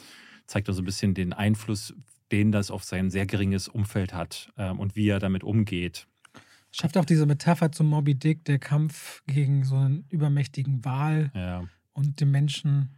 zeigt 0.46 0.70
also 0.70 0.82
ein 0.82 0.86
bisschen 0.86 1.14
den 1.14 1.34
Einfluss, 1.34 1.94
den 2.32 2.52
das 2.52 2.72
auf 2.72 2.84
sein 2.84 3.10
sehr 3.10 3.26
geringes 3.26 3.68
Umfeld 3.68 4.14
hat 4.14 4.52
ähm, 4.58 4.80
und 4.80 4.96
wie 4.96 5.08
er 5.10 5.20
damit 5.20 5.44
umgeht. 5.44 6.08
Schafft 6.72 6.98
auch 6.98 7.06
diese 7.06 7.26
Metapher 7.26 7.72
zum 7.72 7.88
Moby 7.88 8.14
Dick, 8.14 8.46
der 8.46 8.60
Kampf 8.60 9.24
gegen 9.26 9.64
so 9.64 9.76
einen 9.76 10.06
übermächtigen 10.10 10.86
Wal 10.86 11.32
Ja. 11.34 11.68
und 11.94 12.20
den 12.20 12.30
Menschen. 12.30 12.90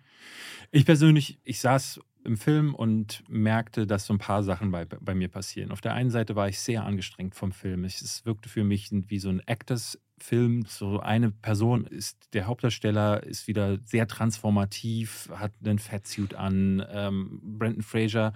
Ich 0.72 0.86
persönlich, 0.86 1.40
ich 1.46 1.60
saß 1.62 2.02
im 2.24 2.38
Film 2.38 2.76
und 2.76 3.24
merkte, 3.30 3.88
dass 3.88 4.06
so 4.06 4.14
ein 4.14 4.20
paar 4.20 4.44
Sachen 4.44 4.72
bei, 4.72 4.86
bei 4.86 5.16
mir 5.16 5.30
passieren. 5.30 5.72
Auf 5.72 5.82
der 5.82 5.94
einen 5.94 6.10
Seite 6.10 6.36
war 6.36 6.50
ich 6.50 6.60
sehr 6.60 6.84
angestrengt 6.84 7.36
vom 7.36 7.52
Film. 7.52 7.86
Es, 7.86 8.26
wirkte 8.26 8.50
für 8.50 8.64
mich 8.64 8.90
wie 8.92 9.20
so 9.20 9.30
ein 9.30 9.40
Actors-Film. 9.46 10.66
So 10.68 11.00
eine 11.00 11.32
Person 11.32 11.86
ist 11.86 12.18
der 12.34 12.46
Hauptdarsteller, 12.46 13.24
ist 13.24 13.48
wieder 13.48 13.80
sehr 13.86 14.08
transformativ, 14.08 15.30
hat 15.34 15.54
einen 15.64 15.80
Fatsuit 15.80 16.36
an. 16.36 16.86
Ähm, 16.92 17.40
Brandon 17.42 17.84
Fraser, 17.84 18.34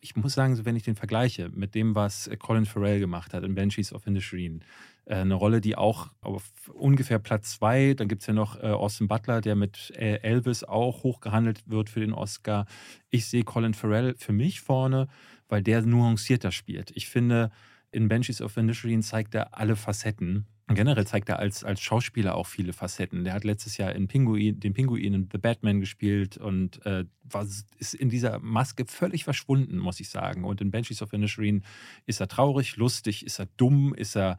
ich 0.00 0.14
muss 0.14 0.34
sagen, 0.34 0.54
so 0.54 0.64
wenn 0.64 0.76
ich 0.76 0.84
den 0.84 0.96
vergleiche 0.96 1.48
mit 1.48 1.74
dem, 1.74 1.94
was 1.94 2.30
Colin 2.38 2.66
Farrell 2.66 3.00
gemacht 3.00 3.34
hat 3.34 3.42
in 3.42 3.54
Banshees 3.54 3.92
of 3.92 4.06
Inisherin, 4.06 4.62
eine 5.06 5.34
Rolle, 5.34 5.60
die 5.60 5.76
auch 5.76 6.08
auf 6.20 6.44
ungefähr 6.72 7.18
Platz 7.18 7.52
zwei, 7.52 7.94
dann 7.94 8.08
gibt 8.08 8.22
es 8.22 8.26
ja 8.26 8.34
noch 8.34 8.60
äh, 8.62 8.66
Austin 8.66 9.08
Butler, 9.08 9.40
der 9.40 9.54
mit 9.54 9.92
äh, 9.96 10.16
Elvis 10.16 10.64
auch 10.64 11.04
hochgehandelt 11.04 11.68
wird 11.68 11.90
für 11.90 12.00
den 12.00 12.12
Oscar. 12.12 12.66
Ich 13.10 13.26
sehe 13.26 13.44
Colin 13.44 13.74
Farrell 13.74 14.14
für 14.18 14.32
mich 14.32 14.60
vorne, 14.60 15.06
weil 15.48 15.62
der 15.62 15.82
nuancierter 15.82 16.50
spielt. 16.50 16.90
Ich 16.94 17.08
finde, 17.08 17.50
in 17.92 18.08
Benches 18.08 18.42
of 18.42 18.56
Inisherin 18.56 19.02
zeigt 19.02 19.34
er 19.34 19.56
alle 19.56 19.76
Facetten. 19.76 20.46
Generell 20.68 21.06
zeigt 21.06 21.28
er 21.28 21.38
als, 21.38 21.62
als 21.62 21.80
Schauspieler 21.80 22.34
auch 22.34 22.48
viele 22.48 22.72
Facetten. 22.72 23.22
Der 23.22 23.34
hat 23.34 23.44
letztes 23.44 23.76
Jahr 23.76 23.94
in 23.94 24.08
Pinguin, 24.08 24.58
den 24.58 24.74
Pinguin 24.74 25.14
in 25.14 25.28
The 25.30 25.38
Batman 25.38 25.78
gespielt 25.78 26.36
und 26.36 26.84
äh, 26.84 27.04
war, 27.22 27.46
ist 27.78 27.94
in 27.94 28.10
dieser 28.10 28.40
Maske 28.40 28.84
völlig 28.86 29.22
verschwunden, 29.22 29.78
muss 29.78 30.00
ich 30.00 30.10
sagen. 30.10 30.42
Und 30.42 30.60
in 30.60 30.72
Benches 30.72 31.02
of 31.02 31.12
Inisherin 31.12 31.62
ist 32.06 32.20
er 32.20 32.26
traurig, 32.26 32.74
lustig, 32.76 33.24
ist 33.24 33.38
er 33.38 33.46
dumm, 33.56 33.94
ist 33.94 34.16
er 34.16 34.38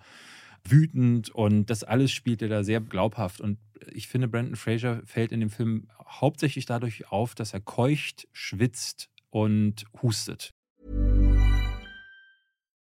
wütend 0.69 1.29
und 1.29 1.69
das 1.69 1.83
alles 1.83 2.11
spielt 2.11 2.41
er 2.41 2.49
da 2.49 2.63
sehr 2.63 2.81
glaubhaft. 2.81 3.41
Und 3.41 3.59
ich 3.91 4.07
finde, 4.07 4.27
Brandon 4.27 4.55
Fraser 4.55 5.01
fällt 5.05 5.31
in 5.31 5.39
dem 5.39 5.49
Film 5.49 5.87
hauptsächlich 6.05 6.65
dadurch 6.65 7.11
auf, 7.11 7.35
dass 7.35 7.53
er 7.53 7.61
keucht, 7.61 8.27
schwitzt 8.31 9.09
und 9.29 9.85
hustet. 10.01 10.53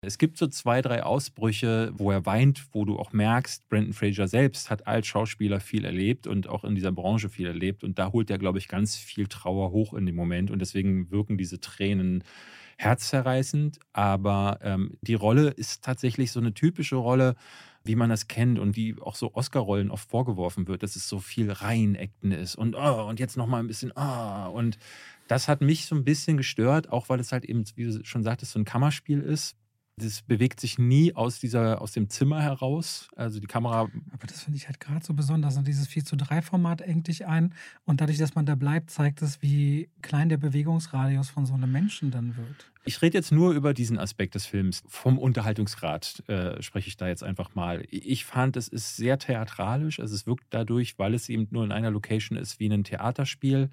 Es 0.00 0.16
gibt 0.16 0.38
so 0.38 0.46
zwei, 0.46 0.80
drei 0.80 1.02
Ausbrüche, 1.02 1.92
wo 1.92 2.12
er 2.12 2.24
weint, 2.24 2.68
wo 2.72 2.84
du 2.84 2.96
auch 3.00 3.12
merkst, 3.12 3.68
Brandon 3.68 3.92
Fraser 3.92 4.28
selbst 4.28 4.70
hat 4.70 4.86
als 4.86 5.08
Schauspieler 5.08 5.58
viel 5.58 5.84
erlebt 5.84 6.28
und 6.28 6.48
auch 6.48 6.62
in 6.62 6.76
dieser 6.76 6.92
Branche 6.92 7.28
viel 7.28 7.48
erlebt. 7.48 7.82
Und 7.82 7.98
da 7.98 8.12
holt 8.12 8.30
er, 8.30 8.38
glaube 8.38 8.58
ich, 8.58 8.68
ganz 8.68 8.94
viel 8.94 9.26
Trauer 9.26 9.72
hoch 9.72 9.94
in 9.94 10.06
dem 10.06 10.14
Moment. 10.14 10.52
Und 10.52 10.60
deswegen 10.60 11.10
wirken 11.10 11.36
diese 11.36 11.58
Tränen 11.58 12.22
herzzerreißend. 12.76 13.80
Aber 13.92 14.60
ähm, 14.62 14.96
die 15.02 15.14
Rolle 15.14 15.48
ist 15.48 15.82
tatsächlich 15.82 16.30
so 16.30 16.38
eine 16.38 16.54
typische 16.54 16.94
Rolle, 16.94 17.34
wie 17.82 17.96
man 17.96 18.10
das 18.10 18.28
kennt 18.28 18.60
und 18.60 18.76
wie 18.76 18.94
auch 19.00 19.16
so 19.16 19.34
Oscar-Rollen 19.34 19.90
oft 19.90 20.08
vorgeworfen 20.08 20.68
wird, 20.68 20.84
dass 20.84 20.94
es 20.94 21.08
so 21.08 21.18
viel 21.18 21.50
Reinekten 21.50 22.30
ist 22.30 22.54
und 22.54 22.74
oh, 22.74 23.08
und 23.08 23.18
jetzt 23.18 23.36
nochmal 23.36 23.60
ein 23.60 23.66
bisschen 23.66 23.92
oh. 23.96 24.50
und 24.52 24.78
das 25.26 25.48
hat 25.48 25.62
mich 25.62 25.86
so 25.86 25.94
ein 25.94 26.04
bisschen 26.04 26.36
gestört, 26.36 26.90
auch 26.90 27.08
weil 27.08 27.18
es 27.18 27.32
halt 27.32 27.44
eben, 27.44 27.64
wie 27.76 27.84
du 27.84 28.04
schon 28.04 28.24
sagtest, 28.24 28.52
so 28.52 28.58
ein 28.58 28.64
Kammerspiel 28.64 29.20
ist 29.20 29.56
das 29.98 30.22
bewegt 30.22 30.60
sich 30.60 30.78
nie 30.78 31.14
aus, 31.14 31.38
dieser, 31.38 31.82
aus 31.82 31.92
dem 31.92 32.08
Zimmer 32.08 32.40
heraus. 32.40 33.08
Also 33.16 33.40
die 33.40 33.46
Kamera. 33.46 33.88
Aber 34.12 34.26
das 34.26 34.42
finde 34.42 34.56
ich 34.56 34.66
halt 34.66 34.80
gerade 34.80 35.04
so 35.04 35.14
besonders. 35.14 35.56
Und 35.56 35.66
dieses 35.66 35.86
4 35.86 36.04
zu 36.04 36.16
3 36.16 36.42
Format 36.42 36.80
engt 36.80 37.08
dich 37.08 37.26
ein. 37.26 37.54
Und 37.84 38.00
dadurch, 38.00 38.18
dass 38.18 38.34
man 38.34 38.46
da 38.46 38.54
bleibt, 38.54 38.90
zeigt 38.90 39.22
es, 39.22 39.42
wie 39.42 39.88
klein 40.02 40.28
der 40.28 40.38
Bewegungsradius 40.38 41.28
von 41.28 41.46
so 41.46 41.54
einem 41.54 41.70
Menschen 41.70 42.10
dann 42.10 42.36
wird. 42.36 42.70
Ich 42.84 43.02
rede 43.02 43.18
jetzt 43.18 43.32
nur 43.32 43.52
über 43.52 43.74
diesen 43.74 43.98
Aspekt 43.98 44.34
des 44.34 44.46
Films. 44.46 44.82
Vom 44.86 45.18
Unterhaltungsgrad 45.18 46.22
äh, 46.28 46.62
spreche 46.62 46.88
ich 46.88 46.96
da 46.96 47.06
jetzt 47.06 47.22
einfach 47.22 47.54
mal. 47.54 47.84
Ich 47.90 48.24
fand, 48.24 48.56
es 48.56 48.68
ist 48.68 48.96
sehr 48.96 49.18
theatralisch. 49.18 50.00
Also 50.00 50.14
es 50.14 50.26
wirkt 50.26 50.46
dadurch, 50.50 50.98
weil 50.98 51.12
es 51.12 51.28
eben 51.28 51.48
nur 51.50 51.64
in 51.64 51.72
einer 51.72 51.90
Location 51.90 52.38
ist, 52.38 52.60
wie 52.60 52.68
ein 52.70 52.84
Theaterspiel 52.84 53.68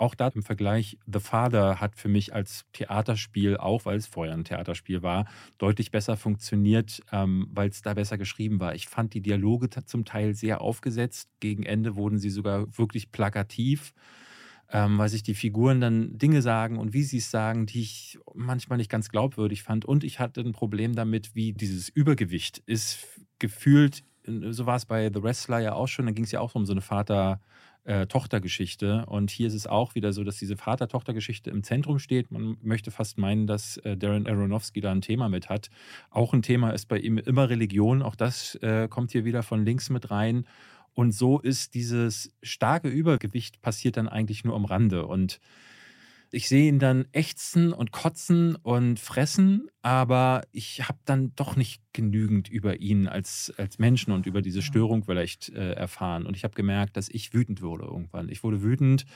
auch 0.00 0.14
da 0.14 0.28
im 0.28 0.42
Vergleich, 0.42 0.98
The 1.06 1.20
Father 1.20 1.80
hat 1.80 1.96
für 1.96 2.08
mich 2.08 2.34
als 2.34 2.64
Theaterspiel, 2.72 3.56
auch 3.56 3.84
weil 3.84 3.98
es 3.98 4.06
vorher 4.06 4.34
ein 4.34 4.44
Theaterspiel 4.44 5.02
war, 5.02 5.26
deutlich 5.58 5.90
besser 5.90 6.16
funktioniert, 6.16 7.00
ähm, 7.12 7.48
weil 7.50 7.68
es 7.68 7.82
da 7.82 7.94
besser 7.94 8.18
geschrieben 8.18 8.60
war. 8.60 8.74
Ich 8.74 8.88
fand 8.88 9.14
die 9.14 9.20
Dialoge 9.20 9.68
zum 9.70 10.04
Teil 10.04 10.34
sehr 10.34 10.60
aufgesetzt. 10.60 11.28
Gegen 11.40 11.64
Ende 11.64 11.96
wurden 11.96 12.18
sie 12.18 12.30
sogar 12.30 12.78
wirklich 12.78 13.12
plakativ, 13.12 13.92
ähm, 14.70 14.98
weil 14.98 15.08
sich 15.08 15.22
die 15.22 15.34
Figuren 15.34 15.80
dann 15.80 16.16
Dinge 16.16 16.42
sagen 16.42 16.78
und 16.78 16.92
wie 16.92 17.02
sie 17.02 17.18
es 17.18 17.30
sagen, 17.30 17.66
die 17.66 17.82
ich 17.82 18.18
manchmal 18.34 18.78
nicht 18.78 18.90
ganz 18.90 19.10
glaubwürdig 19.10 19.62
fand. 19.62 19.84
Und 19.84 20.04
ich 20.04 20.18
hatte 20.18 20.40
ein 20.40 20.52
Problem 20.52 20.94
damit, 20.94 21.34
wie 21.34 21.52
dieses 21.52 21.88
Übergewicht 21.88 22.62
ist 22.66 23.06
gefühlt. 23.38 24.02
So 24.26 24.66
war 24.66 24.76
es 24.76 24.86
bei 24.86 25.10
The 25.12 25.22
Wrestler 25.22 25.60
ja 25.60 25.72
auch 25.74 25.88
schon. 25.88 26.06
Da 26.06 26.12
ging 26.12 26.24
es 26.24 26.30
ja 26.32 26.40
auch 26.40 26.54
um 26.54 26.64
so 26.66 26.72
eine 26.72 26.82
Vater- 26.82 27.40
äh, 27.84 28.06
Tochtergeschichte. 28.06 29.06
Und 29.06 29.30
hier 29.30 29.48
ist 29.48 29.54
es 29.54 29.66
auch 29.66 29.94
wieder 29.94 30.12
so, 30.12 30.24
dass 30.24 30.36
diese 30.36 30.56
Vater-Tochter-Geschichte 30.56 31.50
im 31.50 31.62
Zentrum 31.62 31.98
steht. 31.98 32.30
Man 32.30 32.56
möchte 32.62 32.90
fast 32.90 33.18
meinen, 33.18 33.46
dass 33.46 33.78
äh, 33.78 33.96
Darren 33.96 34.26
Aronofsky 34.26 34.80
da 34.80 34.92
ein 34.92 35.00
Thema 35.00 35.28
mit 35.28 35.48
hat. 35.48 35.70
Auch 36.10 36.32
ein 36.32 36.42
Thema 36.42 36.70
ist 36.70 36.86
bei 36.86 36.98
ihm 36.98 37.18
immer 37.18 37.48
Religion. 37.48 38.02
Auch 38.02 38.14
das 38.14 38.54
äh, 38.56 38.88
kommt 38.88 39.12
hier 39.12 39.24
wieder 39.24 39.42
von 39.42 39.64
links 39.64 39.90
mit 39.90 40.10
rein. 40.10 40.44
Und 40.94 41.12
so 41.12 41.38
ist 41.38 41.74
dieses 41.74 42.32
starke 42.42 42.88
Übergewicht 42.88 43.62
passiert 43.62 43.96
dann 43.96 44.08
eigentlich 44.08 44.44
nur 44.44 44.56
am 44.56 44.64
Rande. 44.64 45.06
Und 45.06 45.40
ich 46.32 46.48
sehe 46.48 46.68
ihn 46.68 46.78
dann 46.78 47.06
ächzen 47.12 47.72
und 47.72 47.90
kotzen 47.90 48.54
und 48.56 49.00
fressen, 49.00 49.68
aber 49.82 50.42
ich 50.52 50.88
habe 50.88 50.98
dann 51.04 51.34
doch 51.34 51.56
nicht 51.56 51.82
genügend 51.92 52.48
über 52.48 52.80
ihn 52.80 53.08
als, 53.08 53.52
als 53.56 53.78
Menschen 53.78 54.12
und 54.12 54.26
über 54.26 54.40
diese 54.40 54.62
Störung 54.62 55.02
vielleicht 55.04 55.48
äh, 55.50 55.72
erfahren. 55.72 56.26
Und 56.26 56.36
ich 56.36 56.44
habe 56.44 56.54
gemerkt, 56.54 56.96
dass 56.96 57.08
ich 57.08 57.34
wütend 57.34 57.62
wurde 57.62 57.84
irgendwann. 57.84 58.28
Ich 58.28 58.44
wurde 58.44 58.62
wütend, 58.62 59.06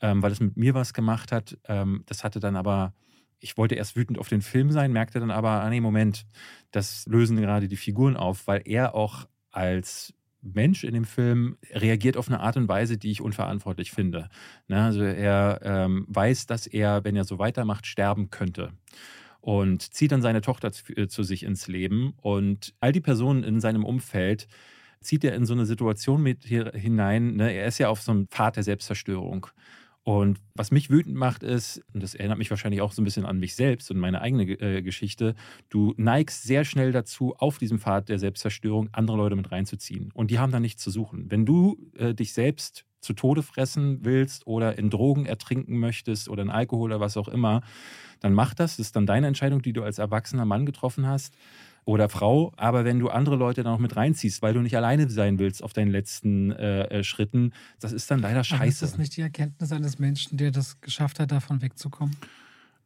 ähm, 0.00 0.22
weil 0.22 0.30
es 0.30 0.40
mit 0.40 0.56
mir 0.56 0.74
was 0.74 0.94
gemacht 0.94 1.32
hat. 1.32 1.58
Ähm, 1.66 2.04
das 2.06 2.22
hatte 2.22 2.38
dann 2.38 2.56
aber 2.56 2.94
ich 3.40 3.56
wollte 3.56 3.74
erst 3.74 3.96
wütend 3.96 4.18
auf 4.18 4.28
den 4.28 4.42
Film 4.42 4.70
sein, 4.70 4.92
merkte 4.92 5.18
dann 5.18 5.30
aber, 5.30 5.62
ah 5.62 5.70
nee, 5.70 5.80
Moment, 5.80 6.26
das 6.70 7.06
lösen 7.06 7.38
gerade 7.38 7.68
die 7.68 7.76
Figuren 7.76 8.16
auf, 8.16 8.46
weil 8.46 8.62
er 8.66 8.94
auch 8.94 9.26
als 9.50 10.14
Mensch 10.42 10.84
in 10.84 10.94
dem 10.94 11.04
Film 11.04 11.56
reagiert 11.72 12.16
auf 12.16 12.28
eine 12.28 12.40
Art 12.40 12.56
und 12.56 12.68
Weise, 12.68 12.96
die 12.98 13.10
ich 13.10 13.20
unverantwortlich 13.20 13.90
finde. 13.92 14.28
Ne, 14.68 14.82
also 14.82 15.02
er 15.02 15.60
ähm, 15.62 16.06
weiß, 16.08 16.46
dass 16.46 16.66
er, 16.66 17.04
wenn 17.04 17.16
er 17.16 17.24
so 17.24 17.38
weitermacht, 17.38 17.86
sterben 17.86 18.30
könnte. 18.30 18.72
und 19.40 19.94
zieht 19.94 20.12
dann 20.12 20.22
seine 20.22 20.42
Tochter 20.42 20.72
zu, 20.72 20.92
äh, 20.96 21.08
zu 21.08 21.22
sich 21.22 21.44
ins 21.44 21.66
Leben. 21.68 22.14
Und 22.18 22.74
all 22.80 22.92
die 22.92 23.00
Personen 23.00 23.44
in 23.44 23.60
seinem 23.60 23.84
Umfeld 23.84 24.48
zieht 25.00 25.24
er 25.24 25.34
in 25.34 25.46
so 25.46 25.54
eine 25.54 25.66
Situation 25.66 26.22
mit 26.22 26.44
hinein. 26.44 27.36
Ne? 27.36 27.52
Er 27.52 27.66
ist 27.66 27.78
ja 27.78 27.88
auf 27.88 28.02
so 28.02 28.12
einem 28.12 28.28
Pfad 28.28 28.56
der 28.56 28.62
Selbstzerstörung. 28.64 29.46
Und 30.10 30.40
was 30.56 30.72
mich 30.72 30.90
wütend 30.90 31.14
macht, 31.14 31.44
ist, 31.44 31.84
und 31.94 32.02
das 32.02 32.16
erinnert 32.16 32.36
mich 32.36 32.50
wahrscheinlich 32.50 32.80
auch 32.80 32.90
so 32.90 33.00
ein 33.00 33.04
bisschen 33.04 33.24
an 33.24 33.38
mich 33.38 33.54
selbst 33.54 33.92
und 33.92 33.98
meine 34.00 34.20
eigene 34.20 34.42
äh, 34.42 34.82
Geschichte, 34.82 35.36
du 35.68 35.94
neigst 35.98 36.42
sehr 36.42 36.64
schnell 36.64 36.90
dazu, 36.90 37.36
auf 37.36 37.58
diesem 37.58 37.78
Pfad 37.78 38.08
der 38.08 38.18
Selbstzerstörung 38.18 38.88
andere 38.90 39.16
Leute 39.16 39.36
mit 39.36 39.52
reinzuziehen. 39.52 40.10
Und 40.12 40.32
die 40.32 40.40
haben 40.40 40.50
da 40.50 40.58
nichts 40.58 40.82
zu 40.82 40.90
suchen. 40.90 41.30
Wenn 41.30 41.46
du 41.46 41.78
äh, 41.96 42.12
dich 42.12 42.32
selbst 42.32 42.86
zu 43.00 43.12
Tode 43.12 43.44
fressen 43.44 44.04
willst 44.04 44.48
oder 44.48 44.76
in 44.76 44.90
Drogen 44.90 45.26
ertrinken 45.26 45.78
möchtest 45.78 46.28
oder 46.28 46.42
in 46.42 46.50
Alkohol 46.50 46.90
oder 46.90 46.98
was 46.98 47.16
auch 47.16 47.28
immer, 47.28 47.60
dann 48.18 48.34
mach 48.34 48.52
das. 48.52 48.78
Das 48.78 48.86
ist 48.86 48.96
dann 48.96 49.06
deine 49.06 49.28
Entscheidung, 49.28 49.62
die 49.62 49.72
du 49.72 49.84
als 49.84 50.00
erwachsener 50.00 50.44
Mann 50.44 50.66
getroffen 50.66 51.06
hast 51.06 51.36
oder 51.84 52.08
Frau. 52.08 52.52
Aber 52.56 52.84
wenn 52.84 52.98
du 52.98 53.08
andere 53.08 53.36
Leute 53.36 53.62
dann 53.62 53.72
auch 53.72 53.78
mit 53.78 53.96
reinziehst, 53.96 54.42
weil 54.42 54.54
du 54.54 54.60
nicht 54.60 54.76
alleine 54.76 55.08
sein 55.10 55.38
willst 55.38 55.62
auf 55.62 55.72
deinen 55.72 55.90
letzten 55.90 56.52
äh, 56.52 56.84
äh 56.84 57.04
Schritten, 57.04 57.52
das 57.80 57.92
ist 57.92 58.10
dann 58.10 58.20
leider 58.20 58.44
scheiße. 58.44 58.62
Aber 58.62 58.66
ist 58.66 58.82
das 58.82 58.98
nicht 58.98 59.16
die 59.16 59.22
Erkenntnis 59.22 59.72
eines 59.72 59.98
Menschen, 59.98 60.36
der 60.36 60.50
das 60.50 60.80
geschafft 60.80 61.20
hat, 61.20 61.32
davon 61.32 61.62
wegzukommen? 61.62 62.16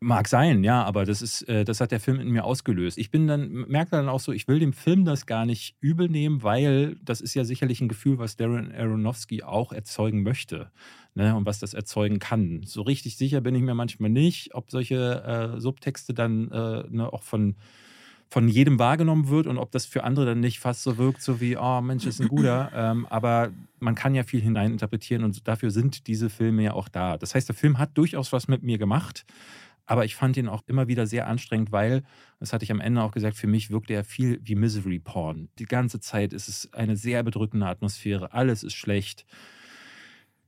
Mag 0.01 0.29
sein, 0.29 0.65
ja, 0.65 0.83
aber 0.85 1.07
das 1.07 1.23
ist, 1.23 1.49
äh, 1.49 1.65
das 1.65 1.81
hat 1.81 1.91
der 1.91 2.01
Film 2.01 2.21
in 2.21 2.29
mir 2.29 2.45
ausgelöst. 2.45 2.99
Ich 2.99 3.11
bin 3.11 3.27
dann, 3.27 3.51
merke 3.69 3.93
dann 3.93 4.11
auch 4.11 4.21
so, 4.21 4.33
ich 4.33 4.47
will 4.49 4.59
dem 4.59 4.75
Film 4.75 5.07
das 5.07 5.25
gar 5.25 5.47
nicht 5.47 5.77
übel 5.81 6.11
nehmen, 6.11 6.43
weil 6.43 6.97
das 7.03 7.23
ist 7.23 7.33
ja 7.33 7.45
sicherlich 7.45 7.81
ein 7.81 7.89
Gefühl, 7.89 8.19
was 8.19 8.37
Darren 8.37 8.71
Aronofsky 8.71 9.43
auch 9.45 9.73
erzeugen 9.73 10.23
möchte. 10.23 10.71
Ne, 11.17 11.37
und 11.37 11.47
was 11.47 11.61
das 11.61 11.75
erzeugen 11.75 12.19
kann. 12.19 12.65
So 12.65 12.83
richtig 12.83 13.17
sicher 13.17 13.41
bin 13.41 13.55
ich 13.55 13.63
mir 13.63 13.75
manchmal 13.75 14.11
nicht, 14.11 14.53
ob 14.53 14.73
solche 14.73 15.55
äh, 15.55 15.61
Subtexte 15.61 16.13
dann 16.13 16.51
äh, 16.51 16.83
ne, 16.91 17.13
auch 17.13 17.23
von 17.23 17.55
von 18.35 18.49
jedem 18.49 18.81
wahrgenommen 18.81 19.29
wird 19.29 19.47
und 19.47 19.59
ob 19.59 19.71
das 19.71 19.87
für 19.87 20.03
andere 20.03 20.27
dann 20.27 20.41
nicht 20.41 20.59
fast 20.59 20.83
so 20.83 20.99
wirkt, 20.99 21.23
so 21.23 21.41
wie, 21.41 21.57
oh 21.57 21.81
Mensch, 21.81 22.05
ist 22.05 22.21
ein 22.21 22.27
guter. 22.27 22.73
ähm, 22.75 23.07
aber 23.09 23.53
man 23.79 23.95
kann 23.95 24.13
ja 24.13 24.25
viel 24.25 24.41
hineininterpretieren 24.41 25.23
und 25.23 25.47
dafür 25.47 25.71
sind 25.71 26.09
diese 26.09 26.29
Filme 26.29 26.65
ja 26.65 26.73
auch 26.73 26.89
da. 26.89 27.17
Das 27.17 27.37
heißt, 27.37 27.49
der 27.49 27.55
Film 27.55 27.79
hat 27.79 27.97
durchaus 27.97 28.33
was 28.33 28.49
mit 28.49 28.65
mir 28.65 28.77
gemacht. 28.77 29.25
Aber 29.87 30.05
ich 30.05 30.17
fand 30.17 30.37
ihn 30.37 30.49
auch 30.49 30.65
immer 30.67 30.89
wieder 30.89 31.07
sehr 31.07 31.29
anstrengend, 31.29 31.71
weil, 31.71 32.03
das 32.41 32.53
hatte 32.53 32.65
ich 32.65 32.73
am 32.73 32.81
Ende 32.81 33.05
auch 33.05 33.13
gesagt, 33.13 33.37
für 33.37 33.47
mich 33.47 33.71
wirkte 33.71 33.95
er 33.95 34.03
viel 34.03 34.41
wie 34.43 34.57
Misery 34.57 34.99
Porn. 34.99 35.49
Die 35.61 35.67
ganze 35.67 36.01
Zeit 36.01 36.33
ist 36.33 36.49
es 36.49 36.73
eine 36.73 36.97
sehr 36.97 37.23
bedrückende 37.23 37.67
Atmosphäre. 37.67 38.33
Alles 38.33 38.65
ist 38.65 38.75
schlecht. 38.75 39.27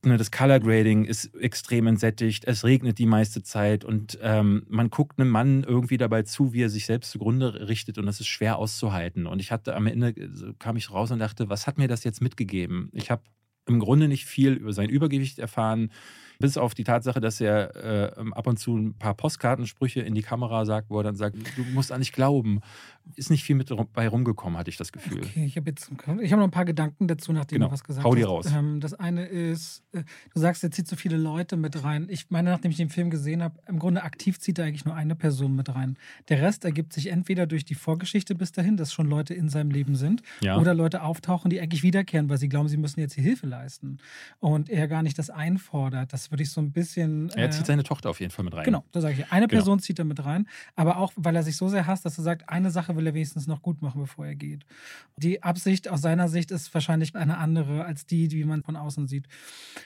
Ne, 0.05 0.17
das 0.17 0.31
Color 0.31 0.59
Grading 0.59 1.05
ist 1.05 1.35
extrem 1.35 1.87
entsättigt, 1.87 2.45
es 2.45 2.63
regnet 2.63 2.99
die 2.99 3.07
meiste 3.07 3.41
Zeit 3.41 3.83
und 3.83 4.17
ähm, 4.21 4.63
man 4.69 4.91
guckt 4.91 5.19
einem 5.19 5.31
Mann 5.31 5.63
irgendwie 5.63 5.97
dabei 5.97 6.21
zu, 6.21 6.53
wie 6.53 6.61
er 6.61 6.69
sich 6.69 6.85
selbst 6.85 7.11
zugrunde 7.11 7.67
richtet 7.67 7.97
und 7.97 8.05
das 8.05 8.19
ist 8.19 8.27
schwer 8.27 8.57
auszuhalten. 8.57 9.25
Und 9.25 9.39
ich 9.39 9.51
hatte 9.51 9.75
am 9.75 9.87
Ende, 9.87 10.13
kam 10.59 10.77
ich 10.77 10.91
raus 10.91 11.09
und 11.09 11.19
dachte, 11.19 11.49
was 11.49 11.65
hat 11.65 11.79
mir 11.79 11.87
das 11.87 12.03
jetzt 12.03 12.21
mitgegeben? 12.21 12.89
Ich 12.93 13.09
habe 13.09 13.23
im 13.65 13.79
Grunde 13.79 14.07
nicht 14.07 14.25
viel 14.25 14.53
über 14.53 14.71
sein 14.71 14.89
Übergewicht 14.89 15.39
erfahren, 15.39 15.91
bis 16.39 16.57
auf 16.57 16.73
die 16.73 16.83
Tatsache, 16.83 17.19
dass 17.19 17.41
er 17.41 18.15
äh, 18.17 18.31
ab 18.31 18.47
und 18.47 18.57
zu 18.57 18.75
ein 18.77 18.93
paar 18.93 19.13
Postkartensprüche 19.13 20.01
in 20.01 20.13
die 20.13 20.21
Kamera 20.21 20.65
sagt, 20.65 20.89
wo 20.89 20.99
er 20.99 21.03
dann 21.03 21.15
sagt, 21.15 21.35
du 21.55 21.63
musst 21.73 21.91
an 21.91 21.99
nicht 21.99 22.13
glauben. 22.13 22.61
Ist 23.15 23.29
nicht 23.29 23.43
viel 23.43 23.55
mit 23.55 23.71
bei 23.93 24.07
rumgekommen, 24.07 24.59
hatte 24.59 24.69
ich 24.69 24.75
das 24.75 24.91
Gefühl. 24.91 25.19
Okay, 25.19 25.45
ich 25.45 25.55
habe 25.55 25.69
jetzt 25.69 25.89
ich 26.21 26.31
hab 26.31 26.39
noch 26.39 26.45
ein 26.45 26.51
paar 26.51 26.65
Gedanken 26.65 27.07
dazu, 27.07 27.31
nachdem 27.31 27.57
genau. 27.57 27.67
du 27.67 27.73
was 27.73 27.83
gesagt 27.83 28.05
Hau 28.05 28.15
die 28.15 28.23
hast. 28.23 28.29
raus. 28.29 28.51
Ähm, 28.53 28.81
das 28.81 28.93
eine 28.93 29.25
ist, 29.25 29.83
äh, 29.93 30.03
du 30.33 30.39
sagst, 30.39 30.63
er 30.63 30.71
zieht 30.71 30.87
so 30.87 30.97
viele 30.97 31.15
Leute 31.15 31.55
mit 31.55 31.83
rein. 31.83 32.07
Ich 32.09 32.29
meine, 32.29 32.49
nachdem 32.49 32.71
ich 32.71 32.77
den 32.77 32.89
Film 32.89 33.09
gesehen 33.09 33.41
habe, 33.41 33.59
im 33.67 33.79
Grunde 33.79 34.03
aktiv 34.03 34.39
zieht 34.39 34.59
er 34.59 34.65
eigentlich 34.65 34.83
nur 34.83 34.95
eine 34.95 35.15
Person 35.15 35.55
mit 35.55 35.73
rein. 35.73 35.97
Der 36.27 36.41
Rest 36.41 36.65
ergibt 36.65 36.91
sich 36.91 37.07
entweder 37.07 37.47
durch 37.47 37.63
die 37.63 37.75
Vorgeschichte 37.75 38.35
bis 38.35 38.51
dahin, 38.51 38.75
dass 38.75 38.91
schon 38.91 39.07
Leute 39.07 39.33
in 39.33 39.47
seinem 39.47 39.71
Leben 39.71 39.95
sind, 39.95 40.21
ja. 40.41 40.57
oder 40.57 40.73
Leute 40.73 41.01
auftauchen, 41.01 41.49
die 41.49 41.61
eigentlich 41.61 41.83
wiederkehren, 41.83 42.29
weil 42.29 42.37
sie 42.37 42.49
glauben, 42.49 42.67
sie 42.67 42.77
müssen 42.77 42.99
jetzt 42.99 43.13
hier 43.13 43.23
Hilfe 43.23 43.47
leisten. 43.47 43.99
Und 44.39 44.69
er 44.69 44.87
gar 44.87 45.03
nicht 45.03 45.17
das 45.17 45.29
einfordert. 45.29 46.11
Das 46.11 46.26
würde 46.31 46.43
ich 46.43 46.51
so 46.51 46.61
ein 46.61 46.71
bisschen. 46.71 47.29
Er 47.29 47.51
zieht 47.51 47.63
äh, 47.63 47.65
seine 47.65 47.83
Tochter 47.83 48.09
auf 48.09 48.19
jeden 48.19 48.31
Fall 48.31 48.45
mit 48.45 48.53
rein. 48.53 48.65
Genau, 48.65 48.83
da 48.91 49.01
sage 49.01 49.15
ich. 49.15 49.31
Eine 49.31 49.47
genau. 49.47 49.59
Person 49.59 49.79
zieht 49.79 49.99
er 49.99 50.05
mit 50.05 50.23
rein, 50.23 50.47
aber 50.75 50.97
auch, 50.97 51.13
weil 51.15 51.35
er 51.35 51.43
sich 51.43 51.57
so 51.57 51.67
sehr 51.67 51.87
hasst, 51.87 52.05
dass 52.05 52.17
er 52.17 52.23
sagt, 52.23 52.49
eine 52.49 52.71
Sache 52.71 52.95
will 52.95 53.05
er 53.07 53.13
wenigstens 53.13 53.47
noch 53.47 53.61
gut 53.61 53.81
machen, 53.81 54.01
bevor 54.01 54.25
er 54.25 54.35
geht. 54.35 54.65
Die 55.17 55.43
Absicht 55.43 55.89
aus 55.89 56.01
seiner 56.01 56.27
Sicht 56.27 56.51
ist 56.51 56.73
wahrscheinlich 56.73 57.15
eine 57.15 57.37
andere 57.37 57.85
als 57.85 58.05
die, 58.05 58.27
die 58.27 58.43
man 58.43 58.63
von 58.63 58.75
außen 58.75 59.07
sieht. 59.07 59.27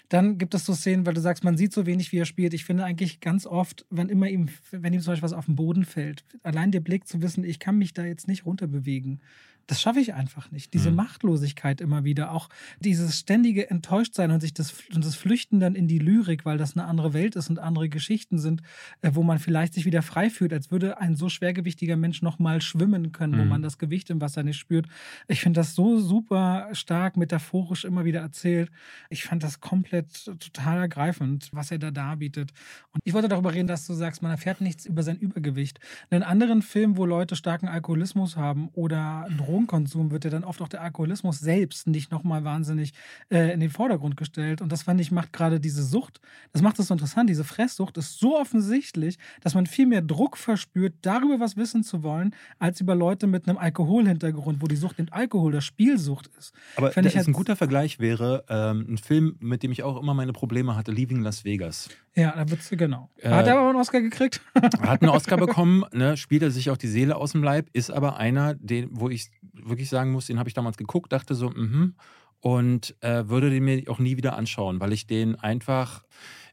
Dann 0.10 0.38
gibt 0.38 0.54
es 0.54 0.66
so 0.66 0.74
Szenen, 0.74 1.06
weil 1.06 1.14
du 1.14 1.22
sagst, 1.22 1.44
man 1.44 1.58
sieht 1.58 1.74
so 1.74 1.86
wenig, 1.86 2.12
wie 2.12 2.18
er 2.18 2.26
spielt. 2.26 2.54
Ich 2.54 2.66
finde 2.66 2.84
eigentlich 2.84 3.20
ganz 3.20 3.46
oft, 3.46 3.86
wenn 3.90 4.10
immer 4.10 4.28
ihm, 4.28 4.50
wenn 4.72 4.94
ihm 4.94 5.02
zum 5.02 5.12
Beispiel 5.12 5.24
was 5.24 5.34
auf 5.34 5.46
den 5.46 5.56
Boden 5.56 5.86
fällt, 5.86 6.24
allein 6.44 6.72
der 6.72 6.80
Blick 6.80 7.08
zu 7.08 7.22
wissen, 7.22 7.44
ich 7.44 7.60
kann 7.60 7.78
mich 7.78 7.94
da 7.94 8.04
jetzt 8.04 8.28
nicht 8.28 8.46
runterbewegen 8.46 9.22
das 9.68 9.82
schaffe 9.82 10.00
ich 10.00 10.14
einfach 10.14 10.52
nicht. 10.52 10.74
Diese 10.74 10.90
mhm. 10.90 10.98
Machtlosigkeit 10.98 11.80
immer 11.80 12.04
wieder, 12.04 12.32
auch 12.32 12.50
dieses 12.80 13.18
ständige 13.18 13.70
Enttäuschtsein 13.70 14.32
und 14.32 14.42
sich 14.42 14.54
das, 14.54 14.74
und 14.94 15.06
das 15.06 15.16
Flüchten 15.16 15.60
dann 15.60 15.76
in 15.76 15.88
die 15.88 16.00
Lyrik, 16.00 16.46
weil 16.46 16.58
das 16.58 16.76
eine 16.76 16.86
andere 16.86 17.14
Welt 17.14 17.36
ist 17.38 17.50
und 17.50 17.60
andere 17.60 17.88
Geschichten 17.88 18.38
sind, 18.38 18.62
äh, 19.02 19.12
wo 19.14 19.24
man 19.24 19.40
vielleicht 19.40 19.74
sich 19.74 19.86
wieder 19.86 20.02
frei 20.02 20.30
fühlt, 20.30 20.52
als 20.52 20.72
würde 20.72 21.00
ein 21.00 21.16
so 21.16 21.30
schwergewichtiger 21.30 21.96
Mensch 21.96 22.22
nochmal 22.22 22.62
schwimmen 22.62 23.12
können, 23.14 23.36
mhm. 23.36 23.40
wo 23.40 23.46
man 23.46 23.62
das 23.62 23.78
Gewicht 23.78 24.10
im 24.10 24.20
Wasser 24.20 24.44
nicht 24.44 24.58
spürt. 24.58 24.88
Ich 25.28 25.42
finde 25.42 25.62
das 25.62 25.74
so 25.74 26.00
super 26.00 26.70
stark 26.74 27.16
metaphorisch 27.16 27.86
immer 27.86 28.04
wieder 28.04 28.20
erzählt. 28.20 28.72
Ich 29.10 29.24
fand 29.24 29.42
das 29.44 29.62
komplett 29.62 30.26
total 30.26 30.80
ergreifend, 30.80 31.50
was 31.54 31.72
er 31.72 31.80
da 31.80 31.92
darbietet. 31.92 32.52
Und 32.92 33.02
ich 33.06 33.14
wollte 33.14 33.30
darüber 33.30 33.54
reden, 33.54 33.68
dass 33.68 33.88
du 33.88 33.94
sagst, 33.94 34.22
man 34.22 34.32
erfährt 34.32 34.60
nichts 34.60 34.86
über 34.86 35.04
sein 35.04 35.18
Übergewicht. 35.18 35.80
In 36.10 36.18
einem 36.18 36.30
anderen 36.30 36.62
Film, 36.62 36.98
wo 36.98 37.06
Leute 37.06 37.36
starken 37.36 37.68
Alkoholismus 37.68 38.36
haben 38.36 38.70
oder 38.74 39.28
Drogen, 39.38 39.51
Drogenkonsum 39.52 40.12
wird 40.12 40.24
ja 40.24 40.30
dann 40.30 40.44
oft 40.44 40.62
auch 40.62 40.68
der 40.68 40.82
Alkoholismus 40.82 41.40
selbst 41.40 41.88
nicht 41.88 42.12
nochmal 42.12 42.44
wahnsinnig 42.44 42.94
äh, 43.30 43.54
in 43.54 43.60
den 43.60 43.70
Vordergrund 43.70 44.16
gestellt. 44.16 44.62
Und 44.62 44.72
das 44.72 44.84
fand 44.84 45.02
ich, 45.02 45.12
macht 45.12 45.34
gerade 45.34 45.60
diese 45.60 45.84
Sucht, 45.84 46.22
das 46.54 46.62
macht 46.62 46.80
es 46.80 46.88
so 46.88 46.94
interessant. 46.94 47.30
Diese 47.30 47.44
Fresssucht 47.44 47.98
ist 47.98 48.20
so 48.20 48.38
offensichtlich, 48.40 49.18
dass 49.42 49.54
man 49.54 49.66
viel 49.66 49.88
mehr 49.88 50.02
Druck 50.02 50.38
verspürt, 50.38 50.94
darüber 51.02 51.40
was 51.40 51.58
wissen 51.58 51.84
zu 51.84 52.04
wollen, 52.04 52.34
als 52.60 52.80
über 52.80 52.96
Leute 52.96 53.28
mit 53.28 53.48
einem 53.48 53.58
Alkoholhintergrund, 53.58 54.62
wo 54.62 54.68
die 54.68 54.76
Sucht 54.76 55.00
mit 55.00 55.12
Alkohol 55.12 55.52
der 55.52 55.62
Spielsucht 55.62 56.30
ist. 56.38 56.54
Aber 56.78 56.92
Fand 56.92 57.08
ich 57.08 57.18
halt 57.18 57.28
ein 57.28 57.34
guter 57.34 57.56
Vergleich 57.56 58.00
wäre 58.00 58.46
ähm, 58.48 58.86
ein 58.90 58.98
Film, 58.98 59.36
mit 59.40 59.64
dem 59.64 59.72
ich 59.72 59.84
auch 59.84 60.00
immer 60.02 60.14
meine 60.14 60.34
Probleme 60.34 60.76
hatte, 60.76 60.92
Leaving 60.92 61.22
Las 61.22 61.44
Vegas. 61.44 61.90
Ja, 62.16 62.32
da 62.32 62.50
wird's 62.50 62.70
genau. 62.70 63.10
Äh, 63.18 63.30
hat 63.30 63.48
er 63.48 63.58
aber 63.58 63.70
einen 63.70 63.80
Oscar 63.80 64.02
gekriegt? 64.02 64.42
hat 64.56 65.02
einen 65.02 65.10
Oscar 65.10 65.38
bekommen, 65.38 65.86
ne, 65.94 66.18
spielt 66.18 66.42
er 66.42 66.52
sich 66.52 66.70
auch 66.70 66.78
die 66.78 66.88
Seele 66.88 67.16
aus 67.16 67.32
dem 67.32 67.44
Leib, 67.44 67.70
ist 67.74 67.90
aber 67.90 68.18
einer, 68.18 68.56
den, 68.56 68.90
wo 68.92 69.10
ich 69.10 69.30
wirklich 69.42 69.90
sagen 69.90 70.12
muss, 70.12 70.28
den 70.28 70.40
habe 70.40 70.50
ich 70.50 70.54
damals 70.54 70.78
geguckt, 70.78 71.12
dachte 71.12 71.36
so, 71.36 71.50
mhm, 71.50 71.96
und 72.42 72.96
äh, 73.02 73.28
würde 73.28 73.50
den 73.50 73.64
mir 73.64 73.84
auch 73.88 74.00
nie 74.00 74.18
wieder 74.18 74.36
anschauen, 74.36 74.80
weil 74.80 74.94
ich 74.94 75.06
den 75.06 75.36
einfach, 75.36 76.04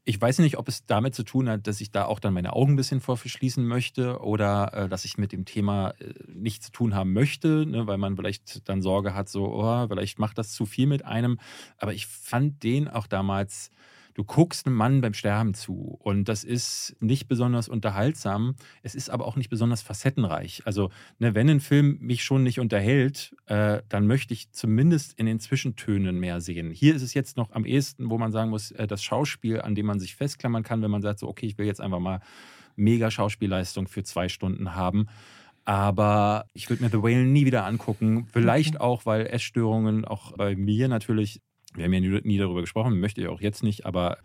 ich 0.05 0.21
weiß 0.21 0.39
nicht, 0.41 0.59
ob 0.59 0.69
es 0.69 0.87
damit 0.87 1.15
zu 1.15 1.23
tun 1.23 1.49
hat, 1.49 1.67
dass 1.67 1.81
ich 1.81 1.91
da 1.91 2.05
auch 2.05 2.21
dann 2.21 2.35
meine 2.35 2.53
Augen 2.53 2.75
ein 2.75 2.77
bisschen 2.77 3.01
vor 3.01 3.17
verschließen 3.17 3.67
möchte 3.67 4.21
oder 4.21 4.73
äh, 4.75 4.89
dass 4.89 5.07
ich 5.07 5.17
mit 5.17 5.33
dem 5.33 5.47
Thema 5.47 5.91
äh, 5.99 6.13
nichts 6.27 6.67
zu 6.67 6.73
tun 6.73 6.95
haben 6.95 7.15
möchte, 7.15 7.65
ne, 7.67 7.87
weil 7.87 7.99
man 7.99 8.17
vielleicht 8.17 8.69
dann 8.69 8.83
Sorge 8.83 9.15
hat, 9.15 9.29
so, 9.29 9.47
oh, 9.47 9.89
vielleicht 9.89 10.19
macht 10.19 10.37
das 10.39 10.53
zu 10.53 10.67
viel 10.67 10.87
mit 10.87 11.05
einem. 11.05 11.39
Aber 11.79 11.95
ich 11.95 12.07
fand 12.07 12.63
den 12.63 12.89
auch 12.89 13.07
damals 13.07 13.71
du 14.19 14.25
guckst 14.25 14.67
einem 14.67 14.75
Mann 14.75 15.01
beim 15.01 15.15
Sterben 15.15 15.55
zu 15.55 15.97
und 16.03 16.29
das 16.29 16.43
ist 16.43 16.97
nicht 16.99 17.29
besonders 17.29 17.69
unterhaltsam. 17.69 18.57
Es 18.83 18.97
ist 18.97 19.11
aber 19.11 19.25
auch 19.25 19.37
nicht 19.37 19.49
besonders 19.49 19.81
facettenreich. 19.81 20.63
Also, 20.65 20.91
ne, 21.21 21.37
wenn 21.37 21.49
ein 21.49 21.61
Film 21.61 21.99
mich 22.01 22.25
schon 22.25 22.43
nicht 22.43 22.59
unterhält, 22.59 23.37
äh, 23.47 23.81
dann 23.89 24.09
möchte 24.09 24.35
ich 24.35 24.51
zumindest 24.51 25.17
in 25.17 25.27
den 25.27 25.39
Zwischentönen 25.39 26.19
mehr 26.19 26.41
sehen. 26.41 26.73
Hier 26.73 26.97
ist 26.97 27.03
es 27.03 27.15
jetzt 27.15 27.37
noch 27.37 27.53
am 27.53 27.65
ehesten, 27.65 28.11
wo 28.11 28.19
man 28.19 28.33
sagen 28.33 28.51
muss, 28.51 28.73
äh, 28.73 28.89
das 28.89 29.05
Schauspiel, 29.05 29.61
an 29.61 29.77
dem 29.77 29.87
man 29.87 30.01
sich 30.01 30.17
festklammern 30.17 30.65
kann, 30.65 30.83
wenn 30.83 30.91
man 30.91 31.03
sagt, 31.03 31.21
so, 31.21 31.29
okay, 31.29 31.47
ich 31.47 31.57
will 31.57 31.67
jetzt 31.67 31.81
einfach 31.81 32.01
mal 32.01 32.21
mega 32.75 33.13
Schauspielleistung 33.13 33.87
für 33.87 34.03
zwei 34.03 34.29
Stunden 34.29 34.75
haben. 34.75 35.07
Aber 35.65 36.47
ich 36.55 36.69
würde 36.71 36.83
mir 36.83 36.91
The 36.91 37.05
Whale 37.05 37.25
nie 37.25 37.47
wieder 37.47 37.67
angucken. 37.67 38.27
Vielleicht 38.33 38.81
auch, 38.81 39.07
weil 39.07 39.27
Essstörungen 39.27 40.05
auch 40.07 40.33
bei 40.33 40.57
mir 40.57 40.89
natürlich 40.89 41.41
wir 41.75 41.85
haben 41.85 41.93
ja 41.93 42.01
nie, 42.01 42.39
darüber 42.39 42.61
gesprochen, 42.61 43.01
möchte 43.01 43.21
ich 43.21 43.29
auch 43.29 43.41
jetzt 43.41 43.63
nicht, 43.63 43.87
aber 43.87 44.19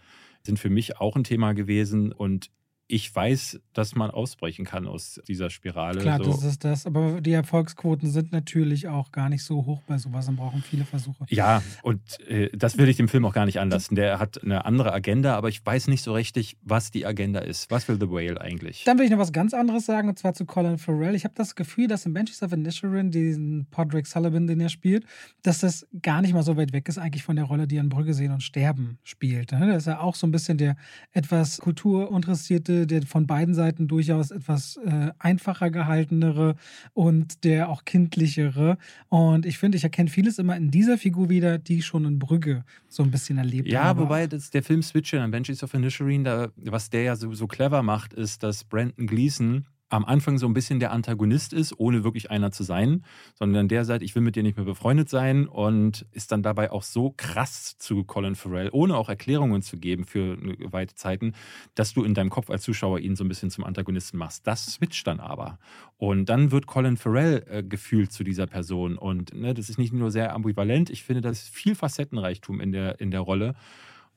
sind 0.44 0.60
für 0.60 0.70
mich 0.70 1.00
auch 1.00 1.16
ein 1.16 1.24
Thema 1.24 1.54
gewesen. 1.54 2.12
Und 2.12 2.50
ich 2.94 3.14
weiß, 3.14 3.60
dass 3.74 3.96
man 3.96 4.12
ausbrechen 4.12 4.66
kann 4.66 4.86
aus 4.86 5.20
dieser 5.28 5.50
Spirale. 5.50 6.00
Klar, 6.00 6.24
so. 6.24 6.30
das 6.30 6.44
ist 6.44 6.64
das. 6.64 6.86
Aber 6.86 7.22
die 7.22 7.32
Erfolgsquoten 7.32 8.08
sind 8.08 8.32
natürlich 8.32 8.88
auch 8.88 9.12
gar 9.12 9.30
nicht 9.30 9.44
so 9.44 9.66
hoch 9.66 9.82
bei 9.88 9.98
sowas 9.98 10.28
und 10.28 10.36
brauchen 10.36 10.62
viele 10.62 10.86
Versuche. 10.86 11.26
Ja, 11.30 11.64
und 11.82 12.20
äh, 12.28 12.56
das 12.56 12.78
will 12.78 12.88
ich 12.88 12.98
dem 12.98 13.08
Film 13.08 13.26
auch 13.26 13.34
gar 13.34 13.48
nicht 13.48 13.60
anlassen. 13.60 13.96
Der 13.96 14.20
hat 14.20 14.44
eine 14.44 14.66
andere 14.66 14.94
Agenda, 14.94 15.36
aber 15.36 15.50
ich 15.50 15.66
weiß 15.66 15.88
nicht 15.88 16.04
so 16.04 16.14
richtig, 16.14 16.56
was 16.62 16.92
die 16.92 17.04
Agenda 17.08 17.40
ist. 17.40 17.72
Was 17.72 17.88
will 17.88 17.98
The 18.00 18.12
Whale 18.12 18.40
eigentlich? 18.40 18.84
Dann 18.84 19.00
will 19.00 19.06
ich 19.06 19.12
noch 19.12 19.18
was 19.18 19.32
ganz 19.32 19.56
anderes 19.56 19.88
sagen, 19.88 20.08
und 20.08 20.20
zwar 20.20 20.36
zu 20.36 20.46
Colin 20.46 20.78
Farrell. 20.78 21.16
Ich 21.16 21.24
habe 21.24 21.34
das 21.36 21.56
Gefühl, 21.56 21.88
dass 21.88 22.06
in 22.06 22.14
Banshees 22.14 22.44
of 22.44 22.54
Inisherin, 22.54 23.10
diesen 23.10 23.66
Podrick 23.72 24.06
Sullivan, 24.06 24.46
den 24.46 24.60
er 24.60 24.70
spielt, 24.70 25.06
dass 25.42 25.60
das 25.60 25.88
gar 26.04 26.22
nicht 26.22 26.36
mal 26.36 26.44
so 26.44 26.58
weit 26.58 26.74
weg 26.74 26.88
ist 26.88 27.00
eigentlich 27.00 27.24
von 27.24 27.38
der 27.38 27.46
Rolle, 27.46 27.66
die 27.66 27.78
er 27.78 27.82
in 27.82 27.90
Brügge 27.90 28.14
sehen 28.14 28.32
und 28.32 28.44
sterben 28.44 29.00
spielt. 29.02 29.52
Ne? 29.52 29.66
Da 29.66 29.76
ist 29.78 29.88
er 29.88 30.02
auch 30.02 30.14
so 30.14 30.28
ein 30.28 30.32
bisschen 30.32 30.60
der 30.60 30.76
etwas 31.12 31.58
kulturinteressierte 31.58 32.83
der 32.86 33.04
von 33.04 33.28
beiden 33.28 33.54
Seiten 33.54 33.88
durchaus 33.88 34.32
etwas 34.32 34.78
äh, 34.78 35.12
einfacher 35.20 35.72
gehaltenere 35.72 36.56
und 36.94 37.44
der 37.44 37.70
auch 37.70 37.86
kindlichere. 37.86 38.78
Und 39.10 39.46
ich 39.46 39.58
finde, 39.58 39.78
ich 39.78 39.84
erkenne 39.84 40.10
vieles 40.10 40.40
immer 40.40 40.56
in 40.56 40.72
dieser 40.72 40.98
Figur 40.98 41.30
wieder, 41.30 41.58
die 41.58 41.80
ich 41.80 41.86
schon 41.86 42.06
in 42.06 42.20
Brügge 42.20 42.64
so 42.88 43.04
ein 43.04 43.12
bisschen 43.12 43.38
erlebt 43.38 43.68
ja, 43.68 43.84
habe. 43.84 44.02
Ja, 44.02 44.06
wobei 44.06 44.28
das, 44.28 44.50
der 44.50 44.64
Film 44.64 44.82
Switcher 44.82 45.22
an 45.22 45.32
Benches 45.32 45.64
of 45.64 45.74
Inisherin, 45.74 46.24
da, 46.24 46.50
was 46.58 46.90
der 46.90 47.04
ja 47.04 47.16
so, 47.16 47.34
so 47.34 47.48
clever 47.48 47.84
macht, 47.84 48.14
ist, 48.14 48.44
dass 48.44 48.64
Brandon 48.64 49.08
Gleason 49.08 49.66
am 49.94 50.06
Anfang 50.06 50.40
so 50.40 50.48
ein 50.48 50.56
bisschen 50.56 50.80
der 50.80 50.92
Antagonist 50.92 51.54
ist, 51.54 51.80
ohne 51.80 52.04
wirklich 52.04 52.32
einer 52.32 52.52
zu 52.52 52.64
sein, 52.64 53.06
sondern 53.36 53.68
der 53.68 53.86
sagt, 53.86 54.02
ich 54.02 54.16
will 54.16 54.24
mit 54.24 54.36
dir 54.36 54.42
nicht 54.42 54.58
mehr 54.58 54.66
befreundet 54.66 55.08
sein 55.08 55.48
und 55.48 56.08
ist 56.12 56.32
dann 56.32 56.42
dabei 56.42 56.72
auch 56.72 56.82
so 56.82 57.14
krass 57.16 57.78
zu 57.78 58.04
Colin 58.04 58.34
Farrell, 58.34 58.70
ohne 58.72 58.98
auch 58.98 59.08
Erklärungen 59.08 59.62
zu 59.62 59.78
geben 59.78 60.06
für 60.06 60.40
weite 60.72 60.96
Zeiten, 60.96 61.34
dass 61.76 61.94
du 61.94 62.04
in 62.04 62.16
deinem 62.16 62.32
Kopf 62.32 62.50
als 62.50 62.64
Zuschauer 62.64 63.02
ihn 63.02 63.16
so 63.16 63.24
ein 63.24 63.28
bisschen 63.28 63.52
zum 63.52 63.66
Antagonisten 63.66 64.18
machst. 64.18 64.48
Das 64.48 64.66
switcht 64.66 65.06
dann 65.06 65.20
aber. 65.20 65.60
Und 65.98 66.28
dann 66.28 66.50
wird 66.50 66.66
Colin 66.66 66.98
Farrell 66.98 67.46
äh, 67.48 67.62
gefühlt 67.62 68.12
zu 68.12 68.24
dieser 68.24 68.48
Person. 68.48 68.98
Und 68.98 69.36
ne, 69.36 69.54
das 69.54 69.70
ist 69.70 69.78
nicht 69.78 69.94
nur 69.94 70.10
sehr 70.10 70.34
ambivalent, 70.34 70.90
ich 70.90 71.04
finde, 71.04 71.22
das 71.22 71.44
ist 71.44 71.56
viel 71.56 71.76
Facettenreichtum 71.76 72.60
in 72.62 72.72
der, 72.72 73.00
in 73.00 73.12
der 73.12 73.22
Rolle. 73.22 73.54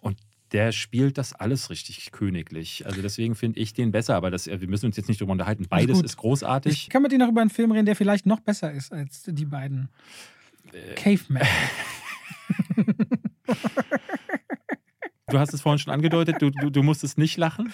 Und 0.01 0.17
der 0.53 0.73
spielt 0.73 1.19
das 1.19 1.33
alles 1.33 1.71
richtig 1.71 2.13
königlich. 2.13 2.87
Also 2.87 3.03
deswegen 3.03 3.35
finde 3.35 3.61
ich 3.61 3.75
den 3.75 3.91
besser, 3.91 4.15
aber 4.15 4.31
das, 4.31 4.47
wir 4.47 4.69
müssen 4.69 4.87
uns 4.87 4.97
jetzt 4.97 5.09
nicht 5.09 5.21
darüber 5.21 5.33
unterhalten. 5.33 5.67
Beides 5.69 6.01
ist 6.01 6.17
großartig. 6.17 6.73
Ich 6.73 6.89
kann 6.89 7.03
mit 7.03 7.13
dir 7.13 7.19
noch 7.19 7.29
über 7.29 7.41
einen 7.41 7.51
Film 7.51 7.73
reden, 7.73 7.87
der 7.87 7.97
vielleicht 7.97 8.27
noch 8.27 8.41
besser 8.41 8.73
ist 8.73 8.93
als 8.93 9.25
die 9.27 9.45
beiden. 9.45 9.89
Äh, 10.73 10.95
Caveman. 10.95 11.47
du 15.29 15.39
hast 15.39 15.53
es 15.53 15.61
vorhin 15.61 15.79
schon 15.79 15.93
angedeutet, 15.93 16.41
du, 16.41 16.51
du, 16.51 16.71
du 16.71 16.83
musstest 16.83 17.19
nicht 17.19 17.37
lachen. 17.37 17.73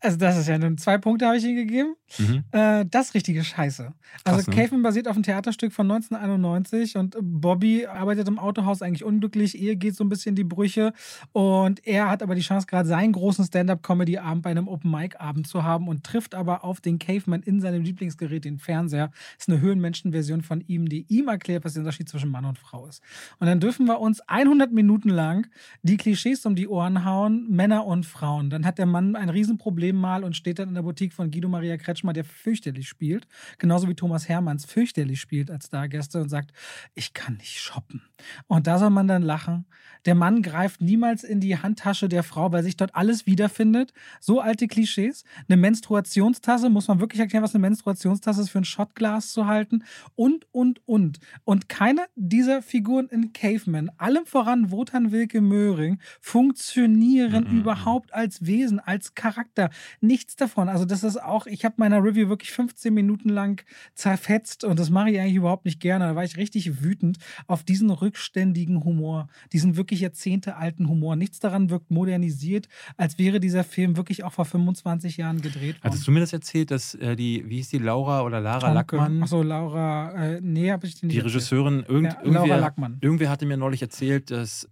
Also, 0.00 0.18
das 0.18 0.36
ist 0.36 0.46
ja 0.46 0.58
nun 0.58 0.76
zwei 0.76 0.98
Punkte, 0.98 1.26
habe 1.26 1.38
ich 1.38 1.44
ihm 1.44 1.56
gegeben. 1.56 1.96
Mhm. 2.18 2.44
Äh, 2.52 2.84
das 2.88 3.14
richtige 3.14 3.42
Scheiße. 3.42 3.92
Also, 4.24 4.36
Krass, 4.42 4.46
ne? 4.46 4.54
Caveman 4.54 4.82
basiert 4.82 5.08
auf 5.08 5.14
einem 5.14 5.22
Theaterstück 5.22 5.72
von 5.72 5.90
1991 5.90 6.96
und 6.96 7.16
Bobby 7.20 7.86
arbeitet 7.86 8.28
im 8.28 8.38
Autohaus 8.38 8.82
eigentlich 8.82 9.04
unglücklich. 9.04 9.58
Ehe 9.58 9.76
geht 9.76 9.96
so 9.96 10.04
ein 10.04 10.08
bisschen 10.08 10.34
die 10.34 10.44
Brüche 10.44 10.92
und 11.32 11.84
er 11.86 12.10
hat 12.10 12.22
aber 12.22 12.34
die 12.34 12.42
Chance, 12.42 12.66
gerade 12.66 12.88
seinen 12.88 13.12
großen 13.12 13.46
Stand-Up-Comedy-Abend 13.46 14.42
bei 14.42 14.50
einem 14.50 14.68
Open-Mic-Abend 14.68 15.46
zu 15.48 15.64
haben 15.64 15.88
und 15.88 16.04
trifft 16.04 16.34
aber 16.34 16.62
auf 16.62 16.80
den 16.80 16.98
Caveman 16.98 17.42
in 17.42 17.60
seinem 17.60 17.82
Lieblingsgerät, 17.82 18.44
den 18.44 18.58
Fernseher. 18.58 19.08
Das 19.36 19.46
ist 19.46 19.48
eine 19.48 19.60
Höhenmenschen-Version 19.60 20.42
von 20.42 20.60
ihm, 20.60 20.88
die 20.88 21.06
ihm 21.08 21.28
erklärt, 21.28 21.64
was 21.64 21.72
der 21.72 21.80
Unterschied 21.80 22.08
zwischen 22.08 22.30
Mann 22.30 22.44
und 22.44 22.58
Frau 22.58 22.86
ist. 22.86 23.02
Und 23.38 23.46
dann 23.46 23.60
dürfen 23.60 23.86
wir 23.86 23.98
uns 23.98 24.20
100 24.20 24.72
Minuten 24.72 25.08
lang 25.08 25.46
die 25.82 25.96
Klischees 25.96 26.44
um 26.44 26.54
die 26.54 26.68
Ohren 26.68 27.04
hauen, 27.04 27.50
Männer 27.50 27.86
und 27.86 28.04
Frauen. 28.04 28.50
Dann 28.50 28.66
hat 28.66 28.78
der 28.78 28.86
Mann 28.86 29.16
ein 29.16 29.30
Riesenproblem 29.30 29.85
Problem 29.86 30.00
mal 30.00 30.24
und 30.24 30.36
steht 30.36 30.58
dann 30.58 30.70
in 30.70 30.74
der 30.74 30.82
Boutique 30.82 31.12
von 31.12 31.30
Guido 31.30 31.48
Maria 31.48 31.76
Kretschmer, 31.76 32.12
der 32.12 32.24
fürchterlich 32.24 32.88
spielt. 32.88 33.28
Genauso 33.58 33.88
wie 33.88 33.94
Thomas 33.94 34.28
Hermanns 34.28 34.64
fürchterlich 34.64 35.20
spielt 35.20 35.48
als 35.48 35.66
Stargäste 35.66 36.20
und 36.20 36.28
sagt, 36.28 36.52
ich 36.94 37.12
kann 37.14 37.36
nicht 37.36 37.60
shoppen. 37.60 38.02
Und 38.48 38.66
da 38.66 38.78
soll 38.78 38.90
man 38.90 39.06
dann 39.06 39.22
lachen. 39.22 39.66
Der 40.04 40.14
Mann 40.14 40.42
greift 40.42 40.80
niemals 40.80 41.24
in 41.24 41.40
die 41.40 41.58
Handtasche 41.58 42.08
der 42.08 42.22
Frau, 42.22 42.52
weil 42.52 42.62
sich 42.62 42.76
dort 42.76 42.94
alles 42.94 43.26
wiederfindet. 43.26 43.92
So 44.20 44.40
alte 44.40 44.66
Klischees. 44.66 45.24
Eine 45.48 45.56
Menstruationstasse, 45.56 46.70
muss 46.70 46.88
man 46.88 47.00
wirklich 47.00 47.20
erklären, 47.20 47.42
was 47.42 47.54
eine 47.54 47.62
Menstruationstasse 47.62 48.40
ist, 48.40 48.50
für 48.50 48.58
ein 48.58 48.64
Shotglas 48.64 49.32
zu 49.32 49.46
halten. 49.46 49.84
Und, 50.14 50.46
und, 50.52 50.80
und. 50.86 51.18
Und 51.44 51.68
keine 51.68 52.06
dieser 52.14 52.62
Figuren 52.62 53.08
in 53.08 53.32
Caveman, 53.32 53.90
allem 53.98 54.26
voran 54.26 54.70
Wotan 54.70 55.12
Wilke 55.12 55.40
Möhring, 55.40 55.98
funktionieren 56.20 57.46
mhm. 57.50 57.60
überhaupt 57.60 58.14
als 58.14 58.46
Wesen, 58.46 58.80
als 58.80 59.14
Charakter. 59.14 59.70
Nichts 60.00 60.36
davon. 60.36 60.68
Also 60.68 60.84
das 60.84 61.04
ist 61.04 61.22
auch, 61.22 61.46
ich 61.46 61.64
habe 61.64 61.74
meiner 61.78 62.02
Review 62.02 62.28
wirklich 62.28 62.52
15 62.52 62.92
Minuten 62.92 63.28
lang 63.28 63.64
zerfetzt 63.94 64.64
und 64.64 64.78
das 64.78 64.90
mache 64.90 65.10
ich 65.10 65.20
eigentlich 65.20 65.34
überhaupt 65.34 65.64
nicht 65.64 65.80
gerne. 65.80 66.06
Da 66.06 66.16
war 66.16 66.24
ich 66.24 66.36
richtig 66.36 66.82
wütend 66.82 67.18
auf 67.46 67.62
diesen 67.62 67.90
rückständigen 67.90 68.84
Humor, 68.84 69.28
diesen 69.52 69.76
wirklich 69.76 70.00
jahrzehntealten 70.00 70.88
Humor. 70.88 71.16
Nichts 71.16 71.40
daran 71.40 71.70
wirkt 71.70 71.90
modernisiert, 71.90 72.68
als 72.96 73.18
wäre 73.18 73.40
dieser 73.40 73.64
Film 73.64 73.96
wirklich 73.96 74.24
auch 74.24 74.32
vor 74.32 74.44
25 74.44 75.16
Jahren 75.16 75.40
gedreht 75.40 75.76
worden. 75.76 75.84
Hattest 75.84 76.06
du 76.06 76.10
mir 76.12 76.20
das 76.20 76.32
erzählt, 76.32 76.70
dass 76.70 76.94
äh, 76.94 77.16
die, 77.16 77.44
wie 77.48 77.56
hieß 77.56 77.70
die, 77.70 77.78
Laura 77.78 78.22
oder 78.22 78.40
Lara 78.40 78.60
Tonke. 78.60 78.74
Lackmann? 78.74 79.22
Achso, 79.22 79.42
Laura, 79.42 80.12
äh, 80.12 80.40
nee, 80.40 80.70
habe 80.70 80.86
ich 80.86 80.94
die 80.96 81.06
nicht 81.06 81.16
Die 81.16 81.20
Regisseurin, 81.20 81.84
irgend, 81.86 82.12
ja, 82.12 82.30
Laura 82.30 82.56
Lackmann. 82.56 82.98
Irgendwer 83.00 83.30
hatte 83.30 83.46
mir 83.46 83.56
neulich 83.56 83.82
erzählt, 83.82 84.30
dass 84.30 84.68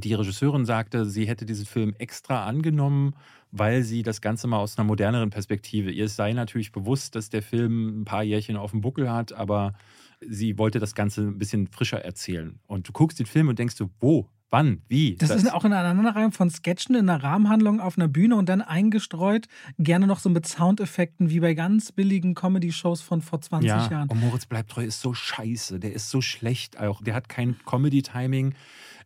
die 0.00 0.14
Regisseurin 0.14 0.64
sagte, 0.64 1.04
sie 1.06 1.26
hätte 1.26 1.46
diesen 1.46 1.66
Film 1.66 1.94
extra 1.98 2.46
angenommen, 2.46 3.14
weil 3.52 3.82
sie 3.82 4.02
das 4.02 4.20
Ganze 4.20 4.46
mal 4.46 4.58
aus 4.58 4.78
einer 4.78 4.86
moderneren 4.86 5.30
Perspektive, 5.30 5.90
ihr 5.90 6.08
sei 6.08 6.32
natürlich 6.32 6.72
bewusst, 6.72 7.14
dass 7.14 7.30
der 7.30 7.42
Film 7.42 8.02
ein 8.02 8.04
paar 8.04 8.22
Jährchen 8.22 8.56
auf 8.56 8.72
dem 8.72 8.80
Buckel 8.80 9.10
hat, 9.10 9.32
aber 9.32 9.74
sie 10.20 10.58
wollte 10.58 10.78
das 10.78 10.94
Ganze 10.94 11.22
ein 11.22 11.38
bisschen 11.38 11.66
frischer 11.68 12.04
erzählen. 12.04 12.58
Und 12.66 12.88
du 12.88 12.92
guckst 12.92 13.18
den 13.18 13.26
Film 13.26 13.48
und 13.48 13.58
denkst 13.58 13.76
so, 13.76 13.90
wo? 14.00 14.28
Wann? 14.48 14.82
Wie? 14.88 15.16
Das, 15.16 15.30
das 15.30 15.42
ist 15.42 15.52
auch 15.52 15.64
eine 15.64 15.76
Aneinanderreihung 15.76 16.30
von 16.30 16.50
Sketchen 16.50 16.94
in 16.94 17.08
einer 17.08 17.20
Rahmenhandlung 17.20 17.80
auf 17.80 17.98
einer 17.98 18.06
Bühne 18.06 18.36
und 18.36 18.48
dann 18.48 18.62
eingestreut, 18.62 19.48
gerne 19.76 20.06
noch 20.06 20.20
so 20.20 20.28
mit 20.28 20.46
Soundeffekten 20.46 21.30
wie 21.30 21.40
bei 21.40 21.54
ganz 21.54 21.90
billigen 21.90 22.34
Comedy-Shows 22.34 23.00
von 23.00 23.22
vor 23.22 23.40
20 23.40 23.68
ja, 23.68 23.90
Jahren. 23.90 24.08
Und 24.08 24.20
Moritz 24.20 24.46
bleibt 24.46 24.70
treu 24.70 24.84
ist 24.84 25.00
so 25.00 25.14
scheiße. 25.14 25.80
Der 25.80 25.92
ist 25.92 26.10
so 26.10 26.20
schlecht 26.20 26.78
auch. 26.78 27.02
Der 27.02 27.14
hat 27.14 27.28
kein 27.28 27.56
Comedy-Timing. 27.66 28.54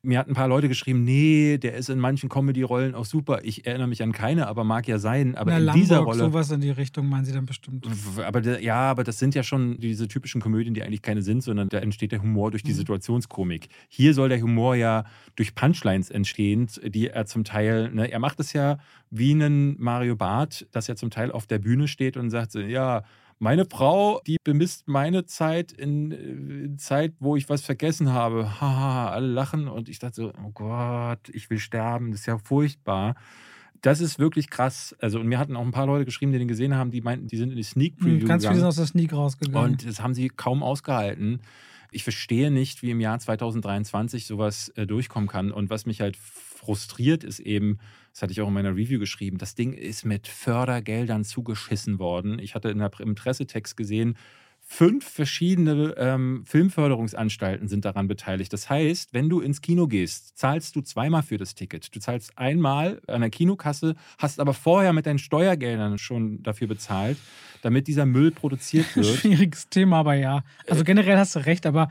Mir 0.03 0.19
hat 0.19 0.29
ein 0.29 0.35
paar 0.35 0.49
Leute 0.49 0.69
geschrieben, 0.69 1.05
nee, 1.05 1.59
der 1.59 1.75
ist 1.75 1.91
in 1.91 1.99
manchen 1.99 2.31
Comedy-Rollen 2.31 2.95
auch 2.95 3.05
super. 3.05 3.41
Ich 3.43 3.67
erinnere 3.67 3.87
mich 3.87 4.03
an 4.03 4.13
keine, 4.13 4.47
aber 4.47 4.65
mag 4.65 4.89
ja 4.89 4.99
sein. 4.99 5.35
Aber 5.35 5.51
Na, 5.51 5.59
in 5.59 5.65
Lamborg, 5.65 5.83
dieser 5.83 5.99
Rolle. 5.99 6.19
sowas 6.19 6.51
in 6.51 6.63
die 6.63 6.71
Richtung 6.71 7.07
meinen 7.07 7.27
Sie 7.27 7.33
dann 7.33 7.45
bestimmt. 7.45 7.87
Aber 8.25 8.41
ja, 8.61 8.91
aber 8.91 9.05
das 9.05 9.19
sind 9.19 9.35
ja 9.35 9.43
schon 9.43 9.79
diese 9.79 10.09
typischen 10.09 10.41
Komödien, 10.41 10.73
die 10.73 10.83
eigentlich 10.83 11.03
keine 11.03 11.21
sind, 11.21 11.43
sondern 11.43 11.69
da 11.69 11.79
entsteht 11.79 12.13
der 12.13 12.23
Humor 12.23 12.51
durch 12.51 12.63
die 12.63 12.73
mhm. 12.73 12.77
Situationskomik. 12.77 13.69
Hier 13.89 14.15
soll 14.15 14.31
der 14.31 14.41
Humor 14.41 14.75
ja 14.75 15.05
durch 15.37 15.55
Punchlines 15.55 16.11
entstehen, 16.11 16.69
die 16.83 17.09
er 17.09 17.27
zum 17.27 17.45
Teil, 17.45 17.91
ne, 17.93 18.11
er 18.11 18.21
macht 18.21 18.41
es 18.41 18.55
ja 18.55 18.79
wie 19.11 19.33
einen 19.33 19.79
Mario 19.79 20.17
Barth, 20.17 20.67
dass 20.73 20.89
er 20.89 20.97
zum 20.97 21.11
Teil 21.11 21.31
auf 21.31 21.47
der 21.47 21.59
Bühne 21.59 21.89
steht 21.89 22.17
und 22.17 22.31
sagt 22.31 22.55
ja, 22.55 23.05
meine 23.41 23.65
Frau, 23.65 24.21
die 24.27 24.37
bemisst 24.45 24.87
meine 24.87 25.25
Zeit 25.25 25.73
in, 25.73 26.13
in 26.13 26.79
Zeit, 26.79 27.15
wo 27.19 27.37
ich 27.37 27.49
was 27.49 27.63
vergessen 27.63 28.13
habe. 28.13 28.45
Haha, 28.61 29.11
alle 29.11 29.27
lachen 29.27 29.67
und 29.67 29.89
ich 29.89 29.99
dachte 29.99 30.15
so, 30.15 30.33
oh 30.45 30.51
Gott, 30.53 31.29
ich 31.33 31.49
will 31.51 31.59
sterben, 31.59 32.13
das 32.13 32.21
ist 32.21 32.27
ja 32.27 32.39
furchtbar. 32.39 33.15
Das 33.81 34.03
ist 34.03 34.19
wirklich 34.19 34.51
krass. 34.51 34.95
Also, 35.01 35.19
und 35.21 35.27
mir 35.27 35.39
hatten 35.39 35.57
auch 35.57 35.65
ein 35.65 35.71
paar 35.71 35.87
Leute 35.87 36.05
geschrieben, 36.05 36.33
die 36.33 36.39
den 36.39 36.49
gesehen 36.49 36.75
haben, 36.75 36.91
die 36.91 37.01
meinten, 37.01 37.29
die 37.29 37.39
sind 37.39 37.49
in 37.49 37.57
die 37.57 37.63
Sneak 37.63 37.95
hm, 37.95 38.05
Preview 38.05 38.29
Ganz 38.29 38.45
viele 38.45 38.57
sind 38.57 38.67
aus 38.67 38.77
der 38.77 38.87
Sneak 38.87 39.15
rausgegangen. 39.15 39.73
Und 39.73 39.89
das 39.89 40.03
haben 40.03 40.13
sie 40.13 40.29
kaum 40.29 40.63
ausgehalten. 40.63 41.41
Ich 41.91 42.05
verstehe 42.05 42.51
nicht, 42.51 42.83
wie 42.83 42.91
im 42.91 43.01
Jahr 43.01 43.19
2023 43.19 44.27
sowas 44.27 44.69
äh, 44.77 44.87
durchkommen 44.87 45.31
kann. 45.31 45.51
Und 45.51 45.71
was 45.71 45.87
mich 45.87 46.03
halt 46.03 46.19
frustriert, 46.19 47.25
ist 47.25 47.41
eben, 47.41 47.79
das 48.13 48.23
hatte 48.23 48.33
ich 48.33 48.41
auch 48.41 48.49
in 48.49 48.55
meiner 48.55 48.75
Review 48.75 48.99
geschrieben, 48.99 49.39
das 49.39 49.55
Ding 49.55 49.73
ist 49.73 50.05
mit 50.05 50.29
Fördergeldern 50.29 51.25
zugeschissen 51.25 51.99
worden. 51.99 52.39
Ich 52.39 52.55
hatte 52.55 52.71
in 52.71 52.79
der, 52.79 52.91
im 53.01 53.15
Pressetext 53.15 53.77
gesehen, 53.77 54.17
fünf 54.73 55.05
verschiedene 55.05 55.95
ähm, 55.99 56.45
Filmförderungsanstalten 56.47 57.67
sind 57.67 57.85
daran 57.85 58.07
beteiligt. 58.07 58.53
Das 58.53 58.71
heißt, 58.71 59.13
wenn 59.13 59.29
du 59.29 59.41
ins 59.41 59.61
Kino 59.63 59.89
gehst, 59.89 60.39
zahlst 60.39 60.77
du 60.77 60.81
zweimal 60.81 61.23
für 61.23 61.39
das 61.39 61.57
Ticket. 61.57 61.95
Du 61.95 61.99
zahlst 61.99 62.39
einmal 62.39 63.03
an 63.09 63.21
der 63.21 63.31
Kinokasse, 63.31 63.97
hast 64.19 64.39
aber 64.39 64.55
vorher 64.55 64.93
mit 64.93 65.07
deinen 65.07 65.19
Steuergeldern 65.19 65.99
schon 65.99 66.43
dafür 66.45 66.69
bezahlt, 66.69 67.19
damit 67.63 67.89
dieser 67.89 68.07
Müll 68.07 68.31
produziert 68.31 68.87
wird. 68.97 69.07
Schwieriges 69.07 69.69
Thema, 69.69 69.99
aber 69.99 70.15
ja. 70.15 70.45
Also 70.69 70.85
generell 70.85 71.19
hast 71.19 71.35
du 71.35 71.41
recht, 71.41 71.67
aber 71.67 71.91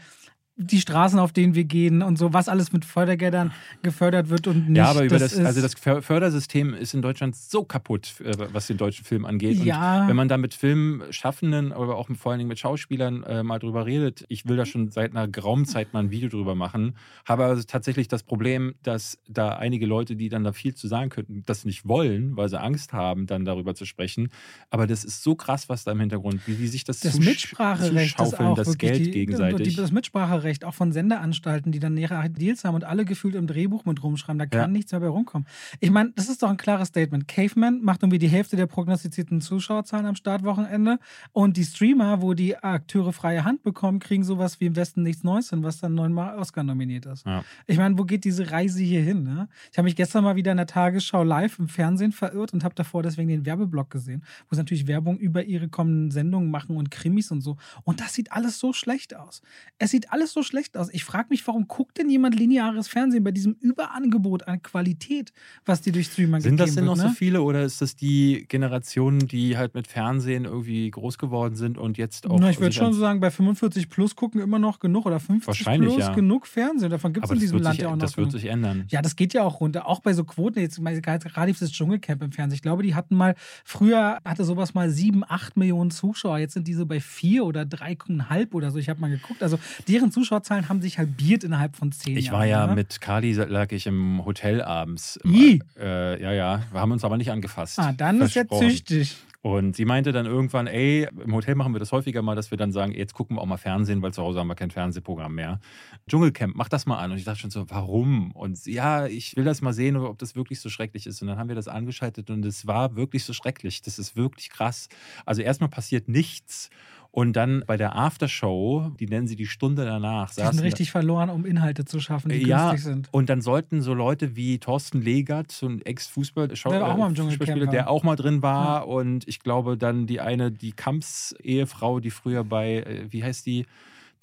die 0.62 0.82
Straßen, 0.82 1.18
auf 1.20 1.32
denen 1.32 1.56
wir 1.56 1.64
gehen 1.64 2.02
und 2.02 2.18
so, 2.18 2.34
was 2.34 2.50
alles 2.50 2.74
mit 2.74 2.84
Fördergeldern 2.84 3.54
gefördert 3.82 4.30
wird 4.30 4.46
und 4.46 4.70
nicht. 4.70 4.78
Ja, 4.78 4.90
aber 4.90 5.06
über 5.06 5.18
das, 5.18 5.34
das 5.34 5.46
also 5.46 5.62
das 5.62 5.74
Fördersystem 5.74 6.74
ist 6.74 6.94
in 6.94 7.02
Deutschland 7.02 7.36
so 7.38 7.64
kaputt, 7.64 8.16
äh, 8.20 8.34
was 8.52 8.68
den 8.68 8.76
deutschen 8.76 9.06
Film 9.06 9.26
angeht. 9.26 9.64
Ja. 9.64 10.02
Und 10.02 10.10
wenn 10.10 10.18
man 10.18 10.28
da 10.28 10.38
mit 10.38 10.54
Filmschaffenden, 10.54 11.72
aber 11.72 11.96
auch 11.96 12.10
vor 12.18 12.32
allen 12.32 12.40
Dingen 12.40 12.50
mit 12.50 12.60
Schauspielern 12.60 13.24
äh, 13.24 13.42
mal 13.42 13.60
drüber 13.60 13.86
redet, 13.86 14.26
ich 14.28 14.48
will 14.48 14.58
da 14.58 14.66
schon 14.66 14.90
seit 14.90 15.12
einer 15.12 15.30
geraumen 15.30 15.66
Zeit 15.66 15.94
mal 15.94 16.00
ein 16.00 16.12
Video 16.12 16.28
drüber 16.28 16.56
machen, 16.56 16.98
habe 17.26 17.46
also 17.46 17.64
tatsächlich 17.64 18.10
das 18.10 18.24
Problem, 18.24 18.76
dass 18.84 19.18
da 19.30 19.50
einige 19.50 19.86
Leute, 19.86 20.18
die 20.18 20.28
dann 20.28 20.44
da 20.44 20.52
viel 20.52 20.76
zu 20.76 20.90
sagen 20.90 21.10
könnten, 21.10 21.44
das 21.46 21.64
nicht 21.64 21.88
wollen, 21.88 22.36
weil 22.36 22.50
sie 22.50 22.60
Angst 22.60 22.92
haben, 22.92 23.28
dann 23.28 23.46
darüber 23.46 23.76
zu 23.76 23.86
sprechen. 23.86 24.28
Aber 24.72 24.88
das 24.88 25.06
ist 25.06 25.24
so 25.24 25.36
krass, 25.36 25.70
was 25.70 25.86
da 25.86 25.94
im 25.94 26.02
Hintergrund, 26.02 26.46
wie 26.48 26.56
die 26.56 26.68
sich 26.68 26.84
das, 26.84 27.00
das 27.00 27.18
Mitspracherecht 27.18 28.18
zuschaufeln, 28.18 28.56
das 28.56 28.78
Geld 28.78 29.06
die, 29.06 29.12
gegenseitig. 29.12 29.70
Die, 29.70 29.76
das 29.76 29.92
Mitspracherecht 29.92 30.49
Urheberrecht, 30.50 30.66
auch 30.66 30.74
von 30.74 30.92
Sendeanstalten, 30.92 31.72
die 31.72 31.80
dann 31.80 31.94
mehrere 31.94 32.30
Deals 32.30 32.64
haben 32.64 32.76
und 32.76 32.84
alle 32.84 33.06
gefühlt 33.06 33.36
im 33.36 33.48
Drehbuch 33.48 33.86
mit 33.86 34.02
rumschreiben. 34.04 34.40
Da 34.40 34.46
kann 34.46 34.60
Ja. 34.62 34.68
nichts 34.68 34.92
mehr 34.92 35.02
bei 35.02 35.08
rumkommen. 35.08 35.48
Ich 35.80 35.92
meine, 35.92 36.12
das 36.16 36.30
ist 36.30 36.42
doch 36.44 36.50
ein 36.50 36.58
klares 36.58 36.90
Statement. 36.90 37.28
Caveman 37.28 37.82
macht 37.82 38.04
irgendwie 38.04 38.20
die 38.20 38.28
Hälfte 38.28 38.56
der 38.56 38.66
prognostizierten 38.68 39.42
Zuschauerzahlen 39.42 40.06
am 40.06 40.16
Startwochenende 40.16 41.00
und 41.32 41.58
die 41.58 41.64
Streamer, 41.66 42.22
wo 42.22 42.34
die 42.34 42.58
Akteure 42.58 43.14
freie 43.14 43.44
Hand 43.44 43.64
bekommen, 43.64 44.00
kriegen 44.00 44.24
sowas 44.24 44.60
wie 44.60 44.66
im 44.66 44.76
Westen 44.76 45.04
nichts 45.04 45.24
Neues 45.24 45.50
hin, 45.52 45.64
was 45.64 45.80
dann 45.80 45.94
neunmal 45.96 46.38
Oscar 46.38 46.64
nominiert 46.64 47.06
ist. 47.06 47.26
Ja. 47.26 47.44
Ich 47.68 47.78
meine, 47.78 47.98
wo 47.98 48.04
geht 48.04 48.24
diese 48.24 48.52
Reise 48.52 48.82
hier 48.82 49.02
hin? 49.02 49.24
Ne? 49.24 49.48
Ich 49.72 49.78
habe 49.78 49.86
mich 49.86 49.96
gestern 49.96 50.24
mal 50.24 50.36
wieder 50.36 50.52
in 50.52 50.58
der 50.58 50.68
Tagesschau 50.68 51.24
live 51.24 51.60
im 51.60 51.68
Fernsehen 51.68 52.12
verirrt 52.12 52.54
und 52.54 52.64
habe 52.64 52.76
davor 52.76 53.04
deswegen 53.04 53.30
den 53.30 53.46
Werbeblock 53.46 53.90
gesehen, 53.90 54.24
wo 54.50 54.56
sie 54.56 54.62
natürlich 54.62 54.88
Werbung 54.88 55.18
über 55.18 55.44
ihre 55.44 55.68
kommenden 55.70 56.12
Sendungen 56.12 56.50
machen 56.50 56.76
und 56.78 56.90
Krimis 56.92 57.32
und 57.32 57.42
so. 57.42 57.58
Und 57.84 58.00
das 58.02 58.14
sieht 58.14 58.32
alles 58.32 58.60
so 58.60 58.74
schlecht 58.74 59.16
aus. 59.16 59.42
Es 59.78 59.92
sieht 59.92 60.12
alles 60.12 60.34
so 60.34 60.39
schlecht 60.44 60.78
aus. 60.78 60.90
Ich 60.92 61.04
frage 61.04 61.28
mich, 61.30 61.46
warum 61.48 61.68
guckt 61.68 61.98
denn 61.98 62.10
jemand 62.10 62.36
lineares 62.36 62.88
Fernsehen 62.88 63.24
bei 63.24 63.32
diesem 63.32 63.54
Überangebot 63.54 64.48
an 64.48 64.62
Qualität, 64.62 65.32
was 65.66 65.82
die 65.82 65.92
durch 65.92 66.08
Streamer 66.08 66.42
Sind 66.42 66.60
das 66.60 66.76
denn 66.76 66.86
noch 66.86 66.96
wird, 66.96 67.06
ne? 67.06 67.12
so 67.12 67.16
viele 67.16 67.42
oder 67.42 67.64
ist 67.64 67.82
das 67.82 67.96
die 67.96 68.46
Generation, 68.48 69.20
die 69.20 69.58
halt 69.58 69.74
mit 69.74 69.88
Fernsehen 69.88 70.46
irgendwie 70.46 70.90
groß 70.90 71.18
geworden 71.18 71.56
sind 71.56 71.78
und 71.78 71.98
jetzt 71.98 72.28
auch. 72.30 72.40
Na, 72.40 72.50
ich 72.50 72.60
würde 72.60 72.74
schon 72.74 72.94
so 72.94 73.00
sagen, 73.00 73.20
bei 73.20 73.32
45 73.32 73.90
plus 73.90 74.16
gucken 74.16 74.42
immer 74.42 74.60
noch 74.60 74.80
genug 74.80 75.06
oder 75.06 75.20
50 75.20 75.48
Wahrscheinlich, 75.48 75.90
plus 75.90 76.08
ja. 76.08 76.14
genug 76.14 76.48
Fernsehen. 76.48 76.90
Davon 76.90 77.14
gibt 77.14 77.26
es 77.26 77.32
in 77.32 77.40
diesem 77.40 77.56
wird, 77.56 77.64
Land 77.64 77.76
sich, 77.76 77.84
ja 77.84 77.90
auch 77.90 77.94
noch 77.94 78.00
das 78.00 78.18
wird 78.18 78.30
genug. 78.30 78.42
sich 78.42 78.50
ändern. 78.50 78.86
Ja, 78.90 79.02
das 79.02 79.16
geht 79.16 79.34
ja 79.34 79.44
auch 79.44 79.60
runter. 79.62 79.88
Auch 79.88 80.00
bei 80.00 80.14
so 80.14 80.24
Quoten. 80.24 80.60
Jetzt 80.60 80.80
gerade 80.84 81.52
dieses 81.52 81.72
Dschungelcamp 81.72 82.24
im 82.24 82.32
Fernsehen. 82.32 82.56
Ich 82.56 82.62
glaube, 82.62 82.84
die 82.84 82.96
hatten 82.96 83.16
mal, 83.16 83.36
früher 83.64 84.20
hatte 84.26 84.44
sowas 84.44 84.74
mal 84.74 84.90
sieben, 84.90 85.24
acht 85.28 85.58
Millionen 85.58 85.92
Zuschauer. 85.92 86.40
Jetzt 86.40 86.54
sind 86.54 86.68
diese 86.68 86.86
bei 86.86 87.00
vier 87.00 87.46
oder 87.46 87.66
dreieinhalb 87.66 88.54
oder 88.54 88.72
so. 88.72 88.80
Ich 88.80 88.90
habe 88.90 89.00
mal 89.00 89.10
geguckt. 89.10 89.44
Also 89.44 89.60
deren 89.88 90.12
Zuschauerzahlen 90.30 90.70
haben 90.70 90.80
sich 90.80 91.00
halbiert 91.00 91.44
innerhalb 91.44 91.76
von 91.76 91.92
zehn 91.92 92.16
Ich 92.16 92.26
Jahren. 92.26 92.38
war 92.38 92.46
ja 92.46 92.68
ne? 92.68 92.76
mit 92.76 93.02
Kali, 93.02 93.34
lag 93.34 93.72
ich 93.72 93.88
im 93.88 94.24
Hotel 94.26 94.62
abends. 94.62 95.20
Ih. 95.24 95.60
Äh, 95.76 96.22
ja, 96.22 96.32
ja. 96.32 96.62
Wir 96.72 96.80
haben 96.80 96.92
uns 96.92 97.04
aber 97.04 97.18
nicht 97.18 97.32
angefasst. 97.32 97.80
Ah, 97.80 97.94
dann 97.94 98.22
ist 98.22 98.36
er 98.36 98.48
züchtig. 98.48 99.18
Und 99.42 99.76
sie 99.76 99.86
meinte 99.86 100.12
dann 100.12 100.28
irgendwann, 100.28 100.68
ey, 100.68 101.08
im 101.24 101.34
Hotel 101.34 101.56
machen 101.56 101.74
wir 101.74 101.80
das 101.80 101.92
häufiger 101.92 102.22
mal, 102.22 102.36
dass 102.36 102.52
wir 102.52 102.60
dann 102.60 102.72
sagen, 102.72 102.92
jetzt 102.92 103.14
gucken 103.16 103.38
wir 103.38 103.42
auch 103.42 103.48
mal 103.48 103.58
Fernsehen, 103.58 104.04
weil 104.04 104.14
zu 104.14 104.22
Hause 104.22 104.40
haben 104.40 104.48
wir 104.50 104.56
kein 104.56 104.70
Fernsehprogramm 104.70 105.34
mehr. 105.34 105.60
Dschungelcamp, 106.08 106.56
mach 106.56 106.70
das 106.70 106.86
mal 106.86 107.00
an. 107.00 107.12
Und 107.12 107.18
ich 107.18 107.24
dachte 107.24 107.40
schon 107.40 107.50
so, 107.50 107.68
warum? 107.70 108.32
Und 108.34 108.64
ja, 108.68 109.08
ich 109.08 109.36
will 109.36 109.46
das 109.46 109.62
mal 109.62 109.74
sehen, 109.74 109.96
ob 109.98 110.20
das 110.20 110.36
wirklich 110.36 110.60
so 110.60 110.70
schrecklich 110.70 111.08
ist. 111.08 111.24
Und 111.24 111.30
dann 111.30 111.40
haben 111.40 111.48
wir 111.48 111.56
das 111.56 111.68
angeschaltet 111.70 112.30
und 112.30 112.46
es 112.46 112.68
war 112.68 112.96
wirklich 112.96 113.24
so 113.24 113.34
schrecklich. 113.34 113.82
Das 113.82 113.98
ist 113.98 114.16
wirklich 114.16 114.50
krass. 114.50 114.90
Also 115.26 115.42
erstmal 115.42 115.70
passiert 115.70 116.08
nichts. 116.08 116.70
Und 117.12 117.34
dann 117.34 117.64
bei 117.66 117.76
der 117.76 117.96
Aftershow, 117.96 118.92
die 119.00 119.08
nennen 119.08 119.28
sie 119.28 119.36
die 119.36 119.48
Stunde 119.48 119.84
danach, 119.84 120.30
Die 120.34 120.42
sind 120.42 120.62
richtig 120.62 120.92
verloren, 120.92 121.32
um 121.32 121.44
Inhalte 121.44 121.84
zu 121.84 122.00
schaffen, 122.00 122.30
die 122.30 122.46
ja, 122.46 122.70
günstig 122.70 122.84
sind. 122.84 123.10
und 123.12 123.30
dann 123.30 123.42
sollten 123.42 123.82
so 123.82 123.96
Leute 123.96 124.36
wie 124.36 124.60
Thorsten 124.60 125.02
Legert, 125.02 125.52
so 125.52 125.68
ein 125.68 125.82
Ex-Fußball, 125.82 126.48
Der 126.50 126.56
auch 126.64 126.98
mal 126.98 127.08
im 127.08 127.16
Dschungelcamp 127.16 127.30
Fußballspieler, 127.32 127.66
war. 127.66 127.72
der 127.74 127.90
auch 127.90 128.04
mal 128.04 128.16
drin 128.16 128.44
war. 128.44 128.88
Und 128.88 129.28
ich 129.28 129.40
glaube 129.40 129.76
dann 129.76 130.06
die 130.06 130.22
eine, 130.22 130.52
die 130.52 130.72
Kamps-Ehefrau, 130.72 132.00
die 132.00 132.12
früher 132.12 132.44
bei, 132.44 132.76
äh, 132.78 133.06
wie 133.10 133.24
heißt 133.24 133.46
die? 133.46 133.66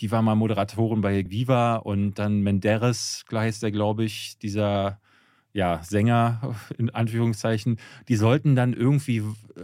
Die 0.00 0.10
war 0.10 0.22
mal 0.22 0.34
Moderatorin 0.34 1.00
bei 1.00 1.28
Viva 1.28 1.76
und 1.76 2.14
dann 2.18 2.40
Menderes, 2.42 3.24
heißt 3.32 3.62
der, 3.62 3.72
glaube 3.72 4.04
ich, 4.04 4.36
dieser 4.38 5.00
ja, 5.56 5.80
Sänger 5.82 6.54
in 6.76 6.90
Anführungszeichen, 6.90 7.78
die 8.08 8.16
sollten 8.16 8.54
dann 8.54 8.74
irgendwie 8.74 9.22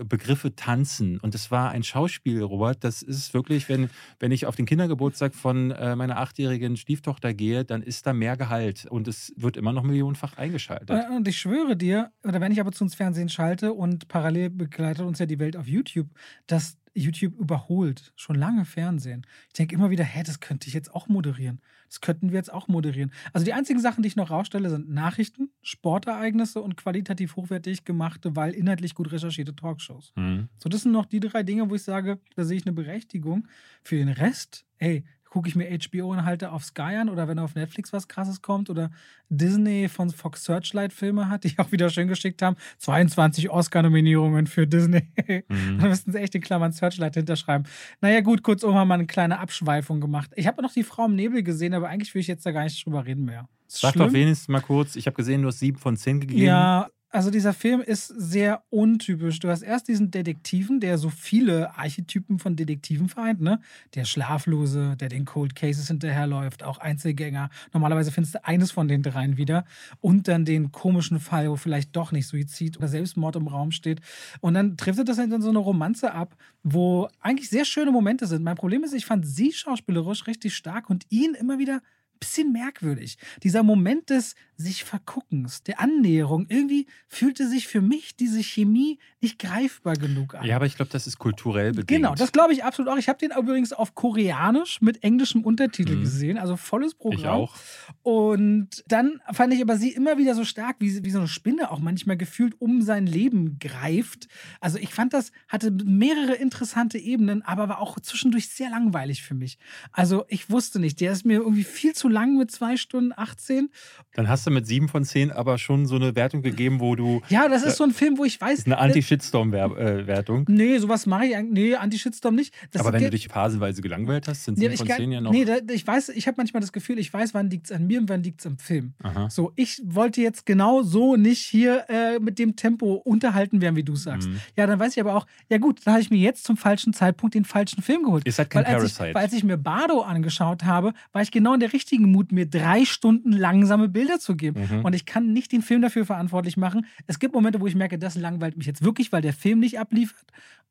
Begriffe 0.09 0.57
tanzen. 0.57 1.19
Und 1.19 1.35
das 1.35 1.51
war 1.51 1.71
ein 1.71 1.83
Schauspiel, 1.83 2.43
Robert. 2.43 2.83
Das 2.83 3.03
ist 3.03 3.35
wirklich, 3.35 3.69
wenn, 3.69 3.91
wenn 4.19 4.33
ich 4.33 4.47
auf 4.47 4.57
den 4.57 4.65
Kindergeburtstag 4.65 5.35
von 5.35 5.71
äh, 5.71 5.95
meiner 5.95 6.17
achtjährigen 6.17 6.79
Stieftochter 6.79 7.35
gehe, 7.35 7.67
dann 7.67 7.83
ist 7.83 8.07
da 8.07 8.15
mehr 8.15 8.39
Gehalt. 8.39 8.87
Und 8.87 9.07
es 9.07 9.35
wird 9.37 9.59
immer 9.59 9.75
noch 9.75 9.83
millionenfach 9.83 10.39
eingeschaltet. 10.39 10.91
Äh, 10.91 11.15
Und 11.15 11.29
ich 11.29 11.39
schwöre 11.39 11.77
dir, 11.77 12.11
oder 12.25 12.41
wenn 12.41 12.53
ich 12.53 12.61
aber 12.61 12.73
zu 12.73 12.85
uns 12.85 12.95
Fernsehen 12.95 13.29
schalte 13.29 13.75
und 13.75 14.09
parallel 14.09 14.49
begleitet 14.49 15.05
uns 15.05 15.19
ja 15.19 15.27
die 15.27 15.39
Welt 15.39 15.59
auf 15.59 15.67
YouTube, 15.67 16.09
dass 16.47 16.79
YouTube 16.95 17.39
überholt 17.39 18.13
schon 18.17 18.37
lange 18.37 18.65
Fernsehen. 18.65 19.27
Ich 19.49 19.55
denke 19.55 19.75
immer 19.75 19.91
wieder, 19.91 20.05
hä, 20.05 20.23
das 20.25 20.41
könnte 20.41 20.69
ich 20.69 20.75
jetzt 20.75 20.95
auch 20.95 21.09
moderieren. 21.09 21.61
Das 21.89 22.01
könnten 22.01 22.31
wir 22.31 22.37
jetzt 22.37 22.53
auch 22.53 22.69
moderieren. 22.69 23.13
Also 23.33 23.45
die 23.45 23.53
einzigen 23.53 23.81
Sachen, 23.81 24.03
die 24.03 24.09
ich 24.09 24.17
noch 24.17 24.31
rausstelle, 24.31 24.71
sind 24.71 24.91
Nachrichten, 24.91 25.51
Sportereignisse 25.63 26.61
und 26.61 26.77
qualitativ 26.77 27.37
hochwertig 27.37 27.85
gemachte, 27.85 28.37
weil 28.37 28.53
inhaltlich 28.53 28.95
gut 28.95 29.13
recherchierte 29.13 29.55
Talkshows. 29.55 30.13
Mhm. 30.17 30.49
So, 30.59 30.69
das 30.69 30.83
sind 30.83 30.93
noch 30.93 31.07
die 31.07 31.21
drei 31.21 31.43
Dinge, 31.43 31.69
wo 31.69 31.75
ich 31.75 31.83
sage, 31.83 32.19
da 32.37 32.45
sehe 32.45 32.57
ich 32.57 32.67
eine 32.67 32.73
Berechtigung. 32.73 33.47
Für 33.83 33.97
den 33.97 34.09
Rest, 34.09 34.65
ey, 34.79 35.05
gucke 35.33 35.49
ich 35.49 35.57
mir 35.57 35.67
HBO-Inhalte 35.67 36.53
auf 36.53 36.63
Sky 36.63 36.97
an 37.01 37.09
oder 37.09 37.27
wenn 37.27 37.39
auf 37.39 37.55
Netflix 37.55 37.91
was 37.91 38.07
krasses 38.07 38.43
kommt 38.43 38.69
oder 38.69 38.91
Disney 39.31 39.89
von 39.89 40.11
Fox 40.11 40.45
Searchlight 40.45 40.93
Filme 40.93 41.31
hat, 41.31 41.45
die 41.45 41.59
auch 41.59 41.73
wieder 41.73 41.89
schön 41.89 42.07
geschickt 42.07 42.43
haben. 42.43 42.57
22 42.77 43.49
Oscar-Nominierungen 43.49 44.47
für 44.47 44.67
Disney. 44.67 45.09
Mhm. 45.49 45.79
Da 45.81 45.89
müssten 45.89 46.13
sie 46.13 46.19
echt 46.19 46.35
in 46.35 46.43
Klammern 46.43 46.73
Searchlight 46.73 47.15
hinterschreiben. 47.15 47.67
Naja, 48.03 48.21
gut, 48.21 48.43
kurzum 48.43 48.75
haben 48.75 48.89
wir 48.89 48.95
eine 48.95 49.07
kleine 49.07 49.39
Abschweifung 49.39 50.03
gemacht. 50.03 50.31
Ich 50.37 50.47
habe 50.47 50.61
noch 50.61 50.75
die 50.75 50.85
Frau 50.85 51.07
im 51.07 51.15
Nebel 51.15 51.43
gesehen, 51.43 51.73
aber 51.73 51.89
eigentlich 51.89 52.13
will 52.13 52.21
ich 52.21 52.27
jetzt 52.27 52.45
da 52.45 52.51
gar 52.51 52.65
nicht 52.65 52.85
drüber 52.85 53.07
reden 53.07 53.25
mehr. 53.25 53.49
Sag 53.69 53.93
schlimm. 53.95 54.09
doch 54.09 54.13
wenigstens 54.13 54.49
mal 54.49 54.61
kurz, 54.61 54.97
ich 54.97 55.07
habe 55.07 55.17
gesehen, 55.17 55.41
du 55.41 55.49
hast 55.49 55.61
sieben 55.61 55.79
von 55.79 55.97
zehn 55.97 56.21
gegeben. 56.21 56.43
Ja, 56.43 56.91
also 57.13 57.31
dieser 57.31 57.53
Film 57.53 57.83
ist 57.83 58.09
sehr 58.09 58.65
untypisch. 58.71 59.39
Du 59.39 59.49
hast 59.49 59.61
erst 59.61 59.89
diesen 59.89 60.11
Detektiven, 60.11 60.81
der 60.81 60.97
so 60.97 61.11
viele 61.11 61.77
Archetypen 61.77 62.39
von 62.39 62.57
Detektiven 62.57 63.09
vereint, 63.11 63.43
ne? 63.43 63.61
Der 63.95 64.07
Schlaflose, 64.07 64.97
der 64.97 65.11
den 65.11 65.27
Cold 65.27 65.55
Cases 65.55 65.87
hinterherläuft, 65.87 66.63
auch 66.63 66.79
Einzelgänger. 66.79 67.51
Normalerweise 67.75 68.13
findest 68.13 68.37
du 68.37 68.45
eines 68.47 68.71
von 68.71 68.89
den 68.89 69.03
dreien 69.03 69.37
wieder. 69.37 69.67
Und 70.01 70.27
dann 70.27 70.47
den 70.47 70.73
komischen 70.73 71.21
Fall, 71.21 71.51
wo 71.51 71.57
vielleicht 71.57 71.95
doch 71.95 72.13
nicht 72.13 72.27
Suizid 72.27 72.79
oder 72.79 72.89
Selbstmord 72.89 73.37
im 73.37 73.47
Raum 73.47 73.73
steht. 73.73 74.01
Und 74.41 74.55
dann 74.55 74.79
trifft 74.79 75.07
das 75.07 75.19
in 75.19 75.43
so 75.43 75.51
eine 75.51 75.59
Romanze 75.59 76.15
ab, 76.15 76.35
wo 76.63 77.09
eigentlich 77.21 77.51
sehr 77.51 77.67
schöne 77.67 77.93
Momente 77.93 78.27
sind. 78.27 78.43
Mein 78.43 78.57
Problem 78.57 78.85
ist, 78.85 78.95
ich 78.95 79.05
fand 79.05 79.27
sie 79.27 79.53
schauspielerisch 79.53 80.27
richtig 80.27 80.55
stark 80.55 80.89
und 80.89 81.05
ihn 81.11 81.35
immer 81.35 81.59
wieder 81.59 81.83
bisschen 82.23 82.53
merkwürdig. 82.53 83.19
Dieser 83.43 83.65
Moment 83.65 84.11
des 84.11 84.37
sich 84.63 84.85
Verguckens, 84.85 85.63
der 85.63 85.81
Annäherung, 85.81 86.47
irgendwie 86.49 86.87
fühlte 87.09 87.49
sich 87.49 87.69
für 87.69 87.81
mich 87.83 88.17
diese 88.17 88.43
Chemie 88.43 88.99
nicht 89.21 89.39
greifbar 89.39 89.95
genug 89.97 90.35
an. 90.35 90.47
Ja, 90.47 90.57
aber 90.57 90.67
ich 90.67 90.77
glaube, 90.77 90.91
das 90.91 91.07
ist 91.07 91.19
kulturell 91.19 91.73
bedingt. 91.73 91.89
Genau, 91.89 92.15
das 92.15 92.33
glaube 92.33 92.53
ich 92.53 92.65
absolut 92.65 92.91
auch. 92.93 92.97
Ich 92.97 93.09
habe 93.09 93.19
den 93.19 93.33
übrigens 93.37 93.73
auf 93.73 93.95
Koreanisch 93.95 94.81
mit 94.81 95.03
englischem 95.05 95.43
Untertitel 95.43 95.97
Mhm. 95.97 96.01
gesehen, 96.01 96.39
also 96.39 96.57
volles 96.57 96.95
Programm. 96.95 97.19
Ich 97.19 97.27
auch. 97.27 97.55
Und 98.03 98.85
dann 98.89 99.21
fand 99.33 99.53
ich 99.55 99.63
aber 99.63 99.77
sie 99.77 99.91
immer 99.91 100.19
wieder 100.19 100.35
so 100.35 100.45
stark, 100.45 100.77
wie, 100.79 101.05
wie 101.05 101.11
so 101.11 101.19
eine 101.19 101.29
Spinne 101.29 101.71
auch 101.71 101.79
manchmal 101.81 102.17
gefühlt 102.17 102.61
um 102.61 102.83
sein 102.83 103.07
Leben 103.07 103.59
greift. 103.59 104.29
Also 104.61 104.79
ich 104.79 104.93
fand 104.95 105.13
das, 105.13 105.33
hatte 105.49 105.71
mehrere 105.71 106.35
interessante 106.35 106.99
Ebenen, 106.99 107.43
aber 107.43 107.69
war 107.69 107.81
auch 107.81 107.99
zwischendurch 108.01 108.49
sehr 108.49 108.71
langweilig 108.71 109.23
für 109.23 109.35
mich. 109.35 109.59
Also 109.93 110.25
ich 110.29 110.51
wusste 110.51 110.79
nicht, 110.79 111.01
der 111.01 111.13
ist 111.13 111.25
mir 111.27 111.39
irgendwie 111.41 111.65
viel 111.65 111.95
zu 111.95 112.09
lang 112.09 112.37
mit 112.37 112.51
zwei 112.51 112.77
Stunden 112.77 113.13
18. 113.17 113.71
Dann 114.15 114.29
hast 114.29 114.47
du 114.47 114.51
mit 114.53 114.67
sieben 114.67 114.89
von 114.89 115.05
zehn 115.05 115.31
aber 115.31 115.59
schon 115.59 115.87
so 115.87 115.97
eine 115.97 116.15
Wertung 116.15 116.43
gegeben, 116.43 116.81
wo 116.81 116.95
du. 116.97 117.21
Ja, 117.29 117.49
das 117.49 117.63
ist 117.65 117.77
so 117.77 117.85
ein 117.85 117.91
Film, 117.93 118.19
wo 118.19 118.25
ich 118.25 118.41
weiß. 118.41 118.67
Eine 118.67 118.79
Anti-Shitstorm-Wertung. 118.79 120.45
Nee, 120.49 120.79
sowas 120.79 121.07
mache 121.07 121.27
ich 121.27 121.37
eigentlich. 121.37 121.53
Nee, 121.71 121.75
Anti-Shitstorm 121.77 122.35
nicht. 122.35 122.55
Das 122.71 122.81
Aber 122.81 122.93
wenn 122.93 123.03
du 123.05 123.11
dich 123.11 123.29
phasenweise 123.29 123.83
gelangweilt 123.83 124.29
hast, 124.29 124.45
sind 124.45 124.59
Nee, 124.59 124.65
sieben 124.65 124.73
ich 124.75 124.79
von 124.81 124.89
kann- 124.89 124.97
zehn 124.99 125.13
ja 125.13 125.21
noch. 125.21 125.31
Nee, 125.33 125.45
da, 125.45 125.57
ich 125.73 125.87
weiß, 125.87 126.11
ich 126.11 126.27
habe 126.27 126.37
manchmal 126.39 126.61
das 126.61 126.73
Gefühl, 126.73 126.99
ich 126.99 127.13
weiß, 127.13 127.35
wann 127.35 127.51
liegt 127.51 127.67
es 127.67 127.73
an 127.73 127.87
mir 127.87 128.01
und 128.01 128.09
wann 128.09 128.23
liegt 128.23 128.41
es 128.41 128.47
am 128.47 128.59
Film. 128.59 128.95
Aha. 129.03 129.29
So, 129.31 129.53
ich 129.57 129.81
wollte 129.85 130.21
jetzt 130.21 130.47
genau 130.47 130.83
so 130.83 131.17
nicht 131.17 131.41
hier 131.41 131.85
äh, 131.89 132.19
mit 132.19 132.39
dem 132.39 132.57
Tempo 132.57 132.95
unterhalten 132.95 133.61
werden, 133.61 133.77
wie 133.77 133.83
du 133.85 133.97
sagst. 133.97 134.29
Mhm. 134.29 134.41
Ja, 134.57 134.67
dann 134.67 134.79
weiß 134.79 134.93
ich 134.97 135.01
aber 135.01 135.15
auch, 135.17 135.27
ja 135.49 135.59
gut, 135.59 135.81
dann 135.85 135.95
habe 135.95 136.03
ich 136.03 136.11
mir 136.11 136.19
jetzt 136.19 136.45
zum 136.45 136.57
falschen 136.57 136.93
Zeitpunkt 136.93 137.35
den 137.35 137.45
falschen 137.45 137.83
Film 137.83 138.03
geholt. 138.05 138.27
Ist 138.27 138.39
halt 138.39 138.51
kein 138.51 138.65
weil, 138.65 138.75
als 138.75 138.85
ich, 138.85 138.95
Parasite. 138.97 139.15
weil 139.15 139.23
als 139.25 139.33
ich 139.33 139.45
mir 139.45 139.57
Bardo 139.57 140.03
angeschaut 140.03 140.65
habe, 140.65 140.93
war 141.13 141.23
ich 141.23 141.31
genau 141.31 141.55
in 141.55 141.61
der 141.61 141.73
richtigen 141.73 142.11
Mut, 142.11 142.33
mir 142.33 142.47
drei 142.47 142.85
Stunden 142.85 143.33
langsame 143.33 143.89
Bilder 143.89 144.19
zu 144.19 144.37
geben. 144.37 144.42
Mhm. 144.51 144.85
Und 144.85 144.95
ich 144.95 145.07
kann 145.07 145.33
nicht 145.33 145.53
den 145.53 145.63
Film 145.63 145.81
dafür 145.83 146.05
verantwortlich 146.05 146.57
machen. 146.57 146.87
Es 147.07 147.21
gibt 147.21 147.33
Momente, 147.35 147.61
wo 147.61 147.69
ich 147.69 147.77
merke, 147.77 147.99
das 147.99 148.17
langweilt 148.17 148.57
mich 148.57 148.67
jetzt 148.67 148.83
wirklich, 148.83 149.13
weil 149.13 149.23
der 149.23 149.33
Film 149.33 149.61
nicht 149.61 149.79
abliefert. 149.79 150.27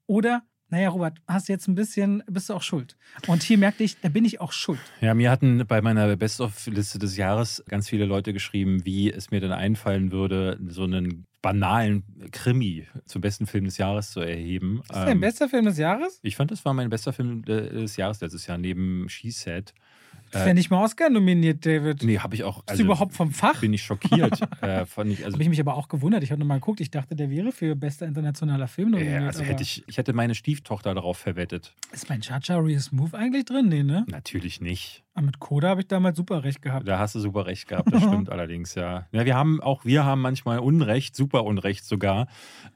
Oder, 0.07 0.43
naja, 0.69 0.89
Robert, 0.89 1.17
hast 1.27 1.47
jetzt 1.47 1.67
ein 1.67 1.75
bisschen, 1.75 2.23
bist 2.29 2.49
du 2.49 2.53
auch 2.53 2.61
schuld. 2.61 2.97
Und 3.27 3.43
hier 3.43 3.57
merkte 3.57 3.83
ich, 3.83 3.99
da 4.01 4.09
bin 4.09 4.25
ich 4.25 4.41
auch 4.41 4.51
schuld. 4.51 4.79
Ja, 4.99 5.13
mir 5.13 5.31
hatten 5.31 5.65
bei 5.67 5.81
meiner 5.81 6.15
Best-of-Liste 6.17 6.99
des 6.99 7.15
Jahres 7.17 7.63
ganz 7.67 7.87
viele 7.87 8.05
Leute 8.05 8.33
geschrieben, 8.33 8.85
wie 8.85 9.11
es 9.11 9.31
mir 9.31 9.39
denn 9.39 9.51
einfallen 9.51 10.11
würde, 10.11 10.59
so 10.67 10.83
einen 10.83 11.25
banalen 11.41 12.03
Krimi 12.31 12.85
zum 13.05 13.21
besten 13.21 13.47
Film 13.47 13.65
des 13.65 13.77
Jahres 13.79 14.11
zu 14.11 14.19
erheben. 14.19 14.81
Ist 14.83 14.91
das 14.91 15.05
dein 15.05 15.17
Ähm, 15.17 15.21
bester 15.21 15.49
Film 15.49 15.65
des 15.65 15.77
Jahres? 15.79 16.19
Ich 16.21 16.35
fand, 16.35 16.51
das 16.51 16.63
war 16.65 16.73
mein 16.73 16.89
bester 16.89 17.13
Film 17.13 17.41
äh, 17.47 17.69
des 17.69 17.97
Jahres 17.97 18.21
letztes 18.21 18.45
Jahr, 18.45 18.57
neben 18.59 19.09
She 19.09 19.31
Said. 19.31 19.73
Äh, 20.33 20.39
Fände 20.39 20.61
ich 20.61 20.69
mal 20.69 20.83
Oscar 20.83 21.09
nominiert, 21.09 21.65
David. 21.65 22.03
Nee, 22.03 22.19
habe 22.19 22.35
ich 22.35 22.43
auch. 22.43 22.63
Bist 22.63 22.79
du 22.79 22.83
überhaupt 22.83 23.13
vom 23.13 23.31
Fach? 23.31 23.59
Bin 23.59 23.73
ich 23.73 23.83
schockiert. 23.83 24.39
äh, 24.61 24.85
fand 24.85 25.11
ich, 25.11 25.25
also, 25.25 25.35
Habe 25.35 25.43
ich 25.43 25.49
mich 25.49 25.59
aber 25.59 25.75
auch 25.75 25.87
gewundert. 25.87 26.23
Ich 26.23 26.31
habe 26.31 26.39
nochmal 26.39 26.59
geguckt. 26.59 26.79
Ich 26.79 26.91
dachte, 26.91 27.15
der 27.15 27.29
wäre 27.29 27.51
für 27.51 27.75
bester 27.75 28.05
internationaler 28.07 28.67
Film 28.67 28.91
nominiert. 28.91 29.23
äh, 29.23 29.27
also 29.27 29.43
hätte 29.43 29.63
ich, 29.63 29.83
ich 29.87 29.97
hätte 29.97 30.13
meine 30.13 30.35
Stieftochter 30.35 30.93
darauf 30.93 31.17
verwettet. 31.17 31.73
Ist 31.91 32.09
mein 32.09 32.21
Chacha 32.21 32.57
Real 32.57 32.79
Smooth 32.79 33.13
eigentlich 33.13 33.45
drin? 33.45 33.67
Nee, 33.67 33.83
ne? 33.83 34.05
Natürlich 34.07 34.61
nicht. 34.61 35.03
Aber 35.13 35.25
mit 35.25 35.39
Coda 35.39 35.67
habe 35.69 35.81
ich 35.81 35.87
damals 35.87 36.15
super 36.15 36.45
recht 36.45 36.61
gehabt. 36.61 36.87
Da 36.87 36.97
hast 36.97 37.15
du 37.15 37.19
super 37.19 37.45
recht 37.45 37.67
gehabt, 37.67 37.93
das 37.93 38.01
stimmt 38.01 38.29
allerdings, 38.31 38.75
ja. 38.75 39.07
ja. 39.11 39.25
Wir 39.25 39.35
haben, 39.35 39.59
auch 39.61 39.83
wir 39.83 40.05
haben 40.05 40.21
manchmal 40.21 40.59
Unrecht, 40.59 41.17
super 41.17 41.43
Unrecht 41.43 41.83
sogar. 41.83 42.27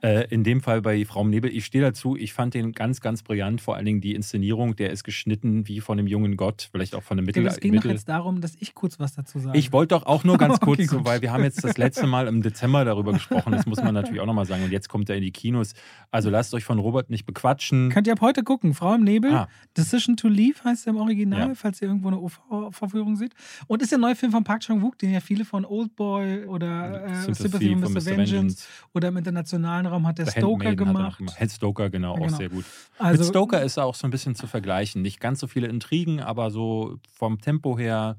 Äh, 0.01 0.27
in 0.33 0.43
dem 0.43 0.59
Fall 0.59 0.81
bei 0.81 1.05
Frau 1.05 1.25
Nebel. 1.25 1.49
Ich 1.55 1.65
stehe 1.65 1.81
dazu, 1.81 2.17
ich 2.17 2.33
fand 2.33 2.53
den 2.53 2.73
ganz, 2.73 2.99
ganz 2.99 3.23
brillant. 3.23 3.61
Vor 3.61 3.77
allen 3.77 3.86
Dingen 3.86 4.01
die 4.01 4.13
Inszenierung, 4.13 4.75
der 4.75 4.89
ist 4.89 5.05
geschnitten 5.05 5.67
wie 5.69 5.79
von 5.79 5.97
einem 5.97 6.07
jungen 6.07 6.36
Gott, 6.36 6.67
vielleicht 6.73 6.93
auch 6.93 7.03
von 7.03 7.17
einem 7.17 7.25
Mittel. 7.25 7.47
Es 7.47 7.61
ging 7.61 7.71
Mittel 7.71 7.88
doch 7.91 7.95
jetzt 7.95 8.09
darum, 8.09 8.41
dass 8.41 8.55
ich 8.59 8.75
kurz 8.75 8.99
was 8.99 9.13
dazu 9.15 9.39
sage. 9.39 9.57
Ich 9.57 9.71
wollte 9.71 9.95
doch 9.95 10.05
auch 10.05 10.25
nur 10.25 10.38
ganz 10.38 10.59
kurz, 10.59 10.79
Okay, 10.79 10.88
so, 10.88 11.05
weil 11.05 11.21
wir 11.21 11.31
haben 11.31 11.43
jetzt 11.43 11.63
das 11.63 11.77
letzte 11.77 12.05
Mal 12.05 12.27
im 12.27 12.41
Dezember 12.41 12.83
darüber 12.83 13.13
gesprochen. 13.13 13.53
Das 13.53 13.65
muss 13.65 13.81
man 13.81 13.93
natürlich 13.93 14.19
auch 14.19 14.25
nochmal 14.25 14.45
sagen. 14.45 14.61
Und 14.65 14.71
jetzt 14.71 14.89
kommt 14.89 15.09
er 15.09 15.15
in 15.15 15.21
die 15.21 15.31
Kinos. 15.31 15.73
Also 16.11 16.29
lasst 16.29 16.53
euch 16.53 16.65
von 16.65 16.79
Robert 16.79 17.09
nicht 17.09 17.25
bequatschen. 17.25 17.91
Könnt 17.91 18.07
ihr 18.07 18.13
ab 18.13 18.19
heute 18.19 18.43
gucken. 18.43 18.73
Frau 18.73 18.93
im 18.93 19.05
Nebel. 19.05 19.33
Ah. 19.33 19.47
Decision 19.77 20.17
to 20.17 20.27
Leave 20.27 20.61
heißt 20.65 20.86
er 20.86 20.91
im 20.91 20.97
Original, 20.99 21.47
Ja. 21.47 21.55
falls 21.55 21.81
ihr 21.81 21.88
irgendwo 21.88 22.09
eine 22.09 22.24
OV-Vorführung 22.26 23.15
seht. 23.15 23.34
Und 23.67 23.82
ist 23.82 23.91
der 23.91 23.99
neue 23.99 24.15
Film 24.15 24.32
von 24.32 24.43
Park 24.43 24.61
Chan-wook, 24.61 24.97
den 24.97 25.11
ja 25.11 25.19
viele 25.19 25.45
von 25.45 25.65
Oldboy 25.65 26.45
oder 26.45 27.05
äh, 27.05 27.34
Sympathy 27.34 27.76
for 27.78 27.89
Mr. 27.89 28.05
Vengeance 28.05 28.65
oder 28.93 29.07
im 29.09 29.17
internationalen 29.17 29.86
Raum 29.86 30.05
hat 30.07 30.17
der 30.17 30.26
The 30.26 30.32
Stoker 30.39 30.67
Handmaiden 30.69 30.93
gemacht. 30.93 31.39
Hand 31.39 31.51
Stoker, 31.51 31.89
genau, 31.89 32.13
auch 32.13 32.26
Genau. 32.26 32.38
sehr 32.38 32.49
gut. 32.49 32.65
Also, 32.97 33.23
Mit 33.23 33.30
Stoker 33.30 33.61
ist 33.63 33.78
er 33.78 33.86
auch 33.86 33.95
so 33.95 34.07
ein 34.07 34.11
bisschen 34.11 34.36
zu 34.36 34.47
vergleichen. 34.47 35.01
Nicht 35.01 35.19
ganz 35.19 35.39
so 35.39 35.47
viele 35.47 35.67
Intrigen, 35.67 36.19
aber 36.19 36.51
so 36.51 36.97
vom 37.13 37.39
Tempo 37.39 37.78
her 37.78 38.17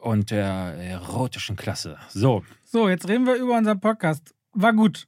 und 0.00 0.30
der 0.30 0.44
erotischen 0.44 1.56
Klasse. 1.56 1.96
So, 2.10 2.42
So, 2.64 2.88
jetzt 2.88 3.08
reden 3.08 3.26
wir 3.26 3.36
über 3.36 3.56
unseren 3.56 3.80
Podcast. 3.80 4.34
War 4.52 4.72
gut. 4.72 5.06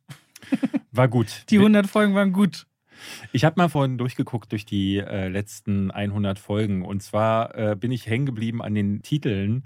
war 0.92 1.08
gut. 1.08 1.44
Die 1.50 1.58
100 1.58 1.86
Folgen 1.86 2.14
waren 2.14 2.32
gut. 2.32 2.66
Ich 3.32 3.44
habe 3.44 3.55
mal 3.57 3.68
vorhin 3.68 3.99
durchgeguckt 3.99 4.53
durch 4.53 4.64
die 4.64 4.99
äh, 4.99 5.28
letzten 5.28 5.90
100 5.90 6.38
Folgen 6.38 6.84
und 6.84 7.03
zwar 7.03 7.55
äh, 7.55 7.76
bin 7.76 7.92
ich 7.92 8.07
hängen 8.07 8.26
geblieben 8.26 8.62
an 8.62 8.74
den 8.74 9.03
Titeln. 9.03 9.64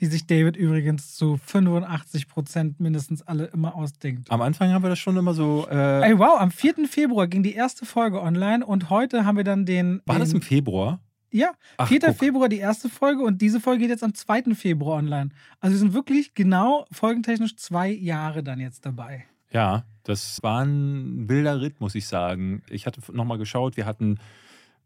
Die 0.00 0.06
sich 0.06 0.26
David 0.26 0.56
übrigens 0.56 1.14
zu 1.14 1.36
85 1.36 2.26
Prozent 2.26 2.80
mindestens 2.80 3.22
alle 3.22 3.44
immer 3.46 3.76
ausdenkt. 3.76 4.30
Am 4.32 4.42
Anfang 4.42 4.72
haben 4.72 4.82
wir 4.82 4.88
das 4.88 4.98
schon 4.98 5.16
immer 5.16 5.32
so. 5.34 5.66
Äh, 5.70 6.10
Ey, 6.10 6.18
wow, 6.18 6.40
am 6.40 6.50
4. 6.50 6.88
Februar 6.88 7.28
ging 7.28 7.42
die 7.42 7.54
erste 7.54 7.86
Folge 7.86 8.20
online 8.20 8.66
und 8.66 8.90
heute 8.90 9.24
haben 9.24 9.36
wir 9.36 9.44
dann 9.44 9.64
den. 9.64 10.02
war 10.06 10.18
das 10.18 10.30
den, 10.30 10.38
im 10.38 10.42
Februar? 10.42 11.00
Ja, 11.30 11.52
Ach, 11.78 11.88
4. 11.88 12.00
guck. 12.00 12.16
Februar 12.16 12.48
die 12.48 12.58
erste 12.58 12.88
Folge 12.88 13.22
und 13.22 13.40
diese 13.40 13.58
Folge 13.58 13.82
geht 13.82 13.90
jetzt 13.90 14.04
am 14.04 14.14
2. 14.14 14.54
Februar 14.54 14.98
online. 14.98 15.30
Also 15.60 15.74
wir 15.74 15.78
sind 15.78 15.94
wirklich 15.94 16.34
genau 16.34 16.84
folgentechnisch 16.92 17.56
zwei 17.56 17.88
Jahre 17.90 18.42
dann 18.42 18.60
jetzt 18.60 18.84
dabei. 18.84 19.24
Ja, 19.52 19.84
das 20.04 20.42
war 20.42 20.64
ein 20.64 21.28
wilder 21.28 21.60
Ritt, 21.60 21.80
muss 21.80 21.94
ich 21.94 22.06
sagen. 22.06 22.62
Ich 22.70 22.86
hatte 22.86 23.00
nochmal 23.12 23.38
geschaut, 23.38 23.76
wir 23.76 23.86
hatten 23.86 24.18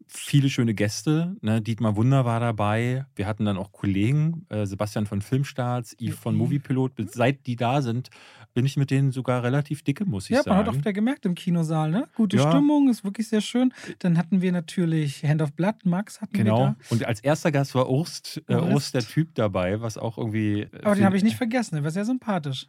viele 0.08 0.50
schöne 0.50 0.74
Gäste. 0.74 1.36
Ne? 1.40 1.60
Dietmar 1.60 1.96
Wunder 1.96 2.24
war 2.24 2.38
dabei. 2.38 3.06
Wir 3.16 3.26
hatten 3.26 3.44
dann 3.44 3.56
auch 3.56 3.72
Kollegen, 3.72 4.46
äh, 4.50 4.64
Sebastian 4.66 5.06
von 5.06 5.20
Filmstarts, 5.20 5.96
Yves 6.00 6.16
von 6.18 6.34
Yves. 6.34 6.38
Moviepilot. 6.38 6.92
Seit 7.12 7.46
die 7.46 7.56
da 7.56 7.82
sind, 7.82 8.10
bin 8.54 8.64
ich 8.66 8.76
mit 8.76 8.90
denen 8.92 9.10
sogar 9.10 9.42
relativ 9.42 9.82
dicke, 9.82 10.04
muss 10.04 10.26
ich 10.26 10.30
Ja, 10.36 10.42
man 10.46 10.58
hat 10.58 10.64
auch 10.64 10.72
sagen. 10.72 10.78
wieder 10.78 10.92
gemerkt 10.92 11.26
im 11.26 11.34
Kinosaal, 11.34 11.90
ne? 11.90 12.08
Gute 12.14 12.36
Ja. 12.36 12.50
Stimmung, 12.50 12.88
ist 12.88 13.02
wirklich 13.04 13.28
sehr 13.28 13.40
schön. 13.40 13.72
Dann 13.98 14.16
hatten 14.16 14.42
wir 14.42 14.52
natürlich 14.52 15.24
Hand 15.24 15.42
of 15.42 15.52
Blood, 15.54 15.84
Max 15.84 16.20
hatten 16.20 16.34
wir 16.34 16.44
Genau. 16.44 16.74
Und 16.90 17.04
als 17.04 17.18
erster 17.20 17.50
Gast 17.50 17.74
war 17.74 17.90
Urst, 17.90 18.42
äh, 18.46 18.54
Urst. 18.54 18.72
Urst 18.72 18.94
der 18.94 19.02
Typ 19.02 19.34
dabei, 19.34 19.80
was 19.80 19.98
auch 19.98 20.18
irgendwie. 20.18 20.62
äh, 20.62 20.68
Aber 20.84 20.94
den 20.94 21.04
habe 21.04 21.16
ich 21.16 21.24
nicht 21.24 21.36
vergessen, 21.36 21.74
der 21.74 21.82
war 21.84 21.90
sehr 21.90 22.04
sympathisch. 22.04 22.66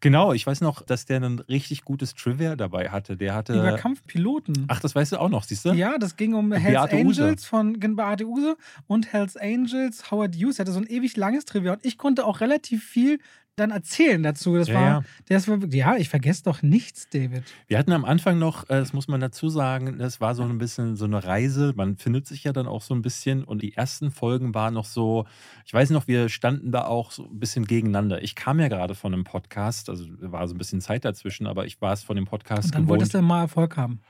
Genau, 0.00 0.32
ich 0.34 0.46
weiß 0.46 0.60
noch, 0.60 0.82
dass 0.82 1.06
der 1.06 1.20
ein 1.22 1.38
richtig 1.40 1.84
gutes 1.84 2.14
Trivia 2.14 2.54
dabei 2.54 2.90
hatte. 2.90 3.16
Der 3.16 3.34
hatte. 3.34 3.54
Über 3.54 3.76
Kampfpiloten. 3.76 4.66
Ach, 4.68 4.78
das 4.80 4.94
weißt 4.94 5.12
du 5.12 5.16
auch 5.20 5.30
noch, 5.30 5.42
siehst 5.44 5.64
du? 5.64 5.72
Ja, 5.72 5.96
das 5.98 6.16
ging 6.16 6.34
um 6.34 6.52
Hells 6.52 6.90
Beate. 6.90 6.96
Angels 6.96 7.44
von 7.46 7.80
gen- 7.80 7.96
Beate 7.96 8.26
Use 8.26 8.56
und 8.86 9.12
Hells 9.12 9.36
Angels, 9.36 10.10
Howard 10.10 10.36
Hughes. 10.36 10.58
Er 10.58 10.64
hatte 10.64 10.72
so 10.72 10.80
ein 10.80 10.86
ewig 10.86 11.16
langes 11.16 11.46
Trivia 11.46 11.72
und 11.72 11.84
ich 11.84 11.96
konnte 11.96 12.26
auch 12.26 12.40
relativ 12.40 12.84
viel 12.84 13.18
dann 13.56 13.70
erzählen 13.70 14.22
dazu. 14.22 14.54
Das 14.56 14.68
Ja, 14.68 14.74
war, 14.74 14.82
ja. 14.82 15.02
Das 15.28 15.48
war, 15.48 15.58
ja, 15.70 15.96
ich 15.96 16.08
vergesse 16.08 16.44
doch 16.44 16.62
nichts, 16.62 17.08
David. 17.08 17.42
Wir 17.66 17.78
hatten 17.78 17.92
am 17.92 18.04
Anfang 18.04 18.38
noch, 18.38 18.64
äh, 18.64 18.74
das 18.74 18.92
muss 18.92 19.08
man 19.08 19.20
dazu 19.20 19.48
sagen, 19.48 19.98
das 19.98 20.20
war 20.20 20.34
so 20.34 20.42
ein 20.42 20.58
bisschen 20.58 20.94
so 20.96 21.06
eine 21.06 21.24
Reise. 21.24 21.72
Man 21.74 21.96
findet 21.96 22.26
sich 22.26 22.44
ja 22.44 22.52
dann 22.52 22.66
auch 22.66 22.82
so 22.82 22.94
ein 22.94 23.02
bisschen. 23.02 23.44
Und 23.44 23.62
die 23.62 23.74
ersten 23.74 24.10
Folgen 24.10 24.54
waren 24.54 24.74
noch 24.74 24.84
so, 24.84 25.26
ich 25.64 25.72
weiß 25.74 25.90
noch, 25.90 26.06
wir 26.06 26.28
standen 26.28 26.70
da 26.70 26.84
auch 26.84 27.10
so 27.10 27.24
ein 27.24 27.38
bisschen 27.40 27.64
gegeneinander. 27.64 28.22
Ich 28.22 28.34
kam 28.34 28.60
ja 28.60 28.68
gerade 28.68 28.94
von 28.94 29.12
einem 29.12 29.24
Podcast, 29.24 29.88
also 29.88 30.04
war 30.20 30.46
so 30.46 30.54
ein 30.54 30.58
bisschen 30.58 30.80
Zeit 30.80 31.04
dazwischen, 31.04 31.46
aber 31.46 31.66
ich 31.66 31.80
war 31.80 31.92
es 31.94 32.02
von 32.04 32.16
dem 32.16 32.26
Podcast 32.26 32.66
Und 32.68 32.74
dann 32.74 32.88
wolltest 32.88 33.12
gewohnt. 33.12 33.24
du 33.24 33.26
mal 33.28 33.40
Erfolg 33.42 33.76
haben. 33.76 34.00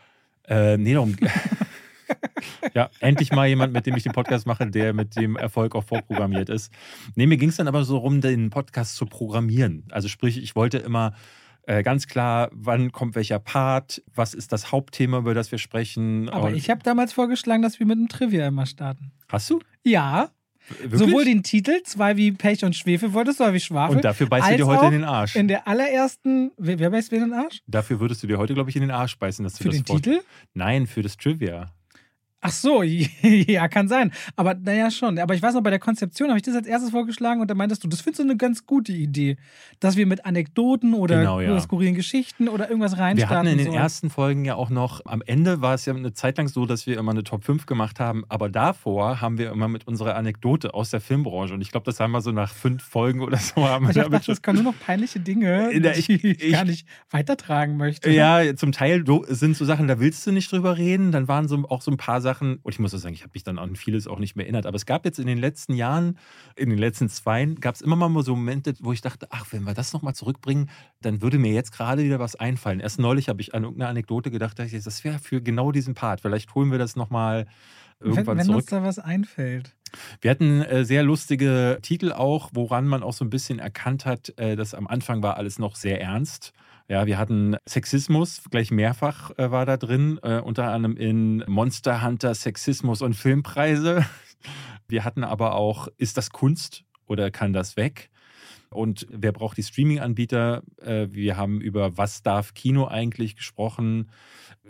Äh, 0.49 0.77
nee, 0.77 0.95
darum. 0.95 1.17
ja, 2.75 2.91
endlich 3.01 3.33
mal 3.33 3.47
jemand, 3.47 3.73
mit 3.73 3.87
dem 3.87 3.97
ich 3.97 4.03
den 4.03 4.13
Podcast 4.13 4.47
mache, 4.47 4.67
der 4.67 4.93
mit 4.93 5.17
dem 5.17 5.37
Erfolg 5.37 5.75
auch 5.75 5.85
vorprogrammiert 5.85 6.49
ist. 6.49 6.73
Nee, 7.15 7.27
mir 7.27 7.37
ging 7.37 7.49
es 7.51 7.57
dann 7.57 7.69
aber 7.69 7.85
so 7.85 7.99
rum, 7.99 8.21
den 8.21 8.51
Podcast 8.51 8.97
zu 8.97 9.07
programmieren. 9.07 9.85
Also 9.91 10.09
sprich, 10.09 10.43
ich 10.43 10.57
wollte 10.57 10.79
immer 10.79 11.15
äh, 11.69 11.83
ganz 11.83 12.07
klar, 12.07 12.49
wann 12.53 12.93
kommt 12.93 13.17
welcher 13.17 13.39
Part, 13.41 14.03
was 14.15 14.35
ist 14.35 14.53
das 14.53 14.71
Hauptthema, 14.71 15.19
über 15.19 15.35
das 15.35 15.51
wir 15.51 15.59
sprechen. 15.59 16.29
Aber 16.29 16.47
Und- 16.49 16.55
ich 16.55 16.71
habe 16.71 16.83
damals 16.83 17.13
vorgeschlagen, 17.13 17.63
dass 17.63 17.79
wir 17.81 17.87
mit 17.87 17.99
einem 17.99 18.09
Trivia 18.09 18.47
immer 18.47 18.67
starten. 18.67 19.11
Hast 19.29 19.51
du? 19.51 19.59
Ja, 19.83 20.31
Wirklich? 20.81 20.99
sowohl 21.01 21.25
den 21.25 21.43
Titel, 21.45 21.81
zwei 21.85 22.17
wie 22.17 22.33
Pech 22.33 22.65
und 22.65 22.75
Schwefel 22.77 23.13
wolltest 23.13 23.39
du, 23.41 23.45
oder 23.45 23.53
wie 23.55 23.61
Schwafel. 23.61 23.97
Und 23.97 24.05
dafür 24.05 24.29
beißt 24.29 24.51
du 24.51 24.57
dir 24.57 24.67
heute 24.67 24.87
in 24.87 24.93
den 24.93 25.05
Arsch. 25.05 25.35
In 25.37 25.47
der 25.49 25.67
allerersten, 25.69 26.51
wer, 26.57 26.79
wer 26.79 26.91
beißt 26.91 27.11
wer 27.13 27.19
in 27.23 27.31
den 27.31 27.35
Arsch? 27.39 27.61
Dafür 27.67 27.99
würdest 28.01 28.23
du 28.23 28.27
dir 28.29 28.39
heute, 28.39 28.55
glaube 28.55 28.71
ich, 28.71 28.77
in 28.77 28.83
den 28.83 28.91
Arsch 28.91 29.17
beißen, 29.19 29.43
dass 29.45 29.55
du 29.55 29.63
Für 29.65 29.69
das 29.71 29.79
den 29.79 29.89
Wort- 29.89 30.03
Titel? 30.05 30.21
Nein, 30.55 30.87
für 30.87 31.03
das 31.03 31.17
Trivia. 31.17 31.67
Ach 32.43 32.53
so, 32.53 32.83
ja, 33.23 33.67
kann 33.69 33.89
sein. 33.89 34.13
Aber 34.37 34.55
naja, 34.55 34.91
schon. 34.91 35.19
Aber 35.19 35.35
ich 35.35 35.43
weiß 35.43 35.55
noch, 35.55 35.63
bei 35.63 35.71
der 35.71 35.79
Konzeption 35.79 36.29
habe 36.29 36.39
ich 36.39 36.45
das 36.45 36.55
als 36.55 36.67
erstes 36.67 36.91
vorgeschlagen 36.91 37.41
und 37.41 37.51
da 37.51 37.55
meintest 37.55 37.83
du, 37.83 37.89
das 37.89 38.01
findest 38.03 38.21
du 38.21 38.25
eine 38.25 38.37
ganz 38.37 38.67
gute 38.67 38.93
Idee, 38.93 39.37
dass 39.81 39.97
wir 39.97 40.07
mit 40.07 40.25
Anekdoten 40.27 40.95
oder, 40.95 41.19
Genau, 41.21 41.41
ja. 41.41 41.59
skurrilen 41.61 41.95
Geschichten 41.95 42.49
oder 42.49 42.69
irgendwas 42.69 42.93
Wir 42.93 42.99
reinstarten 43.01 43.37
hatten 43.39 43.49
in 43.49 43.59
den 43.59 43.67
sollen. 43.69 43.79
ersten 43.79 44.11
Folgen 44.11 44.45
ja 44.45 44.55
auch 44.55 44.71
noch, 44.71 45.01
am 45.07 45.23
Ende 45.27 45.61
war 45.63 45.75
es 45.75 45.87
ja 45.87 45.95
eine 45.95 46.13
Zeit 46.13 46.37
lang 46.39 46.47
so, 46.49 46.67
dass 46.67 46.87
wir 46.87 46.99
immer 46.99 47.11
eine 47.13 47.25
Top 47.25 47.43
5 47.45 47.67
gemacht 47.67 47.99
haben, 48.01 48.25
aber 48.29 48.49
davor 48.49 49.21
haben 49.21 49.39
wir 49.39 49.51
immer 49.51 49.67
mit 49.69 49.87
unserer 49.89 50.15
Anekdote 50.15 50.75
aus 50.75 50.91
der 50.91 51.01
Filmbranche 51.01 51.55
und 51.55 51.63
ich 51.63 51.73
glaube, 51.73 51.85
das 51.87 51.99
haben 52.01 52.13
wir 52.13 52.21
so 52.21 52.33
nach 52.33 52.53
fünf 52.53 52.83
Folgen 52.85 53.23
oder 53.23 53.39
so 53.39 53.67
haben 53.67 53.87
wir 53.87 53.91
Ich 53.91 53.97
dachte, 53.97 54.27
das 54.27 54.43
kann 54.43 54.55
nur 54.57 54.65
noch 54.65 54.79
peinliche 54.79 55.19
Dinge, 55.21 55.71
In 55.73 55.83
der- 55.83 55.97
ich- 55.99 56.07
die 56.07 56.15
ich, 56.15 56.43
ich- 56.45 56.53
gar 56.53 56.65
nicht 56.65 56.87
weitertragen 57.11 57.77
möchte. 57.77 58.11
Ja, 58.11 58.55
zum 58.55 58.73
Teil 58.73 59.05
sind 59.29 59.57
so 59.57 59.65
Sachen, 59.65 59.89
da 59.89 59.99
willst 59.99 60.27
du 60.27 60.33
nicht 60.33 60.53
drüber 60.53 60.77
reden. 60.77 61.11
Dann 61.13 61.29
waren 61.29 61.49
so 61.49 61.57
auch 61.69 61.81
so 61.83 61.91
ein 61.91 61.97
paar 61.97 62.21
Sachen, 62.21 62.26
und 62.35 62.73
ich 62.73 62.79
muss 62.79 62.95
auch 62.95 62.99
sagen, 62.99 63.15
ich 63.15 63.23
habe 63.23 63.33
mich 63.35 63.45
dann 63.45 63.59
an 63.59 63.77
vieles 63.77 64.07
auch 64.07 64.19
nicht 64.19 64.37
mehr 64.37 64.47
erinnert. 64.47 64.67
Aber 64.67 64.77
es 64.77 64.87
gab 64.87 65.05
jetzt 65.05 65.19
in 65.19 65.27
den 65.27 65.39
letzten 65.39 65.75
Jahren, 65.75 66.19
in 66.57 66.71
den 66.71 66.79
letzten 66.79 67.09
zwei, 67.09 67.45
gab 67.47 67.75
es 67.75 67.81
immer 67.81 67.97
mal 67.97 68.23
so 68.23 68.35
Momente, 68.35 68.75
wo 68.81 68.93
ich 68.93 69.01
dachte, 69.01 69.29
ach, 69.31 69.47
wenn 69.51 69.65
wir 69.65 69.75
das 69.75 69.93
nochmal 69.93 70.15
zurückbringen, 70.15 70.71
dann 71.01 71.23
würde 71.23 71.39
mir 71.39 71.53
jetzt 71.53 71.73
gerade 71.73 72.05
wieder 72.05 72.19
was 72.19 72.37
einfallen. 72.37 72.81
Erst 72.81 72.99
neulich 72.99 73.29
habe 73.29 73.41
ich 73.41 73.55
an 73.55 73.65
irgendeine 73.65 73.91
Anekdote 73.91 74.31
gedacht, 74.31 74.59
dachte 74.59 74.77
ich, 74.77 74.85
das 74.85 75.05
wäre 75.05 75.19
für 75.19 75.41
genau 75.41 75.73
diesen 75.73 75.95
Part. 75.95 76.21
Vielleicht 76.21 76.55
holen 76.55 76.71
wir 76.71 76.79
das 76.79 76.97
nochmal 76.97 77.47
wenn 77.99 78.11
irgendwann 78.11 78.39
wenn 78.39 78.45
zurück. 78.47 78.59
uns 78.59 78.67
da 78.67 78.83
was 78.83 78.99
einfällt. 78.99 79.75
Wir 80.21 80.31
hatten 80.31 80.63
äh, 80.63 80.85
sehr 80.85 81.03
lustige 81.03 81.79
Titel 81.83 82.13
auch, 82.13 82.51
woran 82.53 82.87
man 82.87 83.03
auch 83.03 83.13
so 83.13 83.25
ein 83.25 83.31
bisschen 83.31 83.59
erkannt 83.59 84.05
hat, 84.05 84.35
äh, 84.39 84.57
dass 84.57 84.75
am 84.75 84.87
Anfang 84.87 85.23
war 85.23 85.37
alles 85.37 85.59
noch 85.59 85.77
sehr 85.77 86.01
ernst. 86.01 86.53
Ja, 86.89 87.05
wir 87.07 87.19
hatten 87.19 87.57
Sexismus, 87.69 88.43
gleich 88.49 88.71
mehrfach 88.71 89.37
äh, 89.39 89.51
war 89.51 89.67
da 89.67 89.77
drin, 89.77 90.21
äh, 90.23 90.39
unter 90.39 90.71
anderem 90.71 90.97
in 90.97 91.43
Monster 91.49 92.05
Hunter 92.05 92.33
Sexismus 92.33 93.03
und 93.03 93.15
Filmpreise. 93.15 94.07
Wir 94.89 95.03
hatten 95.03 95.25
aber 95.25 95.57
auch, 95.57 95.89
ist 95.97 96.17
das 96.17 96.31
Kunst 96.31 96.85
oder 97.07 97.33
kann 97.33 97.53
das 97.53 97.77
weg? 97.77 98.09
Und 98.71 99.05
wer 99.11 99.33
braucht 99.33 99.57
die 99.57 99.65
Streaming-Anbieter? 99.65 100.63
Äh, 100.81 101.09
wir 101.11 101.37
haben 101.37 101.61
über 101.61 101.97
was 101.97 102.23
darf 102.23 102.55
Kino 102.55 102.87
eigentlich 102.87 103.35
gesprochen, 103.35 104.13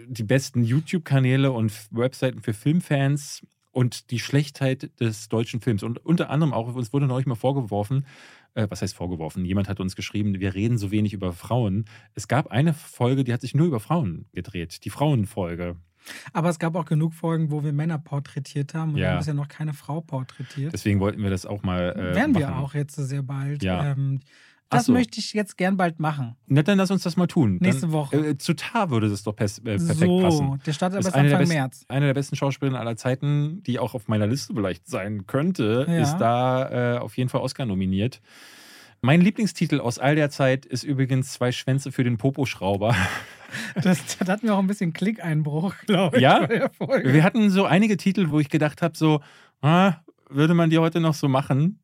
die 0.07 0.23
besten 0.23 0.65
YouTube-Kanäle 0.65 1.53
und 1.53 1.73
Webseiten 1.91 2.41
für 2.41 2.55
Filmfans 2.55 3.43
und 3.73 4.11
die 4.11 4.21
Schlechtheit 4.21 4.91
des 5.01 5.29
deutschen 5.29 5.61
Films. 5.61 5.83
Und 5.83 6.03
unter 6.03 6.31
anderem 6.31 6.55
auch, 6.55 6.75
uns 6.75 6.95
wurde 6.95 7.07
neulich 7.07 7.27
mal 7.27 7.35
vorgeworfen, 7.35 8.07
äh, 8.57 8.67
was 8.71 8.83
heißt 8.83 8.95
vorgeworfen? 8.95 9.45
Jemand 9.45 9.69
hat 9.69 9.79
uns 9.81 9.95
geschrieben, 9.97 10.41
wir 10.41 10.55
reden 10.55 10.79
so 10.79 10.91
wenig 10.91 11.13
über 11.13 11.33
Frauen. 11.33 11.85
Es 12.15 12.27
gab 12.29 12.49
eine 12.49 12.75
Folge, 12.75 13.23
die 13.25 13.33
hat 13.33 13.41
sich 13.41 13.55
nur 13.55 13.67
über 13.67 13.81
Frauen 13.81 14.27
gedreht, 14.33 14.85
die 14.85 14.91
Frauenfolge. 14.91 15.77
Aber 16.33 16.49
es 16.49 16.59
gab 16.59 16.77
auch 16.77 16.85
genug 16.85 17.15
Folgen, 17.15 17.51
wo 17.51 17.65
wir 17.65 17.73
Männer 17.73 17.99
porträtiert 17.99 18.75
haben 18.75 18.93
und 18.93 18.99
Ja. 18.99 19.03
wir 19.03 19.11
haben 19.11 19.19
bisher 19.19 19.35
noch 19.35 19.49
keine 19.49 19.73
Frau 19.73 20.01
porträtiert. 20.01 20.73
Deswegen 20.73 21.01
wollten 21.01 21.23
wir 21.23 21.31
das 21.31 21.47
auch 21.47 21.63
mal. 21.63 21.93
Äh, 21.97 22.15
Werden 22.15 22.37
wir 22.37 22.57
auch 22.57 22.75
jetzt 22.75 22.95
sehr 22.95 23.23
bald. 23.23 23.63
Ja. 23.63 23.93
Ähm, 23.93 24.21
das 24.71 24.87
so. 24.87 24.93
möchte 24.93 25.21
ich 25.21 25.33
jetzt 25.33 25.57
gern 25.57 25.77
bald 25.77 26.01
machen. 26.01 26.37
Na, 26.47 26.63
dann 26.63 26.79
lass 26.79 26.91
uns 26.91 27.03
das 27.03 27.17
mal 27.17 27.27
tun. 27.27 27.59
Nächste 27.61 27.83
dann, 27.83 27.93
Woche. 27.93 28.17
Äh, 28.17 28.39
zu 28.39 28.55
Tar 28.55 28.91
würde 28.91 29.09
das 29.09 29.23
doch 29.23 29.35
pers 29.35 29.59
äh, 29.59 29.63
perfekt 29.77 29.99
so, 30.01 30.21
passen. 30.21 30.61
der 30.67 30.73
startet 30.73 31.07
aber 31.07 31.17
Anfang 31.17 31.39
besten, 31.39 31.55
März. 31.55 31.85
eine 31.89 32.07
der 32.07 32.15
besten 32.15 32.37
Schauspielerinnen 32.37 32.81
aller 32.81 32.97
Zeiten, 32.97 33.63
die 33.63 33.79
auch 33.79 33.95
auf 33.95 34.09
meiner 34.09 34.27
Liste 34.27 34.55
vielleicht 34.55 34.89
sein 34.89 35.27
könnte, 35.27 35.87
Ja. 35.89 36.03
ist 36.03 36.17
da 36.19 36.97
äh, 36.97 36.99
auf 36.99 37.17
jeden 37.17 37.29
Fall 37.29 37.41
Oscar 37.43 37.65
nominiert. 37.67 38.21
Mein 39.03 39.21
Lieblingstitel 39.21 39.79
aus 39.79 39.99
all 39.99 40.17
der 40.17 40.31
Zeit 40.31 40.67
ist 40.67 40.83
übrigens 40.83 41.33
Zwei 41.33 41.53
Schwänze 41.53 41.93
für 41.93 42.03
den 42.05 42.19
Poposchrauber. 42.19 42.95
Das, 43.77 44.19
das 44.19 44.29
hat 44.29 44.43
mir 44.43 44.53
auch 44.55 44.59
ein 44.59 44.67
bisschen 44.67 44.93
Klickeinbruch, 44.93 45.73
glaube 45.87 46.17
ich. 46.17 46.23
Ja? 46.23 46.49
Wir 46.49 47.23
hatten 47.23 47.49
so 47.49 47.65
einige 47.65 47.97
Titel, 47.97 48.31
wo 48.31 48.41
ich 48.41 48.51
gedacht 48.51 48.83
habe, 48.83 48.97
so, 48.99 49.21
ah, 49.63 49.95
würde 50.29 50.53
man 50.53 50.69
die 50.69 50.79
heute 50.79 51.01
noch 51.01 51.15
so 51.15 51.29
machen? 51.29 51.79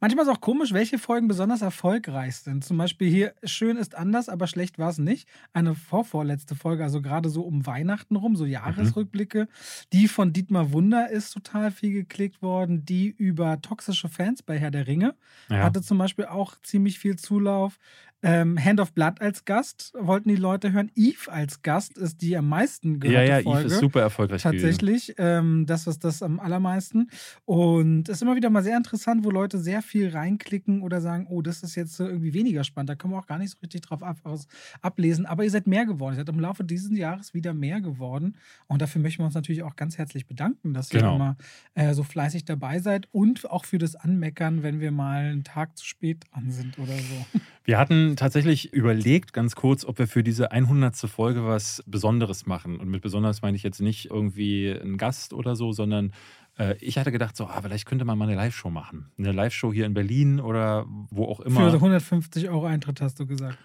Manchmal 0.00 0.24
ist 0.24 0.30
auch 0.30 0.40
komisch, 0.40 0.72
welche 0.72 0.98
Folgen 0.98 1.28
besonders 1.28 1.62
erfolgreich 1.62 2.36
sind. 2.36 2.64
Zum 2.64 2.76
Beispiel 2.76 3.10
hier 3.10 3.34
Schön 3.44 3.76
ist 3.76 3.94
anders, 3.94 4.28
aber 4.28 4.46
schlecht 4.46 4.78
war 4.78 4.90
es 4.90 4.98
nicht. 4.98 5.28
Eine 5.52 5.74
vorvorletzte 5.74 6.54
Folge, 6.54 6.84
also 6.84 7.02
gerade 7.02 7.28
so 7.28 7.42
um 7.42 7.66
Weihnachten 7.66 8.16
rum, 8.16 8.36
so 8.36 8.46
Jahresrückblicke. 8.46 9.42
Mhm. 9.42 9.48
Die 9.92 10.08
von 10.08 10.32
Dietmar 10.32 10.72
Wunder 10.72 11.10
ist 11.10 11.30
total 11.30 11.70
viel 11.70 11.92
geklickt 11.92 12.42
worden. 12.42 12.84
Die 12.84 13.08
über 13.08 13.60
toxische 13.60 14.08
Fans 14.08 14.42
bei 14.42 14.58
Herr 14.58 14.70
der 14.70 14.86
Ringe 14.86 15.14
ja. 15.48 15.64
hatte 15.64 15.82
zum 15.82 15.98
Beispiel 15.98 16.26
auch 16.26 16.56
ziemlich 16.62 16.98
viel 16.98 17.16
Zulauf. 17.16 17.78
Ähm, 18.24 18.58
Hand 18.58 18.80
of 18.80 18.94
Blood 18.94 19.20
als 19.20 19.44
Gast 19.44 19.92
wollten 19.98 20.30
die 20.30 20.36
Leute 20.36 20.72
hören. 20.72 20.90
Eve 20.94 21.30
als 21.30 21.60
Gast 21.60 21.98
ist 21.98 22.22
die 22.22 22.34
am 22.38 22.48
meisten 22.48 22.98
gehörte 22.98 23.28
Ja, 23.28 23.36
ja, 23.36 23.42
Folge. 23.42 23.66
Eve 23.66 23.74
ist 23.74 23.80
super 23.80 24.00
erfolgreich 24.00 24.42
Tatsächlich, 24.42 25.14
ähm, 25.18 25.66
das 25.66 25.86
ist 25.86 26.04
das 26.04 26.22
am 26.22 26.40
allermeisten. 26.40 27.10
Und 27.44 28.08
es 28.08 28.16
ist 28.16 28.22
immer 28.22 28.34
wieder 28.34 28.48
mal 28.48 28.62
sehr 28.62 28.78
interessant, 28.78 29.24
wo 29.24 29.30
Leute 29.30 29.58
sehr 29.58 29.82
viel 29.82 30.08
reinklicken 30.08 30.80
oder 30.80 31.02
sagen, 31.02 31.26
oh, 31.28 31.42
das 31.42 31.62
ist 31.62 31.74
jetzt 31.74 32.00
irgendwie 32.00 32.32
weniger 32.32 32.64
spannend. 32.64 32.88
Da 32.88 32.94
können 32.94 33.12
wir 33.12 33.18
auch 33.18 33.26
gar 33.26 33.38
nicht 33.38 33.50
so 33.50 33.58
richtig 33.60 33.82
drauf 33.82 34.02
ab, 34.02 34.16
aus, 34.24 34.46
ablesen. 34.80 35.26
Aber 35.26 35.44
ihr 35.44 35.50
seid 35.50 35.66
mehr 35.66 35.84
geworden. 35.84 36.14
Ihr 36.14 36.20
seid 36.20 36.30
im 36.30 36.40
Laufe 36.40 36.64
dieses 36.64 36.96
Jahres 36.96 37.34
wieder 37.34 37.52
mehr 37.52 37.82
geworden. 37.82 38.38
Und 38.68 38.80
dafür 38.80 39.02
möchten 39.02 39.20
wir 39.20 39.26
uns 39.26 39.34
natürlich 39.34 39.62
auch 39.62 39.76
ganz 39.76 39.98
herzlich 39.98 40.26
bedanken, 40.26 40.72
dass 40.72 40.88
genau. 40.88 41.12
ihr 41.12 41.16
immer 41.16 41.36
äh, 41.74 41.92
so 41.92 42.02
fleißig 42.02 42.46
dabei 42.46 42.78
seid 42.78 43.06
und 43.12 43.50
auch 43.50 43.66
für 43.66 43.76
das 43.76 43.96
Anmeckern, 43.96 44.62
wenn 44.62 44.80
wir 44.80 44.92
mal 44.92 45.24
einen 45.24 45.44
Tag 45.44 45.76
zu 45.76 45.84
spät 45.84 46.24
dran 46.30 46.50
sind 46.50 46.78
oder 46.78 46.94
so. 46.94 47.40
Wir 47.64 47.78
hatten 47.78 48.13
tatsächlich 48.16 48.72
überlegt, 48.72 49.32
ganz 49.32 49.54
kurz, 49.54 49.84
ob 49.84 49.98
wir 49.98 50.06
für 50.06 50.22
diese 50.22 50.52
100. 50.52 50.96
Folge 50.96 51.44
was 51.44 51.82
Besonderes 51.86 52.46
machen. 52.46 52.78
Und 52.78 52.88
mit 52.88 53.02
besonders 53.02 53.42
meine 53.42 53.56
ich 53.56 53.62
jetzt 53.62 53.80
nicht 53.80 54.10
irgendwie 54.10 54.72
einen 54.72 54.96
Gast 54.96 55.32
oder 55.32 55.56
so, 55.56 55.72
sondern 55.72 56.12
äh, 56.58 56.76
ich 56.80 56.98
hatte 56.98 57.12
gedacht, 57.12 57.36
so, 57.36 57.46
ah, 57.46 57.60
vielleicht 57.62 57.86
könnte 57.86 58.04
man 58.04 58.18
mal 58.18 58.26
eine 58.26 58.36
Live-Show 58.36 58.70
machen. 58.70 59.10
Eine 59.18 59.32
Live-Show 59.32 59.72
hier 59.72 59.86
in 59.86 59.94
Berlin 59.94 60.40
oder 60.40 60.86
wo 61.10 61.26
auch 61.26 61.40
immer. 61.40 61.70
Für 61.70 61.76
150 61.76 62.48
Euro 62.48 62.66
Eintritt 62.66 63.00
hast 63.00 63.20
du 63.20 63.26
gesagt. 63.26 63.58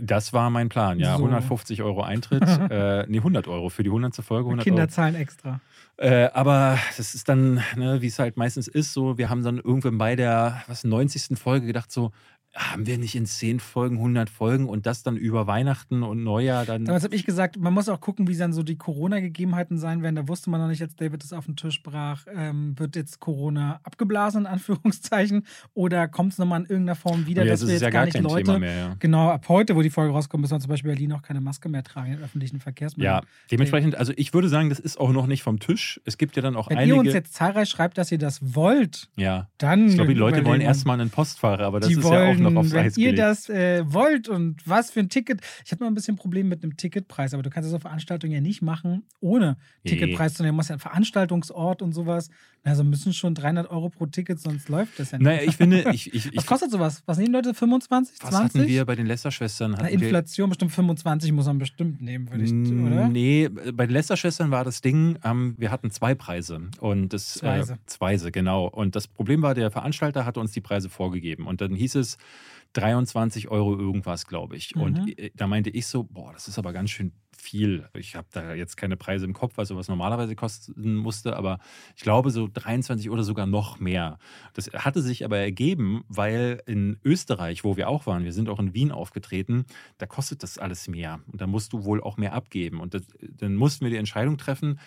Das 0.00 0.32
war 0.32 0.50
mein 0.50 0.68
Plan, 0.68 1.00
ja. 1.00 1.16
So. 1.16 1.24
150 1.24 1.82
Euro 1.82 2.02
Eintritt. 2.02 2.42
äh, 2.70 3.06
nee, 3.08 3.18
100 3.18 3.48
Euro 3.48 3.68
für 3.70 3.82
die 3.82 3.90
100. 3.90 4.16
Folge. 4.16 4.46
100 4.46 4.64
Kinder 4.64 4.82
Euro. 4.82 4.90
zahlen 4.90 5.14
extra. 5.16 5.60
Äh, 5.96 6.28
aber 6.32 6.78
das 6.96 7.14
ist 7.14 7.28
dann, 7.28 7.62
ne, 7.76 8.00
wie 8.00 8.06
es 8.06 8.18
halt 8.18 8.36
meistens 8.36 8.68
ist, 8.68 8.92
so, 8.92 9.18
wir 9.18 9.28
haben 9.28 9.42
dann 9.42 9.58
irgendwann 9.58 9.98
bei 9.98 10.16
der 10.16 10.62
was, 10.66 10.84
90. 10.84 11.38
Folge 11.38 11.66
gedacht, 11.66 11.90
so, 11.90 12.12
haben 12.54 12.86
wir 12.86 12.98
nicht 12.98 13.14
in 13.14 13.26
zehn 13.26 13.60
Folgen 13.60 13.96
100 13.96 14.28
Folgen 14.28 14.68
und 14.68 14.84
das 14.86 15.04
dann 15.04 15.16
über 15.16 15.46
Weihnachten 15.46 16.02
und 16.02 16.24
Neujahr 16.24 16.64
dann. 16.64 16.84
Damals 16.84 17.04
habe 17.04 17.14
ich 17.14 17.24
gesagt, 17.24 17.56
man 17.58 17.72
muss 17.72 17.88
auch 17.88 18.00
gucken, 18.00 18.26
wie 18.26 18.36
dann 18.36 18.52
so 18.52 18.64
die 18.64 18.76
Corona-Gegebenheiten 18.76 19.78
sein 19.78 20.02
werden. 20.02 20.16
Da 20.16 20.26
wusste 20.26 20.50
man 20.50 20.60
noch 20.60 20.66
nicht, 20.66 20.82
als 20.82 20.96
David 20.96 21.22
das 21.22 21.32
auf 21.32 21.46
den 21.46 21.54
Tisch 21.54 21.82
brach, 21.82 22.26
ähm, 22.34 22.76
wird 22.76 22.96
jetzt 22.96 23.20
Corona 23.20 23.78
abgeblasen, 23.84 24.42
in 24.42 24.46
Anführungszeichen, 24.46 25.46
oder 25.74 26.08
kommt 26.08 26.32
es 26.32 26.38
nochmal 26.38 26.60
in 26.62 26.66
irgendeiner 26.66 26.96
Form 26.96 27.26
wieder, 27.26 27.42
oh 27.42 27.44
ja, 27.44 27.52
dass 27.52 27.60
das 27.60 27.68
wir 27.68 27.74
jetzt 27.74 27.82
ja 27.82 27.90
gar, 27.90 28.06
nicht 28.06 28.20
Leute, 28.20 28.58
mehr, 28.58 28.76
ja. 28.76 28.96
genau, 28.98 29.30
ab 29.30 29.48
heute, 29.48 29.76
wo 29.76 29.82
die 29.82 29.90
Folge 29.90 30.12
rauskommt, 30.12 30.40
müssen 30.40 30.54
wir 30.54 30.60
zum 30.60 30.70
Beispiel 30.70 30.90
Berlin 30.90 31.12
auch 31.12 31.22
keine 31.22 31.40
Maske 31.40 31.68
mehr 31.68 31.84
tragen 31.84 32.14
in 32.14 32.22
öffentlichen 32.22 32.58
Verkehrsmitteln. 32.58 33.14
Ja, 33.14 33.22
dementsprechend, 33.50 33.94
also 33.94 34.12
ich 34.16 34.34
würde 34.34 34.48
sagen, 34.48 34.70
das 34.70 34.80
ist 34.80 34.98
auch 34.98 35.12
noch 35.12 35.26
nicht 35.28 35.44
vom 35.44 35.60
Tisch. 35.60 36.00
Es 36.04 36.18
gibt 36.18 36.34
ja 36.34 36.42
dann 36.42 36.56
auch 36.56 36.68
Wenn 36.68 36.78
einige. 36.78 36.96
Wenn 36.96 37.04
ihr 37.04 37.08
uns 37.10 37.14
jetzt 37.14 37.34
zahlreich 37.34 37.68
schreibt, 37.68 37.96
dass 37.96 38.10
ihr 38.10 38.18
das 38.18 38.54
wollt, 38.54 39.08
ja. 39.16 39.48
dann. 39.58 39.88
Ich 39.88 39.94
glaube, 39.94 40.12
die 40.12 40.18
Leute 40.18 40.44
wollen 40.44 40.60
erstmal 40.60 41.00
einen 41.00 41.10
Postfahrer, 41.10 41.64
aber 41.64 41.78
das 41.78 41.90
ist 41.90 42.02
ja 42.02 42.30
auch 42.30 42.39
noch 42.40 42.54
aufs 42.56 42.74
Eis 42.74 42.94
gelegt 42.94 43.20
das 43.20 43.48
äh, 43.48 43.82
wollt 43.92 44.28
und 44.28 44.66
was 44.66 44.90
für 44.90 45.00
ein 45.00 45.08
Ticket. 45.08 45.40
Ich 45.64 45.72
habe 45.72 45.84
mal 45.84 45.90
ein 45.90 45.94
bisschen 45.94 46.16
Problem 46.16 46.48
mit 46.48 46.62
einem 46.62 46.76
Ticketpreis, 46.76 47.34
aber 47.34 47.42
du 47.42 47.50
kannst 47.50 47.70
so 47.70 47.78
Veranstaltungen 47.78 48.32
ja 48.32 48.40
nicht 48.40 48.62
machen, 48.62 49.04
ohne 49.20 49.56
nee. 49.84 49.90
Ticketpreis 49.90 50.34
zu 50.34 50.42
nehmen. 50.42 50.54
Du 50.54 50.56
musst 50.56 50.70
ja 50.70 50.74
einen 50.74 50.80
Veranstaltungsort 50.80 51.82
und 51.82 51.92
sowas. 51.92 52.30
Also 52.62 52.84
müssen 52.84 53.14
schon 53.14 53.34
300 53.34 53.70
Euro 53.70 53.88
pro 53.88 54.04
Ticket, 54.06 54.38
sonst 54.38 54.68
läuft 54.68 54.98
das 54.98 55.12
ja 55.12 55.18
nicht. 55.18 55.24
Naja, 55.24 55.42
ich 55.42 55.56
finde. 55.56 55.90
Ich, 55.92 56.12
ich, 56.12 56.30
was 56.36 56.44
kostet 56.44 56.70
sowas? 56.70 57.02
Was 57.06 57.16
nehmen 57.16 57.32
Leute? 57.32 57.54
25, 57.54 58.18
20? 58.18 58.32
Was 58.32 58.44
hatten 58.44 58.68
wir 58.68 58.84
bei 58.84 58.94
den 58.94 59.06
Lästerschwestern? 59.06 59.76
Na, 59.78 59.88
Inflation 59.88 60.50
bestimmt 60.50 60.72
25 60.72 61.32
muss 61.32 61.46
man 61.46 61.58
bestimmt 61.58 62.02
nehmen, 62.02 62.30
würde 62.30 62.44
ich, 62.44 62.52
oder? 62.52 63.08
Nee, 63.08 63.48
bei 63.48 63.86
den 63.86 63.92
Lästerschwestern 63.92 64.50
war 64.50 64.64
das 64.64 64.82
Ding, 64.82 65.18
ähm, 65.24 65.54
wir 65.56 65.70
hatten 65.70 65.90
zwei 65.90 66.14
Preise. 66.14 66.68
Und 66.80 67.12
das, 67.14 67.34
Zweise. 67.34 67.74
Äh, 67.74 67.76
Zweise, 67.86 68.30
genau. 68.30 68.66
Und 68.66 68.94
das 68.94 69.08
Problem 69.08 69.40
war, 69.40 69.54
der 69.54 69.70
Veranstalter 69.70 70.26
hatte 70.26 70.40
uns 70.40 70.52
die 70.52 70.60
Preise 70.60 70.90
vorgegeben. 70.90 71.46
Und 71.46 71.62
dann 71.62 71.74
hieß 71.74 71.94
es, 71.94 72.18
23 72.74 73.48
Euro 73.48 73.76
irgendwas, 73.76 74.26
glaube 74.26 74.56
ich. 74.56 74.74
Mhm. 74.74 74.82
Und 74.82 75.18
äh, 75.18 75.30
da 75.34 75.46
meinte 75.46 75.70
ich 75.70 75.86
so, 75.86 76.04
boah, 76.04 76.32
das 76.32 76.48
ist 76.48 76.58
aber 76.58 76.72
ganz 76.72 76.90
schön 76.90 77.12
viel. 77.40 77.88
Ich 77.94 78.16
habe 78.16 78.28
da 78.32 78.54
jetzt 78.54 78.76
keine 78.76 78.96
Preise 78.96 79.24
im 79.24 79.32
Kopf, 79.32 79.58
also 79.58 79.76
was 79.76 79.88
normalerweise 79.88 80.36
kosten 80.36 80.96
musste, 80.96 81.36
aber 81.36 81.58
ich 81.96 82.02
glaube 82.02 82.30
so 82.30 82.48
23 82.52 83.10
oder 83.10 83.22
sogar 83.22 83.46
noch 83.46 83.80
mehr. 83.80 84.18
Das 84.54 84.70
hatte 84.72 85.02
sich 85.02 85.24
aber 85.24 85.38
ergeben, 85.38 86.04
weil 86.08 86.62
in 86.66 86.98
Österreich, 87.04 87.64
wo 87.64 87.76
wir 87.76 87.88
auch 87.88 88.06
waren, 88.06 88.24
wir 88.24 88.32
sind 88.32 88.48
auch 88.48 88.60
in 88.60 88.74
Wien 88.74 88.92
aufgetreten, 88.92 89.64
da 89.98 90.06
kostet 90.06 90.42
das 90.42 90.58
alles 90.58 90.88
mehr. 90.88 91.20
Und 91.26 91.40
da 91.40 91.46
musst 91.46 91.72
du 91.72 91.84
wohl 91.84 92.02
auch 92.02 92.16
mehr 92.16 92.34
abgeben. 92.34 92.80
Und 92.80 92.94
das, 92.94 93.02
dann 93.20 93.56
mussten 93.56 93.84
wir 93.84 93.90
die 93.90 93.96
Entscheidung 93.96 94.38
treffen, 94.38 94.78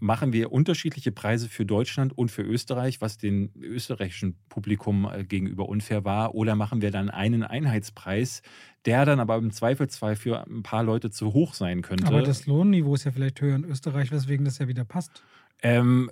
machen 0.00 0.32
wir 0.32 0.52
unterschiedliche 0.52 1.12
Preise 1.12 1.48
für 1.48 1.64
Deutschland 1.64 2.16
und 2.16 2.30
für 2.30 2.42
Österreich, 2.42 3.00
was 3.00 3.18
dem 3.18 3.50
österreichischen 3.60 4.36
Publikum 4.48 5.08
äh, 5.10 5.24
gegenüber 5.24 5.68
unfair 5.68 6.04
war, 6.04 6.34
oder 6.34 6.54
machen 6.54 6.82
wir 6.82 6.90
dann 6.90 7.10
einen 7.10 7.42
Einheitspreis, 7.42 8.42
der 8.84 9.04
dann 9.04 9.20
aber 9.20 9.36
im 9.36 9.50
Zweifelsfall 9.50 10.16
für 10.16 10.46
ein 10.46 10.62
paar 10.62 10.82
Leute 10.82 11.10
zu 11.10 11.32
hoch 11.32 11.54
sein 11.54 11.82
könnte. 11.82 12.06
Aber 12.06 12.22
das 12.22 12.46
Lohnniveau 12.46 12.94
ist 12.94 13.04
ja 13.04 13.10
vielleicht 13.10 13.40
höher 13.40 13.56
in 13.56 13.64
Österreich, 13.64 14.12
weswegen 14.12 14.44
das 14.44 14.58
ja 14.58 14.68
wieder 14.68 14.84
passt. 14.84 15.22
Ähm, 15.62 16.10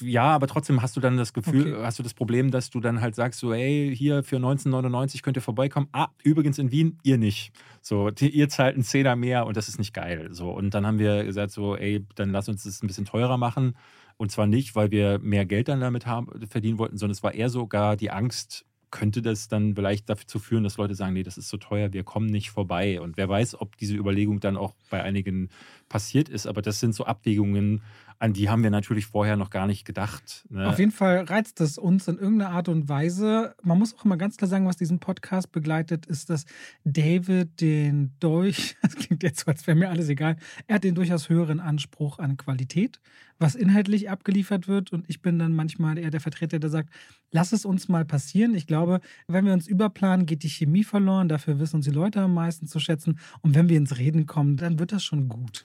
ja, 0.00 0.24
aber 0.24 0.48
trotzdem 0.48 0.82
hast 0.82 0.96
du 0.96 1.00
dann 1.00 1.16
das 1.16 1.32
Gefühl, 1.32 1.74
okay. 1.74 1.84
hast 1.84 1.98
du 1.98 2.02
das 2.02 2.14
Problem, 2.14 2.50
dass 2.50 2.70
du 2.70 2.80
dann 2.80 3.00
halt 3.00 3.14
sagst, 3.14 3.38
so, 3.38 3.52
ey, 3.52 3.94
hier 3.96 4.24
für 4.24 4.36
1999 4.36 5.22
könnt 5.22 5.36
ihr 5.36 5.42
vorbeikommen. 5.42 5.88
Ah, 5.92 6.08
übrigens 6.24 6.58
in 6.58 6.72
Wien, 6.72 6.98
ihr 7.02 7.16
nicht. 7.16 7.52
So, 7.80 8.10
die, 8.10 8.30
ihr 8.30 8.48
zahlt 8.48 8.74
einen 8.74 8.82
Zehner 8.82 9.14
mehr 9.14 9.46
und 9.46 9.56
das 9.56 9.68
ist 9.68 9.78
nicht 9.78 9.94
geil. 9.94 10.28
So, 10.32 10.50
und 10.50 10.74
dann 10.74 10.86
haben 10.86 10.98
wir 10.98 11.24
gesagt, 11.24 11.52
so, 11.52 11.76
ey, 11.76 12.04
dann 12.16 12.30
lass 12.30 12.48
uns 12.48 12.64
das 12.64 12.82
ein 12.82 12.88
bisschen 12.88 13.04
teurer 13.04 13.38
machen. 13.38 13.76
Und 14.16 14.30
zwar 14.30 14.46
nicht, 14.46 14.74
weil 14.74 14.90
wir 14.90 15.18
mehr 15.20 15.46
Geld 15.46 15.68
dann 15.68 15.80
damit 15.80 16.06
haben, 16.06 16.28
verdienen 16.48 16.78
wollten, 16.78 16.98
sondern 16.98 17.12
es 17.12 17.22
war 17.22 17.34
eher 17.34 17.48
sogar 17.48 17.96
die 17.96 18.10
Angst, 18.10 18.66
könnte 18.92 19.22
das 19.22 19.48
dann 19.48 19.74
vielleicht 19.74 20.08
dazu 20.08 20.38
führen, 20.38 20.62
dass 20.62 20.76
Leute 20.76 20.94
sagen, 20.94 21.14
nee, 21.14 21.22
das 21.24 21.38
ist 21.38 21.48
so 21.48 21.56
teuer, 21.56 21.92
wir 21.92 22.04
kommen 22.04 22.26
nicht 22.26 22.50
vorbei. 22.50 23.00
Und 23.00 23.16
wer 23.16 23.28
weiß, 23.28 23.60
ob 23.60 23.76
diese 23.78 23.96
Überlegung 23.96 24.38
dann 24.38 24.56
auch 24.56 24.74
bei 24.90 25.02
einigen 25.02 25.48
passiert 25.88 26.28
ist. 26.28 26.46
Aber 26.46 26.62
das 26.62 26.78
sind 26.78 26.94
so 26.94 27.04
Abwägungen, 27.04 27.82
an 28.22 28.32
die 28.32 28.48
haben 28.48 28.62
wir 28.62 28.70
natürlich 28.70 29.06
vorher 29.06 29.36
noch 29.36 29.50
gar 29.50 29.66
nicht 29.66 29.84
gedacht. 29.84 30.46
Ne? 30.48 30.68
Auf 30.68 30.78
jeden 30.78 30.92
Fall 30.92 31.24
reizt 31.24 31.60
es 31.60 31.76
uns 31.76 32.06
in 32.06 32.18
irgendeiner 32.18 32.52
Art 32.52 32.68
und 32.68 32.88
Weise. 32.88 33.56
Man 33.64 33.80
muss 33.80 33.98
auch 33.98 34.04
immer 34.04 34.16
ganz 34.16 34.36
klar 34.36 34.48
sagen, 34.48 34.64
was 34.64 34.76
diesen 34.76 35.00
Podcast 35.00 35.50
begleitet, 35.50 36.06
ist, 36.06 36.30
dass 36.30 36.44
David 36.84 37.60
den 37.60 38.12
durch, 38.20 38.76
das 38.82 38.94
klingt 38.94 39.24
jetzt 39.24 39.40
so, 39.40 39.46
als 39.50 39.66
wäre 39.66 39.76
mir 39.76 39.90
alles 39.90 40.08
egal, 40.08 40.36
er 40.68 40.76
hat 40.76 40.84
den 40.84 40.94
durchaus 40.94 41.28
höheren 41.28 41.58
Anspruch 41.58 42.20
an 42.20 42.36
Qualität, 42.36 43.00
was 43.40 43.56
inhaltlich 43.56 44.08
abgeliefert 44.08 44.68
wird. 44.68 44.92
Und 44.92 45.10
ich 45.10 45.20
bin 45.20 45.40
dann 45.40 45.52
manchmal 45.52 45.98
eher 45.98 46.12
der 46.12 46.20
Vertreter, 46.20 46.60
der 46.60 46.70
sagt, 46.70 46.90
lass 47.32 47.52
es 47.52 47.64
uns 47.64 47.88
mal 47.88 48.04
passieren. 48.04 48.54
Ich 48.54 48.66
glaube, 48.66 49.00
wenn 49.26 49.44
wir 49.44 49.52
uns 49.52 49.66
überplanen, 49.66 50.26
geht 50.26 50.44
die 50.44 50.48
Chemie 50.48 50.84
verloren. 50.84 51.28
Dafür 51.28 51.58
wissen 51.58 51.76
uns 51.76 51.86
die 51.86 51.90
Leute 51.90 52.20
am 52.20 52.34
meisten 52.34 52.66
zu 52.66 52.78
schätzen. 52.78 53.18
Und 53.40 53.54
wenn 53.54 53.68
wir 53.68 53.76
ins 53.76 53.98
Reden 53.98 54.26
kommen, 54.26 54.56
dann 54.56 54.78
wird 54.78 54.92
das 54.92 55.02
schon 55.02 55.28
gut 55.28 55.62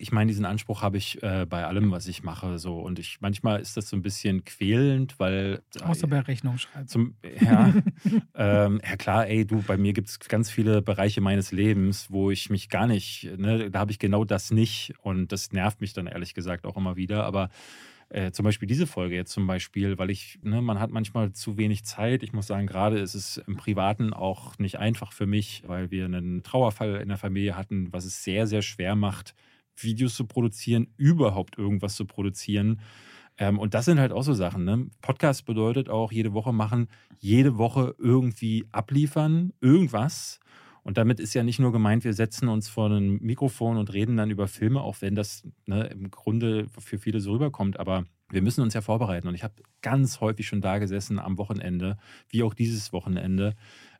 ich 0.00 0.12
meine, 0.12 0.28
diesen 0.28 0.46
Anspruch 0.46 0.80
habe 0.80 0.96
ich 0.96 1.22
äh, 1.22 1.44
bei 1.44 1.66
allem, 1.66 1.90
was 1.90 2.06
ich 2.06 2.22
mache. 2.22 2.58
So. 2.58 2.78
Und 2.80 2.98
ich 2.98 3.18
manchmal 3.20 3.60
ist 3.60 3.76
das 3.76 3.90
so 3.90 3.96
ein 3.96 4.02
bisschen 4.02 4.44
quälend, 4.44 5.20
weil. 5.20 5.60
Außer 5.82 6.06
bei 6.06 6.20
Rechnung 6.20 6.56
schreiben. 6.56 6.88
Zum, 6.88 7.14
ja, 7.40 7.74
ähm, 8.34 8.80
ja, 8.82 8.96
klar, 8.96 9.26
ey, 9.26 9.46
du, 9.46 9.62
bei 9.62 9.76
mir 9.76 9.92
gibt 9.92 10.08
es 10.08 10.18
ganz 10.18 10.50
viele 10.50 10.80
Bereiche 10.80 11.20
meines 11.20 11.52
Lebens, 11.52 12.10
wo 12.10 12.30
ich 12.30 12.48
mich 12.48 12.70
gar 12.70 12.86
nicht, 12.86 13.28
ne, 13.36 13.70
da 13.70 13.78
habe 13.78 13.92
ich 13.92 13.98
genau 13.98 14.24
das 14.24 14.50
nicht. 14.50 14.94
Und 15.02 15.32
das 15.32 15.52
nervt 15.52 15.82
mich 15.82 15.92
dann 15.92 16.06
ehrlich 16.06 16.32
gesagt 16.32 16.64
auch 16.64 16.78
immer 16.78 16.96
wieder. 16.96 17.24
Aber 17.24 17.50
äh, 18.10 18.32
zum 18.32 18.44
Beispiel 18.44 18.66
diese 18.66 18.88
Folge 18.88 19.14
jetzt 19.14 19.32
zum 19.32 19.46
Beispiel, 19.46 19.96
weil 19.96 20.10
ich, 20.10 20.40
ne, 20.42 20.60
man 20.60 20.80
hat 20.80 20.90
manchmal 20.90 21.32
zu 21.32 21.56
wenig 21.56 21.84
Zeit. 21.84 22.24
Ich 22.24 22.32
muss 22.32 22.48
sagen, 22.48 22.66
gerade 22.66 22.98
ist 22.98 23.14
es 23.14 23.38
im 23.46 23.56
Privaten 23.56 24.12
auch 24.12 24.58
nicht 24.58 24.78
einfach 24.78 25.12
für 25.12 25.26
mich, 25.26 25.62
weil 25.66 25.92
wir 25.92 26.06
einen 26.06 26.42
Trauerfall 26.42 26.96
in 26.96 27.08
der 27.08 27.18
Familie 27.18 27.56
hatten, 27.56 27.92
was 27.92 28.04
es 28.04 28.24
sehr, 28.24 28.48
sehr 28.48 28.62
schwer 28.62 28.96
macht, 28.96 29.34
Videos 29.76 30.16
zu 30.16 30.26
produzieren, 30.26 30.88
überhaupt 30.96 31.56
irgendwas 31.56 31.94
zu 31.94 32.04
produzieren. 32.04 32.80
Ähm, 33.38 33.60
und 33.60 33.74
das 33.74 33.84
sind 33.84 34.00
halt 34.00 34.10
auch 34.10 34.22
so 34.22 34.34
Sachen. 34.34 34.64
Ne? 34.64 34.88
Podcast 35.02 35.46
bedeutet 35.46 35.88
auch 35.88 36.10
jede 36.10 36.32
Woche 36.32 36.52
machen, 36.52 36.88
jede 37.20 37.58
Woche 37.58 37.94
irgendwie 37.98 38.66
abliefern, 38.72 39.52
irgendwas. 39.60 40.40
Und 40.82 40.98
damit 40.98 41.20
ist 41.20 41.34
ja 41.34 41.42
nicht 41.42 41.58
nur 41.58 41.72
gemeint, 41.72 42.04
wir 42.04 42.14
setzen 42.14 42.48
uns 42.48 42.68
vor 42.68 42.90
ein 42.90 43.18
Mikrofon 43.20 43.76
und 43.76 43.92
reden 43.92 44.16
dann 44.16 44.30
über 44.30 44.48
Filme, 44.48 44.80
auch 44.80 44.96
wenn 45.00 45.14
das 45.14 45.42
ne, 45.66 45.86
im 45.86 46.10
Grunde 46.10 46.66
für 46.78 46.98
viele 46.98 47.20
so 47.20 47.32
rüberkommt. 47.32 47.78
Aber 47.78 48.04
wir 48.30 48.42
müssen 48.42 48.62
uns 48.62 48.74
ja 48.74 48.80
vorbereiten. 48.80 49.28
Und 49.28 49.34
ich 49.34 49.44
habe 49.44 49.54
ganz 49.82 50.20
häufig 50.20 50.46
schon 50.46 50.60
da 50.60 50.78
gesessen 50.78 51.18
am 51.18 51.38
Wochenende, 51.38 51.98
wie 52.28 52.42
auch 52.42 52.54
dieses 52.54 52.92
Wochenende, 52.92 53.54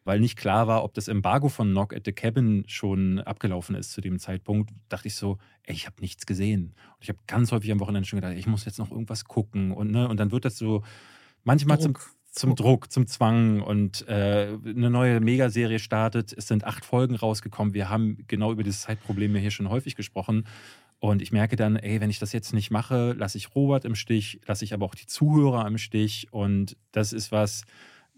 weil 0.04 0.20
nicht 0.20 0.36
klar 0.36 0.66
war, 0.66 0.82
ob 0.82 0.94
das 0.94 1.08
Embargo 1.08 1.48
von 1.48 1.70
Knock 1.70 1.94
at 1.94 2.04
the 2.06 2.12
Cabin 2.12 2.64
schon 2.66 3.18
abgelaufen 3.18 3.74
ist 3.74 3.92
zu 3.92 4.00
dem 4.00 4.18
Zeitpunkt, 4.18 4.70
dachte 4.88 5.08
ich 5.08 5.14
so, 5.14 5.38
ey, 5.64 5.74
ich 5.74 5.86
habe 5.86 6.00
nichts 6.00 6.26
gesehen. 6.26 6.74
Und 6.96 7.02
ich 7.02 7.08
habe 7.08 7.18
ganz 7.26 7.52
häufig 7.52 7.70
am 7.70 7.80
Wochenende 7.80 8.08
schon 8.08 8.18
gedacht, 8.18 8.36
ich 8.36 8.46
muss 8.46 8.64
jetzt 8.64 8.78
noch 8.78 8.90
irgendwas 8.90 9.24
gucken. 9.24 9.72
Und, 9.72 9.90
ne, 9.90 10.08
und 10.08 10.18
dann 10.18 10.32
wird 10.32 10.44
das 10.44 10.56
so 10.56 10.82
manchmal 11.44 11.76
Druck. 11.76 12.00
zum 12.00 12.10
zum 12.30 12.54
Druck, 12.54 12.92
zum 12.92 13.06
Zwang 13.06 13.60
und 13.60 14.06
äh, 14.08 14.56
eine 14.64 14.90
neue 14.90 15.20
Megaserie 15.20 15.78
startet. 15.78 16.32
Es 16.32 16.46
sind 16.46 16.64
acht 16.64 16.84
Folgen 16.84 17.16
rausgekommen. 17.16 17.74
Wir 17.74 17.88
haben 17.88 18.18
genau 18.28 18.52
über 18.52 18.62
dieses 18.62 18.82
Zeitproblem 18.82 19.34
hier 19.36 19.50
schon 19.50 19.68
häufig 19.68 19.96
gesprochen. 19.96 20.46
Und 21.00 21.22
ich 21.22 21.32
merke 21.32 21.56
dann, 21.56 21.76
ey, 21.76 22.00
wenn 22.00 22.10
ich 22.10 22.18
das 22.18 22.32
jetzt 22.32 22.52
nicht 22.52 22.70
mache, 22.70 23.12
lasse 23.12 23.38
ich 23.38 23.54
Robert 23.54 23.84
im 23.84 23.94
Stich, 23.94 24.40
lasse 24.46 24.64
ich 24.64 24.74
aber 24.74 24.84
auch 24.84 24.94
die 24.94 25.06
Zuhörer 25.06 25.66
im 25.66 25.78
Stich. 25.78 26.28
Und 26.30 26.76
das 26.92 27.12
ist 27.12 27.32
was, 27.32 27.64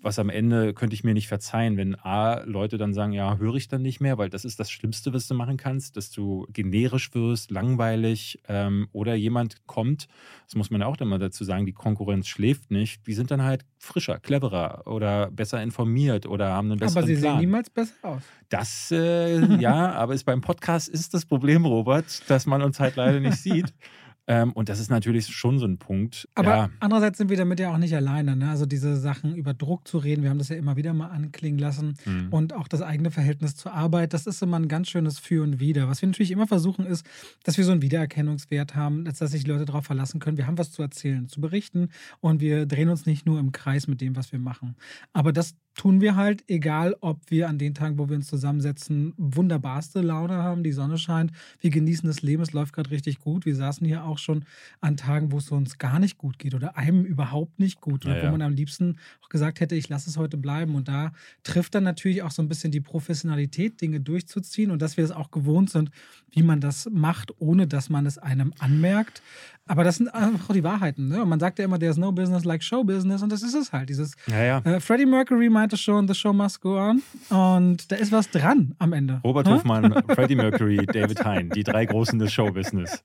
was 0.02 0.18
am 0.18 0.28
Ende 0.28 0.74
könnte 0.74 0.94
ich 0.94 1.04
mir 1.04 1.14
nicht 1.14 1.28
verzeihen, 1.28 1.76
wenn 1.76 1.94
A, 1.94 2.42
Leute 2.42 2.76
dann 2.76 2.92
sagen, 2.92 3.12
ja, 3.12 3.36
höre 3.36 3.54
ich 3.54 3.68
dann 3.68 3.82
nicht 3.82 4.00
mehr, 4.00 4.18
weil 4.18 4.28
das 4.28 4.44
ist 4.44 4.58
das 4.58 4.70
Schlimmste, 4.70 5.14
was 5.14 5.28
du 5.28 5.34
machen 5.34 5.56
kannst, 5.56 5.96
dass 5.96 6.10
du 6.10 6.46
generisch 6.52 7.14
wirst, 7.14 7.50
langweilig 7.50 8.40
ähm, 8.48 8.88
oder 8.92 9.14
jemand 9.14 9.66
kommt, 9.66 10.08
das 10.46 10.56
muss 10.56 10.70
man 10.70 10.80
ja 10.80 10.86
auch 10.88 10.96
dann 10.96 11.08
mal 11.08 11.18
dazu 11.18 11.44
sagen, 11.44 11.66
die 11.66 11.72
Konkurrenz 11.72 12.26
schläft 12.26 12.70
nicht, 12.70 13.06
die 13.06 13.14
sind 13.14 13.30
dann 13.30 13.42
halt 13.42 13.64
frischer, 13.78 14.18
cleverer 14.18 14.82
oder 14.86 15.30
besser 15.30 15.62
informiert 15.62 16.26
oder 16.26 16.50
haben 16.50 16.70
einen 16.70 16.80
besseren 16.80 17.04
Aber 17.04 17.06
sie 17.06 17.20
Plan. 17.20 17.34
sehen 17.34 17.40
niemals 17.40 17.70
besser 17.70 17.94
aus. 18.02 18.22
Das, 18.48 18.90
äh, 18.90 19.60
ja, 19.60 19.92
aber 19.94 20.14
ist 20.14 20.24
beim 20.24 20.40
Podcast 20.40 20.88
ist 20.88 21.14
das 21.14 21.24
Problem, 21.24 21.64
Robert, 21.64 22.28
dass 22.28 22.46
man 22.46 22.62
uns 22.62 22.80
halt 22.80 22.96
leider 22.96 23.20
nicht 23.20 23.38
sieht. 23.38 23.72
Ähm, 24.28 24.52
und 24.52 24.68
das 24.68 24.78
ist 24.78 24.90
natürlich 24.90 25.26
schon 25.26 25.58
so 25.58 25.66
ein 25.66 25.78
Punkt. 25.78 26.28
Aber 26.34 26.48
ja. 26.48 26.70
andererseits 26.78 27.18
sind 27.18 27.28
wir 27.28 27.36
damit 27.36 27.58
ja 27.58 27.72
auch 27.72 27.78
nicht 27.78 27.94
alleine. 27.94 28.36
Ne? 28.36 28.50
Also 28.50 28.66
diese 28.66 28.96
Sachen 28.96 29.34
über 29.34 29.52
Druck 29.52 29.88
zu 29.88 29.98
reden, 29.98 30.22
wir 30.22 30.30
haben 30.30 30.38
das 30.38 30.48
ja 30.48 30.56
immer 30.56 30.76
wieder 30.76 30.94
mal 30.94 31.08
anklingen 31.08 31.58
lassen. 31.58 31.94
Mhm. 32.04 32.28
Und 32.30 32.52
auch 32.52 32.68
das 32.68 32.82
eigene 32.82 33.10
Verhältnis 33.10 33.56
zur 33.56 33.72
Arbeit, 33.72 34.12
das 34.12 34.26
ist 34.26 34.40
immer 34.42 34.58
ein 34.58 34.68
ganz 34.68 34.88
schönes 34.88 35.18
Für 35.18 35.42
und 35.42 35.58
Wider. 35.58 35.88
Was 35.88 36.02
wir 36.02 36.08
natürlich 36.08 36.30
immer 36.30 36.46
versuchen 36.46 36.86
ist, 36.86 37.04
dass 37.42 37.58
wir 37.58 37.64
so 37.64 37.72
einen 37.72 37.82
Wiedererkennungswert 37.82 38.76
haben, 38.76 39.04
dass 39.04 39.18
sich 39.18 39.46
Leute 39.46 39.64
darauf 39.64 39.84
verlassen 39.84 40.20
können. 40.20 40.36
Wir 40.36 40.46
haben 40.46 40.58
was 40.58 40.72
zu 40.72 40.82
erzählen, 40.82 41.28
zu 41.28 41.40
berichten 41.40 41.88
und 42.20 42.40
wir 42.40 42.66
drehen 42.66 42.88
uns 42.88 43.06
nicht 43.06 43.26
nur 43.26 43.38
im 43.38 43.52
Kreis 43.52 43.86
mit 43.86 44.00
dem, 44.00 44.16
was 44.16 44.32
wir 44.32 44.38
machen. 44.38 44.76
Aber 45.12 45.32
das 45.32 45.54
tun 45.74 46.00
wir 46.00 46.16
halt, 46.16 46.44
egal 46.48 46.96
ob 47.00 47.18
wir 47.30 47.48
an 47.48 47.58
den 47.58 47.74
Tagen, 47.74 47.98
wo 47.98 48.08
wir 48.08 48.16
uns 48.16 48.26
zusammensetzen, 48.26 49.14
wunderbarste 49.16 50.00
Laune 50.00 50.34
haben, 50.34 50.62
die 50.62 50.72
Sonne 50.72 50.98
scheint, 50.98 51.32
wir 51.60 51.70
genießen 51.70 52.06
das 52.06 52.22
Leben, 52.22 52.42
es 52.42 52.52
läuft 52.52 52.74
gerade 52.74 52.90
richtig 52.90 53.20
gut. 53.20 53.46
Wir 53.46 53.56
saßen 53.56 53.86
hier 53.86 54.04
auch 54.04 54.11
schon 54.18 54.44
an 54.80 54.96
Tagen, 54.96 55.32
wo 55.32 55.38
es 55.38 55.50
uns 55.50 55.78
gar 55.78 55.98
nicht 55.98 56.18
gut 56.18 56.38
geht 56.38 56.54
oder 56.54 56.76
einem 56.76 57.04
überhaupt 57.04 57.58
nicht 57.58 57.80
gut 57.80 58.04
oder 58.04 58.16
Ja, 58.16 58.22
wo 58.22 58.26
ja. 58.26 58.32
man 58.32 58.42
am 58.42 58.52
liebsten 58.52 58.98
auch 59.24 59.28
gesagt 59.28 59.60
hätte, 59.60 59.74
ich 59.74 59.88
lasse 59.88 60.10
es 60.10 60.16
heute 60.16 60.36
bleiben. 60.36 60.74
Und 60.74 60.88
da 60.88 61.12
trifft 61.42 61.74
dann 61.74 61.84
natürlich 61.84 62.22
auch 62.22 62.30
so 62.30 62.42
ein 62.42 62.48
bisschen 62.48 62.72
die 62.72 62.80
Professionalität, 62.80 63.80
Dinge 63.80 64.00
durchzuziehen 64.00 64.70
und 64.70 64.80
dass 64.82 64.96
wir 64.96 65.04
es 65.04 65.10
auch 65.10 65.30
gewohnt 65.30 65.70
sind, 65.70 65.90
wie 66.30 66.42
man 66.42 66.60
das 66.60 66.88
macht, 66.90 67.32
ohne 67.40 67.66
dass 67.66 67.90
man 67.90 68.06
es 68.06 68.18
einem 68.18 68.52
anmerkt. 68.58 69.22
Aber 69.68 69.84
das 69.84 69.96
sind 69.96 70.08
einfach 70.08 70.50
auch 70.50 70.54
die 70.54 70.64
Wahrheiten. 70.64 71.08
Ne? 71.08 71.22
Und 71.22 71.28
man 71.28 71.38
sagt 71.38 71.58
ja 71.60 71.64
immer, 71.64 71.78
there's 71.78 71.96
no 71.96 72.10
business 72.10 72.44
like 72.44 72.64
show 72.64 72.82
business 72.82 73.22
und 73.22 73.30
das 73.30 73.42
ist 73.42 73.54
es 73.54 73.72
halt. 73.72 73.88
Dieses 73.88 74.16
Ja, 74.26 74.42
ja. 74.42 74.58
äh, 74.58 74.80
Freddie 74.80 75.06
Mercury 75.06 75.48
meinte 75.48 75.76
schon, 75.76 76.08
the 76.08 76.14
show 76.14 76.32
must 76.32 76.60
go 76.60 76.78
on. 76.78 77.00
Und 77.30 77.90
da 77.90 77.96
ist 77.96 78.10
was 78.10 78.28
dran 78.28 78.74
am 78.78 78.92
Ende. 78.92 79.20
Robert 79.22 79.46
Ne? 79.46 79.54
Hofmann, 79.54 80.02
Freddie 80.08 80.34
Mercury, 80.34 80.84
David 80.86 81.24
Hein, 81.24 81.50
die 81.54 81.62
drei 81.62 81.86
Großen 81.86 82.18
des 82.18 82.32
Showbusiness. 82.32 83.04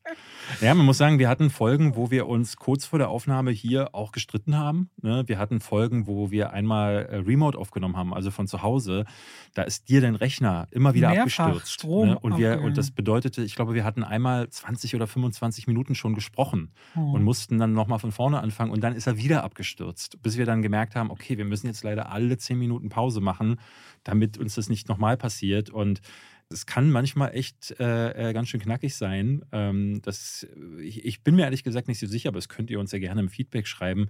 Ja, 0.61 0.73
man 0.73 0.85
muss 0.85 0.97
sagen, 0.97 1.19
wir 1.19 1.29
hatten 1.29 1.49
Folgen, 1.49 1.95
wo 1.95 2.09
wir 2.09 2.27
uns 2.27 2.57
kurz 2.57 2.85
vor 2.85 2.97
der 2.97 3.09
Aufnahme 3.09 3.51
hier 3.51 3.93
auch 3.93 4.11
gestritten 4.11 4.57
haben. 4.57 4.89
Ne? 5.01 5.23
Wir 5.27 5.37
hatten 5.37 5.59
Folgen, 5.59 6.07
wo 6.07 6.31
wir 6.31 6.53
einmal 6.53 7.05
äh, 7.05 7.17
Remote 7.17 7.57
aufgenommen 7.57 7.97
haben, 7.97 8.13
also 8.13 8.31
von 8.31 8.47
zu 8.47 8.63
Hause. 8.63 9.05
Da 9.53 9.63
ist 9.63 9.89
dir 9.89 10.01
dein 10.01 10.15
Rechner 10.15 10.67
immer 10.71 10.95
wieder 10.95 11.09
Mehrfach 11.09 11.47
abgestürzt. 11.47 11.73
Strom 11.73 12.09
ne? 12.09 12.19
und, 12.19 12.37
wir, 12.37 12.61
und 12.61 12.77
das 12.77 12.91
bedeutete, 12.91 13.43
ich 13.43 13.55
glaube, 13.55 13.75
wir 13.75 13.83
hatten 13.83 14.03
einmal 14.03 14.49
20 14.49 14.95
oder 14.95 15.05
25 15.05 15.67
Minuten 15.67 15.93
schon 15.93 16.15
gesprochen 16.15 16.56
Oh. 16.95 17.13
und 17.13 17.23
mussten 17.23 17.57
dann 17.57 17.73
nochmal 17.73 17.99
von 17.99 18.11
vorne 18.11 18.39
anfangen 18.39 18.71
und 18.71 18.81
dann 18.81 18.95
ist 18.95 19.07
er 19.07 19.17
wieder 19.17 19.43
abgestürzt, 19.43 20.21
bis 20.21 20.37
wir 20.37 20.45
dann 20.45 20.61
gemerkt 20.61 20.95
haben, 20.95 21.11
okay, 21.11 21.37
wir 21.37 21.45
müssen 21.45 21.67
jetzt 21.67 21.83
leider 21.83 22.11
alle 22.11 22.37
10 22.37 22.57
Minuten 22.57 22.89
Pause 22.89 23.21
machen, 23.21 23.59
damit 24.03 24.37
uns 24.37 24.55
das 24.55 24.69
nicht 24.69 24.87
nochmal 24.89 25.17
passiert 25.17 25.69
und 25.69 26.01
es 26.49 26.65
kann 26.65 26.89
manchmal 26.89 27.35
echt 27.35 27.77
äh, 27.79 28.29
äh, 28.29 28.33
ganz 28.33 28.47
schön 28.47 28.61
knackig 28.61 28.95
sein. 28.95 29.43
Ähm, 29.51 30.01
das, 30.01 30.47
ich, 30.79 31.03
ich 31.03 31.21
bin 31.21 31.35
mir 31.35 31.43
ehrlich 31.43 31.63
gesagt 31.63 31.87
nicht 31.87 31.99
so 31.99 32.07
sicher, 32.07 32.29
aber 32.29 32.37
das 32.37 32.47
könnt 32.47 32.69
ihr 32.69 32.79
uns 32.79 32.91
ja 32.91 32.99
gerne 32.99 33.19
im 33.19 33.29
Feedback 33.29 33.67
schreiben, 33.67 34.07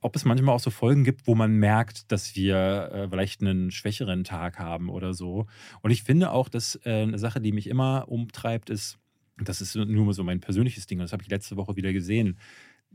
ob 0.00 0.16
es 0.16 0.24
manchmal 0.24 0.54
auch 0.54 0.60
so 0.60 0.70
Folgen 0.70 1.04
gibt, 1.04 1.26
wo 1.26 1.34
man 1.34 1.52
merkt, 1.56 2.10
dass 2.10 2.34
wir 2.34 2.90
äh, 2.92 3.08
vielleicht 3.08 3.42
einen 3.42 3.70
schwächeren 3.70 4.24
Tag 4.24 4.58
haben 4.58 4.88
oder 4.88 5.14
so. 5.14 5.46
Und 5.82 5.90
ich 5.90 6.02
finde 6.02 6.32
auch, 6.32 6.48
dass 6.48 6.80
äh, 6.84 7.02
eine 7.02 7.18
Sache, 7.18 7.40
die 7.40 7.52
mich 7.52 7.68
immer 7.68 8.06
umtreibt, 8.08 8.70
ist, 8.70 8.98
das 9.44 9.60
ist 9.60 9.74
nur 9.74 10.04
mal 10.04 10.12
so 10.12 10.24
mein 10.24 10.40
persönliches 10.40 10.86
Ding, 10.86 10.98
das 10.98 11.12
habe 11.12 11.22
ich 11.22 11.30
letzte 11.30 11.56
Woche 11.56 11.76
wieder 11.76 11.92
gesehen. 11.92 12.38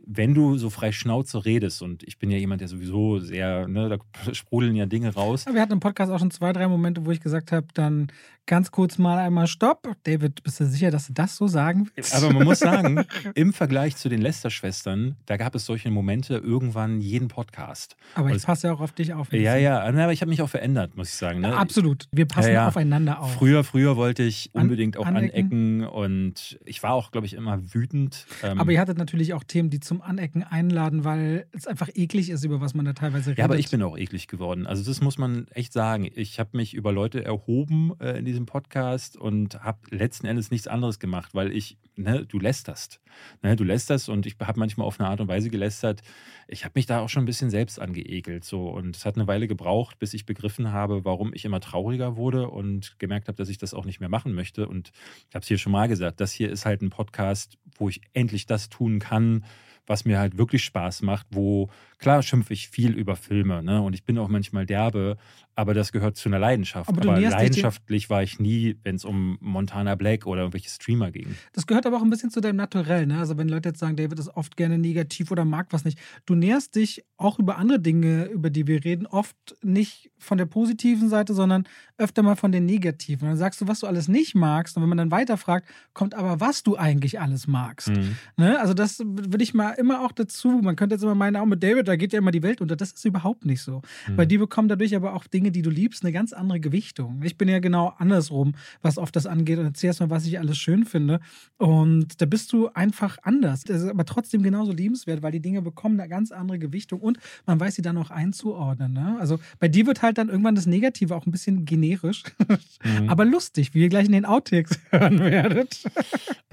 Wenn 0.08 0.34
du 0.36 0.58
so 0.58 0.70
frei 0.70 0.92
Schnauze 0.92 1.46
redest, 1.46 1.82
und 1.82 2.04
ich 2.04 2.20
bin 2.20 2.30
ja 2.30 2.38
jemand, 2.38 2.62
der 2.62 2.68
sowieso 2.68 3.20
sehr, 3.20 3.68
ne, 3.68 3.90
da 3.90 3.98
sprudeln 4.34 4.76
ja 4.76 4.86
Dinge 4.86 5.14
raus. 5.14 5.46
Wir 5.52 5.62
hatten 5.62 5.74
im 5.74 5.80
Podcast 5.80 6.12
auch 6.12 6.20
schon 6.20 6.32
zwei, 6.32 6.54
drei 6.54 6.68
Momente, 6.68 7.06
wo 7.06 7.12
ich 7.12 7.22
gesagt 7.22 7.52
habe, 7.52 7.68
dann 7.74 8.08
ganz 8.48 8.70
kurz 8.70 9.00
mal 9.00 9.18
einmal 9.18 9.48
Stopp. 9.48 9.88
David, 10.04 10.44
bist 10.44 10.60
du 10.60 10.68
sicher, 10.68 10.92
dass 10.92 11.08
du 11.08 11.14
das 11.14 11.36
so 11.36 11.48
sagen 11.48 11.90
willst? 11.96 12.14
Aber 12.14 12.32
man 12.32 12.44
muss 12.44 12.60
sagen, 12.60 13.04
im 13.34 13.54
Vergleich 13.54 13.96
zu 13.96 14.08
den 14.08 14.22
Lester-Schwestern, 14.22 15.16
da 15.26 15.38
gab 15.38 15.56
es 15.56 15.66
solche 15.66 15.90
Momente 15.90 16.36
irgendwann 16.38 17.02
jeden 17.02 17.28
Podcast. 17.28 17.98
Aber 18.14 18.30
Und 18.30 18.36
ich 18.36 18.44
passe 18.44 18.68
ja 18.68 18.74
auch 18.74 18.82
auf 18.82 18.92
dich 18.92 19.14
auf. 19.16 19.34
Ja, 19.34 19.56
ja, 19.56 19.82
aber 19.82 20.14
ich 20.14 20.22
habe 20.22 20.30
mich 20.30 20.44
auch 20.44 20.50
verändert, 20.50 20.96
muss 20.96 21.10
ich 21.10 21.16
sagen. 21.16 21.40
Ne? 21.40 21.58
Absolut. 21.58 22.08
Wir 22.12 22.28
passen 22.28 22.50
Ja, 22.50 22.54
ja. 22.54 22.68
aufeinander 22.68 23.20
auf. 23.22 23.34
Früher, 23.34 23.64
früher 23.64 23.98
wollte 23.98 24.22
ich 24.22 24.52
An- 24.54 24.64
unbedingt 24.64 24.98
auch 24.98 25.08
anecken. 25.08 25.82
anecken. 25.82 25.88
und 25.88 26.60
ich 26.66 26.84
war 26.84 26.94
auch, 26.94 27.10
glaube 27.10 27.26
ich, 27.26 27.34
immer 27.34 27.74
wütend. 27.74 28.28
Ähm, 28.44 28.60
Aber 28.60 28.72
ihr 28.72 28.80
hattet 28.80 29.00
natürlich 29.00 29.34
auch 29.34 29.44
Themen, 29.44 29.72
die 29.72 29.80
zum 29.86 30.02
Anecken 30.02 30.44
einladen, 30.44 31.04
weil 31.04 31.48
es 31.52 31.68
einfach 31.68 31.90
eklig 31.94 32.30
ist, 32.30 32.44
über 32.44 32.62
was 32.62 32.74
man 32.74 32.86
da 32.86 32.94
teilweise 32.94 33.30
redet. 33.30 33.38
ja, 33.40 33.46
aber 33.46 33.58
ich 33.58 33.70
bin 33.70 33.82
auch 33.82 33.98
eklig 33.98 34.28
geworden. 34.28 34.68
Also 34.68 34.84
das 34.84 35.02
muss 35.02 35.18
man 35.18 35.48
echt 35.50 35.72
sagen. 35.74 36.10
Ich 36.16 36.40
habe 36.40 36.58
mich 36.58 36.74
über 36.74 36.92
Leute 36.92 37.24
erhoben 37.24 37.94
äh, 38.00 38.18
in 38.20 38.26
diesem 38.26 38.46
Podcast 38.46 39.16
und 39.18 39.64
habe 39.64 39.80
letzten 39.90 40.28
Endes 40.28 40.52
nichts 40.52 40.68
anderes 40.68 41.00
gemacht, 41.00 41.34
weil 41.34 41.52
ich, 41.52 41.78
ne, 41.96 42.26
du 42.26 42.40
lästerst. 42.40 43.00
Ne, 43.42 43.56
du 43.56 43.64
lästerst 43.64 44.10
und 44.10 44.26
ich 44.26 44.36
habe 44.40 44.60
manchmal 44.60 44.88
auf 44.88 45.00
eine 45.00 45.08
Art 45.10 45.22
und 45.22 45.28
Weise 45.28 45.50
gelästert. 45.50 46.02
Ich 46.48 46.66
habe 46.66 46.74
mich 46.76 46.86
da 46.86 47.00
auch 47.00 47.10
schon 47.10 47.24
ein 47.24 47.28
bisschen 47.28 47.50
selbst 47.50 47.80
angeekelt. 47.80 48.44
So. 48.44 48.68
Und 48.70 48.96
es 48.96 49.06
hat 49.06 49.16
eine 49.16 49.28
Weile 49.28 49.48
gebraucht, 49.48 50.00
bis 50.00 50.14
ich 50.14 50.26
begriffen 50.26 50.72
habe, 50.72 51.06
warum 51.06 51.34
ich 51.34 51.46
immer 51.46 51.60
trauriger 51.60 52.16
wurde 52.18 52.50
und 52.50 53.00
gemerkt 53.00 53.28
habe, 53.28 53.38
dass 53.38 53.50
ich 53.50 53.58
das 53.58 53.74
auch 53.74 53.86
nicht 53.86 54.00
mehr 54.00 54.10
machen 54.10 54.34
möchte. 54.34 54.68
Und 54.68 54.92
ich 55.30 55.36
habe 55.36 55.44
es 55.44 55.48
hier 55.48 55.58
schon 55.58 55.72
mal 55.72 55.88
gesagt, 55.88 56.20
das 56.20 56.32
hier 56.32 56.50
ist 56.50 56.66
halt 56.66 56.82
ein 56.82 56.90
Podcast, 56.90 57.58
wo 57.78 57.90
ich 57.90 58.02
endlich 58.14 58.46
das 58.46 58.70
tun 58.70 59.00
kann, 59.00 59.46
was 59.88 60.06
mir 60.06 60.20
halt 60.20 60.38
wirklich 60.38 60.64
Spaß 60.64 61.02
macht, 61.02 61.28
wo, 61.32 61.70
klar 61.98 62.24
schimpfe 62.24 62.54
ich 62.54 62.70
viel 62.70 62.94
über 62.94 63.16
Filme, 63.16 63.64
ne? 63.64 63.82
Und 63.82 63.94
ich 63.94 64.04
bin 64.04 64.18
auch 64.18 64.28
manchmal 64.28 64.66
derbe, 64.66 65.18
aber 65.56 65.74
das 65.74 65.92
gehört 65.92 66.18
zu 66.18 66.28
einer 66.28 66.40
Leidenschaft. 66.40 66.90
Aber 66.90 67.02
Aber, 67.02 67.20
leidenschaftlich 67.20 68.10
war 68.10 68.22
ich 68.22 68.40
nie, 68.40 68.78
wenn 68.84 68.96
es 68.96 69.06
um 69.06 69.38
Montana 69.40 69.96
Black 69.96 70.26
oder 70.26 70.42
irgendwelche 70.42 70.70
Streamer 70.70 71.12
ging. 71.12 71.36
Das 71.54 71.66
gehört 71.66 71.86
aber 71.86 71.98
auch 71.98 72.02
ein 72.02 72.10
bisschen 72.10 72.30
zu 72.30 72.42
deinem 72.42 72.58
Naturell. 72.58 73.06
Ne? 73.06 73.20
Also 73.20 73.38
wenn 73.38 73.48
Leute 73.48 73.70
jetzt 73.70 73.80
sagen, 73.80 73.96
David 73.96 74.20
ist 74.20 74.36
oft 74.36 74.58
gerne 74.58 74.78
negativ 74.78 75.32
oder 75.32 75.46
mag 75.46 75.68
was 75.72 75.86
nicht. 75.86 75.98
Du 76.26 76.36
näherst 76.36 76.76
dich 76.76 77.06
auch 77.18 77.40
über 77.40 77.58
andere 77.58 77.80
Dinge, 77.80 78.26
über 78.26 78.50
die 78.50 78.68
wir 78.68 78.84
reden, 78.84 79.08
oft 79.08 79.36
nicht 79.64 80.12
von 80.18 80.38
der 80.38 80.46
positiven 80.46 81.08
Seite, 81.08 81.34
sondern 81.34 81.66
öfter 81.98 82.22
mal 82.24 82.36
von 82.36 82.52
den 82.52 82.66
negativen. 82.66 83.24
Und 83.24 83.32
dann 83.32 83.38
sagst 83.38 83.62
du, 83.62 83.68
was 83.68 83.80
du 83.80 83.88
alles 83.88 84.10
nicht 84.10 84.36
magst. 84.36 84.76
Und 84.76 84.84
wenn 84.84 84.90
man 84.90 84.98
dann 84.98 85.12
weiterfragt, 85.12 85.70
kommt 85.94 86.16
aber, 86.16 86.42
was 86.42 86.64
du 86.64 86.76
eigentlich 86.76 87.22
alles 87.22 87.48
magst. 87.48 87.90
Mhm. 87.90 88.18
Ne? 88.36 88.60
Also 88.60 88.74
das 88.74 89.00
würde 89.00 89.44
ich 89.44 89.54
mal 89.54 89.75
immer 89.78 90.02
auch 90.06 90.12
dazu. 90.12 90.50
Man 90.62 90.76
könnte 90.76 90.96
jetzt 90.96 91.04
immer 91.04 91.16
meinen, 91.16 91.36
auch 91.36 91.46
mit 91.46 91.62
David, 91.64 91.88
da 91.88 91.96
geht 91.96 92.14
ja 92.14 92.20
immer 92.20 92.32
die 92.32 92.44
Welt 92.44 92.62
unter. 92.62 92.76
Das 92.76 92.92
ist 92.92 93.06
überhaupt 93.06 93.46
nicht 93.46 93.62
so. 93.62 93.82
Mhm. 94.08 94.18
Weil 94.18 94.28
die 94.28 94.38
bekommen 94.38 94.68
dadurch 94.68 94.96
aber 94.96 95.14
auch 95.14 95.28
Dinge, 95.28 95.52
die 95.52 95.62
du 95.62 95.70
liebst, 95.70 96.04
eine 96.04 96.12
ganz 96.12 96.34
andere 96.34 96.60
Gewichtung. 96.60 97.22
Ich 97.24 97.38
bin 97.38 97.48
ja 97.48 97.60
genau 97.60 97.94
andersrum, 97.98 98.54
was 98.82 98.98
oft 98.98 99.16
das 99.16 99.26
angeht. 99.26 99.60
Und 99.60 99.66
erzähl 99.66 99.88
erst 99.88 100.00
mal, 100.00 100.10
was 100.10 100.26
ich 100.26 100.40
alles 100.40 100.58
schön 100.58 100.86
finde. 100.86 101.20
Und 101.58 102.22
da 102.22 102.26
bist 102.26 102.52
du 102.54 102.70
einfach 102.70 103.18
anders. 103.24 103.64
Das 103.64 103.82
ist 103.82 103.90
aber 103.90 104.06
trotzdem 104.06 104.44
genauso 104.44 104.72
liebenswert, 104.72 105.22
weil 105.22 105.32
die 105.32 105.42
Dinge 105.42 105.62
bekommen 105.62 106.00
eine 106.00 106.10
ganz 106.10 106.32
andere 106.32 106.60
Gewichtung 106.60 107.00
und 107.00 107.20
man 107.46 107.60
weiß 107.60 107.76
sie 107.76 107.82
dann 107.82 107.98
auch 107.98 108.10
einzuordnen. 108.12 108.94
Ne? 108.94 109.18
Also 109.20 109.40
bei 109.60 109.68
dir 109.68 109.86
wird 109.88 110.02
halt 110.02 110.18
dann 110.18 110.30
irgendwann 110.30 110.56
das 110.56 110.66
Negative 110.66 111.16
auch 111.16 111.26
ein 111.26 111.32
bisschen 111.32 111.66
generisch, 111.66 112.24
Mhm. 112.84 113.10
aber 113.10 113.26
lustig, 113.26 113.74
wie 113.74 113.82
ihr 113.82 113.90
gleich 113.90 114.06
in 114.06 114.12
den 114.12 114.26
Outtakes 114.26 114.80
hören 114.92 115.20
werdet. 115.20 115.84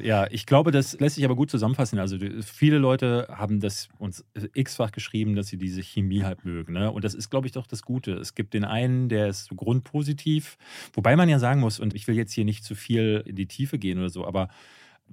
Ja, 0.01 0.27
ich 0.31 0.47
glaube, 0.47 0.71
das 0.71 0.99
lässt 0.99 1.17
sich 1.17 1.25
aber 1.25 1.37
gut 1.37 1.51
zusammenfassen. 1.51 1.99
Also 1.99 2.17
viele 2.45 2.79
Leute 2.79 3.12
haben 3.29 3.61
das 3.61 3.89
uns 3.99 4.25
x-fach 4.55 4.93
geschrieben, 4.93 5.35
dass 5.35 5.49
sie 5.49 5.59
diese 5.59 5.83
Chemie 5.83 6.23
halt 6.23 6.45
mögen. 6.45 6.75
Ne? 6.75 6.91
Und 6.91 7.05
das 7.05 7.15
ist, 7.15 7.31
glaube 7.31 7.47
ich, 7.47 7.53
doch 7.53 7.67
das 7.67 7.83
Gute. 7.83 8.13
Es 8.15 8.35
gibt 8.35 8.55
den 8.55 8.65
einen, 8.65 9.09
der 9.09 9.29
ist 9.29 9.47
so 9.47 9.55
grundpositiv, 9.55 10.59
wobei 10.93 11.17
man 11.17 11.29
ja 11.29 11.39
sagen 11.39 11.61
muss, 11.61 11.81
und 11.81 11.95
ich 11.95 12.07
will 12.09 12.17
jetzt 12.17 12.33
hier 12.33 12.45
nicht 12.45 12.65
zu 12.65 12.75
viel 12.75 13.23
in 13.27 13.37
die 13.37 13.47
Tiefe 13.47 13.79
gehen 13.79 13.99
oder 13.99 14.11
so, 14.11 14.27
aber 14.27 14.49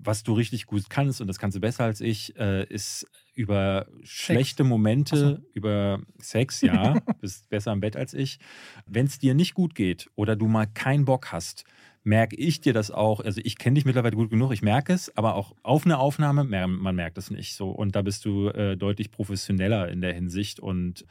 was 0.01 0.23
du 0.23 0.33
richtig 0.33 0.65
gut 0.65 0.89
kannst, 0.89 1.21
und 1.21 1.27
das 1.27 1.39
kannst 1.39 1.57
du 1.57 1.61
besser 1.61 1.83
als 1.83 2.01
ich, 2.01 2.37
äh, 2.37 2.65
ist 2.65 3.05
über 3.35 3.87
schlechte 4.03 4.63
Momente, 4.63 5.17
so. 5.17 5.37
über 5.53 6.01
Sex, 6.19 6.61
ja, 6.61 6.93
bist 7.21 7.49
besser 7.49 7.73
im 7.73 7.81
Bett 7.81 7.95
als 7.95 8.13
ich. 8.13 8.39
Wenn 8.85 9.05
es 9.05 9.19
dir 9.19 9.33
nicht 9.33 9.53
gut 9.53 9.75
geht 9.75 10.09
oder 10.15 10.35
du 10.35 10.47
mal 10.47 10.67
keinen 10.67 11.05
Bock 11.05 11.31
hast, 11.31 11.65
merke 12.03 12.35
ich 12.35 12.61
dir 12.61 12.73
das 12.73 12.91
auch. 12.91 13.19
Also 13.19 13.41
ich 13.43 13.57
kenne 13.57 13.75
dich 13.75 13.85
mittlerweile 13.85 14.15
gut 14.15 14.29
genug, 14.29 14.51
ich 14.51 14.61
merke 14.61 14.93
es, 14.93 15.15
aber 15.17 15.35
auch 15.35 15.55
auf 15.63 15.85
eine 15.85 15.97
Aufnahme, 15.97 16.43
man 16.43 16.95
merkt 16.95 17.17
es 17.17 17.31
nicht 17.31 17.55
so. 17.55 17.69
Und 17.69 17.95
da 17.95 18.01
bist 18.01 18.25
du 18.25 18.49
äh, 18.49 18.77
deutlich 18.77 19.11
professioneller 19.11 19.89
in 19.89 20.01
der 20.01 20.13
Hinsicht 20.13 20.59
und 20.59 21.05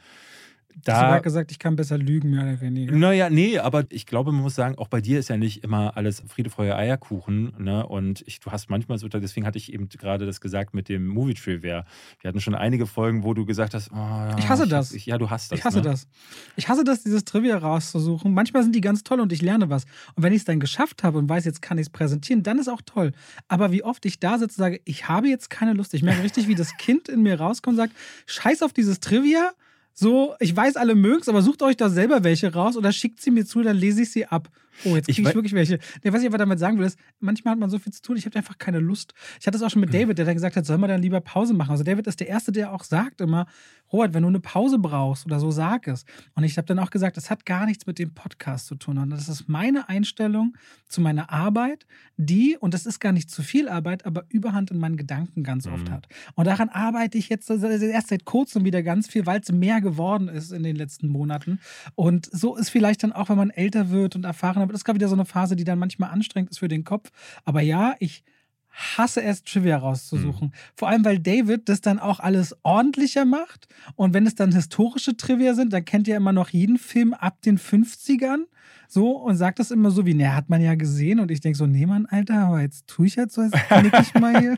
da, 0.83 0.93
Hast 0.93 1.01
du 1.01 1.07
gerade 1.07 1.21
gesagt, 1.23 1.51
ich 1.51 1.59
kann 1.59 1.75
besser 1.75 1.97
lügen, 1.97 2.29
mehr 2.29 2.43
oder 2.43 2.61
weniger. 2.61 2.95
Naja, 2.95 3.29
nee, 3.29 3.57
aber 3.59 3.85
ich 3.89 4.05
glaube, 4.05 4.31
man 4.31 4.41
muss 4.41 4.55
sagen, 4.55 4.77
auch 4.77 4.87
bei 4.87 5.01
dir 5.01 5.19
ist 5.19 5.27
ja 5.27 5.35
nicht 5.35 5.63
immer 5.63 5.97
alles 5.97 6.23
Friede, 6.27 6.49
Feuer, 6.49 6.77
Eierkuchen. 6.77 7.53
Ne? 7.57 7.85
Und 7.85 8.23
ich, 8.27 8.39
du 8.39 8.51
hast 8.51 8.69
manchmal 8.69 8.97
so, 8.97 9.07
deswegen 9.07 9.45
hatte 9.45 9.57
ich 9.57 9.73
eben 9.73 9.89
gerade 9.89 10.25
das 10.25 10.39
gesagt 10.41 10.73
mit 10.73 10.87
dem 10.87 11.07
Movie 11.07 11.33
Trivia. 11.33 11.85
Wir 12.21 12.27
hatten 12.27 12.39
schon 12.39 12.55
einige 12.55 12.85
Folgen, 12.85 13.23
wo 13.23 13.33
du 13.33 13.45
gesagt 13.45 13.73
hast, 13.73 13.91
oh, 13.91 14.37
ich 14.37 14.47
hasse 14.47 14.67
das. 14.67 14.93
Ich, 14.93 15.05
ja, 15.05 15.17
du 15.17 15.29
hast 15.29 15.51
das. 15.51 15.59
Ich 15.59 15.65
hasse 15.65 15.77
ne? 15.77 15.83
das. 15.83 16.07
Ich 16.55 16.69
hasse 16.69 16.83
das, 16.83 17.03
dieses 17.03 17.25
Trivia 17.25 17.57
rauszusuchen. 17.57 18.33
Manchmal 18.33 18.63
sind 18.63 18.73
die 18.73 18.81
ganz 18.81 19.03
toll 19.03 19.19
und 19.19 19.33
ich 19.33 19.41
lerne 19.41 19.69
was. 19.69 19.85
Und 20.15 20.23
wenn 20.23 20.33
ich 20.33 20.39
es 20.39 20.45
dann 20.45 20.59
geschafft 20.59 21.03
habe 21.03 21.17
und 21.17 21.27
weiß, 21.27 21.45
jetzt 21.45 21.61
kann 21.61 21.77
ich 21.77 21.87
es 21.87 21.89
präsentieren, 21.89 22.43
dann 22.43 22.59
ist 22.59 22.69
auch 22.69 22.81
toll. 22.85 23.11
Aber 23.47 23.71
wie 23.71 23.83
oft 23.83 24.05
ich 24.05 24.19
da 24.19 24.37
sitze 24.37 24.61
und 24.61 24.63
sage, 24.63 24.81
ich 24.85 25.09
habe 25.09 25.27
jetzt 25.27 25.49
keine 25.49 25.73
Lust. 25.73 25.93
Ich 25.93 26.03
merke 26.03 26.23
richtig, 26.23 26.47
wie 26.47 26.55
das 26.55 26.77
Kind 26.77 27.09
in 27.09 27.21
mir 27.21 27.39
rauskommt 27.39 27.73
und 27.73 27.77
sagt, 27.77 27.93
scheiß 28.27 28.61
auf 28.61 28.71
dieses 28.71 28.99
Trivia 28.99 29.51
so, 29.99 30.33
ich 30.39 30.55
weiß, 30.55 30.77
alle 30.77 30.95
mögen 30.95 31.21
es, 31.21 31.27
aber 31.27 31.41
sucht 31.41 31.61
euch 31.61 31.75
da 31.75 31.89
selber 31.89 32.23
welche 32.23 32.53
raus 32.53 32.77
oder 32.77 32.91
schickt 32.93 33.21
sie 33.21 33.31
mir 33.31 33.45
zu, 33.45 33.61
dann 33.61 33.75
lese 33.75 34.03
ich 34.03 34.11
sie 34.11 34.25
ab. 34.25 34.49
Oh, 34.85 34.95
jetzt 34.95 35.05
kriege 35.05 35.21
ich, 35.21 35.27
ich 35.27 35.35
wirklich 35.35 35.53
welche. 35.53 35.79
Nee, 36.03 36.13
was 36.13 36.21
ich 36.21 36.27
aber 36.27 36.37
damit 36.37 36.59
sagen 36.59 36.77
will, 36.79 36.85
ist, 36.85 36.99
manchmal 37.19 37.53
hat 37.53 37.59
man 37.59 37.69
so 37.69 37.79
viel 37.79 37.93
zu 37.93 38.01
tun, 38.01 38.17
ich 38.17 38.25
habe 38.25 38.35
einfach 38.35 38.57
keine 38.57 38.79
Lust. 38.79 39.13
Ich 39.39 39.47
hatte 39.47 39.57
es 39.57 39.63
auch 39.63 39.69
schon 39.69 39.81
mit 39.81 39.93
hm. 39.93 39.99
David, 39.99 40.17
der 40.17 40.25
dann 40.25 40.35
gesagt 40.35 40.55
hat, 40.55 40.65
soll 40.65 40.77
man 40.77 40.89
dann 40.89 41.01
lieber 41.01 41.21
Pause 41.21 41.53
machen. 41.53 41.71
Also 41.71 41.83
David 41.83 42.07
ist 42.07 42.19
der 42.19 42.27
Erste, 42.27 42.51
der 42.51 42.73
auch 42.73 42.83
sagt 42.83 43.21
immer, 43.21 43.47
Robert, 43.91 44.13
wenn 44.13 44.21
du 44.21 44.29
eine 44.29 44.39
Pause 44.39 44.77
brauchst 44.77 45.25
oder 45.25 45.39
so, 45.39 45.49
sag 45.51 45.87
es. 45.87 46.05
Und 46.35 46.43
ich 46.43 46.57
habe 46.57 46.67
dann 46.67 46.79
auch 46.79 46.91
gesagt, 46.91 47.17
das 47.17 47.29
hat 47.29 47.45
gar 47.45 47.65
nichts 47.65 47.87
mit 47.87 47.97
dem 47.97 48.13
Podcast 48.13 48.67
zu 48.67 48.75
tun. 48.75 48.97
Und 48.99 49.09
das 49.09 49.27
ist 49.27 49.49
meine 49.49 49.89
Einstellung 49.89 50.55
zu 50.87 51.01
meiner 51.01 51.31
Arbeit, 51.31 51.87
die, 52.17 52.57
und 52.59 52.73
das 52.73 52.85
ist 52.85 52.99
gar 52.99 53.11
nicht 53.11 53.31
zu 53.31 53.41
viel 53.41 53.67
Arbeit, 53.67 54.05
aber 54.05 54.25
Überhand 54.29 54.71
in 54.71 54.77
meinen 54.77 54.97
Gedanken 54.97 55.43
ganz 55.43 55.65
mhm. 55.65 55.73
oft 55.73 55.89
hat. 55.89 56.07
Und 56.35 56.45
daran 56.45 56.69
arbeite 56.69 57.17
ich 57.17 57.29
jetzt 57.29 57.49
erst 57.49 58.09
seit 58.09 58.25
kurzem 58.25 58.63
wieder 58.63 58.83
ganz 58.83 59.07
viel, 59.07 59.25
weil 59.25 59.39
es 59.39 59.51
mehr 59.51 59.81
geworden 59.81 60.27
ist 60.27 60.51
in 60.51 60.63
den 60.63 60.75
letzten 60.75 61.07
Monaten. 61.07 61.59
Und 61.95 62.29
so 62.31 62.55
ist 62.55 62.69
vielleicht 62.69 63.03
dann 63.03 63.11
auch, 63.11 63.29
wenn 63.29 63.37
man 63.37 63.49
älter 63.49 63.89
wird 63.89 64.15
und 64.15 64.23
erfahrener 64.23 64.67
wird, 64.67 64.68
das 64.73 64.81
ist 64.81 64.85
gerade 64.85 64.99
wieder 64.99 65.07
so 65.07 65.15
eine 65.15 65.25
Phase, 65.25 65.55
die 65.55 65.63
dann 65.63 65.79
manchmal 65.79 66.11
anstrengend 66.11 66.51
ist 66.51 66.59
für 66.59 66.67
den 66.67 66.83
Kopf. 66.83 67.11
Aber 67.45 67.61
ja, 67.61 67.95
ich 67.99 68.23
hasse 68.71 69.21
es, 69.21 69.43
Trivia 69.43 69.77
rauszusuchen. 69.77 70.47
Mhm. 70.47 70.53
Vor 70.75 70.87
allem, 70.87 71.03
weil 71.03 71.19
David 71.19 71.67
das 71.69 71.81
dann 71.81 71.99
auch 71.99 72.19
alles 72.19 72.55
ordentlicher 72.63 73.25
macht. 73.25 73.67
Und 73.95 74.13
wenn 74.13 74.25
es 74.25 74.35
dann 74.35 74.53
historische 74.53 75.17
Trivia 75.17 75.53
sind, 75.53 75.73
dann 75.73 75.85
kennt 75.85 76.07
ihr 76.07 76.15
immer 76.15 76.33
noch 76.33 76.49
jeden 76.49 76.77
Film 76.77 77.13
ab 77.13 77.41
den 77.41 77.57
50ern. 77.57 78.45
So 78.87 79.11
und 79.11 79.35
sagt 79.35 79.59
das 79.59 79.69
immer 79.69 79.91
so 79.91 80.05
wie, 80.05 80.15
ne, 80.15 80.35
hat 80.35 80.49
man 80.49 80.61
ja 80.61 80.75
gesehen. 80.75 81.19
Und 81.19 81.29
ich 81.29 81.41
denke 81.41 81.57
so, 81.57 81.67
nee, 81.67 81.85
Mann, 81.85 82.07
Alter, 82.07 82.47
aber 82.47 82.61
jetzt 82.61 82.87
tue 82.87 83.05
ich 83.07 83.15
jetzt 83.15 83.35
so, 83.35 83.43
jetzt 83.43 83.55
nick 83.83 83.93
ich 83.99 84.13
mal 84.15 84.39
hier. 84.39 84.57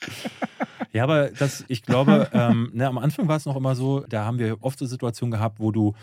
ja, 0.92 1.04
aber 1.04 1.30
das, 1.30 1.64
ich 1.68 1.82
glaube, 1.82 2.28
ähm, 2.32 2.70
ne, 2.74 2.86
am 2.86 2.98
Anfang 2.98 3.26
war 3.28 3.36
es 3.36 3.46
noch 3.46 3.56
immer 3.56 3.74
so, 3.74 4.00
da 4.00 4.24
haben 4.24 4.38
wir 4.38 4.62
oft 4.62 4.78
so 4.78 4.84
Situationen 4.84 5.30
gehabt, 5.30 5.60
wo 5.60 5.72
du 5.72 5.94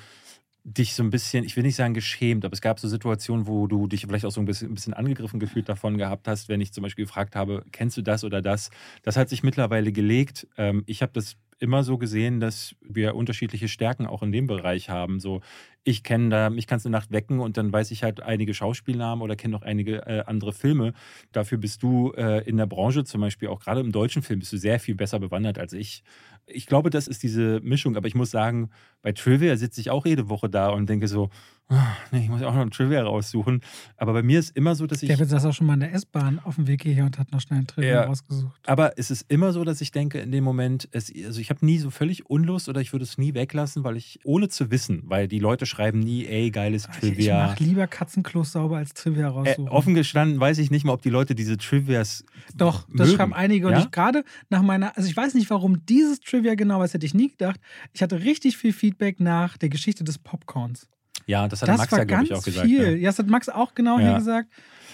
dich 0.66 0.96
so 0.96 1.04
ein 1.04 1.12
bisschen, 1.12 1.46
ich 1.46 1.56
will 1.56 1.64
nicht 1.64 1.76
sagen 1.76 1.94
geschämt, 1.94 2.44
aber 2.44 2.54
es 2.54 2.62
gab 2.62 2.80
so 2.80 2.88
Situationen, 2.88 3.46
wo 3.46 3.68
du 3.68 3.88
dich 3.88 4.02
vielleicht 4.02 4.26
auch 4.26 4.32
so 4.32 4.42
ein 4.42 4.46
bisschen, 4.46 4.72
ein 4.72 4.74
bisschen 4.74 4.96
angegriffen 4.96 5.40
gefühlt 5.40 5.70
davon 5.70 5.98
gehabt 5.98 6.28
hast, 6.28 6.50
wenn 6.50 6.60
ich 6.60 6.74
zum 6.74 6.82
Beispiel 6.82 7.06
gefragt 7.06 7.36
habe, 7.36 7.64
kennst 7.72 7.98
du 7.98 8.02
das 8.02 8.24
oder 8.24 8.42
das? 8.42 8.72
Das 9.04 9.16
hat 9.16 9.30
sich 9.30 9.44
mittlerweile 9.44 9.92
gelegt. 9.92 10.48
Ähm, 10.58 10.84
ich 10.88 11.04
habe 11.04 11.12
das 11.14 11.38
immer 11.60 11.84
so 11.84 12.00
gesehen, 12.00 12.40
dass 12.40 12.76
wir 12.82 13.16
unterschiedliche 13.16 13.68
Stärken 13.68 14.08
auch 14.08 14.24
in 14.24 14.32
dem 14.32 14.48
Bereich 14.48 14.90
haben. 14.90 15.20
So, 15.20 15.42
ich 15.88 16.02
kenne 16.04 16.30
da, 16.30 16.50
mich 16.50 16.66
kannst 16.66 16.86
du 16.86 16.90
Nacht 16.90 17.12
wecken 17.12 17.40
und 17.40 17.58
dann 17.58 17.72
weiß 17.72 17.92
ich 17.92 18.04
halt 18.04 18.22
einige 18.22 18.56
Schauspielnamen 18.56 19.22
oder 19.22 19.36
kenne 19.36 19.52
noch 19.52 19.62
einige 19.62 20.06
äh, 20.08 20.24
andere 20.26 20.52
Filme. 20.52 20.94
Dafür 21.32 21.60
bist 21.60 21.84
du 21.84 22.12
äh, 22.18 22.44
in 22.50 22.58
der 22.58 22.66
Branche 22.66 23.04
zum 23.04 23.22
Beispiel, 23.22 23.50
auch 23.50 23.60
gerade 23.60 23.82
im 23.82 23.92
deutschen 23.92 24.24
Film, 24.24 24.40
bist 24.40 24.52
du 24.52 24.58
sehr 24.58 24.80
viel 24.80 24.96
besser 24.96 25.20
bewandert 25.20 25.60
als 25.60 25.74
ich. 25.74 26.04
Ich 26.48 26.66
glaube, 26.66 26.90
das 26.90 27.08
ist 27.08 27.22
diese 27.22 27.60
Mischung, 27.62 27.98
aber 27.98 28.08
ich 28.08 28.16
muss 28.16 28.32
sagen, 28.32 28.72
bei 29.04 29.12
Trivia 29.12 29.56
sitze 29.58 29.80
ich 29.80 29.92
auch 29.92 30.06
jede 30.08 30.28
Woche 30.28 30.50
da 30.50 30.70
und 30.70 30.90
denke 30.90 31.08
so, 31.08 31.30
Ah, 31.68 31.98
nee, 32.12 32.20
ich 32.20 32.30
muss 32.30 32.44
auch 32.44 32.54
noch 32.54 32.62
ein 32.62 32.70
Trivia 32.70 33.02
raussuchen. 33.02 33.62
Aber 33.98 34.14
bei 34.14 34.22
mir 34.22 34.38
ist 34.38 34.56
immer 34.56 34.76
so, 34.76 34.86
dass 34.86 35.02
ich. 35.02 35.10
David 35.10 35.30
saß 35.30 35.46
auch 35.46 35.54
schon 35.54 35.66
mal 35.66 35.74
in 35.74 35.80
der 35.80 35.94
S-Bahn 35.94 36.40
auf 36.44 36.56
dem 36.56 36.68
Weg 36.68 36.84
hierher 36.84 37.06
und 37.06 37.18
hat 37.18 37.32
noch 37.32 37.42
schnell 37.42 37.60
ein 37.60 37.68
Trivia 37.68 37.90
ja, 37.90 38.04
rausgesucht. 38.04 38.62
Aber 38.68 39.00
es 39.00 39.10
ist 39.10 39.26
immer 39.30 39.52
so, 39.52 39.64
dass 39.64 39.82
ich 39.82 39.92
denke, 39.92 40.20
in 40.20 40.32
dem 40.32 40.44
Moment, 40.44 40.88
es, 40.92 41.12
also 41.26 41.42
ich 41.42 41.50
habe 41.50 41.66
nie 41.66 41.80
so 41.80 41.90
völlig 41.90 42.30
Unlust 42.30 42.70
oder 42.70 42.82
ich 42.82 42.94
würde 42.94 43.04
es 43.04 43.18
nie 43.18 43.34
weglassen, 43.34 43.84
weil 43.84 43.98
ich, 43.98 44.20
ohne 44.24 44.48
zu 44.48 44.70
wissen, 44.70 45.02
weil 45.06 45.28
die 45.28 45.40
Leute 45.40 45.66
schreiben 45.66 45.75
nie, 45.94 46.26
ey, 46.26 46.52
geiles 46.52 46.84
Trivia. 46.84 47.46
Ich, 47.46 47.50
mache 47.52 47.64
lieber 47.64 47.88
Katzenklos 47.88 48.52
sauber 48.52 48.78
als 48.78 48.94
Trivia 48.94 49.28
äh, 49.28 49.30
raussuchen. 49.30 49.68
Äh, 49.68 49.70
offen 49.70 49.94
gestanden 49.94 50.40
weiß 50.40 50.58
ich 50.58 50.72
nicht 50.72 50.86
mal, 50.86 50.94
ob 50.94 51.02
die 51.02 51.10
Leute 51.10 51.36
diese 51.36 51.58
Trivias. 51.58 52.24
Doch, 52.56 52.88
das 52.90 53.08
mögen. 53.08 53.18
schreiben 53.18 53.34
einige. 53.34 53.68
Und 53.68 53.74
ja? 53.74 53.80
ich 53.80 53.92
gerade 53.92 54.24
nach 54.50 54.62
meiner, 54.62 54.96
also 54.98 55.10
ich 55.10 55.16
weiß 55.16 55.34
nicht, 55.34 55.50
warum 55.50 55.86
dieses 55.86 56.20
Trivia 56.20 56.56
genau, 56.56 56.82
das 56.82 56.94
hätte 56.94 57.06
ich 57.06 57.14
nie 57.14 57.30
gedacht. 57.30 57.60
Ich 57.94 58.02
hatte 58.02 58.24
richtig 58.24 58.58
viel 58.58 58.74
Feedback 58.74 59.20
nach 59.20 59.58
der 59.58 59.70
Geschichte 59.70 60.04
des 60.04 60.18
Popcorns. 60.18 60.88
Ja, 61.28 61.48
das 61.48 61.62
hat 61.62 61.70
das 61.70 61.78
Max 61.78 61.92
ja, 61.92 62.04
glaube 62.04 62.24
ich, 62.26 62.34
auch 62.34 62.44
gesagt. 62.44 62.68
Viel. 62.68 62.84
Ja. 62.84 62.90
ja, 62.92 63.10
das 63.10 63.20
hat 63.20 63.28
Max 63.28 63.50
auch 63.50 63.74
genau 63.74 64.00
ja. 64.00 64.08
hier 64.08 64.18
gesagt. 64.18 64.50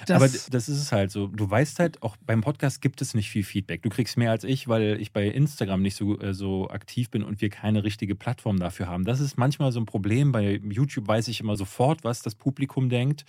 Das 0.08 0.16
Aber 0.16 0.28
das 0.28 0.70
ist 0.70 0.82
es 0.82 0.92
halt 0.92 1.12
so. 1.12 1.28
Du 1.28 1.50
weißt 1.50 1.80
halt, 1.80 2.02
auch 2.02 2.18
beim 2.26 2.42
Podcast 2.42 2.82
gibt 2.82 3.02
es 3.02 3.14
nicht 3.14 3.30
viel 3.30 3.44
Feedback. 3.44 3.82
Du 3.82 3.90
kriegst 3.90 4.18
mehr 4.18 4.32
als 4.32 4.44
ich, 4.44 4.68
weil 4.68 5.00
ich 5.00 5.12
bei 5.12 5.28
Instagram 5.28 5.82
nicht 5.82 5.96
so, 5.96 6.20
äh, 6.20 6.34
so 6.34 6.70
aktiv 6.70 7.10
bin 7.10 7.24
und 7.24 7.42
wir 7.42 7.50
keine 7.50 7.84
richtige 7.84 8.16
Plattform 8.16 8.60
dafür 8.60 8.88
haben. 8.88 9.06
Das 9.06 9.20
ist 9.20 9.38
manchmal 9.38 9.72
so 9.72 9.80
ein 9.80 9.86
Problem. 9.86 10.32
Bei 10.32 10.60
YouTube 10.64 11.08
weiß 11.08 11.28
ich 11.28 11.40
immer 11.40 11.56
sofort, 11.56 12.04
was 12.04 12.22
das 12.22 12.36
Publikum 12.36 12.90
denkt. 12.90 13.26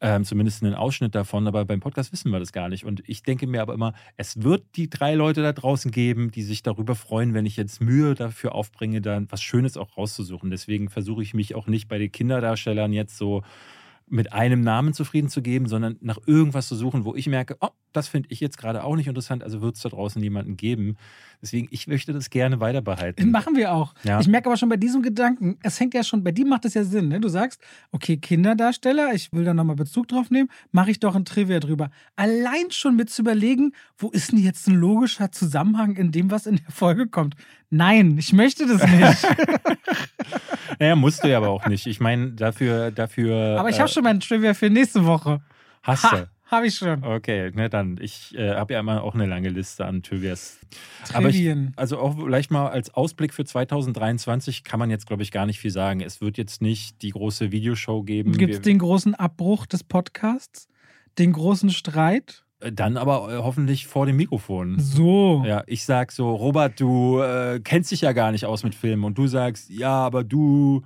Ähm, 0.00 0.24
zumindest 0.24 0.62
einen 0.62 0.74
Ausschnitt 0.74 1.14
davon. 1.14 1.46
Aber 1.46 1.64
beim 1.64 1.80
Podcast 1.80 2.12
wissen 2.12 2.32
wir 2.32 2.38
das 2.38 2.52
gar 2.52 2.68
nicht. 2.68 2.84
Und 2.84 3.02
ich 3.08 3.22
denke 3.22 3.46
mir 3.46 3.62
aber 3.62 3.74
immer, 3.74 3.94
es 4.16 4.42
wird 4.42 4.64
die 4.76 4.90
drei 4.90 5.14
Leute 5.14 5.42
da 5.42 5.52
draußen 5.52 5.90
geben, 5.90 6.30
die 6.30 6.42
sich 6.42 6.62
darüber 6.62 6.94
freuen, 6.94 7.34
wenn 7.34 7.46
ich 7.46 7.56
jetzt 7.56 7.80
Mühe 7.80 8.14
dafür 8.14 8.54
aufbringe, 8.54 9.00
dann 9.00 9.30
was 9.30 9.42
Schönes 9.42 9.76
auch 9.76 9.96
rauszusuchen. 9.96 10.50
Deswegen 10.50 10.88
versuche 10.88 11.22
ich 11.22 11.34
mich 11.34 11.54
auch 11.54 11.66
nicht 11.66 11.88
bei 11.88 11.98
den 11.98 12.10
Kinderdarstellern 12.10 12.92
jetzt 12.92 13.16
so 13.16 13.42
mit 14.10 14.32
einem 14.32 14.60
Namen 14.60 14.92
zufrieden 14.92 15.28
zu 15.28 15.40
geben, 15.40 15.66
sondern 15.66 15.96
nach 16.00 16.18
irgendwas 16.26 16.68
zu 16.68 16.74
suchen, 16.74 17.04
wo 17.04 17.14
ich 17.14 17.26
merke, 17.26 17.56
oh, 17.60 17.68
das 17.92 18.08
finde 18.08 18.28
ich 18.30 18.40
jetzt 18.40 18.58
gerade 18.58 18.84
auch 18.84 18.96
nicht 18.96 19.08
interessant, 19.08 19.42
also 19.42 19.62
wird 19.62 19.76
es 19.76 19.82
da 19.82 19.88
draußen 19.88 20.22
jemanden 20.22 20.56
geben. 20.56 20.96
Deswegen, 21.42 21.68
ich 21.70 21.86
möchte 21.86 22.12
das 22.12 22.30
gerne 22.30 22.60
weiter 22.60 22.82
behalten. 22.82 23.30
Machen 23.30 23.56
wir 23.56 23.72
auch. 23.72 23.94
Ja. 24.04 24.20
Ich 24.20 24.28
merke 24.28 24.48
aber 24.48 24.56
schon 24.56 24.68
bei 24.68 24.76
diesem 24.76 25.02
Gedanken, 25.02 25.58
es 25.62 25.80
hängt 25.80 25.94
ja 25.94 26.04
schon, 26.04 26.22
bei 26.22 26.32
dir 26.32 26.46
macht 26.46 26.64
es 26.66 26.74
ja 26.74 26.84
Sinn. 26.84 27.08
Ne? 27.08 27.20
Du 27.20 27.28
sagst, 27.28 27.60
okay, 27.92 28.18
Kinderdarsteller, 28.18 29.14
ich 29.14 29.32
will 29.32 29.44
da 29.44 29.54
nochmal 29.54 29.76
Bezug 29.76 30.08
drauf 30.08 30.30
nehmen, 30.30 30.50
mache 30.70 30.90
ich 30.90 31.00
doch 31.00 31.14
ein 31.14 31.24
Trivia 31.24 31.58
drüber. 31.58 31.90
Allein 32.16 32.70
schon 32.70 32.96
mit 32.96 33.10
zu 33.10 33.22
überlegen, 33.22 33.72
wo 33.96 34.10
ist 34.10 34.32
denn 34.32 34.38
jetzt 34.38 34.68
ein 34.68 34.74
logischer 34.74 35.32
Zusammenhang 35.32 35.96
in 35.96 36.12
dem, 36.12 36.30
was 36.30 36.46
in 36.46 36.56
der 36.56 36.70
Folge 36.70 37.06
kommt? 37.06 37.36
Nein, 37.70 38.18
ich 38.18 38.32
möchte 38.32 38.66
das 38.66 38.86
nicht. 38.86 39.26
naja, 40.78 40.96
musst 40.96 41.24
du 41.24 41.28
ja 41.28 41.38
aber 41.38 41.48
auch 41.48 41.66
nicht. 41.66 41.86
Ich 41.86 42.00
meine, 42.00 42.32
dafür, 42.32 42.90
dafür. 42.90 43.56
Aber 43.58 43.70
ich 43.70 43.78
habe 43.78 43.88
äh, 43.88 43.92
schon 43.92 44.04
mein 44.04 44.20
Trivia 44.20 44.54
für 44.54 44.68
nächste 44.68 45.06
Woche. 45.06 45.40
Hast 45.82 46.04
ha. 46.04 46.16
du? 46.16 46.28
Habe 46.50 46.66
ich 46.66 46.74
schon. 46.74 47.04
Okay, 47.04 47.52
ne, 47.54 47.70
dann. 47.70 47.96
Ich 48.00 48.36
äh, 48.36 48.54
habe 48.54 48.74
ja 48.74 48.80
immer 48.80 49.04
auch 49.04 49.14
eine 49.14 49.26
lange 49.26 49.50
Liste 49.50 49.86
an 49.86 50.02
Trivias. 50.02 50.58
Aber 51.12 51.28
ich, 51.28 51.48
also 51.76 51.98
auch 51.98 52.16
vielleicht 52.18 52.50
mal 52.50 52.68
als 52.68 52.92
Ausblick 52.92 53.32
für 53.32 53.44
2023 53.44 54.64
kann 54.64 54.80
man 54.80 54.90
jetzt, 54.90 55.06
glaube 55.06 55.22
ich, 55.22 55.30
gar 55.30 55.46
nicht 55.46 55.60
viel 55.60 55.70
sagen. 55.70 56.00
Es 56.00 56.20
wird 56.20 56.38
jetzt 56.38 56.60
nicht 56.60 57.02
die 57.02 57.10
große 57.10 57.52
Videoshow 57.52 58.02
geben. 58.02 58.32
Gibt 58.32 58.54
es 58.54 58.60
den 58.62 58.78
großen 58.78 59.14
Abbruch 59.14 59.64
des 59.66 59.84
Podcasts? 59.84 60.66
Den 61.18 61.32
großen 61.32 61.70
Streit? 61.70 62.44
Äh, 62.58 62.72
dann 62.72 62.96
aber 62.96 63.32
äh, 63.32 63.36
hoffentlich 63.36 63.86
vor 63.86 64.06
dem 64.06 64.16
Mikrofon. 64.16 64.80
So. 64.80 65.44
Ja, 65.46 65.62
ich 65.68 65.84
sag 65.84 66.10
so, 66.10 66.34
Robert, 66.34 66.80
du 66.80 67.20
äh, 67.20 67.60
kennst 67.62 67.92
dich 67.92 68.00
ja 68.00 68.10
gar 68.10 68.32
nicht 68.32 68.44
aus 68.46 68.64
mit 68.64 68.74
Filmen. 68.74 69.04
Und 69.04 69.16
du 69.16 69.28
sagst, 69.28 69.70
ja, 69.70 69.92
aber 69.92 70.24
du. 70.24 70.82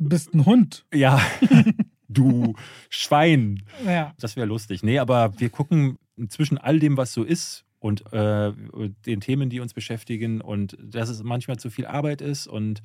Bist 0.00 0.34
ein 0.34 0.44
Hund. 0.44 0.86
Ja. 0.92 1.20
du 2.08 2.54
Schwein. 2.88 3.62
Ja. 3.84 4.14
Das 4.18 4.36
wäre 4.36 4.46
lustig. 4.46 4.82
Nee, 4.82 4.98
aber 4.98 5.38
wir 5.38 5.50
gucken 5.50 5.98
zwischen 6.28 6.58
all 6.58 6.78
dem, 6.78 6.96
was 6.96 7.12
so 7.12 7.22
ist 7.22 7.64
und 7.78 8.12
äh, 8.12 8.52
den 9.06 9.20
Themen, 9.20 9.50
die 9.50 9.60
uns 9.60 9.74
beschäftigen 9.74 10.40
und 10.40 10.76
dass 10.82 11.08
es 11.08 11.22
manchmal 11.22 11.58
zu 11.58 11.70
viel 11.70 11.86
Arbeit 11.86 12.20
ist 12.20 12.46
und 12.46 12.82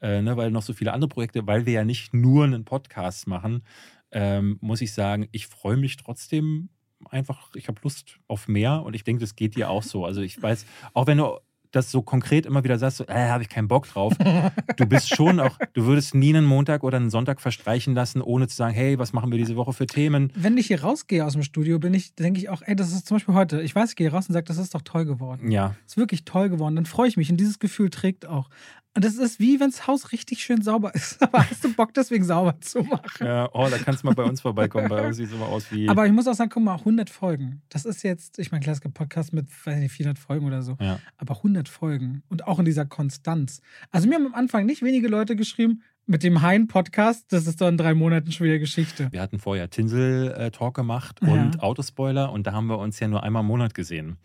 äh, 0.00 0.22
ne, 0.22 0.36
weil 0.36 0.50
noch 0.50 0.62
so 0.62 0.72
viele 0.72 0.92
andere 0.92 1.08
Projekte, 1.08 1.46
weil 1.46 1.66
wir 1.66 1.72
ja 1.74 1.84
nicht 1.84 2.14
nur 2.14 2.44
einen 2.44 2.64
Podcast 2.64 3.26
machen, 3.26 3.62
ähm, 4.10 4.58
muss 4.60 4.80
ich 4.80 4.92
sagen, 4.92 5.28
ich 5.32 5.46
freue 5.46 5.76
mich 5.76 5.96
trotzdem 5.96 6.68
einfach, 7.10 7.54
ich 7.54 7.68
habe 7.68 7.80
Lust 7.82 8.18
auf 8.28 8.48
mehr 8.48 8.82
und 8.82 8.94
ich 8.94 9.04
denke, 9.04 9.20
das 9.20 9.36
geht 9.36 9.56
dir 9.56 9.70
auch 9.70 9.82
so. 9.82 10.04
Also 10.04 10.20
ich 10.20 10.40
weiß, 10.40 10.66
auch 10.94 11.06
wenn 11.06 11.18
du 11.18 11.38
das 11.74 11.90
so 11.90 12.02
konkret 12.02 12.46
immer 12.46 12.64
wieder 12.64 12.78
sagst, 12.78 12.98
so, 12.98 13.04
äh, 13.06 13.28
habe 13.28 13.42
ich 13.42 13.48
keinen 13.48 13.68
Bock 13.68 13.86
drauf. 13.88 14.14
du 14.76 14.86
bist 14.86 15.14
schon 15.14 15.40
auch, 15.40 15.58
du 15.72 15.86
würdest 15.86 16.14
nie 16.14 16.34
einen 16.34 16.44
Montag 16.44 16.82
oder 16.82 16.96
einen 16.96 17.10
Sonntag 17.10 17.40
verstreichen 17.40 17.94
lassen, 17.94 18.22
ohne 18.22 18.48
zu 18.48 18.56
sagen, 18.56 18.74
hey, 18.74 18.98
was 18.98 19.12
machen 19.12 19.30
wir 19.30 19.38
diese 19.38 19.56
Woche 19.56 19.72
für 19.72 19.86
Themen? 19.86 20.32
Wenn 20.34 20.56
ich 20.56 20.68
hier 20.68 20.82
rausgehe 20.82 21.24
aus 21.24 21.34
dem 21.34 21.42
Studio, 21.42 21.78
bin 21.78 21.94
ich, 21.94 22.14
denke 22.14 22.40
ich 22.40 22.48
auch, 22.48 22.62
ey, 22.64 22.76
das 22.76 22.92
ist 22.92 23.06
zum 23.06 23.16
Beispiel 23.16 23.34
heute, 23.34 23.60
ich 23.62 23.74
weiß, 23.74 23.90
ich 23.90 23.96
gehe 23.96 24.10
raus 24.10 24.28
und 24.28 24.32
sage, 24.32 24.46
das 24.46 24.58
ist 24.58 24.74
doch 24.74 24.82
toll 24.82 25.04
geworden. 25.04 25.50
Ja. 25.50 25.74
Ist 25.86 25.96
wirklich 25.96 26.24
toll 26.24 26.48
geworden. 26.48 26.76
Dann 26.76 26.86
freue 26.86 27.08
ich 27.08 27.16
mich 27.16 27.30
und 27.30 27.38
dieses 27.38 27.58
Gefühl 27.58 27.90
trägt 27.90 28.26
auch. 28.26 28.48
Und 28.96 29.04
das 29.04 29.16
ist 29.16 29.40
wie 29.40 29.58
wenn 29.58 29.70
das 29.70 29.86
Haus 29.86 30.12
richtig 30.12 30.42
schön 30.44 30.62
sauber 30.62 30.94
ist. 30.94 31.20
Aber 31.22 31.48
hast 31.50 31.64
du 31.64 31.72
Bock, 31.74 31.92
deswegen 31.94 32.24
sauber 32.24 32.60
zu 32.60 32.82
machen? 32.82 33.26
Ja, 33.26 33.48
oh, 33.52 33.66
da 33.68 33.78
kannst 33.78 34.02
du 34.02 34.06
mal 34.06 34.14
bei 34.14 34.22
uns 34.22 34.40
vorbeikommen. 34.40 34.88
Bei 34.88 35.06
uns 35.06 35.16
sieht 35.16 35.26
es 35.26 35.32
immer 35.32 35.46
aus 35.46 35.70
wie. 35.72 35.88
Aber 35.88 36.06
ich 36.06 36.12
muss 36.12 36.28
auch 36.28 36.34
sagen, 36.34 36.50
guck 36.50 36.62
mal, 36.62 36.76
100 36.76 37.10
Folgen. 37.10 37.62
Das 37.70 37.84
ist 37.84 38.02
jetzt, 38.04 38.38
ich 38.38 38.52
meine, 38.52 38.62
klar, 38.62 38.74
es 38.74 38.80
gibt 38.80 38.94
Podcast 38.94 39.32
mit, 39.32 39.46
weiß 39.66 39.78
nicht, 39.78 39.92
400 39.92 40.18
Folgen 40.18 40.46
oder 40.46 40.62
so. 40.62 40.76
Ja. 40.80 41.00
Aber 41.16 41.36
100 41.38 41.68
Folgen. 41.68 42.22
Und 42.28 42.46
auch 42.46 42.58
in 42.60 42.64
dieser 42.64 42.86
Konstanz. 42.86 43.60
Also 43.90 44.08
mir 44.08 44.14
haben 44.14 44.26
am 44.26 44.34
Anfang 44.34 44.64
nicht 44.66 44.82
wenige 44.82 45.08
Leute 45.08 45.34
geschrieben, 45.34 45.82
mit 46.06 46.22
dem 46.22 46.42
Hein-Podcast, 46.42 47.32
das 47.32 47.46
ist 47.46 47.60
doch 47.60 47.68
in 47.68 47.78
drei 47.78 47.94
Monaten 47.94 48.30
schon 48.30 48.46
wieder 48.46 48.58
Geschichte. 48.58 49.08
Wir 49.10 49.22
hatten 49.22 49.38
vorher 49.38 49.70
Tinsel-Talk 49.70 50.74
gemacht 50.74 51.20
Ja. 51.22 51.32
und 51.32 51.62
Autospoiler 51.62 52.30
und 52.30 52.46
da 52.46 52.52
haben 52.52 52.66
wir 52.66 52.78
uns 52.78 53.00
ja 53.00 53.08
nur 53.08 53.22
einmal 53.22 53.40
im 53.40 53.46
Monat 53.46 53.74
gesehen. 53.74 54.18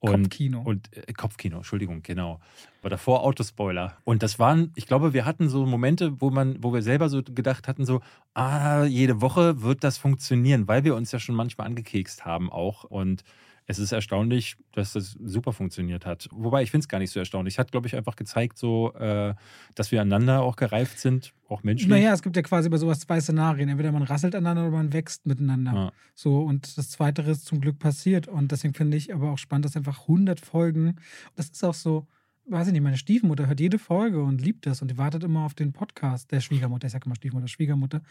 Und, 0.00 0.22
Kopfkino. 0.22 0.62
Und 0.62 0.96
äh, 0.96 1.12
Kopfkino, 1.12 1.58
Entschuldigung, 1.58 2.02
genau. 2.02 2.40
Aber 2.80 2.88
davor 2.88 3.22
Autospoiler. 3.22 3.98
Und 4.04 4.22
das 4.22 4.38
waren, 4.38 4.72
ich 4.74 4.86
glaube, 4.86 5.12
wir 5.12 5.26
hatten 5.26 5.50
so 5.50 5.66
Momente, 5.66 6.20
wo 6.22 6.30
man, 6.30 6.56
wo 6.62 6.72
wir 6.72 6.80
selber 6.80 7.10
so 7.10 7.22
gedacht 7.22 7.68
hatten, 7.68 7.84
so, 7.84 8.00
ah, 8.32 8.84
jede 8.84 9.20
Woche 9.20 9.60
wird 9.60 9.84
das 9.84 9.98
funktionieren, 9.98 10.66
weil 10.68 10.84
wir 10.84 10.94
uns 10.94 11.12
ja 11.12 11.18
schon 11.18 11.34
manchmal 11.34 11.66
angekekst 11.66 12.24
haben 12.24 12.50
auch. 12.50 12.84
Und 12.84 13.24
es 13.70 13.78
ist 13.78 13.92
erstaunlich, 13.92 14.56
dass 14.72 14.94
das 14.94 15.16
super 15.22 15.52
funktioniert 15.52 16.04
hat. 16.04 16.28
Wobei 16.32 16.62
ich 16.62 16.72
finde 16.72 16.82
es 16.82 16.88
gar 16.88 16.98
nicht 16.98 17.12
so 17.12 17.20
erstaunlich. 17.20 17.54
Es 17.54 17.58
hat, 17.58 17.70
glaube 17.70 17.86
ich, 17.86 17.94
einfach 17.94 18.16
gezeigt, 18.16 18.58
so, 18.58 18.92
äh, 18.94 19.34
dass 19.76 19.92
wir 19.92 20.00
aneinander 20.00 20.42
auch 20.42 20.56
gereift 20.56 20.98
sind, 20.98 21.32
auch 21.48 21.62
menschlich. 21.62 21.88
Naja, 21.88 22.12
es 22.12 22.22
gibt 22.22 22.34
ja 22.34 22.42
quasi 22.42 22.68
bei 22.68 22.78
sowas 22.78 22.98
zwei 22.98 23.20
Szenarien. 23.20 23.68
Entweder 23.68 23.92
man 23.92 24.02
rasselt 24.02 24.34
aneinander 24.34 24.66
oder 24.66 24.76
man 24.76 24.92
wächst 24.92 25.24
miteinander. 25.24 25.72
Ja. 25.72 25.92
So, 26.16 26.40
und 26.40 26.76
das 26.76 26.90
Zweite 26.90 27.22
ist 27.22 27.46
zum 27.46 27.60
Glück 27.60 27.78
passiert. 27.78 28.26
Und 28.26 28.50
deswegen 28.50 28.74
finde 28.74 28.96
ich 28.96 29.14
aber 29.14 29.30
auch 29.30 29.38
spannend, 29.38 29.66
dass 29.66 29.76
einfach 29.76 30.00
100 30.02 30.40
Folgen, 30.40 30.96
das 31.36 31.50
ist 31.50 31.62
auch 31.62 31.74
so, 31.74 32.08
weiß 32.50 32.66
ich 32.66 32.72
nicht, 32.72 32.82
meine 32.82 32.96
Stiefmutter 32.96 33.46
hört 33.46 33.60
jede 33.60 33.78
Folge 33.78 34.22
und 34.22 34.40
liebt 34.40 34.66
das 34.66 34.82
und 34.82 34.90
die 34.90 34.98
wartet 34.98 35.24
immer 35.24 35.44
auf 35.44 35.54
den 35.54 35.72
Podcast 35.72 36.30
der 36.32 36.40
Schwiegermutter. 36.40 36.86
Ich 36.86 36.92
sage 36.92 37.06
immer 37.06 37.14
Stiefmutter, 37.14 37.48
Schwiegermutter. 37.48 38.02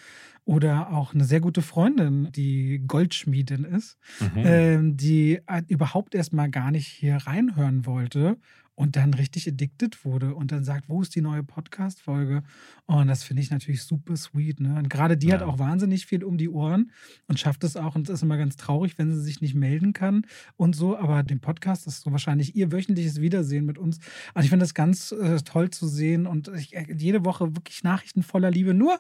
Oder 0.45 0.91
auch 0.93 1.13
eine 1.13 1.25
sehr 1.25 1.41
gute 1.41 1.61
Freundin, 1.61 2.29
die 2.31 2.81
Goldschmiedin 2.87 3.63
ist, 3.65 3.97
Mhm. 4.19 4.27
ähm, 4.37 4.97
die 4.97 5.39
äh, 5.47 5.61
überhaupt 5.67 6.15
erstmal 6.15 6.49
gar 6.49 6.71
nicht 6.71 6.87
hier 6.87 7.17
reinhören 7.17 7.85
wollte 7.85 8.37
und 8.79 8.95
dann 8.95 9.13
richtig 9.13 9.45
addicted 9.45 10.05
wurde 10.05 10.33
und 10.33 10.53
dann 10.53 10.63
sagt, 10.63 10.87
wo 10.87 11.01
ist 11.01 11.13
die 11.13 11.19
neue 11.19 11.43
Podcast-Folge? 11.43 12.43
Und 12.85 13.07
das 13.07 13.23
finde 13.23 13.41
ich 13.41 13.51
natürlich 13.51 13.83
super 13.83 14.15
sweet. 14.15 14.61
Ne? 14.61 14.77
Und 14.77 14.89
gerade 14.89 15.17
die 15.17 15.33
hat 15.33 15.41
Ja. 15.41 15.47
auch 15.47 15.59
wahnsinnig 15.59 16.05
viel 16.05 16.23
um 16.23 16.37
die 16.37 16.47
Ohren 16.47 16.91
und 17.27 17.37
schafft 17.37 17.65
es 17.65 17.75
auch. 17.75 17.95
Und 17.95 18.07
es 18.07 18.15
ist 18.15 18.23
immer 18.23 18.37
ganz 18.37 18.55
traurig, 18.55 18.97
wenn 18.97 19.13
sie 19.13 19.21
sich 19.21 19.41
nicht 19.41 19.53
melden 19.53 19.91
kann 19.91 20.25
und 20.55 20.77
so. 20.77 20.97
Aber 20.97 21.23
den 21.23 21.41
Podcast 21.41 21.87
ist 21.87 21.99
so 22.01 22.11
wahrscheinlich 22.13 22.55
ihr 22.55 22.71
wöchentliches 22.71 23.19
Wiedersehen 23.19 23.65
mit 23.65 23.77
uns. 23.77 23.99
Also 24.33 24.45
ich 24.45 24.49
finde 24.49 24.63
das 24.63 24.73
ganz 24.73 25.11
äh, 25.11 25.35
toll 25.41 25.71
zu 25.71 25.85
sehen 25.85 26.25
und 26.25 26.47
ich, 26.47 26.73
äh, 26.73 26.85
jede 26.97 27.25
Woche 27.25 27.53
wirklich 27.57 27.83
Nachrichten 27.83 28.23
voller 28.23 28.49
Liebe. 28.49 28.73
Nur 28.73 28.97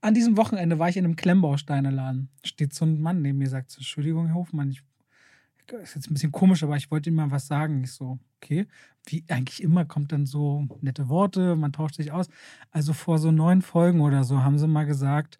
an 0.00 0.14
diesem 0.14 0.38
Wochenende 0.38 0.78
war 0.78 0.88
ich 0.88 0.96
in 0.96 1.04
einem 1.04 1.16
Klemmbausteineladen. 1.16 2.30
Steht 2.46 2.72
so 2.72 2.86
ein 2.86 2.98
Mann 3.02 3.20
neben 3.20 3.36
mir, 3.36 3.50
sagt 3.50 3.74
Entschuldigung, 3.76 4.28
Herr 4.28 4.36
Hofmann, 4.36 4.70
ich, 4.70 4.82
ist 5.78 5.94
jetzt 5.94 6.10
ein 6.10 6.14
bisschen 6.14 6.32
komisch, 6.32 6.62
aber 6.62 6.76
ich 6.76 6.90
wollte 6.90 7.10
Ihnen 7.10 7.16
mal 7.16 7.30
was 7.30 7.46
sagen. 7.46 7.82
Ich 7.84 7.92
so, 7.92 8.18
okay. 8.36 8.66
Wie 9.06 9.24
eigentlich 9.28 9.62
immer 9.62 9.84
kommt 9.84 10.12
dann 10.12 10.26
so 10.26 10.66
nette 10.80 11.08
Worte, 11.08 11.56
man 11.56 11.72
tauscht 11.72 11.96
sich 11.96 12.12
aus. 12.12 12.28
Also 12.70 12.92
vor 12.92 13.18
so 13.18 13.32
neun 13.32 13.62
Folgen 13.62 14.00
oder 14.00 14.24
so 14.24 14.42
haben 14.42 14.58
sie 14.58 14.68
mal 14.68 14.86
gesagt, 14.86 15.38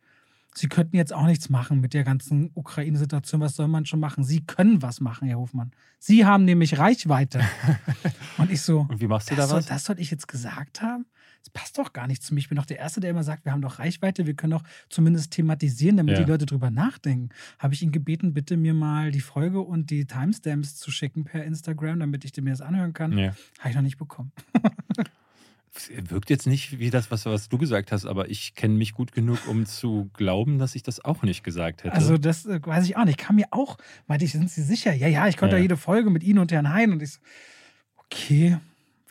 Sie 0.55 0.69
könnten 0.69 0.97
jetzt 0.97 1.15
auch 1.15 1.25
nichts 1.25 1.49
machen 1.49 1.81
mit 1.81 1.95
der 1.95 2.05
ganzen 2.05 2.51
Ukraine-Situation. 2.55 3.41
Was 3.41 3.57
soll 3.57 3.69
man 3.69 3.87
schon 3.87 4.01
machen? 4.01 4.23
Sie 4.23 4.45
können 4.45 4.83
was 4.83 5.01
machen, 5.01 5.27
Herr 5.27 5.39
Hofmann. 5.39 5.71
Sie 5.99 6.27
haben 6.27 6.45
nämlich 6.45 6.79
Reichweite. 6.79 7.41
Und 8.39 8.51
ich 8.51 8.61
so, 8.61 8.81
Und 8.81 9.01
wie 9.01 9.07
machst 9.07 9.31
du 9.31 9.35
das 9.35 9.47
da 9.47 9.49
soll, 9.49 9.59
was? 9.61 9.67
das 9.67 9.85
soll 9.85 9.99
ich 9.99 10.11
jetzt 10.11 10.29
gesagt 10.29 10.83
haben? 10.83 11.07
Das 11.45 11.51
passt 11.51 11.77
doch 11.79 11.93
gar 11.93 12.07
nicht 12.07 12.23
zu 12.23 12.35
mir. 12.35 12.41
Ich 12.41 12.49
bin 12.49 12.57
doch 12.57 12.67
der 12.67 12.79
Erste, 12.79 13.01
der 13.01 13.11
immer 13.11 13.25
sagt, 13.25 13.45
wir 13.45 13.51
haben 13.53 13.63
doch 13.63 13.81
Reichweite, 13.81 14.27
wir 14.27 14.35
können 14.35 14.53
doch 14.53 14.63
zumindest 14.89 15.33
thematisieren, 15.33 15.97
damit 15.97 16.17
Ja. 16.17 16.25
die 16.25 16.31
Leute 16.31 16.47
drüber 16.47 16.71
nachdenken. 16.71 17.31
Habe 17.59 17.75
ich 17.75 17.83
ihn 17.83 17.91
gebeten, 17.91 18.33
bitte 18.33 18.57
mir 18.57 18.75
mal 18.75 19.11
die 19.11 19.21
Folge 19.21 19.61
und 19.61 19.91
die 19.91 20.05
Timestamps 20.05 20.77
zu 20.77 20.91
schicken 20.93 21.25
per 21.25 21.45
Instagram, 21.45 21.99
damit 22.01 22.25
ich 22.25 22.37
mir 22.41 22.51
das 22.51 22.61
anhören 22.61 22.93
kann. 22.93 23.11
Nee. 23.11 23.33
Habe 23.59 23.71
ich 23.71 23.75
noch 23.75 23.83
nicht 23.83 23.99
bekommen. 23.99 24.31
Es 25.75 25.91
Wirkt 26.11 26.31
jetzt 26.31 26.47
nicht 26.47 26.79
wie 26.79 26.91
das, 26.91 27.11
was, 27.11 27.25
was 27.27 27.49
du 27.49 27.59
gesagt 27.59 27.91
hast, 27.93 28.07
aber 28.07 28.31
ich 28.31 28.55
kenne 28.55 28.75
mich 28.75 28.93
gut 28.93 29.13
genug, 29.13 29.39
um 29.49 29.67
zu 29.67 30.11
glauben, 30.13 30.59
dass 30.59 30.75
ich 30.77 30.83
das 30.85 31.05
auch 31.05 31.23
nicht 31.23 31.43
gesagt 31.43 31.83
hätte. 31.83 31.95
Also 31.95 32.19
das 32.19 32.47
äh, 32.47 32.61
weiß 32.65 32.85
ich 32.85 32.97
auch 32.97 33.05
nicht. 33.05 33.19
Kam 33.19 33.37
mir 33.37 33.47
auch, 33.51 33.79
meinte 34.07 34.25
ich, 34.25 34.33
sind 34.33 34.49
Sie 34.51 34.63
sicher? 34.63 34.93
Ja, 34.93 35.09
ja, 35.09 35.27
ich 35.29 35.37
konnte 35.37 35.55
Ja. 35.57 35.59
ja 35.59 35.63
jede 35.63 35.77
Folge 35.77 36.11
mit 36.11 36.23
Ihnen 36.23 36.39
und 36.39 36.53
Herrn 36.53 36.69
Hein. 36.73 36.93
Und 36.93 37.03
ich 37.03 37.13
so, 37.15 37.21
okay, 37.97 38.59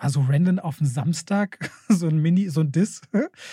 war 0.02 0.10
so 0.10 0.26
random 0.28 0.60
auf 0.60 0.78
dem 0.78 0.88
Samstag, 0.88 1.69
so 1.90 2.07
ein 2.07 2.18
Mini, 2.18 2.49
so 2.49 2.61
ein 2.61 2.72
Diss. 2.72 3.02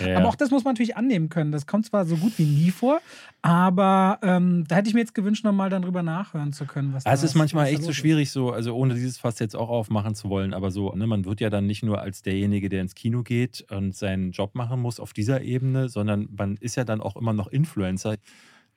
Ja. 0.01 0.17
Aber 0.17 0.29
auch 0.29 0.35
das 0.35 0.51
muss 0.51 0.65
man 0.65 0.75
natürlich 0.75 0.97
annehmen 0.97 1.29
können. 1.29 1.53
Das 1.53 1.67
kommt 1.67 1.87
zwar 1.87 2.07
so 2.07 2.17
gut 2.17 2.33
wie 2.39 2.45
nie 2.45 2.71
vor, 2.71 3.01
aber 3.43 4.19
ähm, 4.23 4.65
da 4.67 4.77
hätte 4.77 4.89
ich 4.89 4.95
mir 4.95 5.01
jetzt 5.01 5.15
gewünscht, 5.15 5.45
nochmal 5.45 5.71
dann 5.71 5.83
drüber 5.83 6.03
nachhören 6.03 6.53
zu 6.53 6.65
können. 6.65 6.95
Was 6.95 7.05
Ah, 7.07 7.13
es 7.13 7.23
ist 7.23 7.35
manchmal 7.35 7.67
echt 7.69 7.83
so 7.83 7.93
schwierig, 7.93 8.31
so, 8.31 8.51
also 8.51 8.75
ohne 8.75 8.95
dieses 8.95 9.19
Fass 9.19 9.39
jetzt 9.39 9.57
auch 9.57 9.69
aufmachen 9.69 10.15
zu 10.15 10.31
wollen, 10.31 10.55
aber 10.55 10.71
so, 10.71 10.93
ne, 10.95 11.07
man 11.07 11.25
wird 11.25 11.41
ja 11.41 11.51
dann 11.51 11.67
nicht 11.67 11.83
nur 11.83 12.01
als 12.01 12.23
derjenige, 12.23 12.69
der 12.69 12.81
ins 12.81 12.95
Kino 12.95 13.23
geht 13.23 13.67
und 13.71 13.95
seinen 13.95 14.33
Job 14.33 14.55
machen 14.55 14.81
muss 14.81 15.01
auf 15.01 15.13
dieser 15.13 15.43
Ebene, 15.43 15.89
sondern 15.89 16.29
man 16.37 16.57
ist 16.57 16.77
ja 16.77 16.85
dann 16.85 17.01
auch 17.01 17.17
immer 17.17 17.33
noch 17.33 17.49
Influencer. 17.49 18.17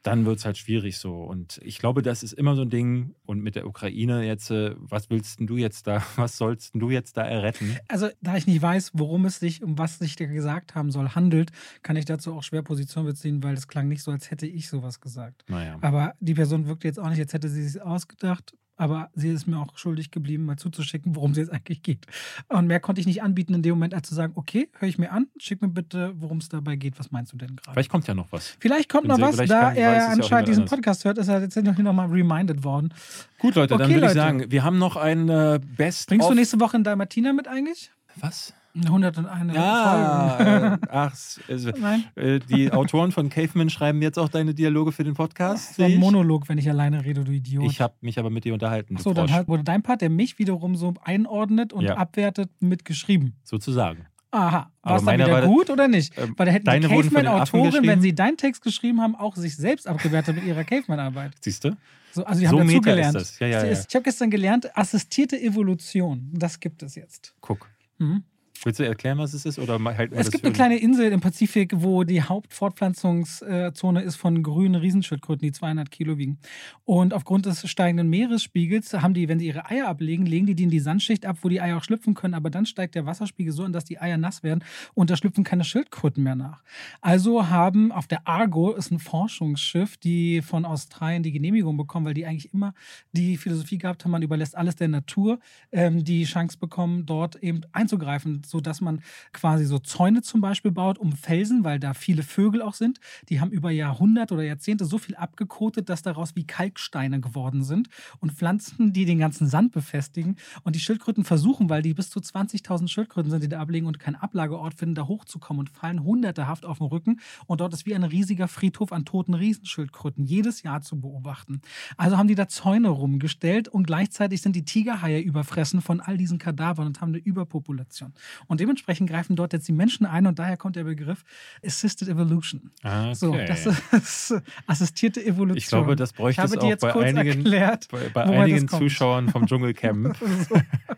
Dann 0.04 0.26
wird 0.26 0.40
es 0.40 0.46
halt 0.46 0.58
schwierig 0.58 0.98
so. 0.98 1.24
Und 1.24 1.60
ich 1.64 1.78
glaube, 1.78 2.02
das 2.02 2.24
ist 2.24 2.34
immer 2.34 2.56
so 2.56 2.64
ein 2.64 2.70
Ding. 2.70 3.14
Und 3.26 3.42
mit 3.42 3.56
der 3.56 3.68
Ukraine 3.68 4.24
jetzt, 4.24 4.50
äh, 4.50 4.76
was 4.78 5.10
willst 5.10 5.40
denn 5.40 5.48
du 5.48 5.58
jetzt 5.58 5.88
da, 5.88 6.04
was 6.16 6.38
sollst 6.38 6.74
du 6.74 6.90
jetzt 6.90 7.18
da 7.18 7.24
erretten? 7.24 7.78
Also, 7.88 8.10
da 8.22 8.36
ich 8.36 8.48
nicht 8.48 8.62
weiß, 8.62 8.92
worum 8.94 9.26
es 9.26 9.40
sich, 9.40 9.64
um 9.64 9.78
was 9.78 10.00
sich 10.00 10.16
da 10.16 10.26
gesagt 10.26 10.76
haben 10.76 10.92
soll, 10.92 11.10
handelt, 11.10 11.52
kann 11.84 11.96
ich 11.96 12.06
dazu 12.06 12.34
auch 12.34 12.44
schwer 12.44 12.64
Position 12.64 13.06
beziehen, 13.06 13.44
weil 13.44 13.54
es 13.54 13.68
klang 13.68 13.88
nicht 13.88 14.04
so, 14.04 14.12
als 14.12 14.32
hätte 14.32 14.48
ich 14.48 14.70
sowas 14.70 15.00
gesagt. 15.00 15.44
Naja. 15.48 15.78
Aber 15.82 16.14
die 16.20 16.34
Person 16.34 16.68
wirkt 16.68 16.84
jetzt 16.84 17.00
auch 17.00 17.10
nicht, 17.10 17.20
als 17.20 17.34
hätte 17.34 17.50
sie 17.50 17.64
es 17.64 17.78
ausgedacht. 17.78 18.54
Aber 18.78 19.10
sie 19.14 19.30
ist 19.30 19.46
mir 19.48 19.60
auch 19.60 19.78
schuldig 19.78 20.10
geblieben, 20.10 20.46
mal 20.46 20.58
zuzuschicken, 20.58 21.16
worum 21.16 21.32
es 21.32 21.38
jetzt 21.38 21.52
eigentlich 21.54 21.84
geht. 21.84 22.08
Und 22.48 22.66
mehr 22.68 22.80
konnte 22.80 23.00
ich 23.00 23.06
nicht 23.08 23.22
anbieten 23.22 23.54
in 23.54 23.62
dem 23.62 23.72
Moment, 23.76 23.94
als 23.94 24.10
zu 24.10 24.16
sagen, 24.16 24.34
okay, 24.36 24.70
höre 24.80 24.90
ich 24.90 24.98
mir 24.98 25.12
an, 25.12 25.28
schick 25.38 25.62
mir 25.62 25.68
bitte, 25.68 26.14
worum 26.16 26.40
es 26.40 26.50
dabei 26.50 26.76
geht. 26.78 26.98
Was 26.98 27.12
meinst 27.12 27.32
du 27.34 27.38
denn 27.38 27.56
gerade? 27.56 27.74
Vielleicht 27.74 27.92
kommt 27.92 28.08
ja 28.08 28.14
noch 28.16 28.32
was. 28.32 28.58
Vielleicht 28.60 28.90
kommt 28.90 29.04
Bin 29.04 29.10
noch 29.12 29.18
sehr- 29.18 29.28
was, 29.28 29.36
da 29.50 29.62
weiß 29.68 29.78
ja 29.78 29.84
er 29.84 30.08
auch 30.08 30.12
anscheinend 30.14 30.48
diesen 30.48 30.62
anders. 30.64 30.76
Podcast 30.78 31.06
hört, 31.06 31.18
ist 31.20 31.28
er 31.28 31.42
jetzt 31.42 31.56
noch 31.58 31.78
noch 31.78 31.94
mal 31.94 32.08
reminded 32.08 32.64
worden. 32.64 32.94
Gut, 33.40 33.56
Leute, 33.56 33.76
dann 33.78 33.84
Okay, 33.84 33.94
würde 33.96 34.08
ich 34.08 34.14
sagen, 34.14 34.46
wir 34.50 34.64
haben 34.64 34.80
noch 34.80 34.96
ein 34.96 35.30
äh, 35.30 35.60
Best 35.78 36.10
Bringst 36.10 36.30
du 36.30 36.34
nächste 36.34 36.60
Woche 36.60 36.78
in 36.78 36.84
Dalmatina 36.84 37.34
mit 37.34 37.48
eigentlich? 37.48 37.92
Was? 38.16 38.54
101 38.76 39.54
Ja, 39.54 40.36
Folgen. 40.38 40.84
äh, 40.84 40.88
ach, 40.90 41.16
also, 41.50 41.70
äh, 42.16 42.40
die 42.40 42.72
Autoren 42.72 43.12
von 43.12 43.30
Caveman 43.30 43.70
schreiben 43.70 44.02
jetzt 44.02 44.18
auch 44.18 44.30
deine 44.30 44.54
Dialoge 44.54 44.92
für 44.92 45.04
den 45.04 45.14
Podcast. 45.14 45.70
so 45.70 45.74
sehe 45.76 45.86
ein 45.86 45.92
ich. 45.94 46.00
Monolog, 46.00 46.48
wenn 46.50 46.58
ich 46.58 46.70
alleine 46.70 47.04
rede, 47.04 47.24
du 47.24 47.32
Idiot. 47.32 47.66
Ich 47.66 47.82
habe 47.82 47.94
mich 48.02 48.18
aber 48.20 48.30
mit 48.30 48.46
dir 48.46 48.54
unterhalten. 48.54 48.96
du 48.96 49.02
so, 49.02 49.14
dann 49.14 49.32
halt, 49.32 49.48
wurde 49.48 49.64
dein 49.64 49.82
Part, 49.84 50.02
der 50.02 50.10
mich 50.10 50.40
wiederum 50.40 50.76
so 50.76 50.94
einordnet 51.04 51.74
und 51.74 51.84
Ja. 51.86 51.96
abwertet, 51.98 52.50
mitgeschrieben. 52.60 53.36
sozusagen. 53.44 54.06
Aha, 54.34 54.72
war 54.82 54.96
es 54.96 55.04
dann 55.04 55.16
wieder 55.20 55.30
war- 55.30 55.46
gut 55.46 55.70
oder 55.70 55.90
nicht? 55.90 56.18
Ähm, 56.18 56.34
Weil 56.38 56.46
da 56.46 56.52
hätten 56.54 56.82
die 56.82 56.88
Caveman-Autoren, 56.88 57.86
wenn 57.86 58.00
sie 58.02 58.16
deinen 58.16 58.38
Text 58.38 58.62
geschrieben 58.62 59.02
haben, 59.02 59.14
auch 59.16 59.36
sich 59.36 59.58
selbst 59.58 59.88
abgewertet 59.90 60.36
mit 60.36 60.46
ihrer 60.46 60.64
Caveman-Arbeit. 60.64 61.34
Siehst 61.42 61.66
du? 61.66 61.76
So, 62.14 62.24
also 62.24 62.40
die 62.40 62.48
So 62.48 62.58
haben 62.60 63.14
das. 63.14 63.40
Ja, 63.40 63.48
ja, 63.48 63.66
ja. 63.66 63.72
Ich 63.74 63.94
habe 63.94 64.04
gestern 64.04 64.30
gelernt, 64.30 64.70
assistierte 64.78 65.38
Evolution. 65.42 66.30
Das 66.34 66.60
gibt 66.62 66.82
es 66.84 66.96
jetzt. 66.96 67.36
Guck. 67.42 67.70
Mhm. 67.98 68.24
Willst 68.64 68.80
du 68.80 68.86
erklären, 68.86 69.18
was 69.18 69.34
es 69.34 69.46
ist? 69.46 69.58
Oder 69.58 69.80
wir 69.80 69.98
Es 70.12 70.30
gibt 70.30 70.46
eine 70.46 70.54
kleine 70.54 70.78
Insel 70.78 71.12
im 71.12 71.20
Pazifik, 71.20 71.74
wo 71.78 72.04
die 72.04 72.22
Hauptfortpflanzungszone 72.22 74.04
ist 74.04 74.18
von 74.18 74.44
grünen 74.44 74.76
Riesenschildkröten, 74.76 75.42
die 75.42 75.52
200 75.52 75.90
Kilo 75.90 76.20
wiegen. 76.20 76.38
Und 76.86 77.16
aufgrund 77.16 77.48
des 77.48 77.68
steigenden 77.68 78.08
Meeresspiegels 78.10 78.94
haben 78.94 79.16
die, 79.16 79.28
wenn 79.28 79.40
sie 79.40 79.48
ihre 79.48 79.66
Eier 79.66 79.88
ablegen, 79.88 80.28
legen 80.28 80.46
die 80.46 80.54
die 80.54 80.66
in 80.66 80.70
die 80.70 80.80
Sandschicht 80.80 81.26
ab, 81.26 81.38
wo 81.42 81.50
die 81.50 81.60
Eier 81.60 81.78
auch 81.78 81.84
schlüpfen 81.84 82.14
können. 82.14 82.36
Aber 82.36 82.52
dann 82.52 82.68
steigt 82.68 82.94
der 82.94 83.08
Wasserspiegel 83.08 83.52
so 83.52 83.64
an, 83.64 83.74
dass 83.74 83.84
die 83.84 84.00
Eier 84.00 84.18
nass 84.18 84.44
werden 84.44 84.64
und 84.94 85.10
da 85.10 85.18
schlüpfen 85.18 85.44
keine 85.44 85.64
Schildkröten 85.64 86.24
mehr 86.24 86.36
nach. 86.36 86.62
Also 87.02 87.50
haben 87.50 87.92
auf 87.92 88.06
der 88.06 88.28
Argo 88.28 88.74
ist 88.74 88.92
ein 88.92 89.00
Forschungsschiff, 89.00 89.98
die 89.98 90.44
von 90.44 90.66
Australien 90.66 91.24
die 91.24 91.32
Genehmigung 91.32 91.78
bekommen, 91.78 92.06
weil 92.06 92.14
die 92.14 92.28
eigentlich 92.28 92.54
immer 92.54 92.76
die 93.12 93.38
Philosophie 93.38 93.80
gehabt 93.80 94.04
haben, 94.06 94.12
man 94.12 94.22
überlässt 94.22 94.56
alles 94.56 94.76
der 94.76 94.88
Natur, 94.88 95.40
ähm, 95.72 96.04
die 96.04 96.26
Chance 96.26 96.60
bekommen, 96.60 97.08
dort 97.08 97.38
eben 97.38 97.62
einzugreifen 97.72 98.44
so, 98.52 98.62
dass 98.62 98.82
man 98.82 99.02
quasi 99.34 99.66
so 99.66 99.80
Zäune 99.80 100.22
zum 100.22 100.42
Beispiel 100.42 100.72
baut 100.72 101.00
um 101.00 101.14
Felsen, 101.14 101.64
weil 101.64 101.80
da 101.80 101.94
viele 101.94 102.24
Vögel 102.24 102.62
auch 102.62 102.74
sind. 102.74 103.00
Die 103.30 103.42
haben 103.42 103.52
über 103.52 103.72
Jahrhunderte 103.72 104.34
oder 104.34 104.44
Jahrzehnte 104.44 104.86
so 104.86 104.98
viel 104.98 105.16
abgekotet, 105.16 105.90
dass 105.90 106.02
daraus 106.02 106.36
wie 106.36 106.46
Kalksteine 106.46 107.20
geworden 107.20 107.64
sind 107.64 107.90
und 108.20 108.34
Pflanzen, 108.34 108.94
die 108.94 109.06
den 109.06 109.20
ganzen 109.20 109.48
Sand 109.48 109.72
befestigen. 109.72 110.36
Und 110.64 110.76
die 110.76 110.80
Schildkröten 110.80 111.24
versuchen, 111.24 111.70
weil 111.70 111.82
die 111.82 111.94
bis 111.94 112.10
zu 112.10 112.20
20.000 112.20 112.88
Schildkröten 112.88 113.32
sind, 113.32 113.44
die 113.44 113.50
da 113.50 113.60
ablegen 113.60 113.88
und 113.88 114.00
keinen 114.00 114.16
Ablageort 114.16 114.76
finden, 114.76 114.96
da 114.96 115.08
hochzukommen 115.08 115.62
und 115.62 115.70
fallen 115.70 116.04
hundertehaft 116.04 116.66
auf 116.66 116.80
den 116.80 116.88
Rücken. 116.88 117.20
Und 117.48 117.62
dort 117.62 117.74
ist 117.74 117.86
wie 117.86 117.96
ein 117.96 118.04
riesiger 118.04 118.48
Friedhof 118.48 118.92
an 118.92 119.06
toten 119.06 119.34
Riesenschildkröten 119.34 120.26
jedes 120.26 120.64
Jahr 120.64 120.82
zu 120.82 121.00
beobachten. 121.00 121.62
Also 121.98 122.18
haben 122.18 122.28
die 122.28 122.36
da 122.36 122.48
Zäune 122.48 122.90
rumgestellt 122.90 123.68
und 123.68 123.88
gleichzeitig 123.88 124.42
sind 124.42 124.56
die 124.56 124.66
Tigerhaie 124.66 125.20
überfressen 125.22 125.82
von 125.82 126.02
all 126.02 126.18
diesen 126.18 126.38
Kadavern 126.38 126.88
und 126.88 127.02
haben 127.02 127.10
eine 127.10 127.20
Überpopulation. 127.20 128.14
Und 128.48 128.60
dementsprechend 128.60 129.10
greifen 129.10 129.36
dort 129.36 129.54
jetzt 129.54 129.68
die 129.68 129.74
Menschen 129.74 130.06
ein 130.06 130.28
und 130.28 130.40
daher 130.40 130.58
kommt 130.58 130.76
der 130.76 130.84
Begriff 130.84 131.24
Assisted 131.66 132.08
Evolution. 132.08 132.72
Okay. 132.84 133.14
So, 133.14 133.36
das 133.36 133.66
ist 133.66 134.36
assistierte 134.68 135.24
Evolution. 135.24 135.58
Ich 135.58 135.68
glaube, 135.68 135.96
das 135.96 136.14
bräuchte 136.14 136.42
es 136.42 136.58
auch 136.58 136.76
bei 136.78 136.94
einigen, 136.94 137.40
erklärt, 137.40 137.88
bei, 137.92 138.10
bei 138.10 138.24
einigen. 138.24 138.68
Zuschauern 138.68 139.30
vom 139.30 139.48
Dschungelcamp. 139.48 140.16
So, 140.50 140.56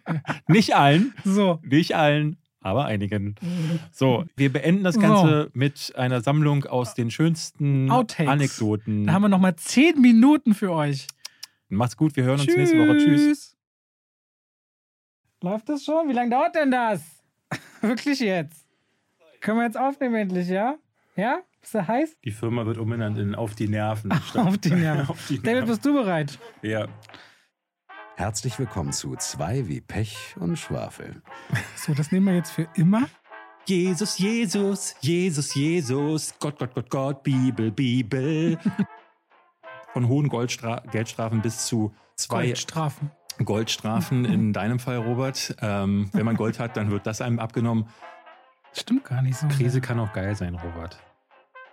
Nicht 0.48 0.76
allen, 0.76 1.14
so. 1.24 1.60
nicht 1.64 1.95
allen, 1.95 2.38
aber 2.61 2.86
einigen. 2.86 3.36
So, 3.91 4.26
wir 4.36 4.52
beenden 4.52 4.84
das 4.84 4.99
Ganze 4.99 5.49
mit 5.53 5.94
einer 5.95 6.22
Sammlung 6.22 6.65
aus 6.65 6.94
den 6.94 7.11
schönsten 7.11 7.91
Outtakes. 7.91 8.32
Anekdoten. 8.32 9.06
Da 9.06 9.14
haben 9.14 9.24
wir 9.24 9.30
noch 9.30 9.40
mal 9.40 9.56
zehn 9.56 9.99
Minuten 9.99 10.53
für 10.53 10.72
euch. 10.72 11.07
Macht's 11.70 11.98
gut, 11.98 12.15
wir 12.15 12.24
hören 12.24 12.40
uns 12.40 12.56
nächste 12.56 12.78
Woche. 12.78 12.98
Tschüss. 12.98 13.57
Läuft 15.41 15.68
das 15.68 15.84
schon? 15.84 16.07
Wie 16.07 16.14
lange 16.14 16.30
dauert 16.30 16.56
denn 16.56 16.72
das? 16.72 17.02
Wirklich 17.81 18.19
jetzt? 18.19 18.65
Können 19.41 19.59
wir 19.59 19.65
jetzt 19.65 19.77
aufnehmen 19.77 20.15
endlich, 20.15 20.47
ja? 20.47 20.75
Ja? 21.15 21.39
Bist 21.61 21.73
du 21.75 21.88
heiß? 21.88 22.17
Die 22.23 22.31
Firma 22.31 22.65
wird 22.65 22.77
umbenannt 22.77 23.17
in 23.17 23.35
Auf 23.35 23.55
die 23.55 23.67
Nerven. 23.67 24.11
Auf 24.35 24.57
die 24.57 24.71
Nerven. 24.71 25.07
Auf 25.09 25.27
die 25.27 25.38
David, 25.38 25.45
Nerven. 25.45 25.67
bist 25.69 25.85
du 25.85 25.93
bereit? 25.93 26.39
Ja. 26.61 26.88
Herzlich 28.15 28.59
willkommen 28.59 28.91
zu 28.91 29.15
Zwei 29.15 29.67
wie 29.67 29.81
Pech 29.81 30.35
und 30.39 30.57
Schwafel. 30.57 31.21
So, 31.75 31.93
das 31.93 32.11
nehmen 32.11 32.27
wir 32.27 32.35
jetzt 32.35 32.51
für 32.51 32.67
immer. 32.75 33.09
Jesus, 33.65 34.17
Jesus, 34.17 34.95
Jesus, 34.99 35.55
Jesus, 35.55 36.34
Gott, 36.39 36.59
Gott, 36.59 36.75
Gott, 36.75 36.89
Gott, 36.89 37.23
Bibel, 37.23 37.71
Bibel. 37.71 38.59
Von 39.93 40.07
hohen 40.07 40.27
Goldstra 40.27 40.84
Geldstrafen 40.91 41.41
bis 41.41 41.65
zu 41.65 41.93
zwei 42.15 42.47
Goldstrafen. 42.47 43.11
Goldstrafen 43.43 44.26
in 44.26 44.53
deinem 44.53 44.80
Fall, 44.80 44.97
Robert. 44.97 45.55
Ähm, 45.61 46.10
wenn 46.14 46.26
man 46.26 46.35
Gold 46.35 46.60
hat, 46.60 46.77
dann 46.77 46.91
wird 46.91 47.07
das 47.07 47.22
einem 47.22 47.39
abgenommen. 47.39 47.88
Stimmt 48.73 49.05
gar 49.05 49.22
nicht 49.22 49.38
so. 49.38 49.47
Krise 49.47 49.81
kann 49.81 49.99
auch 49.99 50.14
geil 50.14 50.35
sein, 50.35 50.55
Robert. 50.55 50.97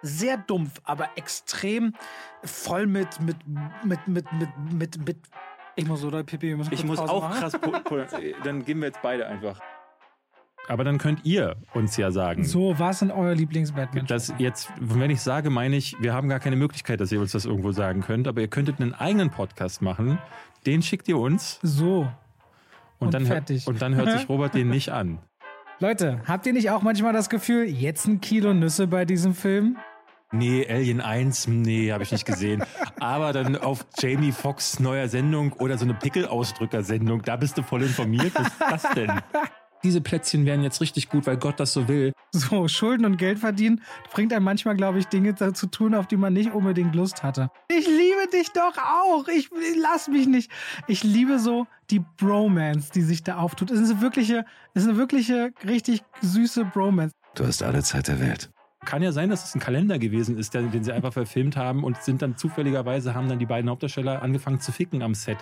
Sehr 0.03 0.37
dumpf, 0.39 0.81
aber 0.85 1.09
extrem 1.17 1.95
voll 2.43 2.87
mit, 2.87 3.21
mit, 3.21 3.37
mit, 3.85 4.07
mit, 4.09 4.33
mit, 4.33 4.49
mit, 4.73 5.07
mit. 5.07 5.19
Ich 5.77 5.87
muss 5.87 6.05
oder 6.05 6.25
Pipi, 6.25 6.49
wir 6.49 6.57
müssen 6.57 6.73
Ich 6.73 6.81
kurz 6.81 6.89
muss 6.89 6.99
Pause 7.01 7.13
auch 7.13 7.23
machen. 7.29 7.41
krass 7.41 7.55
pu- 7.55 7.83
pu- 7.85 8.35
Dann 8.45 8.65
gehen 8.65 8.81
wir 8.81 8.87
jetzt 8.89 9.03
beide 9.03 9.27
einfach. 9.27 9.61
Aber 10.69 10.85
dann 10.85 10.99
könnt 10.99 11.25
ihr 11.25 11.57
uns 11.75 11.97
ja 11.97 12.11
sagen, 12.13 12.45
So, 12.45 12.79
was 12.79 13.01
sind 13.01 13.11
euer 13.11 13.35
Lieblings-Batman? 13.35 14.07
dass 14.07 14.33
jetzt, 14.39 14.71
wenn 14.79 15.11
ich 15.11 15.21
sage, 15.21 15.51
meine 15.51 15.75
ich, 15.77 15.97
wir 16.01 16.13
haben 16.15 16.29
gar 16.29 16.39
keine 16.39 16.55
Möglichkeit, 16.57 17.01
dass 17.01 17.11
ihr 17.11 17.21
uns 17.21 17.33
das 17.33 17.45
irgendwo 17.45 17.73
sagen 17.73 18.03
könnt, 18.03 18.29
aber 18.29 18.41
ihr 18.41 18.49
könntet 18.49 18.81
einen 18.81 18.95
eigenen 18.95 19.31
Podcast 19.31 19.83
machen, 19.83 20.19
den 20.67 20.83
schickt 20.83 21.09
ihr 21.09 21.19
uns 21.19 21.59
So. 21.63 22.09
und, 22.99 23.07
Und 23.07 23.15
dann, 23.15 23.27
fertig. 23.27 23.67
und 23.67 23.81
dann 23.83 23.95
hört 23.95 24.11
sich 24.19 24.29
Robert 24.29 24.55
den 24.55 24.69
nicht 24.69 24.91
an. 24.91 25.19
Leute, 25.79 26.21
habt 26.27 26.45
ihr 26.47 26.53
nicht 26.53 26.71
auch 26.71 26.83
manchmal 26.83 27.13
das 27.15 27.31
Gefühl, 27.31 27.65
jetzt 27.65 28.07
ein 28.07 28.21
Kilo 28.21 28.53
Nüsse 28.53 28.87
bei 28.87 29.05
diesem 29.05 29.35
Film? 29.35 29.79
Nee, 30.33 30.65
Alien 30.69 31.01
1, 31.01 31.49
nee, 31.49 31.91
habe 31.91 32.05
ich 32.05 32.13
nicht 32.13 32.25
gesehen. 32.27 32.63
Aber 33.01 33.33
dann 33.33 33.57
auf 33.57 33.85
Jamie 33.99 34.31
Foxx 34.31 34.79
neuer 34.79 35.09
Sendung 35.09 35.53
oder 35.55 35.77
so 35.77 35.85
eine 35.85 35.95
Pickelausdrücker-Sendung, 35.95 37.23
da 37.23 37.37
bist 37.37 37.59
du 37.59 37.63
voll 37.63 37.83
informiert. 37.83 38.33
Was 38.35 38.47
ist 38.47 38.61
das 38.61 38.95
denn? 38.95 39.11
Diese 39.83 40.01
Plätzchen 40.01 40.45
wären 40.45 40.63
jetzt 40.63 40.81
richtig 40.81 41.09
gut, 41.09 41.27
weil 41.27 41.39
Gott 41.39 41.59
das 41.59 41.73
so 41.73 41.89
will. 41.89 42.13
So, 42.33 42.69
Schulden 42.69 43.07
und 43.07 43.17
Geld 43.17 43.39
verdienen 43.39 43.81
bringt 44.13 44.33
einem 44.33 44.45
manchmal, 44.45 44.77
glaube 44.77 44.99
ich, 44.99 45.07
Dinge 45.07 45.35
zu 45.35 45.67
tun, 45.67 45.95
auf 45.95 46.07
die 46.07 46.19
man 46.19 46.33
nicht 46.33 46.53
unbedingt 46.53 46.95
Lust 46.95 47.23
hatte. 47.23 47.51
Ich 47.69 47.87
liebe 47.87 48.29
dich 48.33 48.51
doch 48.53 48.77
auch. 48.77 49.27
Ich 49.29 49.49
lass 49.81 50.09
mich 50.09 50.27
nicht. 50.27 50.51
Ich 50.87 51.03
liebe 51.03 51.39
so 51.39 51.67
die 51.91 52.03
Bromance, 52.19 52.93
die 52.93 53.03
sich 53.03 53.23
da 53.23 53.39
auftut. 53.39 53.71
Es 53.71 53.81
ist 53.81 53.91
eine 53.91 54.01
wirkliche, 54.03 54.45
es 54.75 54.83
ist 54.83 54.89
eine 54.89 54.99
wirkliche, 54.99 55.53
richtig 55.67 56.03
süße 56.21 56.67
Bromance. 56.67 57.15
Du 57.35 57.47
hast 57.47 57.63
alle 57.63 57.83
Zeit 57.83 58.09
der 58.09 58.21
Welt. 58.21 58.51
Kann 58.85 59.03
ja 59.03 59.13
sein, 59.13 59.29
dass 59.29 59.45
es 59.45 59.55
ein 59.55 59.61
Kalender 59.61 59.99
gewesen 59.99 60.39
ist, 60.39 60.55
den 60.55 60.85
sie 60.85 60.93
einfach 60.93 61.13
verfilmt 61.13 61.57
haben 61.57 61.85
und 61.85 62.03
sind 62.03 62.23
dann 62.23 62.37
zufälligerweise, 62.37 63.15
haben 63.15 63.29
dann 63.29 63.39
die 63.39 63.47
beiden 63.47 63.71
Hauptdarsteller 63.71 64.23
angefangen 64.23 64.61
zu 64.61 64.73
ficken 64.73 65.03
am 65.03 65.15
Set. 65.15 65.39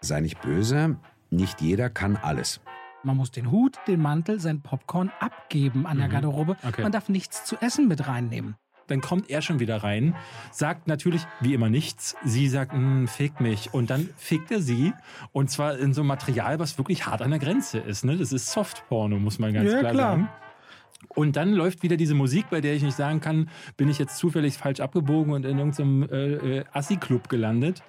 Sei 0.00 0.20
nicht 0.20 0.40
böse, 0.40 0.96
nicht 1.30 1.60
jeder 1.60 1.90
kann 1.90 2.16
alles. 2.16 2.60
Man 3.04 3.16
muss 3.16 3.30
den 3.30 3.50
Hut, 3.50 3.76
den 3.86 4.00
Mantel, 4.02 4.40
sein 4.40 4.60
Popcorn 4.60 5.10
abgeben 5.20 5.86
an 5.86 5.98
der 5.98 6.08
Mhm. 6.08 6.12
Garderobe. 6.12 6.56
Okay. 6.66 6.82
Man 6.82 6.92
darf 6.92 7.08
nichts 7.08 7.44
zu 7.44 7.56
essen 7.60 7.88
mit 7.88 8.06
reinnehmen. 8.08 8.56
Dann 8.88 9.00
kommt 9.02 9.28
er 9.28 9.42
schon 9.42 9.60
wieder 9.60 9.76
rein, 9.84 10.16
sagt 10.50 10.88
natürlich 10.88 11.26
wie 11.40 11.52
immer 11.52 11.68
nichts. 11.68 12.16
Sie 12.24 12.48
sagt, 12.48 12.72
"Hm, 12.72 13.06
fick 13.06 13.38
mich. 13.38 13.72
Und 13.74 13.90
dann 13.90 14.08
fickt 14.16 14.50
er 14.50 14.62
sie. 14.62 14.94
Und 15.32 15.50
zwar 15.50 15.78
in 15.78 15.92
so 15.92 16.00
einem 16.00 16.08
Material, 16.08 16.58
was 16.58 16.78
wirklich 16.78 17.06
hart 17.06 17.20
an 17.20 17.30
der 17.30 17.38
Grenze 17.38 17.78
ist. 17.78 18.04
Ne? 18.06 18.16
Das 18.16 18.32
ist 18.32 18.50
Softporno, 18.50 19.18
muss 19.18 19.38
man 19.38 19.52
ganz 19.52 19.70
Ja, 19.70 19.78
klar, 19.80 19.92
klar. 19.92 20.10
sagen. 20.12 20.28
Und 21.08 21.36
dann 21.36 21.52
läuft 21.52 21.82
wieder 21.82 21.96
diese 21.96 22.14
Musik, 22.14 22.46
bei 22.50 22.60
der 22.60 22.74
ich 22.74 22.82
nicht 22.82 22.96
sagen 22.96 23.20
kann, 23.20 23.50
bin 23.76 23.88
ich 23.88 23.98
jetzt 23.98 24.16
zufällig 24.16 24.56
falsch 24.56 24.80
abgebogen 24.80 25.32
und 25.34 25.44
in 25.44 25.58
irgendeinem 25.58 26.02
äh, 26.04 26.58
äh, 26.58 26.64
Assi-Club 26.72 27.28
gelandet. 27.28 27.82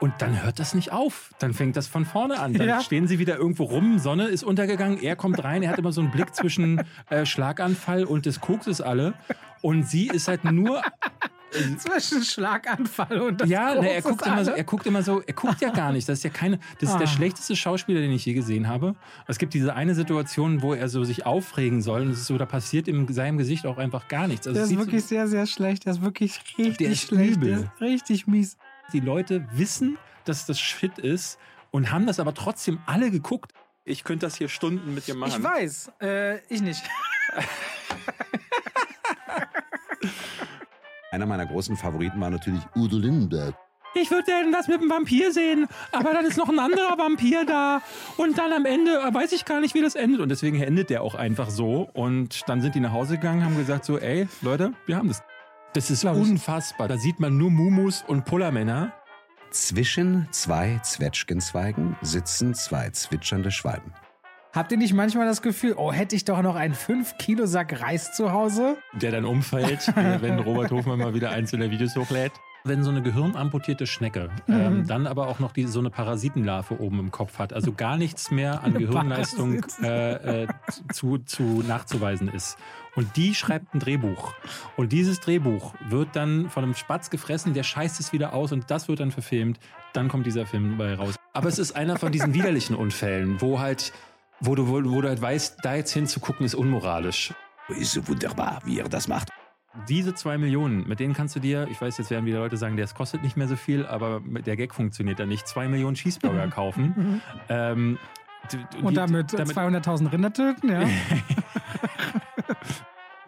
Und 0.00 0.12
dann 0.18 0.42
hört 0.42 0.58
das 0.58 0.74
nicht 0.74 0.92
auf. 0.92 1.30
Dann 1.38 1.54
fängt 1.54 1.74
das 1.76 1.86
von 1.86 2.04
vorne 2.04 2.38
an. 2.38 2.52
Dann 2.52 2.68
Ja. 2.68 2.80
stehen 2.80 3.06
sie 3.08 3.18
wieder 3.18 3.36
irgendwo 3.36 3.64
rum, 3.64 3.98
Sonne 3.98 4.26
ist 4.26 4.44
untergegangen, 4.44 4.98
er 5.02 5.16
kommt 5.16 5.42
rein, 5.42 5.62
er 5.62 5.70
hat 5.70 5.78
immer 5.78 5.92
so 5.92 6.02
einen 6.02 6.10
Blick 6.10 6.34
zwischen 6.34 6.82
äh, 7.10 7.24
Schlaganfall 7.24 8.04
und 8.04 8.26
des 8.26 8.40
Kokses 8.40 8.80
alle. 8.80 9.14
Und 9.62 9.88
sie 9.88 10.08
ist 10.08 10.28
halt 10.28 10.44
nur. 10.44 10.82
Zwischen 11.78 12.22
Schlaganfall 12.22 13.18
und 13.20 13.40
das 13.40 13.48
ja, 13.48 13.74
ne, 13.80 13.88
er, 13.90 14.02
guckt 14.02 14.26
immer 14.26 14.44
so, 14.44 14.50
er 14.50 14.64
guckt 14.64 14.84
immer 14.86 15.02
so, 15.02 15.22
er 15.22 15.32
guckt 15.32 15.60
ja 15.62 15.70
gar 15.70 15.90
nicht. 15.92 16.06
Das 16.06 16.18
ist 16.18 16.24
ja 16.24 16.28
keine. 16.30 16.58
Das 16.80 16.90
ist 16.90 16.98
der 16.98 17.06
Ah. 17.06 17.10
schlechteste 17.10 17.56
Schauspieler, 17.56 18.00
den 18.00 18.10
ich 18.10 18.26
je 18.26 18.34
gesehen 18.34 18.68
habe. 18.68 18.94
Es 19.26 19.38
gibt 19.38 19.54
diese 19.54 19.74
eine 19.74 19.94
Situation, 19.94 20.60
wo 20.60 20.74
er 20.74 20.88
so 20.90 21.04
sich 21.04 21.24
aufregen 21.24 21.80
soll. 21.80 22.02
Und 22.02 22.10
es 22.10 22.18
ist 22.18 22.26
so, 22.26 22.36
da 22.36 22.44
passiert 22.44 22.88
in 22.88 23.10
seinem 23.10 23.38
Gesicht 23.38 23.64
auch 23.64 23.78
einfach 23.78 24.08
gar 24.08 24.26
nichts. 24.28 24.46
Also 24.46 24.58
Der 24.60 24.64
ist 24.68 24.76
wirklich 24.76 25.04
sehr, 25.04 25.28
sehr 25.28 25.46
schlecht. 25.46 25.86
Der 25.86 25.92
ist 25.94 26.02
wirklich 26.02 26.38
richtig 26.58 26.76
Der 26.78 26.90
ist 26.90 27.02
schlecht. 27.08 27.36
übel. 27.36 27.48
Der 27.48 27.58
ist 27.60 27.80
richtig 27.80 28.26
mies. 28.26 28.58
Die 28.92 29.00
Leute 29.00 29.46
wissen, 29.52 29.98
dass 30.24 30.46
das 30.46 30.58
Shit 30.60 30.98
ist 30.98 31.38
und 31.70 31.90
haben 31.90 32.06
das 32.06 32.20
aber 32.20 32.34
trotzdem 32.34 32.78
alle 32.86 33.10
geguckt. 33.10 33.52
Ich 33.84 34.04
könnte 34.04 34.26
das 34.26 34.36
hier 34.36 34.48
Stunden 34.48 34.94
mit 34.94 35.06
dir 35.06 35.14
machen. 35.14 35.34
Ich 35.38 35.42
weiß, 35.42 35.92
äh, 36.00 36.38
ich 36.52 36.60
nicht. 36.60 36.82
Einer 41.12 41.26
meiner 41.26 41.46
großen 41.46 41.76
Favoriten 41.76 42.20
war 42.20 42.30
natürlich 42.30 42.62
Udo 42.74 42.96
Lindenberg. 42.96 43.54
Ich 43.94 44.10
würde 44.10 44.24
denn 44.24 44.52
das 44.52 44.68
mit 44.68 44.82
dem 44.82 44.90
Vampir 44.90 45.32
sehen, 45.32 45.66
aber 45.90 46.12
dann 46.12 46.26
ist 46.26 46.36
noch 46.36 46.50
ein 46.50 46.58
anderer 46.58 46.98
Vampir 46.98 47.46
da 47.46 47.80
und 48.18 48.36
dann 48.36 48.52
am 48.52 48.66
Ende 48.66 48.90
äh, 48.98 49.14
weiß 49.14 49.32
ich 49.32 49.46
gar 49.46 49.60
nicht, 49.60 49.74
wie 49.74 49.80
das 49.80 49.94
endet 49.94 50.20
und 50.20 50.28
deswegen 50.28 50.60
endet 50.60 50.90
der 50.90 51.02
auch 51.02 51.14
einfach 51.14 51.48
so 51.48 51.88
und 51.94 52.42
dann 52.46 52.60
sind 52.60 52.74
die 52.74 52.80
nach 52.80 52.92
Hause 52.92 53.16
gegangen, 53.16 53.42
haben 53.44 53.56
gesagt 53.56 53.86
so, 53.86 53.98
ey 53.98 54.28
Leute, 54.42 54.72
wir 54.84 54.96
haben 54.96 55.08
das. 55.08 55.22
Das 55.76 55.90
ist 55.90 56.06
unfassbar. 56.06 56.88
Da 56.88 56.96
sieht 56.96 57.20
man 57.20 57.36
nur 57.36 57.50
Mumus 57.50 58.02
und 58.08 58.24
Pullermänner. 58.24 58.94
Zwischen 59.50 60.26
zwei 60.30 60.80
Zwetschgenzweigen 60.82 61.96
sitzen 62.00 62.54
zwei 62.54 62.88
zwitschernde 62.88 63.50
Schwalben. 63.50 63.92
Habt 64.54 64.72
ihr 64.72 64.78
nicht 64.78 64.94
manchmal 64.94 65.26
das 65.26 65.42
Gefühl, 65.42 65.74
oh, 65.76 65.92
hätte 65.92 66.16
ich 66.16 66.24
doch 66.24 66.40
noch 66.40 66.56
einen 66.56 66.72
5-Kilo-Sack 66.72 67.82
Reis 67.82 68.14
zu 68.14 68.32
Hause? 68.32 68.78
der 68.94 69.10
dann 69.10 69.26
umfällt, 69.26 69.88
äh, 69.96 70.22
wenn 70.22 70.38
Robert 70.38 70.70
Hofmann 70.70 70.98
mal 70.98 71.12
wieder 71.12 71.28
einzelne 71.32 71.70
Videos 71.70 71.94
hochlädt. 71.94 72.32
Wenn 72.64 72.82
so 72.82 72.90
eine 72.90 73.02
gehirnamputierte 73.02 73.86
Schnecke 73.86 74.30
ähm, 74.48 74.78
Mhm. 74.78 74.86
dann 74.86 75.06
aber 75.06 75.28
auch 75.28 75.40
noch 75.40 75.52
die, 75.52 75.64
so 75.66 75.78
eine 75.78 75.90
Parasitenlarve 75.90 76.80
oben 76.80 76.98
im 77.00 77.10
Kopf 77.10 77.38
hat, 77.38 77.52
also 77.52 77.72
gar 77.72 77.98
nichts 77.98 78.30
mehr 78.30 78.64
an 78.64 78.72
Gehirnleistung 78.78 79.62
äh, 79.82 80.44
äh, 80.44 80.46
zu, 80.92 81.18
zu 81.18 81.62
nachzuweisen 81.68 82.28
ist. 82.28 82.56
Und 82.96 83.16
die 83.16 83.34
schreibt 83.34 83.74
ein 83.74 83.78
Drehbuch. 83.78 84.32
Und 84.76 84.90
dieses 84.92 85.20
Drehbuch 85.20 85.74
wird 85.88 86.16
dann 86.16 86.48
von 86.50 86.64
einem 86.64 86.74
Spatz 86.74 87.10
gefressen, 87.10 87.54
der 87.54 87.62
scheißt 87.62 88.00
es 88.00 88.12
wieder 88.12 88.32
aus 88.32 88.52
und 88.52 88.70
das 88.70 88.88
wird 88.88 89.00
dann 89.00 89.10
verfilmt. 89.12 89.60
Dann 89.92 90.08
kommt 90.08 90.26
dieser 90.26 90.46
Film 90.46 90.76
bei 90.78 90.94
raus. 90.94 91.14
Aber 91.34 91.48
es 91.48 91.58
ist 91.58 91.76
einer 91.76 91.98
von 91.98 92.10
diesen 92.10 92.32
widerlichen 92.34 92.74
Unfällen, 92.74 93.40
wo 93.40 93.60
halt, 93.60 93.92
wo 94.40 94.54
du, 94.54 94.66
wo, 94.68 94.82
wo 94.82 95.00
du 95.02 95.08
halt 95.08 95.20
weißt, 95.20 95.58
da 95.62 95.74
jetzt 95.76 95.92
hinzugucken 95.92 96.44
ist 96.46 96.54
unmoralisch. 96.54 97.32
Ist 97.68 97.92
so 97.92 98.08
wunderbar, 98.08 98.60
wie 98.64 98.78
er 98.80 98.88
das 98.88 99.08
macht. 99.08 99.28
Diese 99.90 100.14
zwei 100.14 100.38
Millionen, 100.38 100.88
mit 100.88 101.00
denen 101.00 101.12
kannst 101.12 101.36
du 101.36 101.40
dir, 101.40 101.68
ich 101.70 101.78
weiß, 101.78 101.98
jetzt 101.98 102.08
werden 102.10 102.24
wieder 102.24 102.38
Leute 102.38 102.56
sagen, 102.56 102.78
das 102.78 102.94
kostet 102.94 103.22
nicht 103.22 103.36
mehr 103.36 103.46
so 103.46 103.56
viel, 103.56 103.84
aber 103.84 104.20
mit 104.20 104.46
der 104.46 104.56
Gag 104.56 104.74
funktioniert 104.74 105.18
da 105.18 105.26
nicht, 105.26 105.46
zwei 105.46 105.68
Millionen 105.68 105.96
Cheeseburger 105.96 106.48
kaufen. 106.48 107.20
Ähm, 107.50 107.98
d- 108.50 108.56
Und 108.80 108.92
die- 108.92 108.94
damit, 108.94 109.32
200.000 109.32 110.12
Rinder 110.12 110.32
töten, 110.32 110.70
ja. 110.70 110.80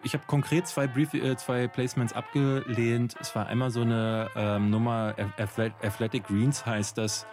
Ich 0.03 0.13
habe 0.13 0.23
konkret 0.27 0.67
zwei, 0.67 0.87
Brief, 0.87 1.13
äh, 1.13 1.35
zwei 1.35 1.67
Placements 1.67 2.13
abgelehnt. 2.13 3.15
Es 3.19 3.35
war 3.35 3.47
einmal 3.47 3.69
so 3.69 3.81
eine 3.81 4.29
ähm, 4.35 4.69
Nummer, 4.69 5.13
Athlet- 5.37 5.73
Athletic 5.83 6.25
Greens 6.27 6.65
heißt 6.65 6.97
das. 6.97 7.25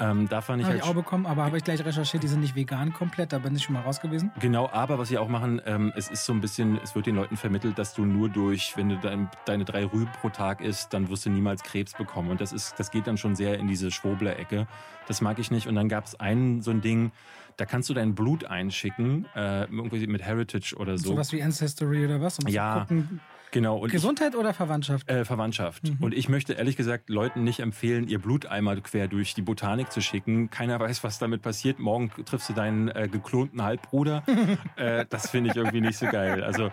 Ähm, 0.00 0.28
da 0.28 0.40
fand 0.40 0.60
ich 0.60 0.66
Habe 0.66 0.74
halt 0.74 0.84
ich 0.84 0.88
auch 0.88 0.94
bekommen, 0.94 1.26
aber 1.26 1.44
habe 1.44 1.56
ich 1.56 1.64
gleich 1.64 1.84
recherchiert, 1.84 2.22
die 2.22 2.28
sind 2.28 2.38
nicht 2.40 2.54
vegan 2.54 2.92
komplett, 2.92 3.32
da 3.32 3.38
bin 3.38 3.56
ich 3.56 3.64
schon 3.64 3.72
mal 3.72 3.82
raus 3.82 4.00
gewesen. 4.00 4.30
Genau, 4.38 4.68
aber 4.70 4.96
was 4.96 5.08
sie 5.08 5.18
auch 5.18 5.26
machen, 5.26 5.60
ähm, 5.66 5.92
es 5.96 6.08
ist 6.08 6.24
so 6.24 6.32
ein 6.32 6.40
bisschen, 6.40 6.78
es 6.84 6.94
wird 6.94 7.06
den 7.06 7.16
Leuten 7.16 7.36
vermittelt, 7.36 7.78
dass 7.80 7.94
du 7.94 8.04
nur 8.04 8.28
durch, 8.28 8.76
wenn 8.76 8.90
du 8.90 8.96
dein, 8.96 9.28
deine 9.44 9.64
drei 9.64 9.84
Rüben 9.84 10.10
pro 10.20 10.28
Tag 10.28 10.60
isst, 10.60 10.94
dann 10.94 11.08
wirst 11.08 11.26
du 11.26 11.30
niemals 11.30 11.64
Krebs 11.64 11.94
bekommen. 11.94 12.30
Und 12.30 12.40
das 12.40 12.52
ist, 12.52 12.78
das 12.78 12.92
geht 12.92 13.08
dann 13.08 13.18
schon 13.18 13.34
sehr 13.34 13.58
in 13.58 13.66
diese 13.66 13.90
Schwurbler-Ecke. 13.90 14.68
Das 15.08 15.20
mag 15.20 15.40
ich 15.40 15.50
nicht. 15.50 15.66
Und 15.66 15.74
dann 15.74 15.88
gab 15.88 16.04
es 16.04 16.18
einen 16.20 16.62
so 16.62 16.70
ein 16.70 16.80
Ding, 16.80 17.10
da 17.58 17.66
kannst 17.66 17.90
du 17.90 17.94
dein 17.94 18.14
Blut 18.14 18.44
einschicken, 18.44 19.26
äh, 19.34 19.64
irgendwie 19.64 20.06
mit 20.06 20.22
Heritage 20.22 20.76
oder 20.78 20.96
so. 20.96 21.10
Sowas 21.10 21.32
wie 21.32 21.42
Ancestry 21.42 22.04
oder 22.04 22.22
was? 22.22 22.38
Um 22.38 22.48
Ja, 22.48 22.86
zu 22.88 22.94
gucken, 22.94 23.20
genau. 23.50 23.78
Und 23.78 23.88
ich, 23.88 23.92
Gesundheit 23.94 24.36
oder 24.36 24.54
Verwandtschaft? 24.54 25.10
äh, 25.10 25.24
Verwandtschaft. 25.24 25.82
Mhm. 25.82 25.96
Und 26.00 26.14
ich 26.14 26.28
möchte 26.28 26.52
ehrlich 26.52 26.76
gesagt 26.76 27.10
Leuten 27.10 27.42
nicht 27.42 27.58
empfehlen, 27.58 28.06
ihr 28.06 28.20
Blut 28.20 28.46
einmal 28.46 28.80
quer 28.80 29.08
durch 29.08 29.34
die 29.34 29.42
Botanik 29.42 29.90
zu 29.90 30.00
schicken. 30.00 30.50
Keiner 30.50 30.78
weiß, 30.78 31.02
was 31.02 31.18
damit 31.18 31.42
passiert. 31.42 31.80
Morgen 31.80 32.10
triffst 32.24 32.48
du 32.48 32.52
deinen 32.52 32.88
äh, 32.88 33.08
geklonten 33.10 33.60
Halbbruder. 33.62 34.22
äh, 34.76 35.04
das 35.08 35.28
finde 35.30 35.50
ich 35.50 35.56
irgendwie 35.56 35.80
nicht 35.80 35.98
so 35.98 36.06
geil. 36.06 36.44
Also 36.44 36.70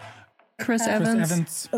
Chris, 0.57 0.83
Chris 0.83 0.87
Evans. 0.87 1.31
Evans. 1.31 1.69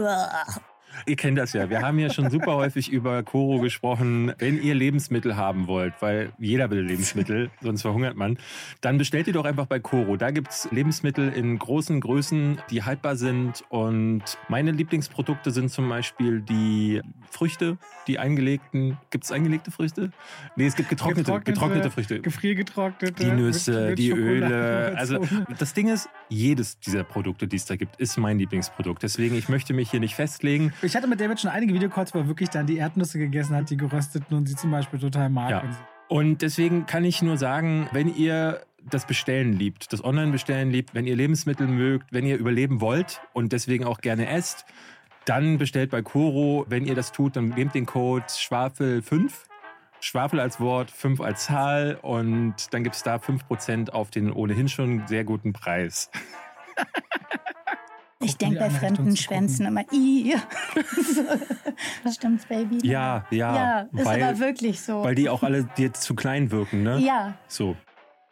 Ihr 1.06 1.16
kennt 1.16 1.38
das 1.38 1.54
ja. 1.54 1.70
Wir 1.70 1.82
haben 1.82 2.00
ja 2.00 2.10
schon 2.10 2.30
super 2.30 2.56
häufig 2.56 2.92
über 2.92 3.24
Koro 3.24 3.60
gesprochen. 3.60 4.34
Wenn 4.38 4.62
ihr 4.62 4.76
Lebensmittel 4.76 5.36
haben 5.38 5.68
wollt, 5.68 5.94
weil 6.00 6.32
jeder 6.40 6.70
will 6.70 6.82
Lebensmittel, 6.82 7.50
sonst 7.62 7.82
verhungert 7.82 8.16
man, 8.16 8.38
dann 8.82 8.98
bestellt 8.98 9.28
ihr 9.28 9.34
doch 9.34 9.46
einfach 9.46 9.66
bei 9.66 9.80
Koro. 9.80 10.18
Da 10.18 10.32
gibt's 10.32 10.68
Lebensmittel 10.72 11.32
in 11.34 11.58
großen 11.60 12.02
Größen, 12.02 12.60
die 12.70 12.84
haltbar 12.84 13.16
sind. 13.16 13.64
Und 13.70 14.24
meine 14.50 14.72
Lieblingsprodukte 14.72 15.52
sind 15.52 15.70
zum 15.70 15.90
Beispiel 15.90 16.42
die 16.42 17.02
Früchte, 17.32 17.78
die 18.08 18.20
eingelegten. 18.20 18.98
Gibt's 19.10 19.32
eingelegte 19.32 19.72
Früchte? 19.72 20.12
Nee, 20.56 20.68
es 20.68 20.76
gibt 20.76 20.90
getrocknete, 20.90 21.40
getrocknete, 21.42 21.92
Früchte. 21.92 22.20
Gefriergetrocknete. 22.22 23.24
Die 23.24 23.32
Nüsse, 23.32 23.72
mit- 23.72 23.90
mit 23.90 24.00
die 24.00 24.10
Schokolade 24.10 24.46
Öle. 24.46 24.98
Also 24.98 25.20
das 25.60 25.74
Ding 25.74 25.88
ist, 25.88 26.10
jedes 26.30 26.80
dieser 26.80 27.04
Produkte, 27.04 27.48
die 27.48 27.56
es 27.58 27.66
da 27.66 27.76
gibt, 27.76 27.98
ist 27.98 28.18
mein 28.18 28.40
Lieblingsprodukt. 28.40 29.04
Deswegen, 29.04 29.36
ich 29.36 29.50
möchte 29.50 29.74
mich 29.74 29.92
hier 29.92 30.00
nicht 30.00 30.16
festlegen. 30.16 30.74
Ich 30.82 30.96
hatte 30.96 31.08
mit 31.08 31.20
David 31.20 31.40
schon 31.40 31.52
einige 31.52 31.74
Videocalls, 31.74 32.14
wo 32.14 32.20
er 32.20 32.28
wirklich 32.28 32.50
dann 32.50 32.68
die 32.68 32.78
Erdnüsse 32.78 33.20
gegessen 33.20 33.56
hat, 33.56 33.70
die 33.70 33.78
gerösteten 33.78 34.36
und 34.38 34.48
sie 34.48 34.56
zum 34.56 34.72
Beispiel 34.72 35.00
total 35.00 35.30
mag. 35.30 35.50
Ja. 35.52 35.60
Und 35.62 35.74
so. 35.74 35.80
Und 36.10 36.42
deswegen 36.42 36.86
kann 36.86 37.04
ich 37.04 37.22
nur 37.22 37.38
sagen, 37.38 37.90
wenn 37.92 38.14
ihr 38.16 38.62
das 38.90 39.06
Bestellen 39.06 39.52
liebt, 39.52 39.92
das 39.92 40.02
Online-Bestellen 40.02 40.72
liebt, 40.72 40.94
wenn 40.96 41.06
ihr 41.06 41.18
Lebensmittel 41.18 41.68
mögt, 41.68 42.14
wenn 42.14 42.26
ihr 42.26 42.38
überleben 42.38 42.80
wollt 42.80 43.20
und 43.34 43.52
deswegen 43.52 43.84
auch 43.84 44.00
gerne 44.00 44.30
esst, 44.30 44.66
dann 45.28 45.58
bestellt 45.58 45.92
bei 45.92 46.02
Koro. 46.02 46.66
Wenn 46.70 46.86
ihr 46.86 46.96
das 46.96 47.12
tut, 47.12 47.36
dann 47.36 47.50
nehmt 47.50 47.76
den 47.76 47.86
Code 47.86 48.26
Schwafel5. 48.26 49.32
Schwafel 50.00 50.40
als 50.40 50.60
Wort, 50.60 50.92
5 50.92 51.22
als 51.22 51.46
Zahl 51.46 51.98
und 52.02 52.56
dann 52.72 52.84
gibt 52.84 52.96
es 52.96 53.04
da 53.04 53.16
5% 53.16 53.90
auf 53.90 54.12
den 54.12 54.32
ohnehin 54.32 54.70
schon 54.70 55.08
sehr 55.08 55.24
guten 55.24 55.54
Preis. 55.54 56.10
Ich 58.20 58.36
denke 58.36 58.58
bei 58.58 58.66
Richtung 58.66 58.96
fremden 58.96 59.16
Schwänzen 59.16 59.68
immer, 59.68 59.84
i. 59.94 60.36
Stimmt's, 62.12 62.48
Baby? 62.48 62.80
Ja, 62.84 63.26
ja. 63.30 63.56
Ja, 63.56 63.82
ist 63.82 64.06
weil, 64.06 64.24
aber 64.24 64.40
wirklich 64.40 64.82
so. 64.82 65.04
weil 65.04 65.14
die 65.14 65.30
auch 65.30 65.44
alle 65.44 65.66
dir 65.66 65.94
zu 65.94 66.16
klein 66.16 66.50
wirken, 66.50 66.82
ne? 66.82 66.98
ja, 66.98 67.36
So. 67.48 67.78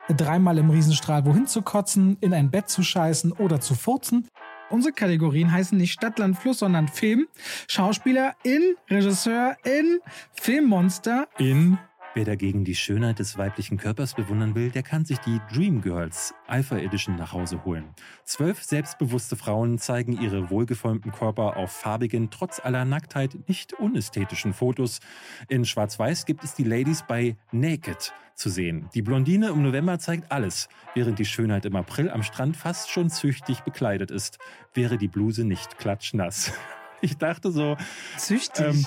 Dreimal 0.07 0.57
im 0.57 0.71
Riesenstrahl 0.71 1.25
wohin 1.25 1.45
zu 1.45 1.61
kotzen, 1.61 2.17
in 2.19 2.33
ein 2.33 2.49
Bett 2.49 2.67
zu 2.67 2.81
scheißen 2.81 3.31
oder 3.31 3.61
zu 3.61 3.75
furzen. 3.75 4.27
Unsere 4.69 4.93
Kategorien 4.93 5.51
heißen 5.51 5.77
nicht 5.77 5.93
Stadt, 5.93 6.19
Land, 6.19 6.37
Fluss, 6.37 6.59
sondern 6.59 6.87
Film, 6.87 7.27
Schauspieler 7.67 8.35
in, 8.43 8.75
Regisseur 8.89 9.57
in, 9.63 9.99
Filmmonster 10.33 11.27
In 11.37 11.77
Wer 12.15 12.23
dagegen 12.23 12.63
die 12.63 12.75
Schönheit 12.75 13.19
des 13.19 13.37
weiblichen 13.37 13.75
Körpers 13.75 14.13
bewundern 14.13 14.55
will, 14.55 14.71
der 14.71 14.83
kann 14.83 15.03
sich 15.03 15.17
die 15.17 15.41
Dream 15.53 15.81
Girls 15.81 16.33
Alpha 16.47 16.77
Edition 16.77 17.17
nach 17.17 17.33
Hause 17.33 17.65
holen. 17.65 17.89
Zwölf 18.23 18.63
selbstbewusste 18.63 19.35
Frauen 19.35 19.79
zeigen 19.79 20.13
ihre 20.21 20.49
wohlgeformten 20.49 21.11
Körper 21.11 21.57
auf 21.57 21.73
farbigen, 21.73 22.29
trotz 22.29 22.61
aller 22.61 22.85
Nacktheit 22.85 23.49
nicht 23.49 23.73
unästhetischen 23.73 24.53
Fotos. 24.53 25.01
In 25.49 25.65
Schwarz-Weiß 25.65 26.25
gibt 26.25 26.45
es 26.45 26.55
die 26.55 26.63
Ladies 26.63 27.03
bei 27.05 27.35
Naked 27.51 28.13
zu 28.33 28.49
sehen. 28.49 28.89
Die 28.93 29.01
Blondine 29.01 29.49
im 29.49 29.61
November 29.61 29.99
zeigt 29.99 30.31
alles, 30.31 30.69
während 30.93 31.19
die 31.19 31.25
Schönheit 31.25 31.65
im 31.65 31.75
April 31.75 32.09
am 32.09 32.23
Strand 32.23 32.55
fast 32.55 32.89
schon 32.89 33.09
züchtig 33.09 33.59
bekleidet 33.65 34.09
ist, 34.09 34.39
wäre 34.73 34.97
die 34.97 35.09
Bluse 35.09 35.43
nicht 35.43 35.77
klatschnass. 35.77 36.53
Ich 37.01 37.17
dachte 37.17 37.51
so, 37.51 37.77
züchtig. 38.17 38.65
Ähm, 38.65 38.85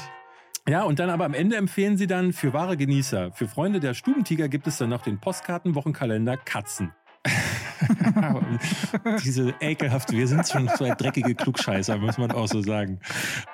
ja, 0.69 0.82
und 0.82 0.99
dann 0.99 1.11
aber 1.11 1.24
am 1.24 1.35
Ende 1.35 1.57
empfehlen 1.57 1.97
sie 1.97 2.07
dann 2.07 2.32
für 2.32 2.53
wahre 2.53 2.77
Genießer, 2.77 3.32
für 3.32 3.49
Freunde 3.49 3.81
der 3.81 3.95
Stubentiger 3.95 4.49
gibt 4.49 4.66
es 4.66 4.78
dann 4.78 4.90
noch 4.90 5.03
den 5.03 5.19
Postkartenwochenkalender 5.19 6.36
Katzen. 6.36 6.93
Diese 9.24 9.55
ekelhaft, 9.61 10.12
wir 10.12 10.27
sind 10.27 10.49
schon 10.49 10.69
zwei 10.69 10.90
dreckige 10.95 11.35
Klugscheißer, 11.35 11.99
muss 11.99 12.19
man 12.19 12.31
auch 12.32 12.49
so 12.49 12.62
sagen. 12.62 13.01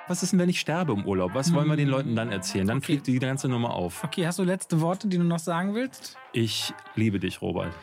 Was 0.07 0.23
ist 0.23 0.31
denn, 0.31 0.39
wenn 0.39 0.49
ich 0.49 0.59
sterbe 0.59 0.93
im 0.93 1.05
Urlaub? 1.05 1.33
Was 1.33 1.53
wollen 1.53 1.67
wir 1.67 1.75
den 1.75 1.89
Leuten 1.89 2.15
dann 2.15 2.31
erzählen? 2.31 2.67
Dann 2.67 2.77
Okay. 2.77 2.85
fliegt 2.85 3.07
die 3.07 3.19
ganze 3.19 3.47
Nummer 3.47 3.73
auf. 3.73 4.03
okay, 4.03 4.25
hast 4.27 4.39
du 4.39 4.43
letzte 4.43 4.81
Worte, 4.81 5.07
die 5.07 5.17
du 5.17 5.23
noch 5.23 5.39
sagen 5.39 5.73
willst? 5.75 6.17
Ich 6.31 6.73
liebe 6.95 7.19
dich, 7.19 7.41
Robert. 7.41 7.73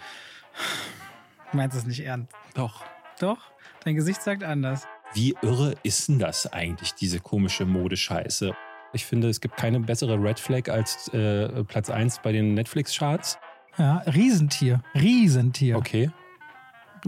Du 1.50 1.56
meinst 1.56 1.76
es 1.76 1.86
nicht 1.86 2.00
ernst. 2.00 2.32
Doch. 2.54 2.84
Doch? 3.20 3.38
Dein 3.84 3.94
Gesicht 3.96 4.22
sagt 4.22 4.44
anders. 4.44 4.86
Wie 5.14 5.34
irre 5.42 5.74
ist 5.82 6.08
denn 6.08 6.18
das 6.18 6.50
eigentlich, 6.52 6.94
diese 6.94 7.20
komische 7.20 7.66
Modescheiße? 7.66 8.54
Ich 8.92 9.06
finde, 9.06 9.28
es 9.28 9.40
gibt 9.40 9.56
keine 9.56 9.80
bessere 9.80 10.22
Red 10.22 10.38
Flag 10.38 10.68
als 10.68 11.08
äh, 11.14 11.64
Platz 11.64 11.88
1 11.88 12.20
bei 12.22 12.32
den 12.32 12.54
Netflix-Charts. 12.54 13.38
Ja, 13.78 13.98
Riesentier. 13.98 14.82
Riesentier. 14.94 15.76
Okay. 15.78 16.10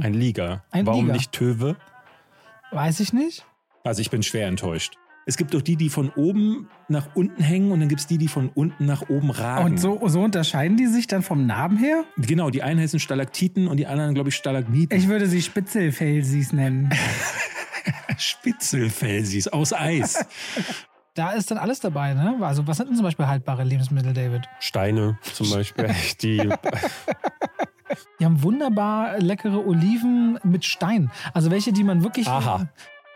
Ein 0.01 0.15
Liga. 0.15 0.65
Ein 0.70 0.86
Warum 0.86 1.06
Liga. 1.06 1.16
nicht 1.16 1.32
Töwe? 1.32 1.77
Weiß 2.70 3.01
ich 3.01 3.12
nicht. 3.12 3.44
Also 3.85 4.01
ich 4.01 4.11
bin 4.11 4.23
schwer 4.23 4.47
enttäuscht. 4.48 4.94
Es 5.27 5.36
gibt 5.36 5.55
doch 5.55 5.62
die, 5.62 5.77
die 5.77 5.89
von 5.89 6.11
oben 6.11 6.69
nach 6.89 7.15
unten 7.15 7.43
hängen 7.43 7.73
und 7.73 7.81
dann 7.81 7.89
gibt 7.89 8.01
es 8.01 8.06
die, 8.06 8.19
die 8.19 8.28
von 8.28 8.51
unten 8.51 8.85
nach 8.85 9.09
oben 9.09 9.31
ragen. 9.31 9.65
Und 9.65 9.81
so, 9.81 10.06
so 10.09 10.23
unterscheiden 10.23 10.77
die 10.77 10.86
sich 10.86 11.06
dann 11.06 11.23
vom 11.23 11.47
Namen 11.47 11.78
her? 11.78 12.05
Genau, 12.16 12.51
die 12.51 12.62
einen 12.62 12.81
heißen 12.81 12.98
Stalaktiten 12.98 13.69
und 13.69 13.78
die 13.78 13.86
anderen, 13.86 14.15
glaube 14.15 14.28
ich, 14.28 14.35
Stalagmiten. 14.35 14.97
Ich 14.98 15.09
würde 15.09 15.27
sie 15.27 15.40
Spitzelfelsis 15.40 16.52
nennen. 16.52 16.90
Spitzelfelsis 18.19 19.48
aus 19.48 19.73
Eis. 19.73 20.27
Da 21.15 21.31
ist 21.31 21.51
dann 21.51 21.59
alles 21.59 21.78
dabei, 21.81 22.12
ne? 22.12 22.39
Also, 22.41 22.66
was 22.66 22.77
sind 22.77 22.89
denn 22.89 22.97
zum 22.97 23.05
Beispiel 23.05 23.27
haltbare 23.27 23.62
Lebensmittel, 23.62 24.12
David? 24.12 24.49
Steine 24.59 25.16
zum 25.23 25.49
Beispiel. 25.51 25.89
Die, 26.23 26.51
Die 28.19 28.24
haben 28.24 28.43
wunderbar 28.43 29.19
leckere 29.19 29.65
Oliven 29.66 30.39
mit 30.43 30.65
Stein. 30.65 31.11
Also 31.32 31.51
welche, 31.51 31.73
die 31.73 31.85
man 31.85 32.03
wirklich. 32.03 32.27
Aha. 32.27 32.69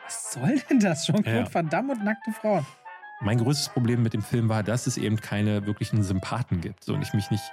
Was 0.04 0.32
soll 0.32 0.60
denn 0.70 0.80
das 0.80 1.06
schon? 1.06 1.22
Ja. 1.24 1.44
Verdammt 1.46 1.90
und 1.90 2.04
nackte 2.04 2.32
Frauen. 2.32 2.64
mein 3.20 3.38
größtes 3.38 3.70
Problem 3.70 4.02
mit 4.02 4.14
dem 4.14 4.22
Film 4.22 4.48
war, 4.48 4.62
dass 4.62 4.86
es 4.86 4.96
eben 4.96 5.16
keine 5.16 5.66
wirklichen 5.66 6.02
Sympathen 6.02 6.60
gibt 6.60 6.84
so, 6.84 6.94
und 6.94 7.02
ich 7.02 7.12
mich 7.14 7.30
nicht 7.30 7.44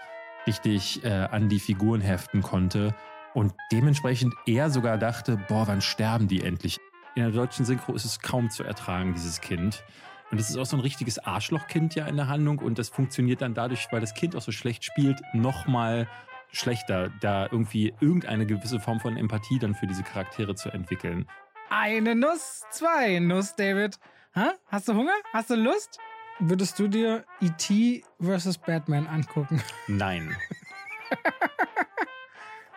richtig 0.48 1.04
äh, 1.04 1.10
an 1.10 1.50
die 1.50 1.60
Figuren 1.60 2.02
heften 2.02 2.42
konnte 2.42 2.94
und 3.34 3.54
dementsprechend 3.72 4.34
eher 4.46 4.70
sogar 4.70 4.98
dachte, 4.98 5.38
boah, 5.48 5.68
wann 5.68 5.82
sterben 5.82 6.28
die 6.28 6.44
endlich? 6.44 6.80
In 7.16 7.24
der 7.24 7.32
deutschen 7.32 7.66
Synchro 7.66 7.94
ist 7.94 8.06
es 8.06 8.20
kaum 8.20 8.50
zu 8.50 8.64
ertragen, 8.64 9.14
dieses 9.14 9.42
Kind. 9.42 9.84
Und 10.32 10.40
es 10.40 10.50
ist 10.50 10.58
auch 10.58 10.66
so 10.66 10.78
ein 10.78 10.82
richtiges 10.82 11.20
Arschlochkind 11.20 11.96
ja 11.96 12.08
in 12.08 12.18
der 12.18 12.28
Handlung 12.28 12.60
und 12.60 12.80
das 12.80 12.90
funktioniert 12.90 13.42
dann 13.42 13.54
dadurch, 13.54 13.88
weil 13.92 14.02
das 14.02 14.14
Kind 14.14 14.36
auch 14.36 14.42
so 14.42 14.52
schlecht 14.52 14.84
spielt, 14.84 15.22
nochmal 15.34 16.08
schlechter, 16.52 17.10
da 17.22 17.48
irgendwie 17.52 17.94
irgendeine 18.00 18.46
gewisse 18.46 18.80
Form 18.80 19.00
von 19.00 19.18
Empathie 19.18 19.60
dann 19.60 19.76
für 19.76 19.88
diese 19.88 20.04
Charaktere 20.04 20.56
zu 20.56 20.70
entwickeln. 20.70 21.28
Eine 21.70 22.16
Nuss, 22.16 22.64
zwei 22.72 23.20
Nuss, 23.20 23.56
David. 23.56 24.00
Ha? 24.36 24.54
Hast 24.68 24.88
du 24.88 24.94
Hunger? 24.94 25.16
Hast 25.34 25.50
du 25.50 25.56
Lust? 25.56 26.00
Würdest 26.40 26.78
du 26.80 26.88
dir 26.88 27.24
E.T. 27.40 28.04
vs. 28.22 28.58
Batman 28.58 29.08
angucken? 29.08 29.62
Nein. 29.88 30.36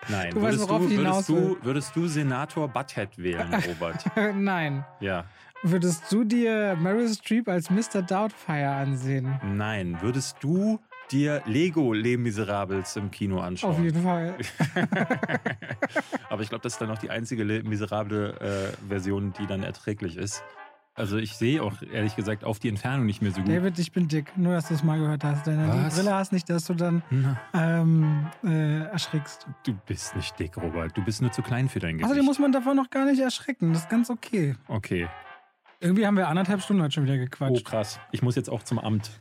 Nein. 0.09 0.31
Du 0.31 0.43
weißt, 0.43 0.59
würdest, 0.59 0.69
worauf 0.69 0.83
du, 0.83 0.89
ich 0.89 0.99
würdest, 0.99 1.29
du, 1.29 1.57
würdest 1.63 1.97
du 1.97 2.07
Senator 2.07 2.69
Butthead 2.69 3.19
wählen, 3.19 3.55
Robert? 3.69 4.05
Nein. 4.35 4.85
ja. 5.01 5.25
Würdest 5.65 6.13
du 6.13 6.23
dir 6.23 6.77
Meryl 6.81 7.09
Streep 7.09 7.49
als 7.49 7.69
Mr. 7.69 8.01
Doubtfire 8.01 8.71
ansehen? 8.71 9.41
Nein. 9.43 9.99
Würdest 10.01 10.37
du 10.41 10.79
dir 11.11 11.43
Lego 11.47 11.93
Les 11.93 12.17
Miserables 12.17 12.95
im 12.95 13.11
Kino 13.11 13.41
anschauen? 13.41 13.73
Auf 13.73 13.83
jeden 13.83 14.03
Fall. 14.03 14.37
Aber 16.31 16.43
ich 16.43 16.49
glaube, 16.49 16.63
das 16.63 16.75
ist 16.75 16.81
dann 16.81 16.89
noch 16.89 16.99
die 16.99 17.11
einzige 17.11 17.43
Les 17.43 17.65
Miserable 17.65 18.35
äh, 18.41 18.89
Version, 18.89 19.33
die 19.41 19.47
dann 19.47 19.65
erträglich 19.65 20.17
ist. 20.17 20.45
Also 20.99 21.17
ich 21.17 21.37
sehe 21.37 21.63
auch 21.63 21.75
ehrlich 21.93 22.17
gesagt 22.17 22.45
auf 22.45 22.59
die 22.59 22.69
Entfernung 22.69 23.07
nicht 23.07 23.23
mehr 23.23 23.31
so 23.31 23.41
gut. 23.41 23.49
David, 23.51 23.79
ich 23.79 23.93
bin 23.93 24.09
dick. 24.09 24.37
Nur, 24.37 24.55
dass 24.55 24.69
du 24.69 24.75
es 24.75 24.83
mal 24.83 24.99
gehört 24.99 25.23
hast. 25.23 25.47
Die 25.47 25.51
Was? 25.57 25.95
Brille 25.95 26.13
hast, 26.15 26.33
nicht, 26.33 26.51
dass 26.51 26.65
du 26.65 26.75
dann 26.75 27.03
ähm, 27.55 28.27
äh, 28.45 28.83
erschrickst. 28.87 29.47
du 29.65 29.75
bist 29.87 30.17
nicht 30.17 30.39
dick, 30.39 30.57
Robert. 30.57 30.97
Du 30.97 31.03
bist 31.05 31.23
nur 31.23 31.31
zu 31.31 31.43
klein 31.43 31.69
für 31.69 31.79
dein 31.79 31.93
Gesicht. 31.99 32.05
Außerdem 32.07 32.25
muss 32.25 32.39
man 32.39 32.53
davon 32.53 32.77
noch 32.77 32.91
gar 32.91 33.05
nicht 33.05 33.21
erschrecken. 33.21 33.73
Das 33.73 33.83
ist 33.83 33.89
ganz 33.89 34.11
okay. 34.11 34.57
okay. 34.67 35.09
Irgendwie 35.81 36.05
haben 36.07 36.17
wir 36.17 36.27
anderthalb 36.27 36.61
Stunden 36.61 36.83
heute 36.83 36.95
schon 36.95 37.05
wieder 37.05 37.15
Oh, 37.15 37.19
gequatscht. 37.19 37.65
krass. 37.65 38.01
Ich 38.11 38.21
muss 38.23 38.35
jetzt 38.35 38.51
auch 38.51 38.65
zum 38.65 38.81
Amt. 38.81 39.21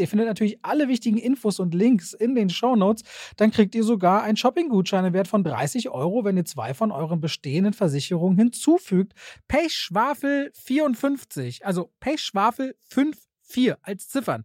ihr 0.00 0.08
findet 0.08 0.28
natürlich 0.28 0.58
alle 0.62 0.88
wichtigen 0.88 1.18
Infos 1.18 1.58
und 1.58 1.74
Links 1.74 2.12
in 2.12 2.34
den 2.34 2.50
Shownotes, 2.50 3.02
dann 3.36 3.50
kriegt 3.50 3.74
ihr 3.74 3.84
sogar 3.84 4.22
einen 4.22 4.36
Shopping-Gutschein 4.36 5.04
im 5.04 5.12
Wert 5.12 5.28
von 5.28 5.42
30 5.42 5.90
Euro, 5.90 6.24
wenn 6.24 6.36
ihr 6.36 6.44
zwei 6.44 6.74
von 6.74 6.92
euren 6.92 7.20
bestehenden 7.20 7.72
Versicherungen 7.72 8.38
hinzufügt. 8.38 9.14
Pechschwafel 9.48 10.50
54, 10.54 11.66
also 11.66 11.90
Pechschwafel 12.00 12.76
54 12.88 13.74
als 13.82 14.08
Ziffern. 14.08 14.44